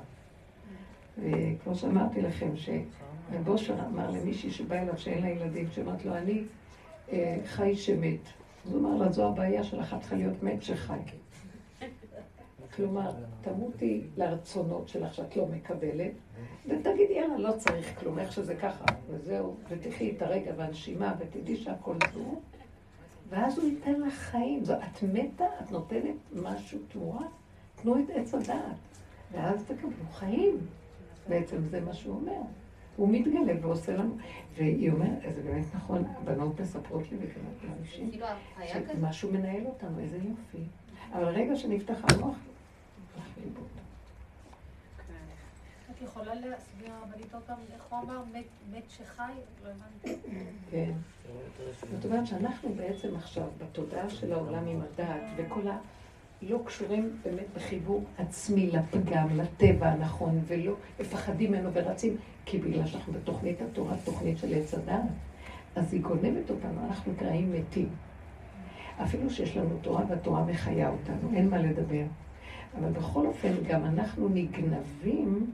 וכמו 1.17 1.75
שאמרתי 1.75 2.21
לכם, 2.21 2.49
שבושר 2.55 3.75
אמר 3.87 4.11
למישהי 4.11 4.51
שבא 4.51 4.81
אליו 4.81 4.97
שאין 4.97 5.23
לה 5.23 5.29
ילדים, 5.29 5.71
שאומרת 5.71 6.05
לו, 6.05 6.17
אני 6.17 6.43
אה, 7.11 7.37
חי 7.45 7.75
שמת. 7.75 8.19
אז 8.65 8.73
הוא 8.73 8.79
אמר 8.79 8.95
לה, 8.95 9.11
זו 9.11 9.27
הבעיה 9.27 9.63
שלך, 9.63 9.93
את 9.93 9.99
צריכה 9.99 10.15
להיות 10.15 10.43
מת 10.43 10.63
שחי. 10.63 10.99
כלומר, 12.75 13.11
תמותי 13.41 14.01
לרצונות 14.17 14.87
שלך 14.87 15.13
שאת 15.13 15.37
לא 15.37 15.45
מקבלת, 15.47 16.11
ותגידי, 16.67 17.13
יאללה, 17.13 17.37
לא 17.37 17.51
צריך 17.57 17.99
כלום, 17.99 18.19
איך 18.19 18.31
שזה 18.31 18.55
ככה, 18.55 18.85
וזהו, 19.09 19.55
ותחי 19.69 20.13
את 20.17 20.21
הרגע 20.21 20.51
והנשימה, 20.57 21.13
ותדעי 21.19 21.55
שהכל 21.55 21.95
זו. 22.13 22.39
ואז 23.33 23.59
הוא 23.59 23.69
ייתן 23.69 24.01
לך 24.01 24.13
חיים. 24.13 24.63
את 24.63 25.03
מתה, 25.03 25.45
את 25.61 25.71
נותנת 25.71 26.15
משהו 26.35 26.79
תמורה, 26.87 27.27
תנו 27.75 27.99
את 27.99 28.09
עץ 28.09 28.33
הדעת, 28.33 28.75
ואז 29.31 29.63
תקבלו 29.63 30.05
חיים. 30.13 30.57
בעצם 31.29 31.63
זה 31.63 31.81
מה 31.81 31.93
שהוא 31.93 32.15
אומר. 32.15 32.41
הוא 32.95 33.09
מתגלה 33.09 33.53
ועושה 33.61 33.97
לנו, 33.97 34.17
והיא 34.57 34.91
אומרת, 34.91 35.35
זה 35.35 35.41
באמת 35.43 35.65
נכון, 35.75 36.03
הבנות 36.05 36.59
מספרות 36.59 37.11
לי 37.11 37.17
וגם 37.17 37.69
לאנשים, 37.69 38.11
כאילו, 38.11 38.25
שמשהו 38.65 39.31
מנהל 39.31 39.65
אותנו, 39.65 39.99
איזה 39.99 40.17
יופי. 40.17 40.63
אבל 41.13 41.25
רגע 41.25 41.55
שנפתח 41.55 41.97
המוח, 42.03 42.35
הלך 43.15 43.25
לאיבוד. 43.37 43.67
להסביר 46.33 46.93
פעם, 47.47 47.57
איך 47.73 47.83
הוא 47.89 47.99
אמר, 47.99 48.23
מת 48.71 48.83
שחי? 48.89 49.31
לא 49.63 49.69
הבנתי. 49.69 50.21
כן. 50.71 50.91
זאת 51.91 52.05
אומרת 52.05 52.27
שאנחנו 52.27 52.73
בעצם 52.73 53.15
עכשיו, 53.15 53.47
בתודעה 53.57 54.09
של 54.09 54.33
העולם 54.33 54.67
עם 54.67 54.81
הדעת, 54.81 55.21
וכל 55.35 55.67
ה... 55.67 55.77
לא 56.41 56.59
קשורים 56.65 57.17
באמת 57.23 57.45
בחיבור 57.55 58.03
עצמי 58.17 58.71
לפגם, 58.71 59.27
לטבע 59.37 59.87
הנכון, 59.87 60.41
ולא 60.47 60.73
מפחדים 60.99 61.51
ממנו 61.51 61.69
ורצים, 61.73 62.17
כי 62.45 62.57
בגלל 62.57 62.87
שאנחנו 62.87 63.13
בתוכנית 63.13 63.61
התורה, 63.61 63.95
תוכנית 64.03 64.37
של 64.37 64.53
עץ 64.53 64.73
הדעת, 64.73 65.01
אז 65.75 65.93
היא 65.93 66.01
גונבת 66.01 66.49
אותנו, 66.49 66.85
אנחנו 66.87 67.11
נקראים 67.11 67.53
מתים. 67.53 67.89
אפילו 69.03 69.29
שיש 69.29 69.57
לנו 69.57 69.77
תורה 69.81 70.03
והתורה 70.09 70.43
מחיה 70.45 70.89
אותנו, 70.89 71.33
אין 71.33 71.49
מה 71.49 71.57
לדבר. 71.57 72.03
אבל 72.79 72.89
בכל 72.89 73.25
אופן, 73.25 73.53
גם 73.67 73.85
אנחנו 73.85 74.29
נגנבים 74.29 75.51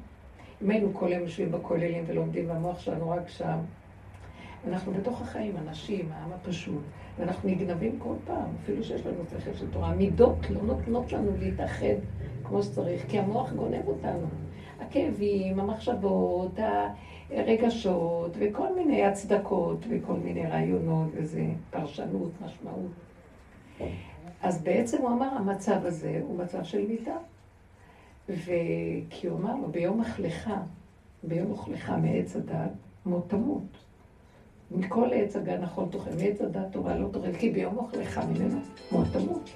אם 0.63 0.69
היינו 0.69 0.93
כל 0.93 1.07
היום 1.07 1.21
יושבים 1.21 1.51
בכוללים 1.51 2.03
ולומדים 2.07 2.49
והמוח 2.49 2.79
שלנו 2.79 3.09
רק 3.09 3.29
שם, 3.29 3.57
אנחנו 4.67 4.93
בתוך 4.93 5.21
החיים, 5.21 5.57
אנשים, 5.57 6.09
העם 6.11 6.31
הפשוט, 6.33 6.81
ואנחנו 7.19 7.49
נגנבים 7.49 7.99
כל 7.99 8.13
פעם, 8.25 8.49
אפילו 8.63 8.83
שיש 8.83 9.05
לנו 9.05 9.23
שכל 9.39 9.53
של 9.53 9.71
תורה. 9.71 9.87
המידות 9.87 10.49
לא 10.49 10.61
נותנות 10.61 11.11
לנו 11.11 11.31
להתאחד 11.39 11.95
כמו 12.43 12.63
שצריך, 12.63 13.05
כי 13.09 13.19
המוח 13.19 13.53
גונב 13.53 13.87
אותנו. 13.87 14.27
הכאבים, 14.79 15.59
המחשבות, 15.59 16.59
הרגשות, 17.29 18.37
וכל 18.39 18.75
מיני 18.75 19.05
הצדקות, 19.05 19.85
וכל 19.89 20.13
מיני 20.13 20.45
רעיונות, 20.45 21.07
וזה 21.13 21.45
פרשנות, 21.69 22.31
משמעות. 22.45 22.91
אז 24.41 24.63
בעצם 24.63 25.01
הוא 25.01 25.09
אמר, 25.09 25.27
המצב 25.27 25.85
הזה 25.85 26.21
הוא 26.27 26.37
מצב 26.37 26.63
של 26.63 26.87
מידה. 26.87 27.17
וכי 28.29 29.27
הוא 29.27 29.39
אמר 29.39 29.55
לו, 29.55 29.67
ביום 29.71 30.01
אכלך, 30.01 30.49
ביום 31.23 31.53
אכלך 31.53 31.89
מעץ 31.89 32.35
הדת, 32.35 32.71
מות 33.05 33.29
תמות. 33.29 33.77
מכל 34.71 35.09
עץ 35.13 35.35
הגן 35.35 35.61
נכון 35.61 35.89
תאכל, 35.91 36.09
מעץ 36.09 36.41
הדת 36.41 36.71
תורה 36.71 36.97
לא 36.97 37.09
תאכל, 37.13 37.33
כי 37.33 37.49
ביום 37.49 37.79
אכלך 37.79 38.17
ממנו 38.17 38.59
מות 38.91 39.07
תמות. 39.11 39.49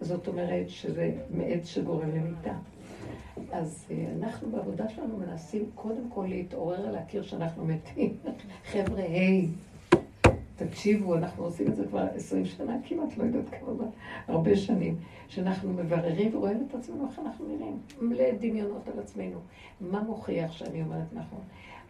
זאת 0.00 0.28
אומרת 0.28 0.68
שזה 0.68 1.12
מעץ 1.30 1.66
שגורם 1.66 2.08
למיתה. 2.08 2.54
אז 3.52 3.84
אה, 3.90 4.04
אנחנו 4.18 4.50
בעבודה 4.50 4.88
שלנו 4.88 5.16
מנסים 5.16 5.70
קודם 5.74 6.10
כל 6.14 6.26
להתעורר 6.28 6.88
על 6.88 6.96
הקיר 6.96 7.22
שאנחנו 7.22 7.64
מתים. 7.64 8.16
חבר'ה, 8.72 9.02
היי, 9.02 9.48
תקשיבו, 10.66 11.14
אנחנו 11.14 11.44
עושים 11.44 11.66
את 11.66 11.76
זה 11.76 11.84
כבר 11.86 12.06
עשרים 12.14 12.44
שנה 12.44 12.76
כמעט, 12.84 13.16
לא 13.16 13.24
יודעת 13.24 13.48
כמה 13.60 13.74
זמן, 13.74 13.86
הרבה 14.28 14.56
שנים, 14.56 14.96
שאנחנו 15.28 15.72
מבררים 15.72 16.36
ורואים 16.36 16.66
את 16.68 16.74
עצמנו 16.74 17.06
איך 17.10 17.18
אנחנו 17.18 17.46
נראים. 17.48 17.78
מלא 18.00 18.24
דמיונות 18.40 18.88
על 18.88 18.98
עצמנו. 18.98 19.38
מה 19.80 20.02
מוכיח 20.02 20.52
שאני 20.52 20.82
אומרת 20.82 21.12
נכון? 21.12 21.40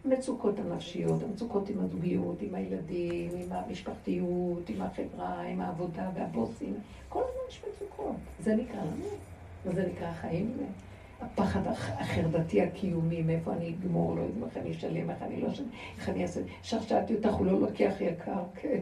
המצוקות 0.05 0.59
הנפשיות, 0.59 1.23
המצוקות 1.23 1.69
עם 1.69 1.79
הזוגיות, 1.79 2.41
עם 2.41 2.55
הילדים, 2.55 3.29
עם 3.33 3.47
המשפחתיות, 3.51 4.69
עם 4.69 4.81
החברה, 4.81 5.41
עם 5.41 5.61
העבודה 5.61 6.09
והבוסים, 6.13 6.73
כל 7.09 7.19
הזמן 7.19 7.41
יש 7.49 7.61
מצוקות. 7.69 8.15
זה 8.39 8.55
נקרא 8.55 8.81
לנו, 8.81 9.05
וזה 9.65 9.87
נקרא 9.87 10.11
חיים. 10.11 10.57
הפחד 11.21 11.67
הח- 11.67 11.89
החרדתי 12.01 12.61
הקיומי, 12.61 13.21
מאיפה 13.21 13.53
אני 13.53 13.69
אגמור 13.69 14.15
לו, 14.15 14.23
איך 14.45 14.57
אני 14.57 14.71
אשלם, 14.71 15.09
איך 15.09 15.21
אני 15.21 15.41
לא 15.41 15.47
אשלם, 15.51 15.67
איך 15.97 16.09
אני 16.09 16.23
אעשה. 16.23 16.41
עכשיו 16.59 16.83
שאלתי 16.83 17.15
אותך, 17.15 17.33
הוא 17.33 17.45
לא 17.45 17.59
לוקח 17.61 17.93
יקר, 17.99 18.43
כן. 18.55 18.79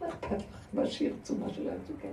מה 0.00 0.08
אכפת 0.08 0.32
לך? 0.38 0.44
מה 0.72 0.86
שירצו, 0.86 1.34
מה 1.38 1.50
שלא 1.50 1.70
ירצו, 1.70 1.92
כן. 2.02 2.08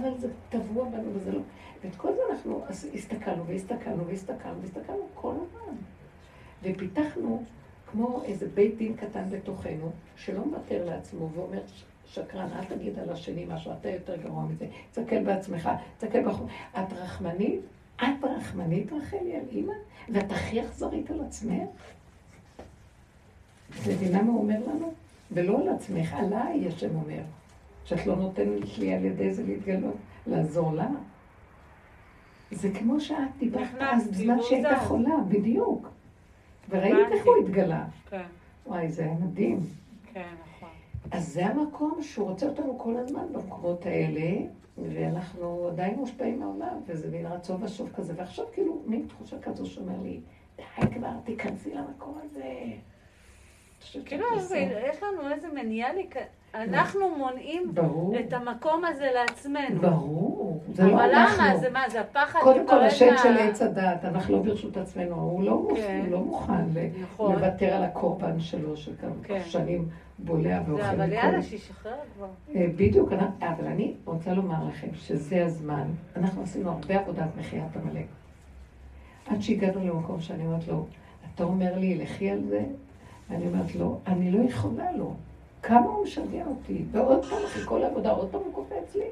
אבל 0.00 0.18
זה 0.18 0.28
טבוע 0.48 0.84
בנו 0.88 1.14
וזה 1.14 1.32
לא... 1.32 1.40
ואת 1.84 1.96
כל 1.96 2.08
זה 2.14 2.20
אנחנו 2.32 2.60
הסתכלנו 2.94 3.46
והסתכלנו 3.46 4.06
והסתכלנו 4.06 4.60
והסתכלנו 4.60 5.02
כל 5.14 5.34
הזמן. 5.34 5.74
ופיתחנו 6.62 7.42
כמו 7.90 8.22
איזה 8.24 8.46
בית 8.54 8.76
דין 8.76 8.96
קטן 8.96 9.30
בתוכנו, 9.30 9.90
שלא 10.16 10.44
מוותר 10.46 10.84
לעצמו 10.84 11.28
ואומר, 11.34 11.62
"ש- 11.66 11.84
שקרן, 12.06 12.48
אל 12.58 12.64
תגיד 12.64 12.98
על 12.98 13.10
השני 13.10 13.44
משהו, 13.48 13.72
אתה 13.80 13.90
יותר 13.90 14.16
גרוע 14.16 14.44
מזה. 14.44 14.66
תסתכל 14.90 15.22
בעצמך, 15.24 15.68
תסתכל 15.98 16.28
בחור. 16.28 16.46
את 16.74 16.92
רחמנית? 16.92 17.60
את 17.96 18.24
רחמנית, 18.24 18.92
רחלי, 18.92 19.36
על 19.36 19.44
אימא? 19.52 19.72
ואת 20.08 20.32
הכי 20.32 20.60
אכזרית 20.64 21.10
על 21.10 21.20
עצמך? 21.20 21.68
את 23.70 23.86
מבינה 23.88 24.22
מה 24.22 24.32
הוא 24.32 24.42
אומר 24.42 24.58
לנו? 24.60 24.92
ולא 25.30 25.60
על 25.60 25.68
עצמך, 25.68 26.14
עליי, 26.14 26.68
השם 26.68 26.96
אומר. 26.96 27.22
שאת 27.84 28.06
לא 28.06 28.16
נותנת 28.16 28.78
לי 28.78 28.94
על 28.94 29.04
ידי 29.04 29.32
זה 29.32 29.46
להתגלות, 29.46 29.96
לעזור 30.26 30.72
לה. 30.72 30.88
זה 32.50 32.70
כמו 32.78 33.00
שאת 33.00 33.36
דיברת 33.38 33.68
אז 33.80 34.08
בזמן 34.10 34.36
שהייתה. 34.42 34.76
חולה, 34.78 35.16
בדיוק. 35.28 35.88
וראית. 36.68 37.12
איך 37.12 37.26
הוא 37.26 37.34
התגלה. 37.44 37.84
כן, 38.10 38.22
וואי, 38.66 38.92
זה 38.92 39.02
היה 39.02 39.14
מדהים. 39.14 39.60
כן, 40.12 40.28
נכון. 40.56 40.68
אז 41.10 41.28
זה 41.32 41.46
המקום 41.46 41.98
שהוא 42.02 42.28
רוצה 42.30 42.46
אותנו 42.46 42.78
כל 42.78 42.96
הזמן 42.96 43.22
במקומות 43.32 43.86
האלה, 43.86 44.30
ואנחנו 44.78 45.68
עדיין 45.68 45.94
מושפעים 45.94 46.40
מהעולם, 46.40 46.80
וזה 46.86 47.08
מין 47.10 47.26
רצון 47.26 47.62
ושוב 47.62 47.90
כזה, 47.94 48.12
ועכשיו 48.16 48.44
כאילו 48.52 48.82
מין 48.86 49.06
תחושה 49.08 49.36
כזו 49.42 49.66
שאומר 49.66 49.94
לי, 50.02 50.20
די 50.56 50.62
כבר, 50.94 51.08
תיכנסי 51.24 51.74
למקום 51.74 52.18
הזה. 52.24 52.44
כאילו, 54.04 54.26
יש 54.90 55.02
לנו 55.02 55.30
איזה 55.34 55.48
מניעה 55.54 55.92
לי, 55.92 56.06
אנחנו 56.54 57.08
מונעים 57.18 57.74
ברור, 57.74 58.14
את 58.20 58.32
המקום 58.32 58.84
הזה 58.84 59.08
לעצמנו. 59.14 59.80
ברור, 59.80 60.60
זה 60.72 60.86
לא 60.86 60.94
אבל 60.94 61.08
למה? 61.08 61.24
אנחנו. 61.24 61.60
זה 61.60 61.70
מה? 61.70 61.88
זה 61.88 62.00
הפחד 62.00 62.40
קודם 62.42 62.66
כל, 62.68 62.78
מה- 62.80 62.90
של 62.90 63.38
עץ 63.38 63.62
הדעת, 63.62 64.04
אנחנו 64.04 64.36
לא 64.36 64.42
ברשות 64.42 64.76
עצמנו, 64.76 65.14
הוא 65.14 65.44
לא, 65.44 65.68
כן. 65.76 66.00
הוא 66.04 66.12
לא 66.12 66.18
מוכן 66.20 66.52
נכון. 67.02 67.34
לוותר 67.34 67.74
על 67.74 67.82
הקורבן 67.84 68.40
שלו, 68.40 68.76
שכמה 68.76 69.10
כן. 69.22 69.40
שנים 69.46 69.88
בולע 70.24 70.60
ואוכל 70.66 70.82
זה, 70.82 70.90
אבל. 70.92 71.12
יאללה, 71.12 71.42
שישחרר 71.42 71.92
כבר. 72.16 72.26
אה, 72.54 72.66
בדיוק, 72.76 73.12
אבל 73.40 73.66
אני 73.66 73.94
רוצה 74.04 74.32
לומר 74.34 74.68
לכם 74.68 74.86
שזה 74.94 75.44
הזמן, 75.44 75.88
אנחנו 76.16 76.42
עשינו 76.42 76.70
הרבה 76.70 76.98
עבודת 77.00 77.28
מחיית 77.38 77.76
עמלק. 77.76 78.06
עד 79.26 79.40
שהגענו 79.40 79.80
למקום 79.88 80.20
שאני 80.20 80.46
אומרת 80.46 80.68
לו, 80.68 80.86
אתה 81.34 81.44
אומר 81.44 81.78
לי, 81.78 81.94
לכי 81.98 82.30
על 82.30 82.40
זה? 82.48 82.64
אני 83.30 83.46
אומרת 83.46 83.74
לו, 83.74 83.98
אני 84.06 84.30
לא 84.30 84.44
יכולה 84.44 84.92
לו. 84.92 85.14
כמה 85.62 85.86
הוא 85.86 86.04
משגע 86.04 86.44
אותי, 86.46 86.84
ועוד 86.92 87.24
פעם, 87.24 87.38
אחרי 87.46 87.62
כל 87.64 87.82
העבודה, 87.84 88.10
עוד 88.10 88.28
פעם 88.30 88.40
הוא 88.44 88.52
קופץ 88.54 88.94
לי. 88.94 89.04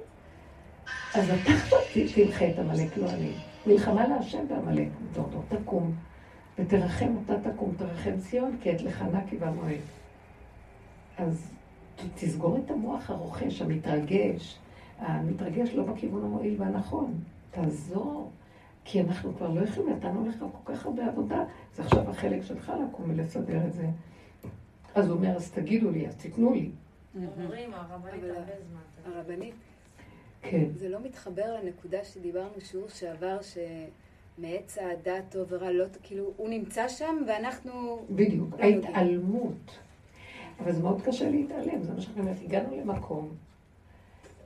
אז 1.14 1.30
אתה 1.30 1.50
עכשיו 1.52 1.78
ת- 1.94 2.14
תמחה 2.14 2.48
את 2.50 2.58
עמלק, 2.58 2.96
לא 2.96 3.10
אני. 3.10 3.32
מלחמה 3.66 4.08
להשם 4.08 4.48
בעמלק, 4.48 4.88
דורדור, 5.14 5.42
תקום, 5.48 5.92
ותרחם, 6.58 7.12
אתה 7.26 7.50
תקום, 7.50 7.72
תרחם 7.78 8.10
ציון, 8.18 8.56
כי 8.62 8.72
את 8.72 8.82
לך 8.82 9.04
נקי 9.12 9.36
והמועד. 9.40 9.74
אז 11.18 11.50
תסגור 12.14 12.58
את 12.64 12.70
המוח 12.70 13.10
הרוכש, 13.10 13.62
המתרגש. 13.62 14.58
המתרגש 14.98 15.70
לא 15.74 15.82
בכיוון 15.84 16.24
המועיל 16.24 16.62
והנכון. 16.62 17.14
תעזור. 17.50 18.30
כי 18.84 19.00
אנחנו 19.00 19.36
כבר 19.36 19.48
לא 19.48 19.60
יכולים, 19.60 19.96
נתנו 19.96 20.26
לך 20.28 20.44
כל 20.64 20.72
כך 20.74 20.86
הרבה 20.86 21.06
עבודה, 21.06 21.44
זה 21.74 21.82
עכשיו 21.82 22.10
החלק 22.10 22.42
שלך 22.42 22.72
לקום 22.88 23.10
ולסדר 23.10 23.66
את 23.66 23.72
זה. 23.72 23.86
אז 24.94 25.08
הוא 25.08 25.16
אומר, 25.16 25.36
אז 25.36 25.50
תגידו 25.50 25.90
לי, 25.90 26.08
אז 26.08 26.14
תיתנו 26.16 26.52
לי. 26.54 26.70
אומרים, 27.38 27.70
הרבנית 27.74 28.14
אבל- 28.24 28.30
הרבה 28.30 28.52
זמן. 28.70 29.12
הרבנית, 29.14 29.54
כן. 30.42 30.64
זה 30.76 30.88
לא 30.88 30.98
מתחבר 31.04 31.56
לנקודה 31.62 32.04
שדיברנו 32.04 32.60
שיעור 32.60 32.88
שעבר, 32.88 33.38
שמעץ 33.42 34.78
הדת 34.78 35.24
טוב 35.30 35.46
ורע, 35.50 35.70
לא, 35.72 35.84
כאילו, 36.02 36.30
הוא 36.36 36.48
נמצא 36.48 36.88
שם 36.88 37.16
ואנחנו... 37.28 37.98
בדיוק, 38.10 38.48
לא 38.60 38.64
יודעים. 38.64 38.94
ההתעלמות. 38.94 39.78
אבל 40.62 40.72
זה 40.72 40.82
מאוד 40.82 41.02
קשה 41.02 41.30
להתעלם, 41.30 41.82
זה 41.82 41.92
מה 41.92 42.00
שאני 42.00 42.20
אומרת. 42.20 42.36
הגענו 42.44 42.76
למקום 42.76 43.28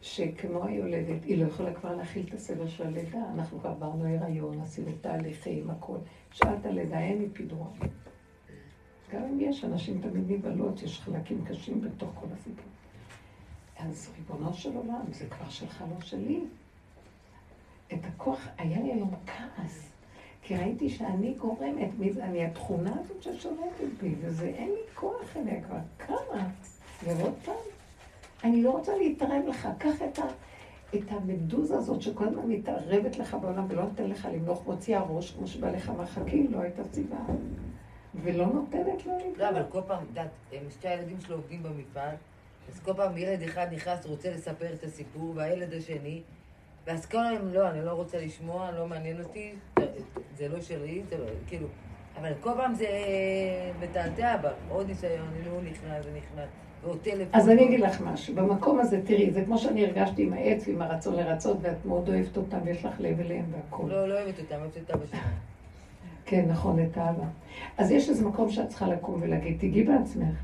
שכמו 0.03 0.65
היולדת, 0.65 1.25
היא 1.25 1.39
לא 1.39 1.49
יכולה 1.49 1.75
כבר 1.75 1.97
להכיל 1.97 2.27
את 2.29 2.35
הסבל 2.35 2.69
של 2.69 2.87
הלידה. 2.87 3.19
אנחנו 3.35 3.61
כבר 3.61 3.71
עברנו 3.71 4.05
הריון, 4.05 4.61
עשינו 4.61 4.91
תהליכים, 5.01 5.71
הכל. 5.71 5.97
שעת 6.33 6.67
הלידה, 6.67 6.99
אין 6.99 7.23
מפידורון. 7.23 7.73
גם 9.13 9.23
אם 9.23 9.41
יש, 9.41 9.65
אנשים 9.65 10.01
תמיד 10.01 10.33
נבהלות, 10.33 10.83
יש 10.83 11.01
חלקים 11.01 11.45
קשים 11.45 11.81
בתוך 11.81 12.11
כל 12.15 12.27
הסיפור. 12.33 12.65
אז 13.79 14.11
ריבונו 14.17 14.55
של 14.55 14.77
עולם, 14.77 15.05
זה 15.13 15.27
כבר 15.27 15.49
שלך, 15.49 15.85
לא 15.91 16.01
שלי. 16.01 16.41
את 17.93 18.05
הכוח, 18.05 18.49
היה 18.59 18.83
לי 18.83 18.93
היום 18.93 19.15
כעס. 19.27 19.94
כי 20.47 20.57
ראיתי 20.57 20.89
שאני 20.89 21.35
גורמת, 21.35 21.89
מי 21.99 22.13
זה 22.13 22.25
אני, 22.25 22.45
התכונה 22.45 22.93
הזאת 23.01 23.23
ששולטת 23.23 24.03
בי, 24.03 24.15
וזה, 24.21 24.47
אין 24.47 24.69
לי 24.69 24.95
כוח 24.95 25.37
אליה 25.37 25.63
כבר. 25.63 25.77
כמה? 25.99 26.49
ועוד 27.05 27.35
פעם, 27.45 27.55
אני 28.45 28.63
לא 28.63 28.71
רוצה 28.71 28.97
להתערב 28.99 29.43
לך. 29.49 29.69
קח 29.79 30.03
את, 30.03 30.19
ה, 30.19 30.23
את 30.95 31.03
המדוזה 31.11 31.77
הזאת 31.77 32.03
שכל 32.03 32.25
הזמן 32.25 32.47
מתערבת 32.47 33.19
לך 33.19 33.37
בעולם 33.41 33.67
ולא 33.69 33.83
נותן 33.83 34.11
לך 34.11 34.29
למלוך, 34.33 34.67
מוציאה 34.67 35.03
ראש, 35.03 35.31
כמו 35.31 35.47
שבא 35.47 35.71
לך 35.71 35.93
לא 36.51 36.61
הייתה 36.61 36.83
סיבה. 36.93 37.17
ולא 38.23 38.47
נותנת 38.47 39.07
לו 39.07 39.13
לא, 39.13 39.19
להתערב. 39.19 39.57
אבל 39.57 39.65
כל 39.69 39.81
פעם, 39.87 40.03
את 40.03 40.09
יודעת, 40.09 40.31
שתי 40.71 40.89
הילדים 40.89 41.21
שלו 41.21 41.37
עובדים 41.37 41.63
במפעל, 41.63 42.15
אז 42.69 42.81
כל 42.81 42.93
פעם 42.93 43.17
ילד 43.17 43.43
אחד 43.43 43.67
נכנס, 43.73 44.07
רוצה 44.07 44.31
לספר 44.35 44.75
את 44.75 44.85
הסיפור, 44.85 45.33
והילד 45.37 45.73
השני, 45.73 46.23
ואז 46.87 47.07
כל 47.07 47.27
היום, 47.27 47.49
לא, 47.53 47.71
אני 47.71 47.85
לא 47.85 47.91
רוצה 47.91 48.19
לשמוע, 48.21 48.71
לא 48.71 48.87
מעניין 48.87 49.23
אותי, 49.23 49.53
זה 50.37 50.49
לא 50.49 50.61
שלי, 50.61 51.03
זה 51.11 51.19
לא, 51.19 51.25
כאילו, 51.47 51.67
אבל 52.21 52.33
כל 52.41 52.51
פעם 52.57 52.75
זה 52.75 52.87
מטעטע 53.81 54.37
בה, 54.37 54.51
עוד 54.69 54.87
ניסיון, 54.87 55.29
נכנס 55.65 56.05
ונכנס, 56.07 56.49
ועוד 56.85 56.99
טלפון. 57.03 57.41
אז 57.41 57.51
אני 57.51 57.65
אגיד 57.65 57.81
לך 57.81 58.01
משהו, 58.01 58.35
במקום 58.35 58.81
הזה, 58.81 59.01
תראי, 59.07 59.31
זה 59.31 59.45
כמו 59.45 59.59
שאני 59.59 59.87
הרגשתי 59.87 60.23
עם 60.23 60.33
העץ 60.33 60.69
ועם 60.69 60.83
הרצון 60.83 61.15
לרצות, 61.15 61.57
ואת 61.61 61.87
מאוד 61.87 62.09
אוהבת 62.09 62.37
אותם, 62.37 62.59
ויש 62.65 62.85
לך 62.85 62.95
לב 62.99 63.21
אליהם 63.21 63.45
והכול. 63.53 63.91
לא, 63.91 64.09
לא 64.09 64.15
אוהבת 64.15 64.39
אותם, 64.39 64.57
אוהבת 64.61 64.77
את 64.77 64.91
אבא 64.91 65.07
שלי. 65.07 65.19
כן, 66.27 66.45
נכון, 66.49 66.83
את 66.83 66.97
האבא. 66.97 67.25
אז 67.79 67.91
יש 67.91 68.09
איזה 68.09 68.29
מקום 68.29 68.51
שאת 68.51 68.69
צריכה 68.69 68.89
לקום 68.89 69.19
ולהגיד, 69.23 69.57
תגיעי 69.59 69.85
בעצמך. 69.85 70.35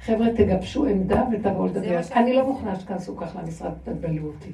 חבר'ה, 0.00 0.26
תגבשו 0.36 0.86
עמדה 0.86 1.22
ותבואו 1.32 1.68
זה 1.68 1.80
לדבר. 1.80 2.00
אני 2.12 2.32
לא 2.32 2.46
מוכנה 2.46 2.80
שתכנסו 2.80 3.16
כך 3.16 3.36
למשרד, 3.36 3.72
תתבלו 3.84 4.26
אותי. 4.26 4.50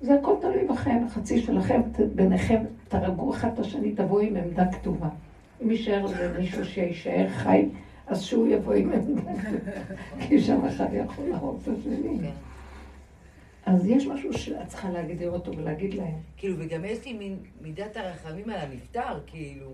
זה 0.00 0.14
הכל 0.14 0.34
תלוי 0.40 0.64
בכם, 0.64 1.04
החצי 1.06 1.40
שלכם, 1.40 1.80
ביניכם, 2.14 2.64
תרגו 2.88 3.34
אחד 3.34 3.48
את 3.54 3.58
השני, 3.58 3.92
תבואו 3.92 4.20
עם 4.20 4.36
עמדה 4.36 4.72
כתובה. 4.72 5.08
אם 5.62 5.70
יישאר 5.70 6.04
לזה 6.04 6.34
מישהו 6.38 6.64
שיישאר 6.64 7.28
חי, 7.28 7.68
אז 8.06 8.22
שהוא 8.22 8.48
יבוא 8.48 8.74
עם 8.74 8.92
עמדה. 8.92 9.22
כי 10.20 10.40
שם 10.40 10.64
אחד 10.64 10.86
יכול 10.92 11.24
להרוג 11.28 11.60
את 11.62 11.68
השני. 11.78 12.18
כן. 12.20 12.30
אז 13.66 13.86
יש 13.86 14.06
משהו 14.06 14.32
שאת 14.32 14.68
צריכה 14.68 14.90
להגדיר 14.90 15.30
אותו 15.30 15.56
ולהגיד 15.56 15.94
להם. 15.94 16.14
כאילו, 16.36 16.54
וגם 16.58 16.84
יש 16.84 17.04
לי 17.04 17.12
מין 17.12 17.36
מידת 17.62 17.96
הרחמים 17.96 18.50
על 18.50 18.58
הנפטר, 18.58 19.20
כאילו. 19.26 19.70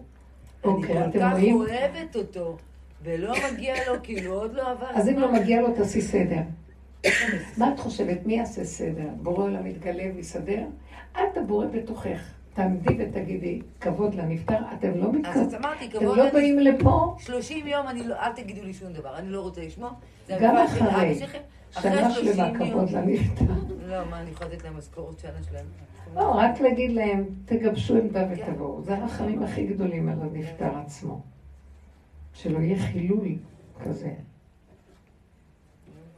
אוקיי, 0.65 0.99
אני 0.99 1.05
אתם 1.05 1.13
כל 1.13 1.19
כך 1.25 1.33
רואים? 1.33 1.57
אוהבת 1.57 2.17
אותו, 2.17 2.57
ולא 3.03 3.35
מגיע 3.53 3.75
לו, 3.89 3.95
כאילו, 4.03 4.33
עוד 4.33 4.55
לא 4.55 4.71
עבר 4.71 4.87
אז 4.95 5.09
אם 5.09 5.19
לא. 5.19 5.33
מגיע 5.33 5.61
לו, 5.61 5.75
תעשי 5.75 6.01
סדר. 6.01 6.41
מה 7.59 7.73
את 7.75 7.81
חושבת? 7.81 8.27
מי 8.27 8.35
יעשה 8.37 8.65
סדר? 8.65 9.09
בורא 9.23 9.45
עולם 9.45 9.67
יתגלה 9.67 10.05
ויסדר? 10.17 10.65
את 11.13 11.37
הבורא 11.37 11.67
בתוכך. 11.67 12.31
תעמדי 12.55 12.97
ותגידי, 12.99 13.61
כבוד 13.81 14.15
לנפטר, 14.15 14.59
אתם 14.79 14.91
לא 14.95 15.13
מתכוונים. 15.13 15.47
אז 15.47 15.55
אמרתי, 15.55 15.87
אתם 15.87 15.99
כבוד 15.99 16.17
לא 16.19 16.23
אני- 16.23 16.31
באים 16.33 16.59
לפה 16.59 17.17
30 17.19 17.67
יום, 17.67 17.87
לא, 18.05 18.15
אל 18.15 18.33
תגידו 18.33 18.63
לי 18.63 18.75
שום 18.75 18.93
דבר, 18.93 19.17
אני 19.17 19.29
לא 19.31 19.41
רוצה 19.41 19.61
לשמוע. 19.65 19.91
גם 20.41 20.57
אחרי. 20.57 21.21
שנה 21.71 22.11
30 22.11 22.35
שלמה. 22.35 22.59
כבוד 22.71 22.91
לנפטר. 22.91 23.45
לא, 23.87 24.07
מה, 24.11 24.21
אני 24.21 24.31
יכולה 24.31 24.51
לתת 24.51 24.65
להם 24.65 24.79
משכורת 24.79 25.19
שנה 25.19 25.43
שלהם? 25.51 25.67
לא, 26.15 26.31
רק 26.31 26.61
להגיד 26.61 26.93
להם, 26.93 27.25
תגבשו 27.45 27.97
עמדה 27.97 28.27
ותבואו. 28.33 28.83
זה 28.83 28.95
הרחמים 28.97 29.43
הכי 29.43 29.67
גדולים 29.67 30.09
על 30.09 30.19
הנפטר 30.23 30.79
עצמו. 30.85 31.21
שלא 32.35 32.59
יהיה 32.59 32.79
חילול 32.79 33.29
כזה. 33.85 34.11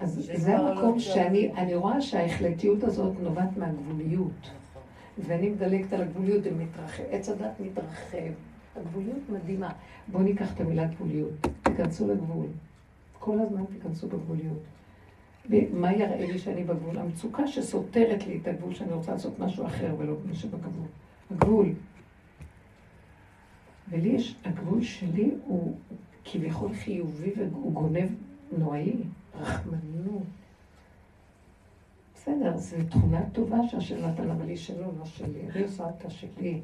אז 0.01 0.31
זה 0.35 0.57
לא 0.57 0.69
המקום. 0.69 0.99
שאני 0.99 1.53
אני 1.57 1.75
רואה 1.75 2.01
שההחלטיות 2.01 2.85
הזאת 2.85 3.13
נובעת 3.21 3.57
מהגבוליות. 3.57 4.51
ואני 5.19 5.49
מדלגת 5.49 5.93
על 5.93 6.03
הגבוליות, 6.03 6.43
זה 6.43 6.51
מתרחב, 6.51 7.03
עץ 7.11 7.29
הדת 7.29 7.61
מתרחב. 7.61 8.33
הגבוליות 8.77 9.19
מדהימה. 9.29 9.73
בואו 10.09 10.23
ניקח 10.23 10.55
את 10.55 10.61
המילה 10.61 10.87
גבוליות, 10.87 11.31
תיכנסו 11.63 12.09
לגבול. 12.09 12.47
כל 13.19 13.39
הזמן 13.41 13.65
תיכנסו 13.65 14.09
בגבוליות. 14.09 14.59
ומה 15.51 15.93
יראה 15.93 16.27
לי 16.27 16.39
שאני 16.39 16.65
בגבול? 16.65 16.99
המצוקה 16.99 17.47
שסותרת 17.47 18.27
לי 18.27 18.39
את 18.43 18.49
הגבול 18.49 18.75
שאני 18.75 18.93
רוצה 18.93 19.13
לעשות 19.13 19.39
משהו 19.39 19.67
אחר 19.67 19.95
ולא 19.99 20.15
מה 20.25 20.35
שבגבול. 20.35 20.87
הגבול. 21.31 21.73
ולי 23.89 24.09
יש, 24.09 24.37
הגבול 24.45 24.83
שלי 24.83 25.31
הוא 25.47 25.77
כביכול 26.25 26.75
חיובי 26.75 27.33
והוא 27.37 27.73
גונב 27.73 28.09
נוראי, 28.59 28.97
רחמנות. 29.41 30.23
בסדר, 32.15 32.57
זו 32.59 32.77
תכונה 32.91 33.21
טובה 33.33 33.57
שהשם 33.71 34.07
נתן, 34.07 34.31
אבל 34.31 34.49
היא 34.49 34.57
שלו, 34.57 34.93
לא 34.99 35.05
שלי. 35.05 35.51
אני 35.51 35.63
עושה 35.63 35.85
את 35.89 36.05
השלי. 36.05 36.61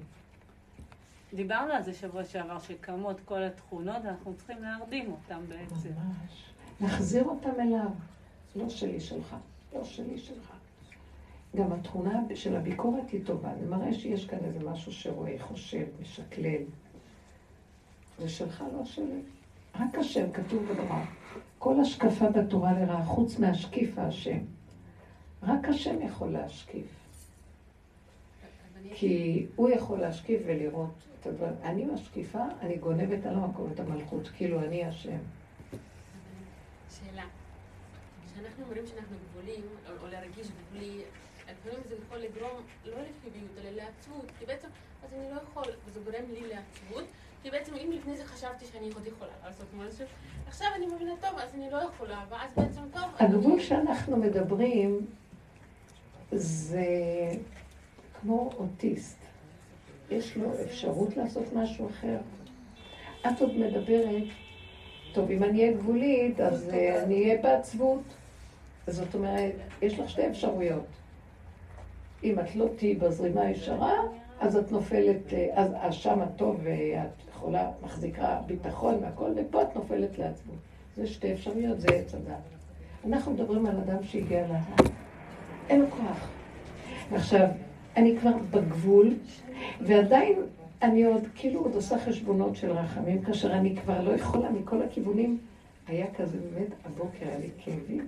דיברנו 1.35 1.73
על 1.73 1.83
זה 1.83 1.95
שבוע 1.95 2.25
שעבר, 2.25 2.59
שקמות 2.59 3.21
כל 3.25 3.43
התכונות, 3.43 3.97
ואנחנו 4.05 4.35
צריכים 4.35 4.63
להרדים 4.63 5.13
אותן 5.13 5.41
בעצם. 5.49 5.89
ממש. 5.89 6.45
להחזיר 6.81 7.25
אותם 7.25 7.61
אליו. 7.61 7.91
לא 8.57 8.69
שלי 8.69 9.01
שלך, 9.01 9.37
לא 9.75 9.85
שלי 9.85 10.19
שלך. 10.19 10.53
גם 11.57 11.73
התכונה 11.73 12.21
של 12.35 12.57
הביקורת 12.57 13.11
היא 13.11 13.25
טובה. 13.25 13.53
זה 13.61 13.67
מראה 13.71 13.95
שיש 13.95 14.27
כאן 14.27 14.39
איזה 14.45 14.71
משהו 14.71 14.93
שרואה, 14.93 15.37
חושב, 15.41 15.87
משקלל. 16.03 16.63
זה 18.19 18.29
שלך, 18.29 18.65
לא 18.79 18.85
שלי. 18.85 19.23
רק 19.81 19.99
השם, 19.99 20.33
כתוב 20.33 20.63
בדבר. 20.63 21.03
כל 21.59 21.81
השקפה 21.81 22.31
בתורה 22.31 22.73
לרעה, 22.73 23.05
חוץ 23.05 23.39
מהשקיף 23.39 23.99
השם. 23.99 24.39
רק 25.43 25.69
השם 25.69 26.03
יכול 26.03 26.29
להשקיף. 26.29 27.03
כי 28.95 29.47
הוא 29.57 29.71
יכול 29.71 29.99
להשקיף 29.99 30.43
ולראות 30.47 30.95
את 31.21 31.27
הדברים. 31.27 31.55
אני 31.63 31.85
משקיפה, 31.85 32.43
אני 32.61 32.77
גונבת 32.77 33.27
על 33.27 33.35
המקום 33.35 33.71
את 33.75 33.81
המלכות, 33.81 34.29
כאילו 34.29 34.61
אני 34.61 34.85
השם. 34.85 35.19
שאלה. 36.91 37.25
כשאנחנו 38.27 38.65
אומרים 38.65 38.87
שאנחנו 38.87 39.17
גבולים, 39.31 39.63
או 40.03 40.07
להרגיש 40.07 40.47
גבולי, 40.47 41.01
לפעמים 41.43 41.81
זה 41.89 41.95
יכול 42.07 42.19
לגרום 42.19 42.63
לא 42.85 42.97
לחיוביות, 42.97 43.59
אלא 43.59 43.71
לעצבות, 43.71 44.27
כי 44.39 44.47
בעצם, 44.47 44.69
אז 45.05 45.13
אני 45.13 45.35
לא 45.35 45.41
יכול, 45.43 45.65
וזה 45.87 46.01
גורם 46.01 46.25
לי 46.33 46.41
לעצבות, 46.49 47.05
כי 47.43 47.51
בעצם 47.51 47.75
אם 47.75 47.93
לפני 47.93 48.17
זה 48.17 48.25
חשבתי 48.25 48.65
שאני 48.73 48.91
עוד 48.95 49.07
יכולה 49.07 49.31
לעשות 49.47 49.67
משהו, 49.75 50.07
עכשיו 50.47 50.69
אני 50.77 50.87
מבינה 50.87 51.13
טוב, 51.21 51.39
אז 51.39 51.55
אני 51.55 51.71
לא 51.71 51.77
יכולה, 51.77 52.25
ואז 52.29 52.51
בעצם 52.57 52.81
טוב. 52.93 53.03
הגבול 53.19 53.61
שאנחנו 53.61 54.17
מדברים 54.17 55.07
זה 56.33 56.87
כמו 58.21 58.51
אוטיסט. 58.59 59.19
יש 60.11 60.37
לו 60.37 60.51
אפשרות 60.65 61.17
לעשות 61.17 61.53
משהו 61.53 61.89
אחר. 61.89 62.19
את 63.27 63.41
עוד 63.41 63.57
מדברת, 63.57 64.23
טוב, 65.13 65.31
אם 65.31 65.45
אני 65.45 65.63
אהיה 65.63 65.73
גבולית, 65.73 66.41
אז 66.41 66.71
אה, 66.75 67.03
אני 67.03 67.25
אהיה 67.25 67.43
בעצבות. 67.43 68.03
זאת 68.87 69.15
אומרת, 69.15 69.55
יש 69.83 69.99
לך 69.99 70.11
שתי 70.11 70.27
אפשרויות. 70.27 70.87
אם 72.25 72.41
את 72.41 72.57
לא 72.57 72.69
תהיי 72.77 72.95
בזרימה 72.95 73.41
הישרה, 73.41 73.95
אז 74.41 74.57
את 74.57 74.73
נופלת, 74.73 75.33
אה, 75.33 75.67
אז 75.81 75.95
שם 75.95 76.21
הטוב 76.21 76.61
ואת 76.63 77.32
יכולה, 77.43 77.71
מחזיקה 77.83 78.41
ביטחון 78.47 78.95
והכל, 79.03 79.31
ופה 79.37 79.63
את 79.63 79.77
נופלת 79.77 80.19
לעצבות. 80.19 80.57
זה 80.97 81.07
שתי 81.07 81.33
אפשרויות, 81.33 81.81
זה 81.81 81.89
עץ 81.89 82.15
הדת. 82.15 82.35
אנחנו 83.07 83.33
מדברים 83.33 83.67
על 83.67 83.77
אדם 83.77 84.03
שהגיע 84.03 84.47
להר. 84.49 84.91
אין 85.69 85.81
לו 85.81 85.91
כוח. 85.91 86.29
עכשיו, 87.13 87.47
אני 87.97 88.17
כבר 88.19 88.31
בגבול, 88.51 89.15
ועדיין 89.81 90.39
אני 90.83 91.05
עוד, 91.05 91.23
כאילו 91.35 91.61
עוד 91.61 91.75
עושה 91.75 91.99
חשבונות 91.99 92.57
של 92.57 92.71
רחמים, 92.71 93.23
כאשר 93.23 93.53
אני 93.53 93.77
כבר 93.77 94.03
לא 94.03 94.11
יכולה 94.11 94.51
מכל 94.51 94.83
הכיוונים. 94.83 95.39
היה 95.87 96.07
כזה 96.15 96.39
באמת, 96.39 96.69
הבוקר 96.85 97.29
היה 97.29 97.39
לי 97.39 97.51
כאבים. 97.59 98.07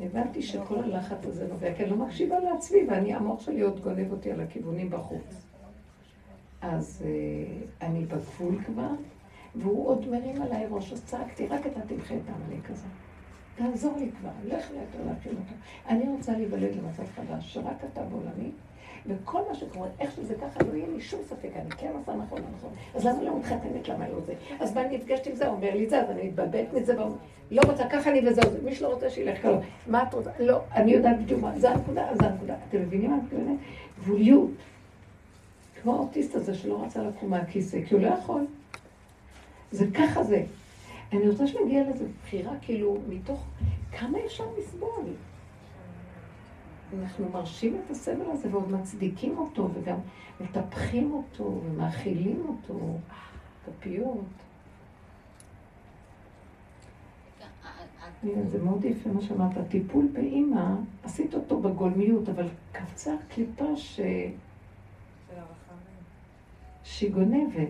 הבנתי 0.00 0.42
שכל 0.42 0.78
הלחץ 0.78 1.26
הזה 1.26 1.46
נובע, 1.48 1.74
כי 1.74 1.82
אני 1.82 1.90
לא 1.90 1.96
מקשיבה 1.96 2.38
לעצמי, 2.38 2.78
ואני, 2.88 3.14
המוח 3.14 3.40
שלי 3.40 3.60
עוד 3.60 3.80
גונב 3.80 4.12
אותי 4.12 4.32
על 4.32 4.40
הכיוונים 4.40 4.90
בחוץ. 4.90 5.43
אז 6.72 7.02
uh, 7.02 7.84
אני 7.84 8.04
בגבול 8.04 8.62
כבר, 8.66 8.90
והוא 9.54 9.88
עוד 9.88 10.08
מרים 10.08 10.42
עליי 10.42 10.66
ראש, 10.70 10.92
אז 10.92 11.04
צעקתי, 11.04 11.46
רק 11.46 11.66
אתה 11.66 11.80
תמחה 11.80 12.14
את 12.14 12.20
העמלק 12.28 12.70
הזה. 12.70 12.86
תעזור 13.54 13.96
לי 13.98 14.10
כבר, 14.20 14.56
לך 14.56 14.70
יותר 14.70 15.08
להכין 15.08 15.32
אותו. 15.32 15.54
אני 15.88 16.08
רוצה 16.08 16.32
להיוולד 16.32 16.76
למצב 16.76 17.02
חדש, 17.16 17.54
שרק 17.54 17.84
אתה 17.92 18.02
בעולמי, 18.02 18.50
וכל 19.06 19.40
מה 19.48 19.54
שקורה, 19.54 19.88
איך 20.00 20.12
שזה 20.12 20.34
ככה, 20.34 20.64
לא 20.64 20.74
יהיה 20.74 20.86
לי 20.94 21.00
שום 21.00 21.20
ספק, 21.22 21.50
אני 21.56 21.70
כן 21.70 21.90
עושה 21.94 22.14
נכון, 22.14 22.38
לא 22.38 22.46
נכון. 22.58 22.70
אז 22.94 23.06
למה 23.06 23.22
לא 23.22 23.38
מתחתנת, 23.38 23.88
למה 23.88 24.08
לא 24.08 24.20
זה? 24.20 24.34
אז 24.60 24.74
מה 24.74 24.82
נפגשת 24.88 25.26
עם 25.26 25.34
זה, 25.34 25.48
אומר 25.48 25.74
לי 25.74 25.88
זה, 25.88 26.00
אז 26.00 26.10
אני 26.10 26.28
מתבלבלת 26.28 26.72
מזה, 26.72 26.94
לא 27.50 27.62
רוצה, 27.66 27.88
ככה 27.88 28.10
אני 28.10 28.28
וזהו, 28.28 28.50
מי 28.64 28.74
שלא 28.74 28.88
רוצה 28.88 29.10
שילך 29.10 29.38
ככה. 29.38 29.58
מה 29.86 30.02
את 30.02 30.14
רוצה? 30.14 30.30
לא, 30.38 30.60
אני 30.74 30.92
יודעת 30.92 31.22
בדיוק 31.22 31.40
מה, 31.40 31.58
זה 31.58 31.70
הנקודה, 31.70 32.06
זה 32.20 32.26
הנקודה. 32.26 32.54
אתם 32.68 32.82
מבינים 32.82 33.10
מה 33.10 33.16
את 33.16 33.22
מתכוונת? 33.22 33.58
גבוליות. 33.98 34.50
כמו 35.84 35.94
האוטיסט 35.94 36.34
הזה 36.34 36.54
שלא 36.54 36.84
רצה 36.84 37.02
לקום 37.02 37.30
מהכיסא, 37.30 37.84
כי 37.86 37.94
הוא 37.94 38.02
לא 38.02 38.06
יכול. 38.06 38.46
זה 39.72 39.86
ככה 39.94 40.24
זה. 40.24 40.44
אני 41.12 41.28
רוצה 41.28 41.46
שנגיע 41.46 41.84
לאיזו 41.84 42.04
בחירה, 42.22 42.52
כאילו, 42.62 42.98
מתוך 43.08 43.46
כמה 43.92 44.18
אפשר 44.26 44.44
לסבול. 44.58 45.04
אנחנו 47.00 47.28
מרשים 47.32 47.80
את 47.84 47.90
הסבל 47.90 48.30
הזה 48.30 48.48
ועוד 48.50 48.70
מצדיקים 48.72 49.38
אותו 49.38 49.68
וגם 49.74 49.96
מטפחים 50.40 51.12
אותו 51.12 51.60
ומאכילים 51.64 52.46
אותו, 52.48 52.80
כפיות. 53.66 54.24
זה 58.46 58.62
מאוד 58.62 58.84
יפה 58.84 59.10
מה 59.10 59.20
שאמרת, 59.22 59.68
טיפול 59.68 60.08
באימא, 60.12 60.66
עשית 61.02 61.34
אותו 61.34 61.60
בגולמיות, 61.60 62.28
אבל 62.28 62.48
קפצה 62.72 63.14
קליפה 63.34 63.76
ש... 63.76 64.00
שהיא 66.84 67.12
גונבת. 67.12 67.68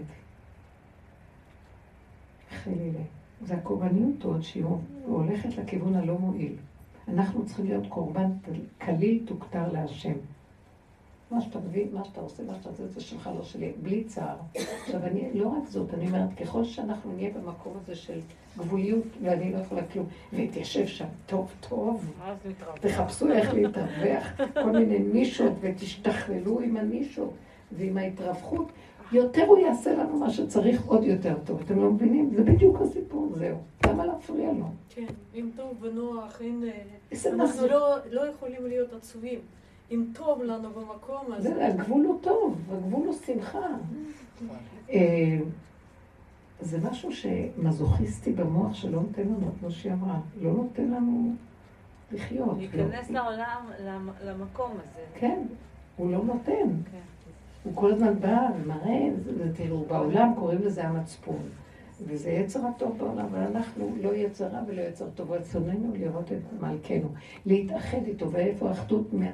חלילה. 2.51 3.01
זה 3.45 3.55
הקורבניות 3.55 4.25
עוד 4.25 4.43
שהיא 4.43 4.65
הולכת 5.07 5.57
לכיוון 5.57 5.95
הלא 5.95 6.19
מועיל. 6.19 6.53
אנחנו 7.09 7.47
צריכים 7.47 7.65
להיות 7.65 7.87
קורבן 7.89 8.31
קליל 8.79 9.23
תוכתר 9.27 9.73
להשם. 9.73 10.13
מה 11.31 11.41
שאתה 11.41 11.59
מביא, 11.59 11.87
מה 11.93 12.05
שאתה 12.05 12.21
עושה, 12.21 12.43
מה 12.43 12.55
שאתה 12.55 12.69
עושה, 12.69 12.87
זה 12.87 13.01
שלך, 13.01 13.31
לא 13.39 13.45
שלי, 13.45 13.73
בלי 13.83 14.05
צער. 14.05 14.37
עכשיו, 14.55 15.05
אני, 15.05 15.29
לא 15.35 15.49
רק 15.49 15.69
זאת, 15.69 15.95
אני 15.95 16.07
אומרת, 16.07 16.29
ככל 16.41 16.65
שאנחנו 16.65 17.13
נהיה 17.13 17.31
במקום 17.31 17.73
הזה 17.83 17.95
של 17.95 18.21
גבוליות, 18.59 19.05
ואני 19.23 19.53
לא 19.53 19.59
יכולה 19.59 19.83
כלום, 19.87 20.07
והתיישב 20.33 20.87
שם 20.87 21.07
טוב 21.27 21.53
טוב, 21.69 22.13
תחפשו 22.81 23.33
איך 23.33 23.55
להתרווח, 23.55 24.41
כל 24.55 24.71
מיני 24.71 24.99
נישות, 24.99 25.53
ותשתכללו 25.61 26.61
עם 26.61 26.77
הנישות 26.77 27.35
ועם 27.73 27.97
ההתרווחת, 27.97 28.73
יותר 29.13 29.45
הוא 29.47 29.59
יעשה 29.59 29.95
לנו 29.95 30.19
מה 30.19 30.31
שצריך 30.31 30.85
עוד 30.87 31.05
יותר 31.05 31.35
טוב. 31.45 31.61
אתם 31.61 31.79
לא 31.79 31.91
מבינים? 31.91 32.31
זה 32.37 32.43
בדיוק 32.43 32.81
הסיפור, 32.81 33.33
זהו. 33.35 33.57
למה 33.87 34.07
להפריע 34.07 34.53
לו? 34.53 34.67
כן, 34.91 35.07
אם 35.35 35.51
טוב 35.57 35.73
ונוח, 35.81 36.41
אין... 36.41 36.65
אנחנו 37.27 37.67
לא, 37.67 37.97
לא 38.11 38.27
יכולים 38.27 38.67
להיות 38.67 38.93
עצובים. 38.93 39.39
אם 39.91 40.05
טוב 40.15 40.43
לנו 40.43 40.71
במקום 40.71 41.33
הזה... 41.33 41.55
זה, 41.55 41.67
הגבול 41.67 42.05
הוא 42.05 42.19
טוב, 42.21 42.59
הגבול 42.73 43.07
הוא 43.07 43.15
שמחה. 43.27 43.67
אה, 44.91 45.39
זה 46.61 46.79
משהו 46.91 47.11
שמזוכיסטי 47.13 48.33
במוח 48.33 48.75
שלא 48.75 49.01
נותן 49.01 49.23
לנו, 49.23 49.51
כמו 49.61 49.71
שהיא 49.71 49.93
אמרה, 49.93 50.21
לא 50.41 50.53
נותן 50.53 50.91
לנו 50.91 51.35
לחיות. 52.13 52.57
להיכנס 52.59 53.11
לעולם, 53.11 53.69
למקום 54.25 54.71
הזה. 54.71 55.05
כן, 55.15 55.43
הוא 55.97 56.13
לא 56.13 56.25
נותן. 56.25 56.69
כן. 56.93 57.14
הוא 57.65 57.73
כל 57.75 57.93
הזמן 57.93 58.21
בא 58.21 58.49
ומראה, 58.57 59.09
תראו, 59.55 59.85
בעולם 59.85 60.33
קוראים 60.39 60.63
לזה 60.63 60.85
המצפון. 60.85 61.49
וזה 62.07 62.31
יצר 62.31 62.67
הטוב 62.67 62.99
בעולם, 62.99 63.27
אבל 63.27 63.39
אנחנו 63.39 63.97
לא 64.03 64.15
יצרה 64.15 64.61
ולא 64.67 64.83
יצר 64.83 65.11
טוב. 65.15 65.33
רצוננו 65.33 65.93
לראות 65.95 66.33
את 66.33 66.61
מלכנו, 66.61 67.09
להתאחד 67.47 68.07
איתו, 68.07 68.33
ואיפה 68.33 68.69
האחדות 68.69 69.13
מה, 69.13 69.31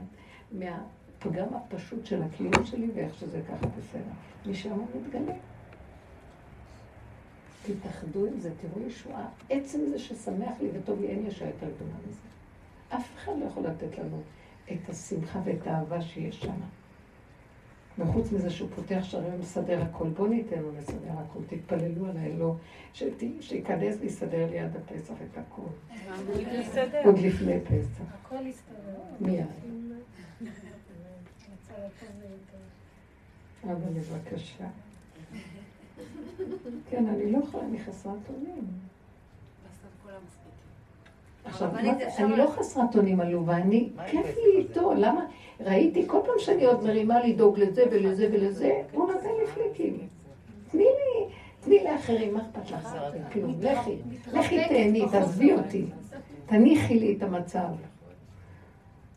מהפגם 0.53 1.49
הפשוט 1.55 2.07
של 2.07 2.23
הקיום 2.23 2.65
שלי, 2.65 2.91
ואיך 2.95 3.15
שזה 3.15 3.41
ככה 3.49 3.67
בסדר. 3.67 4.51
משם 4.51 4.71
הוא 4.71 4.87
מתגלה. 5.01 5.35
תתאחדו 7.63 8.27
עם 8.27 8.41
זה, 8.41 8.51
תראו 8.61 8.87
ישועה. 8.87 9.27
עצם 9.51 9.79
זה 9.91 9.99
ששמח 9.99 10.61
לי 10.61 10.69
וטוב 10.73 11.01
לי, 11.01 11.07
אין 11.07 11.27
ישועה 11.27 11.51
יותר 11.51 11.67
גדולה 11.77 11.97
מזה. 12.09 12.21
אף 12.89 13.11
אחד 13.17 13.33
לא 13.41 13.45
יכול 13.45 13.63
לתת 13.63 13.99
לנו 13.99 14.21
את 14.73 14.89
השמחה 14.89 15.41
ואת 15.45 15.67
האהבה 15.67 16.01
שיש 16.01 16.41
שם. 16.41 16.61
וחוץ 17.99 18.33
מזה 18.33 18.51
שהוא 18.51 18.69
פותח 18.77 19.01
שערים 19.03 19.35
ומסדר 19.35 19.83
הכל, 19.83 20.09
בואו 20.09 20.29
ניתן 20.29 20.59
לו 20.59 20.71
לסדר 20.79 21.13
הכל, 21.13 21.41
תתפללו 21.47 22.07
עליי, 22.07 22.37
לא, 22.37 22.55
שייכנס 23.41 23.97
ויסדר 24.01 24.51
לי 24.51 24.59
עד 24.59 24.77
הפסח 24.77 25.15
את 25.15 25.39
הכל. 25.39 25.63
עוד 27.05 27.19
לפני 27.19 27.61
פסח. 27.61 28.03
הכל 28.23 28.47
יסתדר. 28.47 29.01
מיד. 29.21 29.47
אבא, 33.65 33.75
בבקשה. 33.75 34.65
כן, 36.91 37.07
אני 37.07 37.33
לא 37.33 37.39
יכולה, 37.39 37.65
אני 37.65 37.79
חסרת 37.79 38.29
אונים. 38.29 38.65
עכשיו, 41.45 41.77
אני 42.19 42.37
לא 42.37 42.47
חסרת 42.59 42.97
אונים 42.97 43.21
עלובה, 43.21 43.57
אני, 43.57 43.89
כיף 44.11 44.37
לי 44.37 44.59
איתו, 44.59 44.95
למה? 44.95 45.27
ראיתי 45.65 46.05
כל 46.07 46.19
פעם 46.27 46.35
שאני 46.39 46.65
עוד 46.65 46.83
מרימה 46.83 47.27
לדאוג 47.27 47.59
לזה 47.59 47.85
ולזה 47.91 48.29
ולזה, 48.33 48.83
הוא 48.93 49.13
נותן 49.13 49.29
לי 49.41 49.47
פליקים. 49.47 50.09
תני 50.71 50.85
לי, 50.85 51.35
תני 51.61 51.85
לאחרים, 51.85 52.35
מה 52.35 52.41
אכפת 52.43 52.71
לך? 52.71 52.97
כאילו, 53.31 53.49
לכי, 53.61 53.97
לכי 54.33 54.69
תהני, 54.69 55.07
תעזבי 55.11 55.53
אותי. 55.53 55.87
תניחי 56.47 56.99
לי 56.99 57.17
את 57.17 57.23
המצב. 57.23 57.69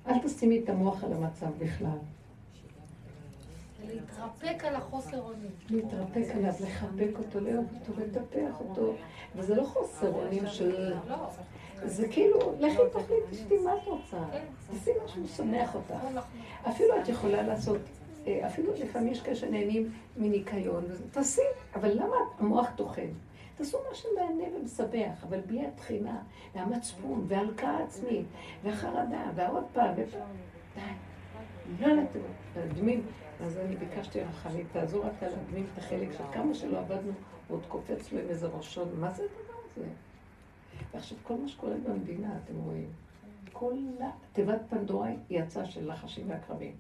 אל 0.07 0.19
תשימי 0.19 0.59
את 0.59 0.69
המוח 0.69 1.03
על 1.03 1.13
המצב 1.13 1.47
בכלל. 1.57 1.97
להתרפק 3.87 4.65
על 4.65 4.75
החוסר 4.75 5.21
אונים. 5.21 5.51
להתרפק 5.69 6.35
עליו, 6.35 6.53
לחבק 6.61 7.17
אותו, 7.17 7.39
לאהוב 7.39 7.65
אותו, 7.79 8.01
לטפח 8.01 8.59
אותו. 8.59 8.93
וזה 9.35 9.55
לא 9.55 9.63
חוסר 9.63 10.13
אונים 10.13 10.47
של... 10.47 10.93
זה 11.85 12.07
כאילו, 12.07 12.55
לכי 12.59 12.77
תחליטי 12.91 13.35
שתי 13.35 13.57
מה 13.57 13.75
את 13.75 13.87
רוצה. 13.87 14.17
תעשי 14.71 14.91
משהו 15.05 15.23
משמח 15.23 15.75
אותך. 15.75 15.93
אפילו 16.69 16.99
את 17.01 17.09
יכולה 17.09 17.41
לעשות, 17.41 17.81
אה, 18.27 18.47
אפילו 18.47 18.73
לפעמים 18.73 19.13
יש 19.13 19.21
כאלה 19.21 19.35
שנהנים 19.35 19.91
מניקיון, 20.17 20.83
תעשי, 21.11 21.41
אבל 21.75 21.91
למה 21.91 22.15
המוח 22.39 22.67
טוחן? 22.75 23.09
תעשו 23.55 23.77
מה 23.89 23.95
שמענה 23.95 24.43
ומשמח, 24.57 25.23
אבל 25.23 25.39
בלי 25.39 25.65
התחינה, 25.65 26.21
והמצפון, 26.55 27.25
וההלקאה 27.27 27.83
עצמית, 27.83 28.25
והחרדה, 28.63 29.31
והעוד 29.35 29.63
פעם. 29.73 29.95
די. 29.95 30.81
לא 31.79 31.87
לתת. 31.87 32.19
אז 33.41 33.57
אני 33.57 33.75
ביקשתי 33.75 34.21
רחמית, 34.21 34.67
תעזור 34.71 35.05
רק 35.05 35.23
על 35.23 35.33
הדמים 35.33 35.65
את 35.73 35.77
החלק 35.77 36.11
של 36.17 36.23
כמה 36.33 36.53
שלא 36.53 36.79
עבדנו, 36.79 37.11
עוד 37.49 37.65
קופץ 37.67 38.11
לו 38.11 38.19
עם 38.19 38.25
איזה 38.29 38.47
ראשון, 38.47 38.89
מה 38.99 39.11
זה 39.11 39.23
הדבר 39.23 39.59
הזה? 39.71 39.87
ועכשיו 40.93 41.17
כל 41.23 41.33
מה 41.33 41.47
שקורה 41.47 41.75
במדינה, 41.87 42.37
אתם 42.43 42.53
רואים, 42.65 42.87
כל 43.53 43.73
תיבת 44.33 44.61
פנדורה 44.69 45.09
יצאה 45.29 45.65
של 45.65 45.91
לחשים 45.91 46.29
ועקרבים. 46.29 46.71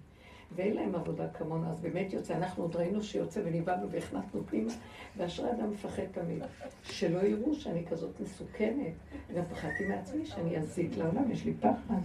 ואין 0.55 0.73
להם 0.73 0.95
עבודה 0.95 1.27
כמונו, 1.27 1.71
אז 1.71 1.79
באמת 1.79 2.13
יוצא, 2.13 2.37
אנחנו 2.37 2.63
עוד 2.63 2.75
ראינו 2.75 3.03
שיוצא 3.03 3.41
ונבהלנו 3.45 3.89
והכנסנו 3.89 4.41
פנימה, 4.45 4.71
ואשרי 5.17 5.51
אדם 5.51 5.71
מפחד 5.71 6.03
תמיד. 6.11 6.43
שלא 6.83 7.19
יראו 7.19 7.55
שאני 7.55 7.85
כזאת 7.85 8.19
מסוכנת. 8.19 8.93
גם 9.35 9.43
פחדתי 9.51 9.85
מעצמי 9.87 10.25
שאני 10.25 10.57
אזיק 10.57 10.97
לעולם, 10.97 11.31
יש 11.31 11.45
לי 11.45 11.53
פחד. 11.53 11.99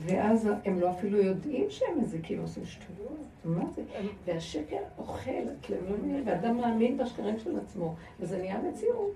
ואז 0.00 0.48
הם 0.64 0.80
לא 0.80 0.90
אפילו 0.90 1.18
יודעים 1.18 1.70
שהם 1.70 2.00
מזיקים, 2.00 2.40
עושים 2.40 2.64
שטויות. 2.64 3.18
מה 3.44 3.64
זה? 3.74 3.82
והשקר 4.24 4.82
אוכל, 4.98 5.30
לא 5.68 5.76
ואדם 6.24 6.56
מאמין 6.56 6.96
בשקרים 6.96 7.38
של 7.38 7.58
עצמו, 7.58 7.94
וזה 8.20 8.38
נהיה 8.38 8.60
מציאות. 8.62 9.10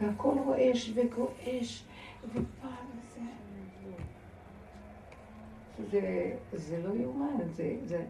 והכל 0.00 0.34
רועש 0.44 0.92
וגועש, 0.94 1.84
ופעם 2.28 2.94
זה, 5.90 6.36
זה 6.52 6.82
לא 6.82 6.94
יאומן, 6.94 7.48
זה, 7.52 7.76
זה, 7.84 8.04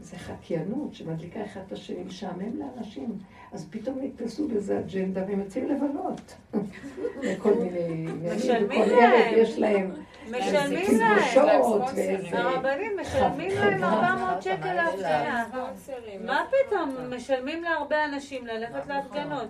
זה 0.00 0.16
חקיינות 0.18 0.94
שמדליקה 0.94 1.44
אחד 1.44 1.60
את 1.66 1.72
השני, 1.72 2.04
משעמם 2.04 2.58
לאנשים. 2.58 3.18
אז 3.52 3.66
פתאום 3.70 3.98
נתפסו 4.00 4.48
בזה 4.48 4.78
אג'נדה 4.78 5.20
והם 5.28 5.40
יוצאים 5.40 5.68
לבלות. 5.68 6.36
וכל 7.22 7.54
מיני... 7.54 8.06
משלמים 8.36 8.82
להם. 8.88 9.34
יש 9.36 9.58
להם... 9.58 9.90
משלמים 10.30 10.98
להם. 10.98 11.20
הרבנים 12.32 12.92
משלמים 13.00 13.50
להם 13.50 13.84
400 13.84 14.42
שקל 14.42 14.72
להפגנה. 14.72 15.44
מה 16.24 16.42
פתאום? 16.48 16.94
משלמים 17.16 17.62
להרבה 17.62 18.04
אנשים 18.04 18.46
ללכת 18.46 18.86
להפגנות. 18.88 19.48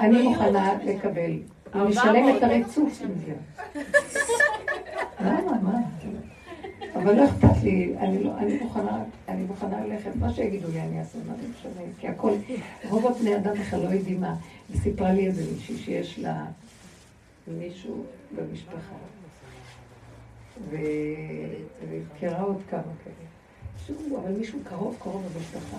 אני 0.00 0.22
מוכנה 0.22 0.74
לקבל. 0.84 1.32
אני 1.74 1.82
משלם 1.84 2.36
את 2.36 2.42
הריצוף 2.42 2.98
של 2.98 3.08
זה. 3.14 3.34
למה? 5.20 5.52
מה? 5.62 5.78
אבל 7.02 7.16
לא 7.16 7.24
אכפת 7.24 7.62
לי, 7.62 7.94
אני, 7.98 8.24
לא, 8.24 8.38
אני, 8.38 8.58
מוכנה, 8.58 9.04
אני 9.28 9.44
מוכנה 9.44 9.86
ללכת, 9.86 10.10
מה 10.16 10.32
שיגידו 10.32 10.68
לי 10.72 10.80
אני 10.80 11.00
אעשה, 11.00 11.18
מה 11.28 11.34
זה 11.34 11.48
משנה, 11.48 11.82
כי 12.00 12.08
הכל, 12.08 12.32
רוב 12.88 13.06
הבני 13.06 13.36
אדם 13.36 13.54
בכלל 13.54 13.80
לא 13.80 13.88
יודעים 13.88 14.20
מה. 14.20 14.36
היא 14.68 14.80
סיפרה 14.80 15.12
לי 15.12 15.26
איזה 15.26 15.52
מישהי 15.52 15.76
שיש 15.76 16.18
לה 16.18 16.44
מישהו 17.48 18.04
במשפחה, 18.36 18.94
והכירה 20.70 22.40
עוד 22.40 22.60
כמה 22.70 22.82
כאלה. 23.04 23.28
שהוא, 23.86 24.18
אבל 24.18 24.32
מישהו 24.32 24.58
קרוב 24.64 24.96
קרוב 25.02 25.28
במשפחה, 25.36 25.76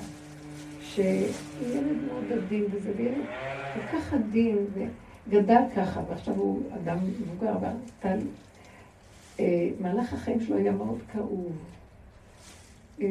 שילד 0.82 1.98
מאוד 2.08 2.32
עדין 2.32 2.66
וזה, 2.72 2.92
וילד 2.98 3.26
כל 3.74 3.98
כך 3.98 4.14
עדין, 4.14 4.58
וגדל 5.28 5.62
ככה, 5.76 6.02
ועכשיו 6.10 6.34
הוא 6.34 6.62
אדם 6.76 6.98
מבוגר, 7.22 7.54
אבל 8.02 8.18
מהלך 9.80 10.14
החיים 10.14 10.42
שלו 10.42 10.58
היה 10.58 10.72
מאוד 10.72 11.00
כאוב. 11.12 11.58
אה, 13.02 13.08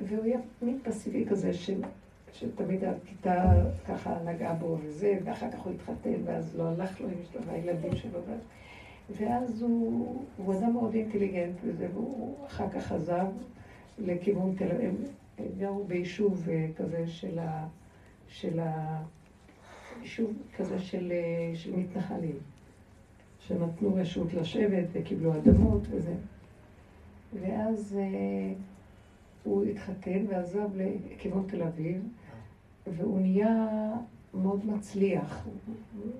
והוא 0.00 0.24
היה 0.24 0.38
מין 0.62 0.78
פסיבי 0.82 1.24
כזה, 1.28 1.54
ש, 1.54 1.70
שתמיד 2.32 2.84
הכיתה 2.84 3.52
ככה 3.88 4.18
נגעה 4.24 4.54
בו 4.54 4.78
וזה, 4.82 5.18
ואחר 5.24 5.50
כך 5.50 5.60
הוא 5.60 5.72
התחתן, 5.72 6.14
ואז 6.24 6.56
לא 6.56 6.68
הלך 6.68 7.00
לו 7.00 7.08
עם 7.08 7.14
אשתו 7.22 7.38
והילדים 7.42 7.96
שלו. 7.96 8.20
ואז 9.16 9.62
הוא, 9.62 10.24
הוא 10.36 10.54
אדם 10.54 10.72
מאוד 10.72 10.94
אינטליגנט 10.94 11.54
וזה, 11.64 11.88
והוא 11.94 12.46
אחר 12.46 12.70
כך 12.70 12.92
עזב 12.92 13.26
לכיוון 13.98 14.54
תל 14.58 14.70
אביב. 14.72 14.94
הם 15.38 15.46
גרו 15.58 15.84
ביישוב 15.84 16.48
אה, 16.48 16.66
כזה 16.76 17.06
של 17.06 17.38
ה... 17.38 17.66
של 18.28 18.60
ה... 18.60 19.02
יישוב 20.02 20.32
כזה 20.56 20.78
של, 20.78 21.12
של 21.54 21.76
מתנחלים. 21.76 22.38
שנתנו 23.50 23.94
רשות 23.94 24.34
לשבת 24.34 24.84
וקיבלו 24.92 25.36
אדמות 25.36 25.82
וזה. 25.90 26.14
ואז 27.40 27.96
אה, 27.98 28.52
הוא 29.44 29.64
התחתן 29.64 30.24
ועזב 30.28 30.68
לכיוון 30.76 31.44
תל 31.48 31.62
אביב, 31.62 32.02
והוא 32.86 33.20
נהיה 33.20 33.68
מאוד 34.34 34.66
מצליח 34.66 35.46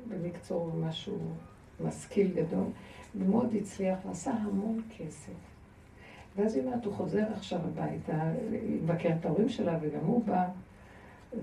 במקצוע 0.09 0.74
משהו 0.74 1.19
משכיל 1.85 2.32
גדול, 2.35 2.66
ומאוד 3.15 3.55
הצליח 3.61 3.98
ועשה 4.07 4.32
המון 4.32 4.82
כסף. 4.98 5.32
ואז 6.36 6.55
היא 6.55 6.65
אומרת, 6.65 6.85
הוא 6.85 6.94
חוזר 6.94 7.24
עכשיו 7.32 7.61
הביתה, 7.65 8.32
לבקר 8.51 9.11
את 9.20 9.27
ההורים 9.27 9.48
שלה, 9.48 9.78
וגם 9.81 10.05
הוא 10.05 10.24
בא, 10.24 10.48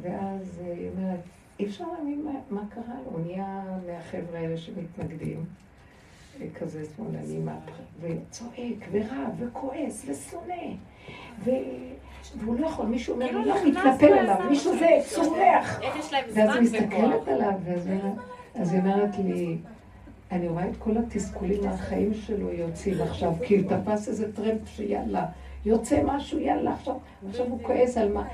ואז 0.01 0.61
היא 0.65 0.89
אומרת, 0.89 1.19
אי 1.59 1.65
אפשר 1.65 1.85
להאמין 1.93 2.25
מה, 2.25 2.31
מה 2.49 2.63
קרה 2.69 3.01
לו, 3.05 3.11
הוא 3.11 3.19
נהיה 3.19 3.77
מהחבר'ה 3.87 4.39
האלה 4.39 4.57
שמתנגדים. 4.57 5.45
כזה 6.59 6.83
שמאלני 6.95 7.37
מהפכה, 7.37 7.83
וצועק 8.01 8.87
ורב 8.91 9.29
וכועס 9.39 10.05
ושונא. 10.07 10.73
ו... 11.43 11.51
והוא 12.35 12.59
לא 12.59 12.67
יכול, 12.67 12.85
מישהו 12.85 13.13
אומר, 13.13 13.27
כאילו 13.27 13.45
לא 13.45 13.55
מתנפל 13.65 14.13
עליו, 14.13 14.35
מישהו 14.49 14.79
זה 14.79 14.87
צורח. 15.05 15.79
ואז 16.33 16.55
היא 16.55 16.61
מסתכלת 16.61 17.27
עליו, 17.27 17.53
ואז 18.55 18.73
היא 18.73 18.81
אומרת 18.81 19.17
לי, 19.17 19.57
אני 20.31 20.47
רואה 20.47 20.69
את 20.69 20.77
כל 20.79 20.97
התסכולים 20.97 21.63
מהחיים 21.63 22.13
שלו 22.13 22.51
יוצאים 22.51 23.01
עכשיו, 23.01 23.33
כי 23.43 23.57
הוא 23.57 23.69
תפס 23.69 24.07
איזה 24.07 24.33
טרמפ 24.33 24.67
שיאללה. 24.67 25.25
יוצא 25.67 26.01
משהו, 26.05 26.39
יאללה, 26.39 26.73
עכשיו, 26.73 26.95
עכשיו 27.29 27.45
הוא 27.45 27.59
כועס 27.63 27.97
על 27.97 28.13
מה, 28.13 28.27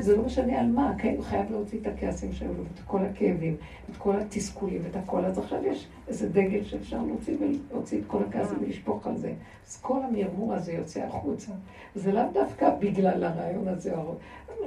זה 0.00 0.16
לא 0.16 0.22
משנה 0.22 0.60
על 0.60 0.66
מה, 0.66 0.92
כן, 0.98 1.14
הוא 1.16 1.24
חייב 1.24 1.50
להוציא 1.50 1.80
את 1.80 1.86
הכעסים 1.86 2.32
שהיו 2.32 2.54
לו, 2.54 2.64
ואת 2.64 2.84
כל 2.86 2.98
הכאבים, 3.04 3.56
את 3.90 3.96
כל 3.96 4.16
התסכולים, 4.16 4.80
ואת 4.84 4.96
הכל, 4.96 5.24
אז 5.24 5.38
עכשיו 5.38 5.66
יש 5.66 5.86
איזה 6.08 6.28
דגל 6.28 6.64
שאפשר 6.64 7.02
להוציא 7.02 7.36
ולהוציא 7.40 7.98
את 7.98 8.04
כל 8.06 8.18
הכעסים 8.28 8.58
ולשפוך 8.60 9.06
על 9.06 9.16
זה. 9.16 9.32
אז 9.66 9.80
כל 9.80 10.02
המרמור 10.02 10.54
הזה 10.54 10.72
יוצא 10.72 11.00
החוצה. 11.00 11.52
זה 11.94 12.12
לאו 12.12 12.24
דווקא 12.32 12.70
בגלל 12.78 13.24
הרעיון 13.24 13.68
הזה, 13.68 13.94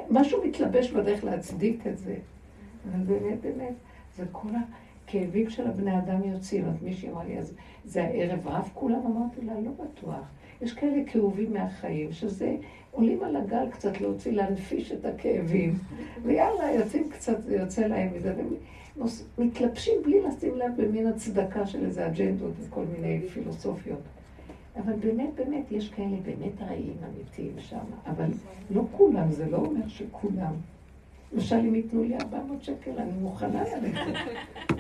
משהו 0.10 0.44
מתלבש 0.48 0.92
בדרך 0.92 1.24
להצדיק 1.24 1.88
את 1.88 1.98
זה. 1.98 2.16
אבל 2.92 3.04
באמת, 3.04 3.42
באמת, 3.42 3.74
זה 4.18 4.24
כל 4.32 4.50
הכאבים 5.08 5.50
של 5.50 5.68
הבני 5.68 5.98
אדם 5.98 6.24
יוצאים. 6.24 6.66
אז 6.66 6.84
מישהי 6.84 7.10
אמרה 7.10 7.24
לי, 7.24 7.40
אז 7.40 7.54
זה 7.86 8.04
הערב 8.04 8.48
רב 8.48 8.70
כולם? 8.74 9.00
אמרתי 9.06 9.46
לה, 9.46 9.54
לא 9.60 9.72
בטוח. 9.72 10.26
יש 10.62 10.74
כאלה 10.74 11.02
כאובים 11.08 11.54
מהחיים, 11.54 12.12
שזה 12.12 12.56
עולים 12.92 13.24
על 13.24 13.36
הגל 13.36 13.70
קצת 13.72 14.02
להוציא, 14.02 14.32
להנפיש 14.32 14.92
את 14.92 15.06
הכאבים, 15.06 15.78
ויאללה, 16.24 16.72
יוצאים 16.72 17.10
קצת, 17.10 17.42
זה 17.42 17.56
יוצא 17.56 17.88
להם 17.88 18.10
מזה, 18.16 18.36
ומתלבשים 19.38 19.94
בלי 20.04 20.22
לשים 20.22 20.56
לב 20.58 20.72
במין 20.78 21.08
הצדקה 21.08 21.66
של 21.66 21.86
איזה 21.86 22.08
אג'נדות 22.08 22.54
וכל 22.60 22.84
מיני 22.96 23.28
פילוסופיות. 23.34 24.00
אבל 24.76 24.94
באמת, 24.94 25.30
באמת, 25.36 25.72
יש 25.72 25.90
כאלה 25.90 26.18
באמת 26.26 26.62
רעים 26.62 26.94
אמיתיים 27.10 27.54
שם, 27.58 27.86
אבל 28.06 28.30
לא 28.70 28.84
כולם, 28.92 29.32
זה 29.32 29.50
לא 29.50 29.58
אומר 29.58 29.88
שכולם. 29.88 30.54
למשל, 31.34 31.56
אם 31.56 31.76
ייתנו 31.76 32.04
לי 32.04 32.16
400 32.16 32.64
שקל, 32.64 32.92
אני 32.98 33.12
מוכנה 33.12 33.64
ללכת. 33.64 34.30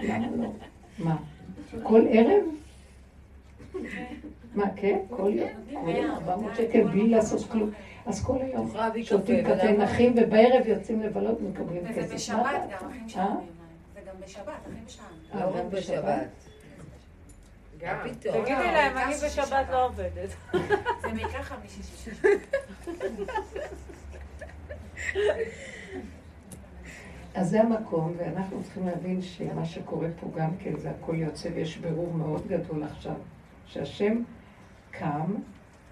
למה 0.03 0.27
לא? 0.35 0.51
מה? 0.99 1.17
כל 1.83 2.01
ערב? 2.09 2.43
מה, 4.55 4.65
כן? 4.75 4.99
כל 5.09 5.31
יום? 5.33 5.49
כל 5.85 5.89
יום 5.89 6.11
400 6.11 6.55
שקל 6.55 6.83
בלי 6.83 7.07
לעשות 7.07 7.51
כלום. 7.51 7.71
אז 8.05 8.23
כל 8.23 8.37
היום 8.41 8.71
שותים 9.03 9.43
קפה 9.45 9.71
נחים, 9.71 10.13
ובערב 10.17 10.65
יוצאים 10.65 11.01
לבלות 11.01 11.41
ומקבלים 11.41 11.87
כסף. 11.87 11.97
וזה 11.97 12.15
בשבת 12.15 12.61
גם, 12.71 12.89
אחים 12.89 13.09
שלנו. 13.09 13.41
זה 13.93 13.99
גם 14.07 14.15
בשבת, 14.25 14.53
אחים 14.63 14.83
שלנו. 14.87 15.45
לא 15.45 15.59
רק 15.59 15.65
בשבת. 15.69 16.27
תגידי 18.19 18.71
להם, 18.71 18.97
אני 18.97 19.15
בשבת 19.25 19.69
לא 19.71 19.85
עובדת. 19.85 20.29
זה 21.01 21.07
בעיקר 21.13 21.41
חמישי 21.41 21.83
שישי. 21.83 22.11
אז 27.35 27.49
זה 27.49 27.61
המקום, 27.61 28.13
ואנחנו 28.17 28.63
צריכים 28.63 28.85
להבין 28.85 29.21
שמה 29.21 29.65
שקורה 29.65 30.07
פה 30.19 30.27
גם 30.35 30.49
כן, 30.59 30.75
זה 30.77 30.89
הכל 30.89 31.15
יוצא, 31.15 31.49
ויש 31.55 31.77
בירור 31.77 32.13
מאוד 32.13 32.47
גדול 32.47 32.83
עכשיו, 32.83 33.15
שהשם 33.65 34.23
קם, 34.99 35.33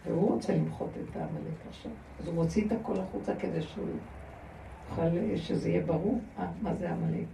והוא 0.05 0.29
רוצה 0.29 0.55
למחות 0.55 0.89
את 0.89 1.15
העמלק 1.15 1.67
עכשיו. 1.69 1.91
אז 2.19 2.27
הוא 2.27 2.35
מוציא 2.35 2.65
את 2.67 2.71
הכל 2.71 2.99
החוצה 2.99 3.35
כדי 3.35 3.61
שהוא 3.61 3.85
יוכל, 4.89 5.35
שזה 5.35 5.69
יהיה 5.69 5.85
ברור, 5.85 6.19
אה, 6.39 6.47
מה 6.61 6.73
זה 6.73 6.91
עמלק. 6.91 7.25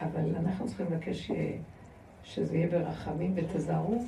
אבל 0.00 0.36
אנחנו 0.36 0.66
צריכים 0.66 0.86
לבקש 0.90 1.30
שזה 2.24 2.56
יהיה 2.56 2.68
ברחמים 2.68 3.32
ותזהרו 3.34 4.04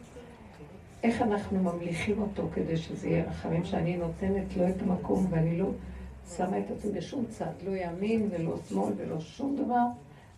איך 1.02 1.22
אנחנו 1.22 1.58
ממליכים 1.58 2.22
אותו 2.22 2.48
כדי 2.54 2.76
שזה 2.76 3.08
יהיה 3.08 3.24
רחמים, 3.24 3.64
שאני 3.64 3.96
נותנת 3.96 4.56
לו 4.56 4.68
את 4.68 4.82
המקום 4.82 5.26
ואני 5.30 5.58
לא 5.58 5.70
שמה 6.36 6.58
את 6.58 6.70
עצמי 6.70 6.92
בשום 6.92 7.24
צד, 7.28 7.52
לא 7.66 7.70
ימין 7.76 8.28
ולא 8.30 8.56
שמאל 8.68 8.92
ולא 8.96 9.20
שום 9.20 9.56
דבר, 9.56 9.86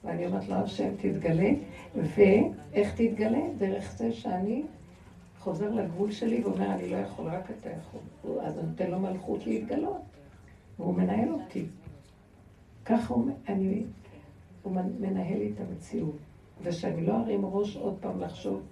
ואני 0.04 0.26
אומרת 0.26 0.48
לו, 0.48 0.54
השם 0.54 0.88
תתגלה, 0.96 1.50
ואיך 1.94 2.94
תתגלה? 2.94 3.40
דרך 3.58 3.92
זה 3.96 4.12
שאני 4.12 4.62
חוזר 5.44 5.70
לגבול 5.70 6.10
שלי 6.10 6.44
ואומר, 6.44 6.72
אני 6.72 6.90
לא 6.90 6.96
יכול, 6.96 7.26
רק 7.26 7.50
אתה 7.50 7.70
יכול. 7.70 8.00
אז 8.40 8.58
אני 8.58 8.66
נותן 8.68 8.90
לו 8.90 8.98
מלכות 8.98 9.46
להתגלות, 9.46 10.02
והוא 10.78 10.94
מנהל 10.94 11.32
אותי. 11.32 11.64
ככה 12.84 13.14
הוא, 13.14 13.30
אני, 13.48 13.82
הוא 14.62 14.72
מנהל 15.00 15.38
לי 15.38 15.52
את 15.54 15.60
המציאות. 15.60 16.16
ושאני 16.62 17.06
לא 17.06 17.20
ארים 17.20 17.46
ראש 17.46 17.76
עוד 17.76 17.96
פעם 18.00 18.20
לחשוב 18.20 18.62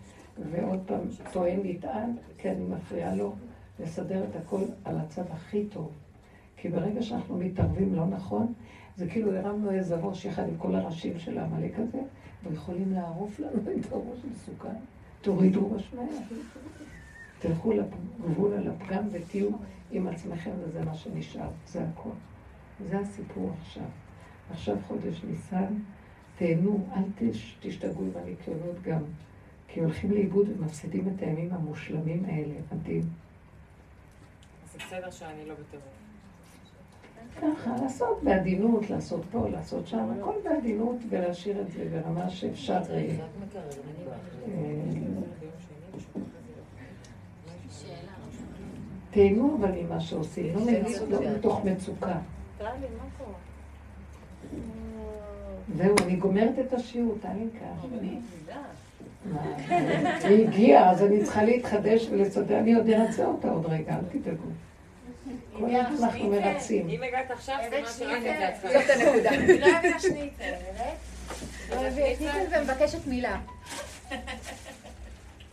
ועוד 0.51 0.81
פעם 0.87 1.01
טוען 1.33 1.61
נטען, 1.65 2.11
כי 2.39 2.51
אני 2.51 2.65
מפריעה 2.65 3.15
לו 3.15 3.33
לסדר 3.81 4.25
את 4.25 4.37
הכל 4.37 4.63
על 4.85 4.99
הצד 4.99 5.25
הכי 5.31 5.65
טוב. 5.67 5.91
כי 6.57 6.69
ברגע 6.69 7.03
שאנחנו 7.03 7.39
מתערבים 7.39 7.95
לא 7.95 8.07
נכון, 8.07 8.53
זה 8.97 9.09
כאילו 9.09 9.37
הרמנו 9.37 9.71
איזה 9.71 9.97
ראש 9.97 10.25
יחד 10.25 10.49
עם 10.49 10.57
כל 10.59 10.75
הראשים 10.75 11.19
של 11.19 11.39
העמלק 11.39 11.79
הזה, 11.79 12.01
ויכולים 12.45 12.93
לערוף 12.93 13.41
לנו 13.41 13.63
את 13.81 13.93
הראש 13.93 14.19
מסוכן. 14.33 14.75
תורידו 15.23 15.73
ראש 15.73 15.93
מהר. 15.95 16.07
תלכו 17.39 17.73
לגבול 17.73 18.53
על 18.53 18.69
הפגם 18.69 19.05
ותהיו 19.13 19.49
עם 19.91 20.07
עצמכם, 20.07 20.51
וזה 20.65 20.85
מה 20.85 20.95
שנשאר, 20.95 21.51
זה 21.67 21.85
הכל. 21.85 22.11
זה 22.91 22.99
הסיפור 22.99 23.53
עכשיו. 23.61 23.85
עכשיו 24.51 24.77
חודש 24.87 25.25
ניסן, 25.25 25.75
תהנו, 26.39 26.87
אל 26.97 27.27
תשתגעו 27.61 28.03
עם 28.03 28.11
הניקיונות 28.23 28.83
גם. 28.83 29.03
כי 29.69 29.81
הולכים 29.81 30.11
לאיבוד 30.11 30.49
ומפסידים 30.49 31.09
את 31.09 31.23
הימים 31.23 31.53
המושלמים 31.53 32.25
האלה, 32.25 32.55
מדהים. 32.73 33.03
זה 34.73 34.79
בסדר 34.79 35.11
שאני 35.11 35.49
לא 35.49 35.55
בטירוף. 35.55 36.02
ככה, 37.41 37.71
לעשות 37.83 38.23
בעדינות, 38.23 38.91
לעשות 38.91 39.21
פה, 39.31 39.49
לעשות 39.49 39.87
שם, 39.87 40.07
הכל 40.21 40.35
בעדינות, 40.45 40.97
ולהשאיר 41.09 41.61
את 41.61 41.71
זה 41.71 41.85
ברמה 41.93 42.31
שאפשר... 42.31 42.81
אה, 42.93 43.17
תהנו 49.11 49.57
אבל 49.61 49.71
ממה 49.71 50.01
שעושים, 50.01 50.55
לא, 50.55 51.21
לא 51.21 51.31
מתוך 51.37 51.65
מצוקה. 51.65 52.19
זהו, 55.77 55.95
אני 56.05 56.17
גומרת 56.17 56.59
את 56.59 56.73
השיעור, 56.73 57.17
תעלי 57.21 57.47
ככה. 57.61 57.87
היא 60.29 60.49
הגיעה, 60.49 60.91
אז 60.91 61.03
אני 61.03 61.25
צריכה 61.25 61.45
להתחדש 61.45 62.09
ולסדר, 62.11 62.59
אני 62.59 62.75
עוד 62.75 62.89
ארצה 62.89 63.27
אותה 63.27 63.51
עוד 63.51 63.67
רגע, 63.67 63.97
אל 63.97 64.19
תדאגו. 64.19 64.49
כל 65.53 65.77
הזמן 65.77 66.09
אנחנו 66.09 66.31
מרצים. 66.31 66.89
אם 66.89 67.03
הגעת 67.03 67.31
עכשיו, 67.31 67.57
זה 67.71 67.81
מה 67.81 67.89
שרק 67.89 68.23
את 68.27 68.63
זה. 68.63 68.81
זאת 68.81 68.91
הנקודה. 68.91 69.31
לא 69.61 69.67
אוהבת 69.67 69.97
השניצל, 69.97 70.53
ומבקשת 72.51 73.07
מילה. 73.07 73.41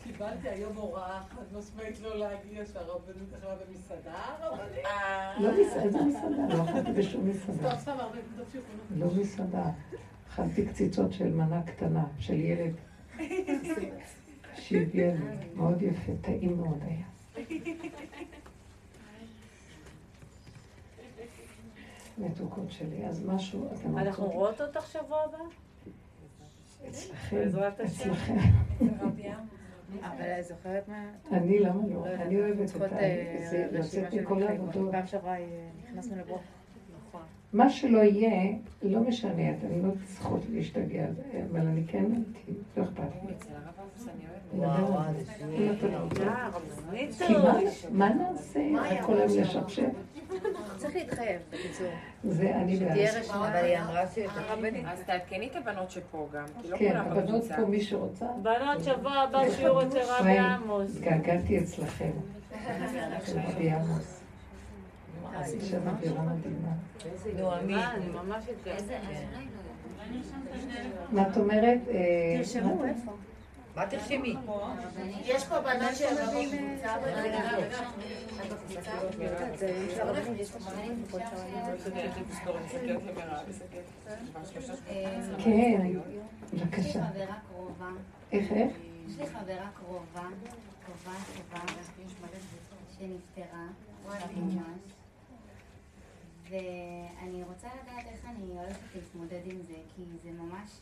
קיבלתי 0.04 0.50
היום 0.50 0.76
הוראה 0.76 1.20
חד 1.30 1.58
משמעית 1.58 2.00
לא 2.00 2.20
להגיע 2.20 2.66
שהרבנות 2.74 3.28
יכולה 3.38 3.56
במסעדה, 3.56 4.24
לא 5.40 5.52
מסעדה, 5.62 5.84
איזה 5.84 6.02
מסעדה? 6.02 6.56
לא 6.56 6.64
אכלתי 6.64 6.92
בשום 6.92 7.30
מסעדה. 7.30 7.74
לא 8.98 9.08
מסעדה. 9.22 9.64
אכלתי 10.30 10.66
קציצות 10.66 11.14
של 11.14 11.28
מנה 11.34 11.62
קטנה, 11.64 12.04
של 12.20 12.40
ילד. 12.40 12.74
שהביאה 14.56 15.14
לי, 15.14 15.20
מאוד 15.56 15.82
יפה, 15.82 16.12
טעים 16.22 16.58
מאוד 16.58 16.80
היה. 16.88 17.06
מתוקות 22.20 22.72
שלי, 22.72 23.06
אז 23.06 23.26
משהו, 23.26 23.68
אתם 23.74 23.98
אנחנו 23.98 24.26
רואות 24.26 24.62
אותך 24.62 24.88
שבוע 24.88 25.22
הבא? 25.24 25.38
אצלכם, 26.90 27.50
אצלכם. 27.86 28.38
אבל 30.02 30.42
זוכרת 30.42 30.88
מה? 30.88 31.10
אני 31.32 31.60
למה 31.60 31.88
לא? 31.94 32.06
אני 32.06 32.42
אוהבת 32.42 32.70
את 33.40 33.50
זה, 33.50 33.68
לצאת 33.72 34.14
מכל 34.14 34.44
העבודות. 34.44 34.92
פעם 34.92 35.08
שעברה 35.08 35.36
נכנסנו 35.84 36.18
לברוך. 36.18 36.42
מה 37.54 37.70
שלא 37.70 38.00
יהיה, 38.00 38.54
לא 38.84 39.00
משנה, 39.00 39.52
אתן 39.52 39.68
לא 39.84 39.92
צריכות 40.06 40.42
להשתגע, 40.50 41.06
אבל 41.52 41.60
אני 41.60 41.84
כן, 41.88 42.06
לא 42.78 42.84
אכפת 42.84 43.04
לי. 43.28 43.34
מה 47.92 48.10
נעשה? 48.10 48.60
כל 49.06 49.18
היום 49.18 49.40
לשפשף? 49.40 49.90
צריך 50.78 50.96
להתחייב, 50.96 51.42
בקיצור. 51.50 51.88
זה 52.24 52.56
אני 52.56 52.78
בעד. 52.78 52.98
אבל 53.30 53.56
היא 53.56 53.78
אמרה 53.78 54.08
ש... 54.08 54.18
אז 54.86 55.04
תעדכני 55.06 55.48
את 55.48 55.56
הבנות 55.56 55.92
שפה 55.92 56.28
גם, 56.34 56.46
כי 56.62 56.70
לא 56.70 56.78
כן, 56.78 56.96
הבנות 56.96 57.44
פה, 57.56 57.66
מי 57.66 57.82
שרוצה. 57.82 58.26
בנות, 58.42 58.84
שבוע 58.84 59.14
הבא 59.14 59.50
שיעור 59.50 59.84
אצל 59.84 60.00
רבי 60.20 60.38
עמוס. 60.38 60.96
התגעגעתי 60.98 61.60
אצלכם. 61.60 62.12
רבי 63.36 63.72
עמוס. 63.72 64.19
מה 71.12 71.28
את 71.30 71.38
אומרת? 71.38 71.80
תרשמו, 72.38 72.86
איפה? 72.86 73.12
מה 73.76 73.88
תרשמי? 73.88 74.36
יש 75.24 75.46
פה 75.46 75.60
בנות 75.60 75.96
שהן 75.96 76.16
כן, 85.38 85.88
בבקשה. 86.54 87.04
איך, 88.32 88.52
איך? 88.52 88.72
יש 89.08 89.18
לי 89.18 89.28
חברה 89.28 89.70
קרובה, 89.74 90.28
טובה, 90.86 91.18
טובה, 91.38 91.60
שנפטרה, 92.98 93.66
ממש. 94.08 94.99
ואני 96.50 97.44
רוצה 97.44 97.68
לדעת 97.68 98.06
איך 98.06 98.26
אני 98.26 98.60
הולכת 98.60 98.96
להתמודד 98.96 99.42
עם 99.46 99.62
זה, 99.62 99.76
כי 99.96 100.02
זה 100.24 100.32
ממש 100.32 100.80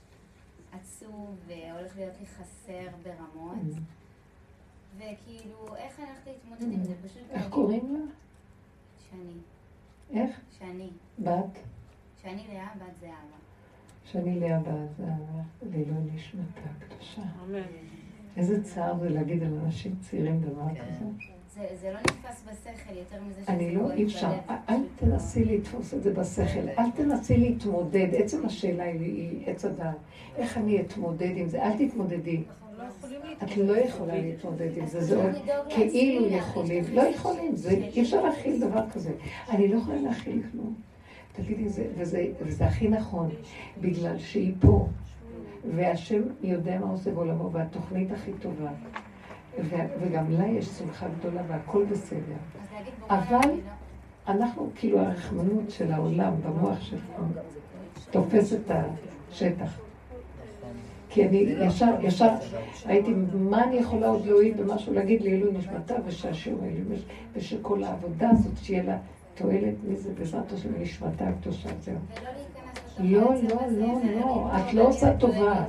עצוב 0.72 1.36
והולך 1.48 1.98
להיות 1.98 2.14
לי 2.20 2.26
חסר 2.26 2.88
ברמות. 3.04 3.56
Mm. 3.56 3.80
וכאילו, 4.96 5.76
איך 5.76 6.00
אני 6.00 6.08
הולכת 6.08 6.28
להתמודד 6.28 6.74
עם 6.74 6.84
זה? 6.84 6.94
Mm. 6.94 7.08
פשוט... 7.08 7.22
איך 7.30 7.50
קוראים 7.50 7.94
לה? 7.94 8.12
שני. 9.10 9.40
איך? 10.12 10.40
שני. 10.58 10.90
בת? 11.20 11.60
שני 12.22 12.48
לאה, 12.48 12.70
בת 12.76 12.98
זהבה. 13.00 13.38
שני 14.06 14.40
לאה 14.40 14.60
בת 14.60 14.96
זהבה, 14.98 15.42
לעילוי 15.62 16.12
נשמתה 16.14 16.70
קדושה. 16.80 17.22
אמן. 17.22 17.62
איזה 18.38 18.64
צער 18.64 19.00
זה 19.00 19.10
להגיד 19.10 19.44
על 19.44 19.60
אנשים 19.66 19.96
צעירים 20.00 20.42
דבר 20.42 20.76
כן. 20.76 20.86
כזה. 20.86 21.06
זה 21.82 21.92
לא 21.92 22.00
נתפס 22.00 22.44
בשכל 22.44 22.98
יותר 22.98 23.18
מזה 23.28 23.42
שזה 23.42 23.52
אני 23.54 23.76
לא, 23.76 23.92
אי 23.92 24.04
אפשר. 24.04 24.32
אל 24.70 24.82
תנסי 24.96 25.46
לתפוס 25.46 25.94
את 25.94 26.04
זה 26.04 26.14
בשכל. 26.14 26.70
אל 26.80 26.92
תנסי 26.92 27.38
להתמודד. 27.38 28.08
עצם 28.14 28.46
השאלה 28.46 28.84
היא 28.84 29.44
עץ 29.46 29.66
הדעת. 29.66 29.96
איך 30.36 30.58
אני 30.58 30.82
אתמודד 30.82 31.32
עם 31.36 31.50
זה? 31.50 31.64
אל 31.64 31.88
תתמודדי. 31.88 32.44
לא 32.78 32.84
את 33.44 33.58
לא 33.58 33.78
יכולה 33.78 34.18
להתמודד 34.18 34.78
עם 34.78 34.88
זה, 34.88 35.02
זה 35.02 35.24
עוד 35.24 35.36
כאילו 35.70 36.28
יכולים, 36.28 36.84
לא 36.94 37.02
יכולים, 37.02 37.56
אי 37.96 38.02
אפשר 38.02 38.22
להכיל 38.24 38.60
דבר 38.60 38.90
כזה. 38.94 39.12
אני 39.50 39.68
לא 39.68 39.78
יכולה 39.78 40.02
להכיל 40.02 40.42
כלום. 40.52 40.76
תגידי, 41.34 41.66
וזה 42.42 42.66
הכי 42.66 42.88
נכון, 42.88 43.30
בגלל 43.82 44.18
שהיא 44.18 44.54
פה, 44.60 44.88
והשם 45.76 46.22
יודע 46.44 46.80
מה 46.80 46.90
עושה 46.90 47.12
בעולמו, 47.12 47.52
והתוכנית 47.52 48.12
הכי 48.12 48.32
טובה. 48.42 48.72
וגם 50.00 50.32
לה 50.32 50.48
יש 50.48 50.66
שמחה 50.66 51.06
גדולה 51.20 51.42
והכל 51.48 51.86
בסדר. 51.86 52.36
אבל 53.10 53.52
אנחנו, 54.28 54.70
כאילו 54.76 55.00
הרחמנות 55.00 55.70
של 55.70 55.92
העולם 55.92 56.34
במוח 56.46 56.82
שלנו 56.82 57.28
תופס 58.12 58.54
את 58.54 58.72
השטח. 58.72 59.80
כי 61.10 61.28
אני 61.28 61.38
ישר, 61.38 61.94
ישר 62.02 62.30
הייתי, 62.86 63.14
מה 63.34 63.64
אני 63.64 63.76
יכולה 63.76 64.08
עוד 64.08 64.26
להועיל 64.26 64.54
במשהו, 64.54 64.94
להגיד 64.94 65.22
לעילוי 65.22 65.52
נשמתה 65.54 65.96
ושהשיעור 66.06 66.64
העילוי, 66.64 66.98
ושכל 67.34 67.84
העבודה 67.84 68.30
הזאת, 68.30 68.58
שיהיה 68.58 68.84
לה 68.84 68.98
תועלת 69.36 69.76
מזה 69.84 70.14
בעזרת 70.20 70.52
השם 70.52 70.70
נשמתה 70.80 71.28
הקדושה, 71.28 71.70
זהו. 71.82 71.96
לא, 73.00 73.34
לא, 73.50 73.62
לא, 73.72 74.00
לא, 74.20 74.48
את 74.58 74.74
לא 74.74 74.88
עושה 74.88 75.18
טובה. 75.18 75.66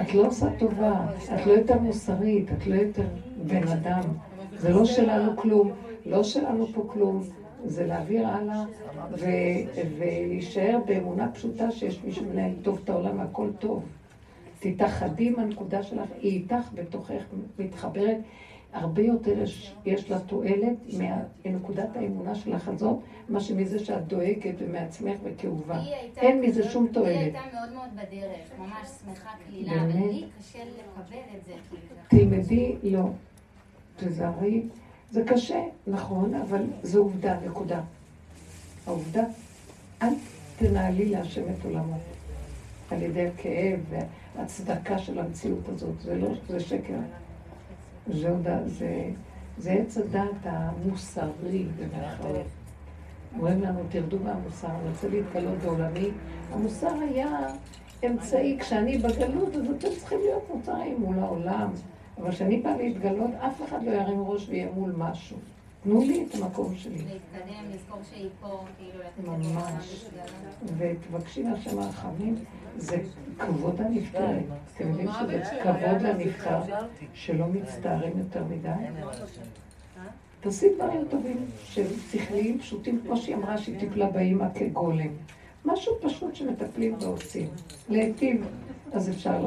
את 0.00 0.14
לא 0.14 0.26
עושה 0.26 0.46
טובה. 0.58 1.06
את 1.34 1.46
לא 1.46 1.52
יותר 1.52 1.78
מוסרית, 1.78 2.52
את 2.52 2.66
לא 2.66 2.74
יותר 2.74 3.06
בן 3.46 3.68
אדם. 3.68 4.02
זה 4.52 4.70
לא 4.70 4.84
שלנו 4.84 5.36
כלום. 5.36 5.72
לא 6.06 6.22
שלנו 6.22 6.66
פה 6.66 6.84
כלום. 6.86 7.22
זה 7.64 7.86
להעביר 7.86 8.26
הלאה 8.28 8.64
ולהישאר 9.18 10.78
באמונה 10.86 11.32
פשוטה 11.32 11.70
שיש 11.70 12.04
מישהו 12.04 12.24
מנהל 12.24 12.52
טוב 12.62 12.80
את 12.84 12.88
העולם, 12.88 13.20
הכל 13.20 13.48
טוב. 13.58 13.84
תתאחדי 14.60 15.28
עם 15.28 15.38
הנקודה 15.38 15.82
שלך, 15.82 16.08
היא 16.20 16.32
איתך 16.32 16.68
בתוכך, 16.74 17.24
מתחברת. 17.58 18.16
הרבה 18.76 19.02
יותר 19.02 19.42
יש, 19.42 19.74
יש 19.86 20.10
לה 20.10 20.18
תועלת 20.18 20.76
מנקודת 21.44 21.96
האמונה 21.96 22.34
שלך 22.34 22.68
הזאת, 22.68 22.98
מה 23.28 23.40
שמזה 23.40 23.78
שאת 23.78 24.06
דואגת 24.06 24.54
ומעצמך 24.58 25.18
וכאובה. 25.22 25.80
אין 26.16 26.40
מזה 26.40 26.70
שום 26.70 26.88
תועלת. 26.92 27.16
היא 27.16 27.18
הייתה 27.18 27.40
מאוד 27.54 27.72
מאוד 27.72 27.88
בדרך, 27.94 28.58
ממש 28.58 28.88
שמחה 29.04 29.30
קלילה, 29.46 29.82
אבל 29.82 29.90
לי 29.90 30.24
קשה 30.38 30.58
לקבל 30.58 31.18
את 31.36 31.44
זה. 31.44 31.52
תלמדי, 32.08 32.76
לא. 32.82 33.08
תזהרי. 33.96 34.62
זה 35.10 35.24
קשה, 35.24 35.62
נכון, 35.86 36.34
אבל 36.34 36.62
זו 36.82 36.98
עובדה, 36.98 37.40
נקודה. 37.46 37.80
העובדה, 38.86 39.24
אל 40.02 40.14
תנהלי 40.58 41.08
להשם 41.08 41.42
את 41.42 41.64
עולמו 41.64 41.98
על 42.90 43.02
ידי 43.02 43.26
הכאב 43.26 43.80
והצדקה 44.36 44.98
של 44.98 45.18
המציאות 45.18 45.68
הזאת. 45.68 46.00
זה 46.00 46.14
לא, 46.14 46.28
זה 46.48 46.60
שקר. 46.60 46.98
זה, 48.12 48.28
זה, 48.66 49.10
זה 49.58 49.70
עץ 49.72 49.98
הדעת 49.98 50.30
המוסרי, 50.44 51.66
במירכאות. 51.76 52.46
אומרים 53.34 53.62
לנו, 53.62 53.80
תרדו 53.88 54.18
מהמוסר, 54.18 54.68
אני 54.68 54.88
רוצה 54.88 55.08
להתגלות 55.08 55.58
בעולמי. 55.58 56.10
המוסר 56.52 56.94
היה 57.10 57.46
אמצעי, 58.06 58.58
כשאני 58.60 58.98
בגלות, 58.98 59.56
אז 59.56 59.70
אתם 59.70 59.88
צריכים 59.98 60.18
להיות 60.18 60.42
מוצרים 60.54 61.00
מול 61.00 61.18
העולם. 61.18 61.70
אבל 62.18 62.30
כשאני 62.30 62.60
באה 62.60 62.76
להתגלות, 62.76 63.30
אף 63.38 63.62
אחד 63.68 63.84
לא 63.84 63.90
ירים 63.90 64.20
ראש 64.20 64.48
ויהיה 64.48 64.68
מול 64.74 64.94
משהו. 64.98 65.36
תנו 65.86 66.00
לי 66.00 66.26
את 66.28 66.34
המקום 66.34 66.76
שלי. 66.76 66.98
להתקדם, 66.98 67.64
לזכור 67.74 68.00
שהיא 68.10 68.28
פה, 68.40 68.64
כאילו 68.78 68.98
לתת 68.98 69.28
ממש. 69.28 70.06
ותבקשי 70.76 71.42
מהשם 71.42 71.78
הרחמים, 71.78 72.34
זה 72.76 72.96
כבוד 73.38 73.80
הנפטרת. 73.80 74.42
אתם 74.74 74.88
יודעים 74.88 75.08
שזה 75.20 75.42
כבוד 75.62 76.02
לנפטר, 76.02 76.60
שלא 77.14 77.46
מצטערים 77.46 78.18
יותר 78.18 78.44
מדי? 78.44 78.68
תעשי 80.40 80.74
דברים 80.74 81.04
טובים, 81.10 81.46
שכליים 82.10 82.58
פשוטים, 82.58 83.00
כמו 83.06 83.16
שהיא 83.16 83.36
אמרה 83.36 83.58
שהיא 83.58 83.80
טיפלה 83.80 84.10
באימא 84.10 84.46
כגולם. 84.54 85.08
משהו 85.64 85.92
פשוט 86.02 86.34
שמטפלים 86.34 86.96
ועושים. 87.00 87.48
להיטיב, 87.88 88.46
אז 88.92 89.10
אפשר 89.10 89.46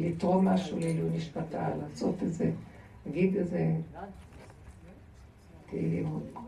לתרום 0.00 0.48
משהו 0.48 0.78
לעילוי 0.78 1.10
נשמתה, 1.12 1.68
לעשות 1.82 2.22
איזה, 2.22 2.50
להגיד 3.06 3.36
איזה, 3.36 3.70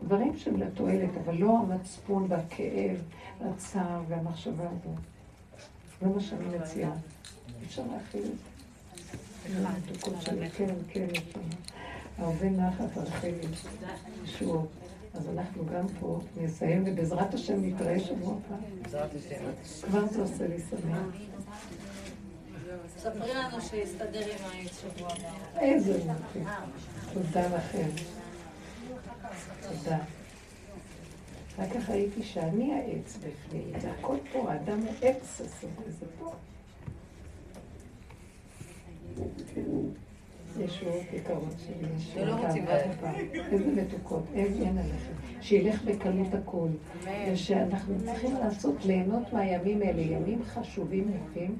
דברים 0.03 0.37
שהם 0.37 0.57
לתועלת, 0.57 1.09
אבל 1.25 1.35
לא 1.37 1.59
המצפון 1.59 2.25
והכאב, 2.29 2.97
הצער 3.41 4.01
והמחשבה 4.07 4.63
הזאת. 4.63 4.99
זה 6.01 6.07
מה 6.07 6.21
שאני 6.21 6.57
מציעה. 6.57 6.91
אפשר 7.65 7.83
להכיל 7.91 8.21
את 8.21 8.27
זה. 8.27 8.49
כן, 10.57 10.73
כן, 10.87 11.07
הרבה 12.17 12.49
נחת, 12.49 12.97
רחלי, 12.97 13.31
ישועות. 14.23 14.67
אז 15.13 15.29
אנחנו 15.29 15.65
גם 15.65 15.85
פה 15.99 16.19
נסיים, 16.37 16.83
ובעזרת 16.85 17.33
השם 17.33 17.65
נתראה 17.65 17.99
שבוע 17.99 18.35
הבא. 18.47 18.55
בעזרת 18.81 19.09
השם. 19.15 19.45
כבר 19.81 20.07
זה 20.07 20.21
עושה 20.21 20.47
לי 20.47 20.59
שמח. 20.69 20.99
ספרי 22.97 23.33
לנו 23.33 23.61
שיסתדר 23.61 24.19
עם 24.19 24.45
העץ 24.51 24.81
שבוע 24.81 25.09
הבא. 25.11 25.59
איזה 25.59 25.91
יופי. 25.91 26.39
תודה 27.13 27.57
לכם. 27.57 27.87
תודה. 29.69 29.97
אחר 31.55 31.69
כך 31.69 31.89
ראיתי 31.89 32.23
שאני 32.23 32.73
העץ 32.73 33.17
בפנים, 33.17 33.79
זה 33.79 33.91
הכל 33.91 34.15
פה, 34.31 34.51
האדם 34.51 34.79
הוא 34.79 34.93
עץ 35.01 35.41
הסוף, 35.41 35.71
וזה 35.87 36.05
פה. 36.19 36.31
ישועות 40.59 41.03
יקרות 41.13 41.55
שלי, 41.57 41.87
ישועות 41.97 42.45
אהבה 42.45 42.77
איזה 43.51 43.81
מתוקות, 43.81 44.23
אין 44.33 44.77
עליכם. 44.77 45.41
שילך 45.41 45.83
בקלות 45.83 46.33
הכל. 46.33 46.67
ושאנחנו 47.31 47.95
צריכים 48.05 48.33
לעשות, 48.33 48.85
ליהנות 48.85 49.33
מהימים 49.33 49.81
האלה, 49.81 50.01
ימים 50.01 50.43
חשובים, 50.43 51.11
יפים. 51.15 51.57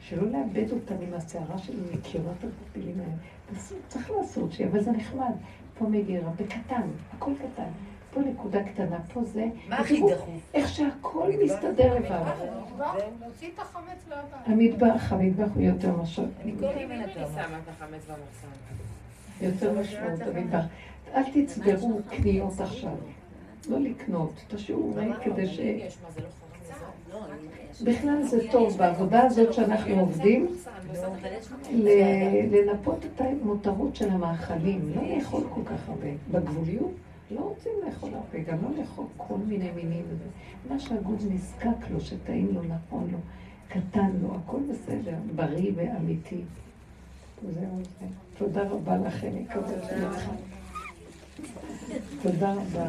שלא 0.00 0.30
לאבד 0.30 0.72
אותם 0.72 0.94
עם 1.00 1.14
הסערה 1.14 1.58
של 1.58 1.72
מקירות 1.92 2.36
הפילים 2.70 3.00
האלה. 3.00 3.58
צריך 3.88 4.10
לעשות. 4.10 4.50
אבל 4.70 4.82
זה 4.82 4.90
נחמד. 4.90 5.32
פה 5.78 5.84
מגירה, 5.88 6.30
בקטן, 6.30 6.88
הכל 7.16 7.30
קטן. 7.38 7.70
פה 8.14 8.20
נקודה 8.20 8.64
קטנה, 8.64 8.98
פה 9.12 9.24
זה. 9.24 9.46
מה 9.68 9.76
הכי 9.78 10.02
דחוף? 10.14 10.40
איך 10.54 10.68
שהכל 10.68 11.30
מסתדר 11.44 11.94
לבד. 11.94 12.24
להוציא 13.20 13.48
את 13.54 13.58
החמץ 13.58 14.06
לבד. 14.08 14.38
המטבח, 14.46 15.12
המטבח 15.12 15.48
הוא 15.54 15.62
יותר 15.62 15.96
משמעות. 15.96 16.30
אני 16.42 16.52
כל 16.58 16.66
הזמן 16.66 17.12
שמה 17.14 17.58
את 17.64 17.68
החמץ 17.68 18.06
במחסן. 18.06 18.48
יותר 19.40 19.80
משמעות 19.80 20.20
המטבח. 20.20 20.64
אל 21.14 21.22
תצברו 21.32 22.00
קניות 22.10 22.60
עכשיו. 22.60 22.94
לא 23.68 23.80
לקנות, 23.80 24.32
תשאירו 24.48 24.94
ריק 24.96 25.16
כדי 25.22 25.46
ש... 25.46 25.60
בכלל 27.84 28.22
זה 28.22 28.38
טוב, 28.50 28.78
בעבודה 28.78 29.26
הזאת 29.26 29.52
שאנחנו 29.52 30.00
עובדים, 30.00 30.46
לנפות 32.50 33.04
את 33.04 33.20
המותרות 33.20 33.96
של 33.96 34.08
המאכלים, 34.10 34.92
לא 34.94 35.02
לאכול 35.16 35.44
כל 35.54 35.60
כך 35.64 35.88
הרבה. 35.88 36.08
בגבוליות 36.30 36.92
לא 37.30 37.40
רוצים 37.40 37.72
לאכול 37.86 38.10
הרבה, 38.14 38.38
גם 38.52 38.58
לא 38.62 38.80
לאכול 38.80 39.06
כל 39.16 39.38
מיני 39.46 39.70
מינים. 39.70 40.04
מה 40.70 40.78
שהגוף 40.78 41.22
נזקק 41.30 41.90
לו, 41.90 42.00
שטעים 42.00 42.54
לו, 42.54 42.62
נכון 42.62 43.08
לו, 43.12 43.18
קטן 43.68 44.10
לו, 44.22 44.34
הכל 44.34 44.58
בסדר, 44.70 45.14
בריא 45.34 45.72
ואמיתי. 45.74 46.42
תודה 48.38 48.62
רבה 48.62 48.96
לכם. 48.96 49.32
תודה 52.22 52.52
רבה. 52.52 52.88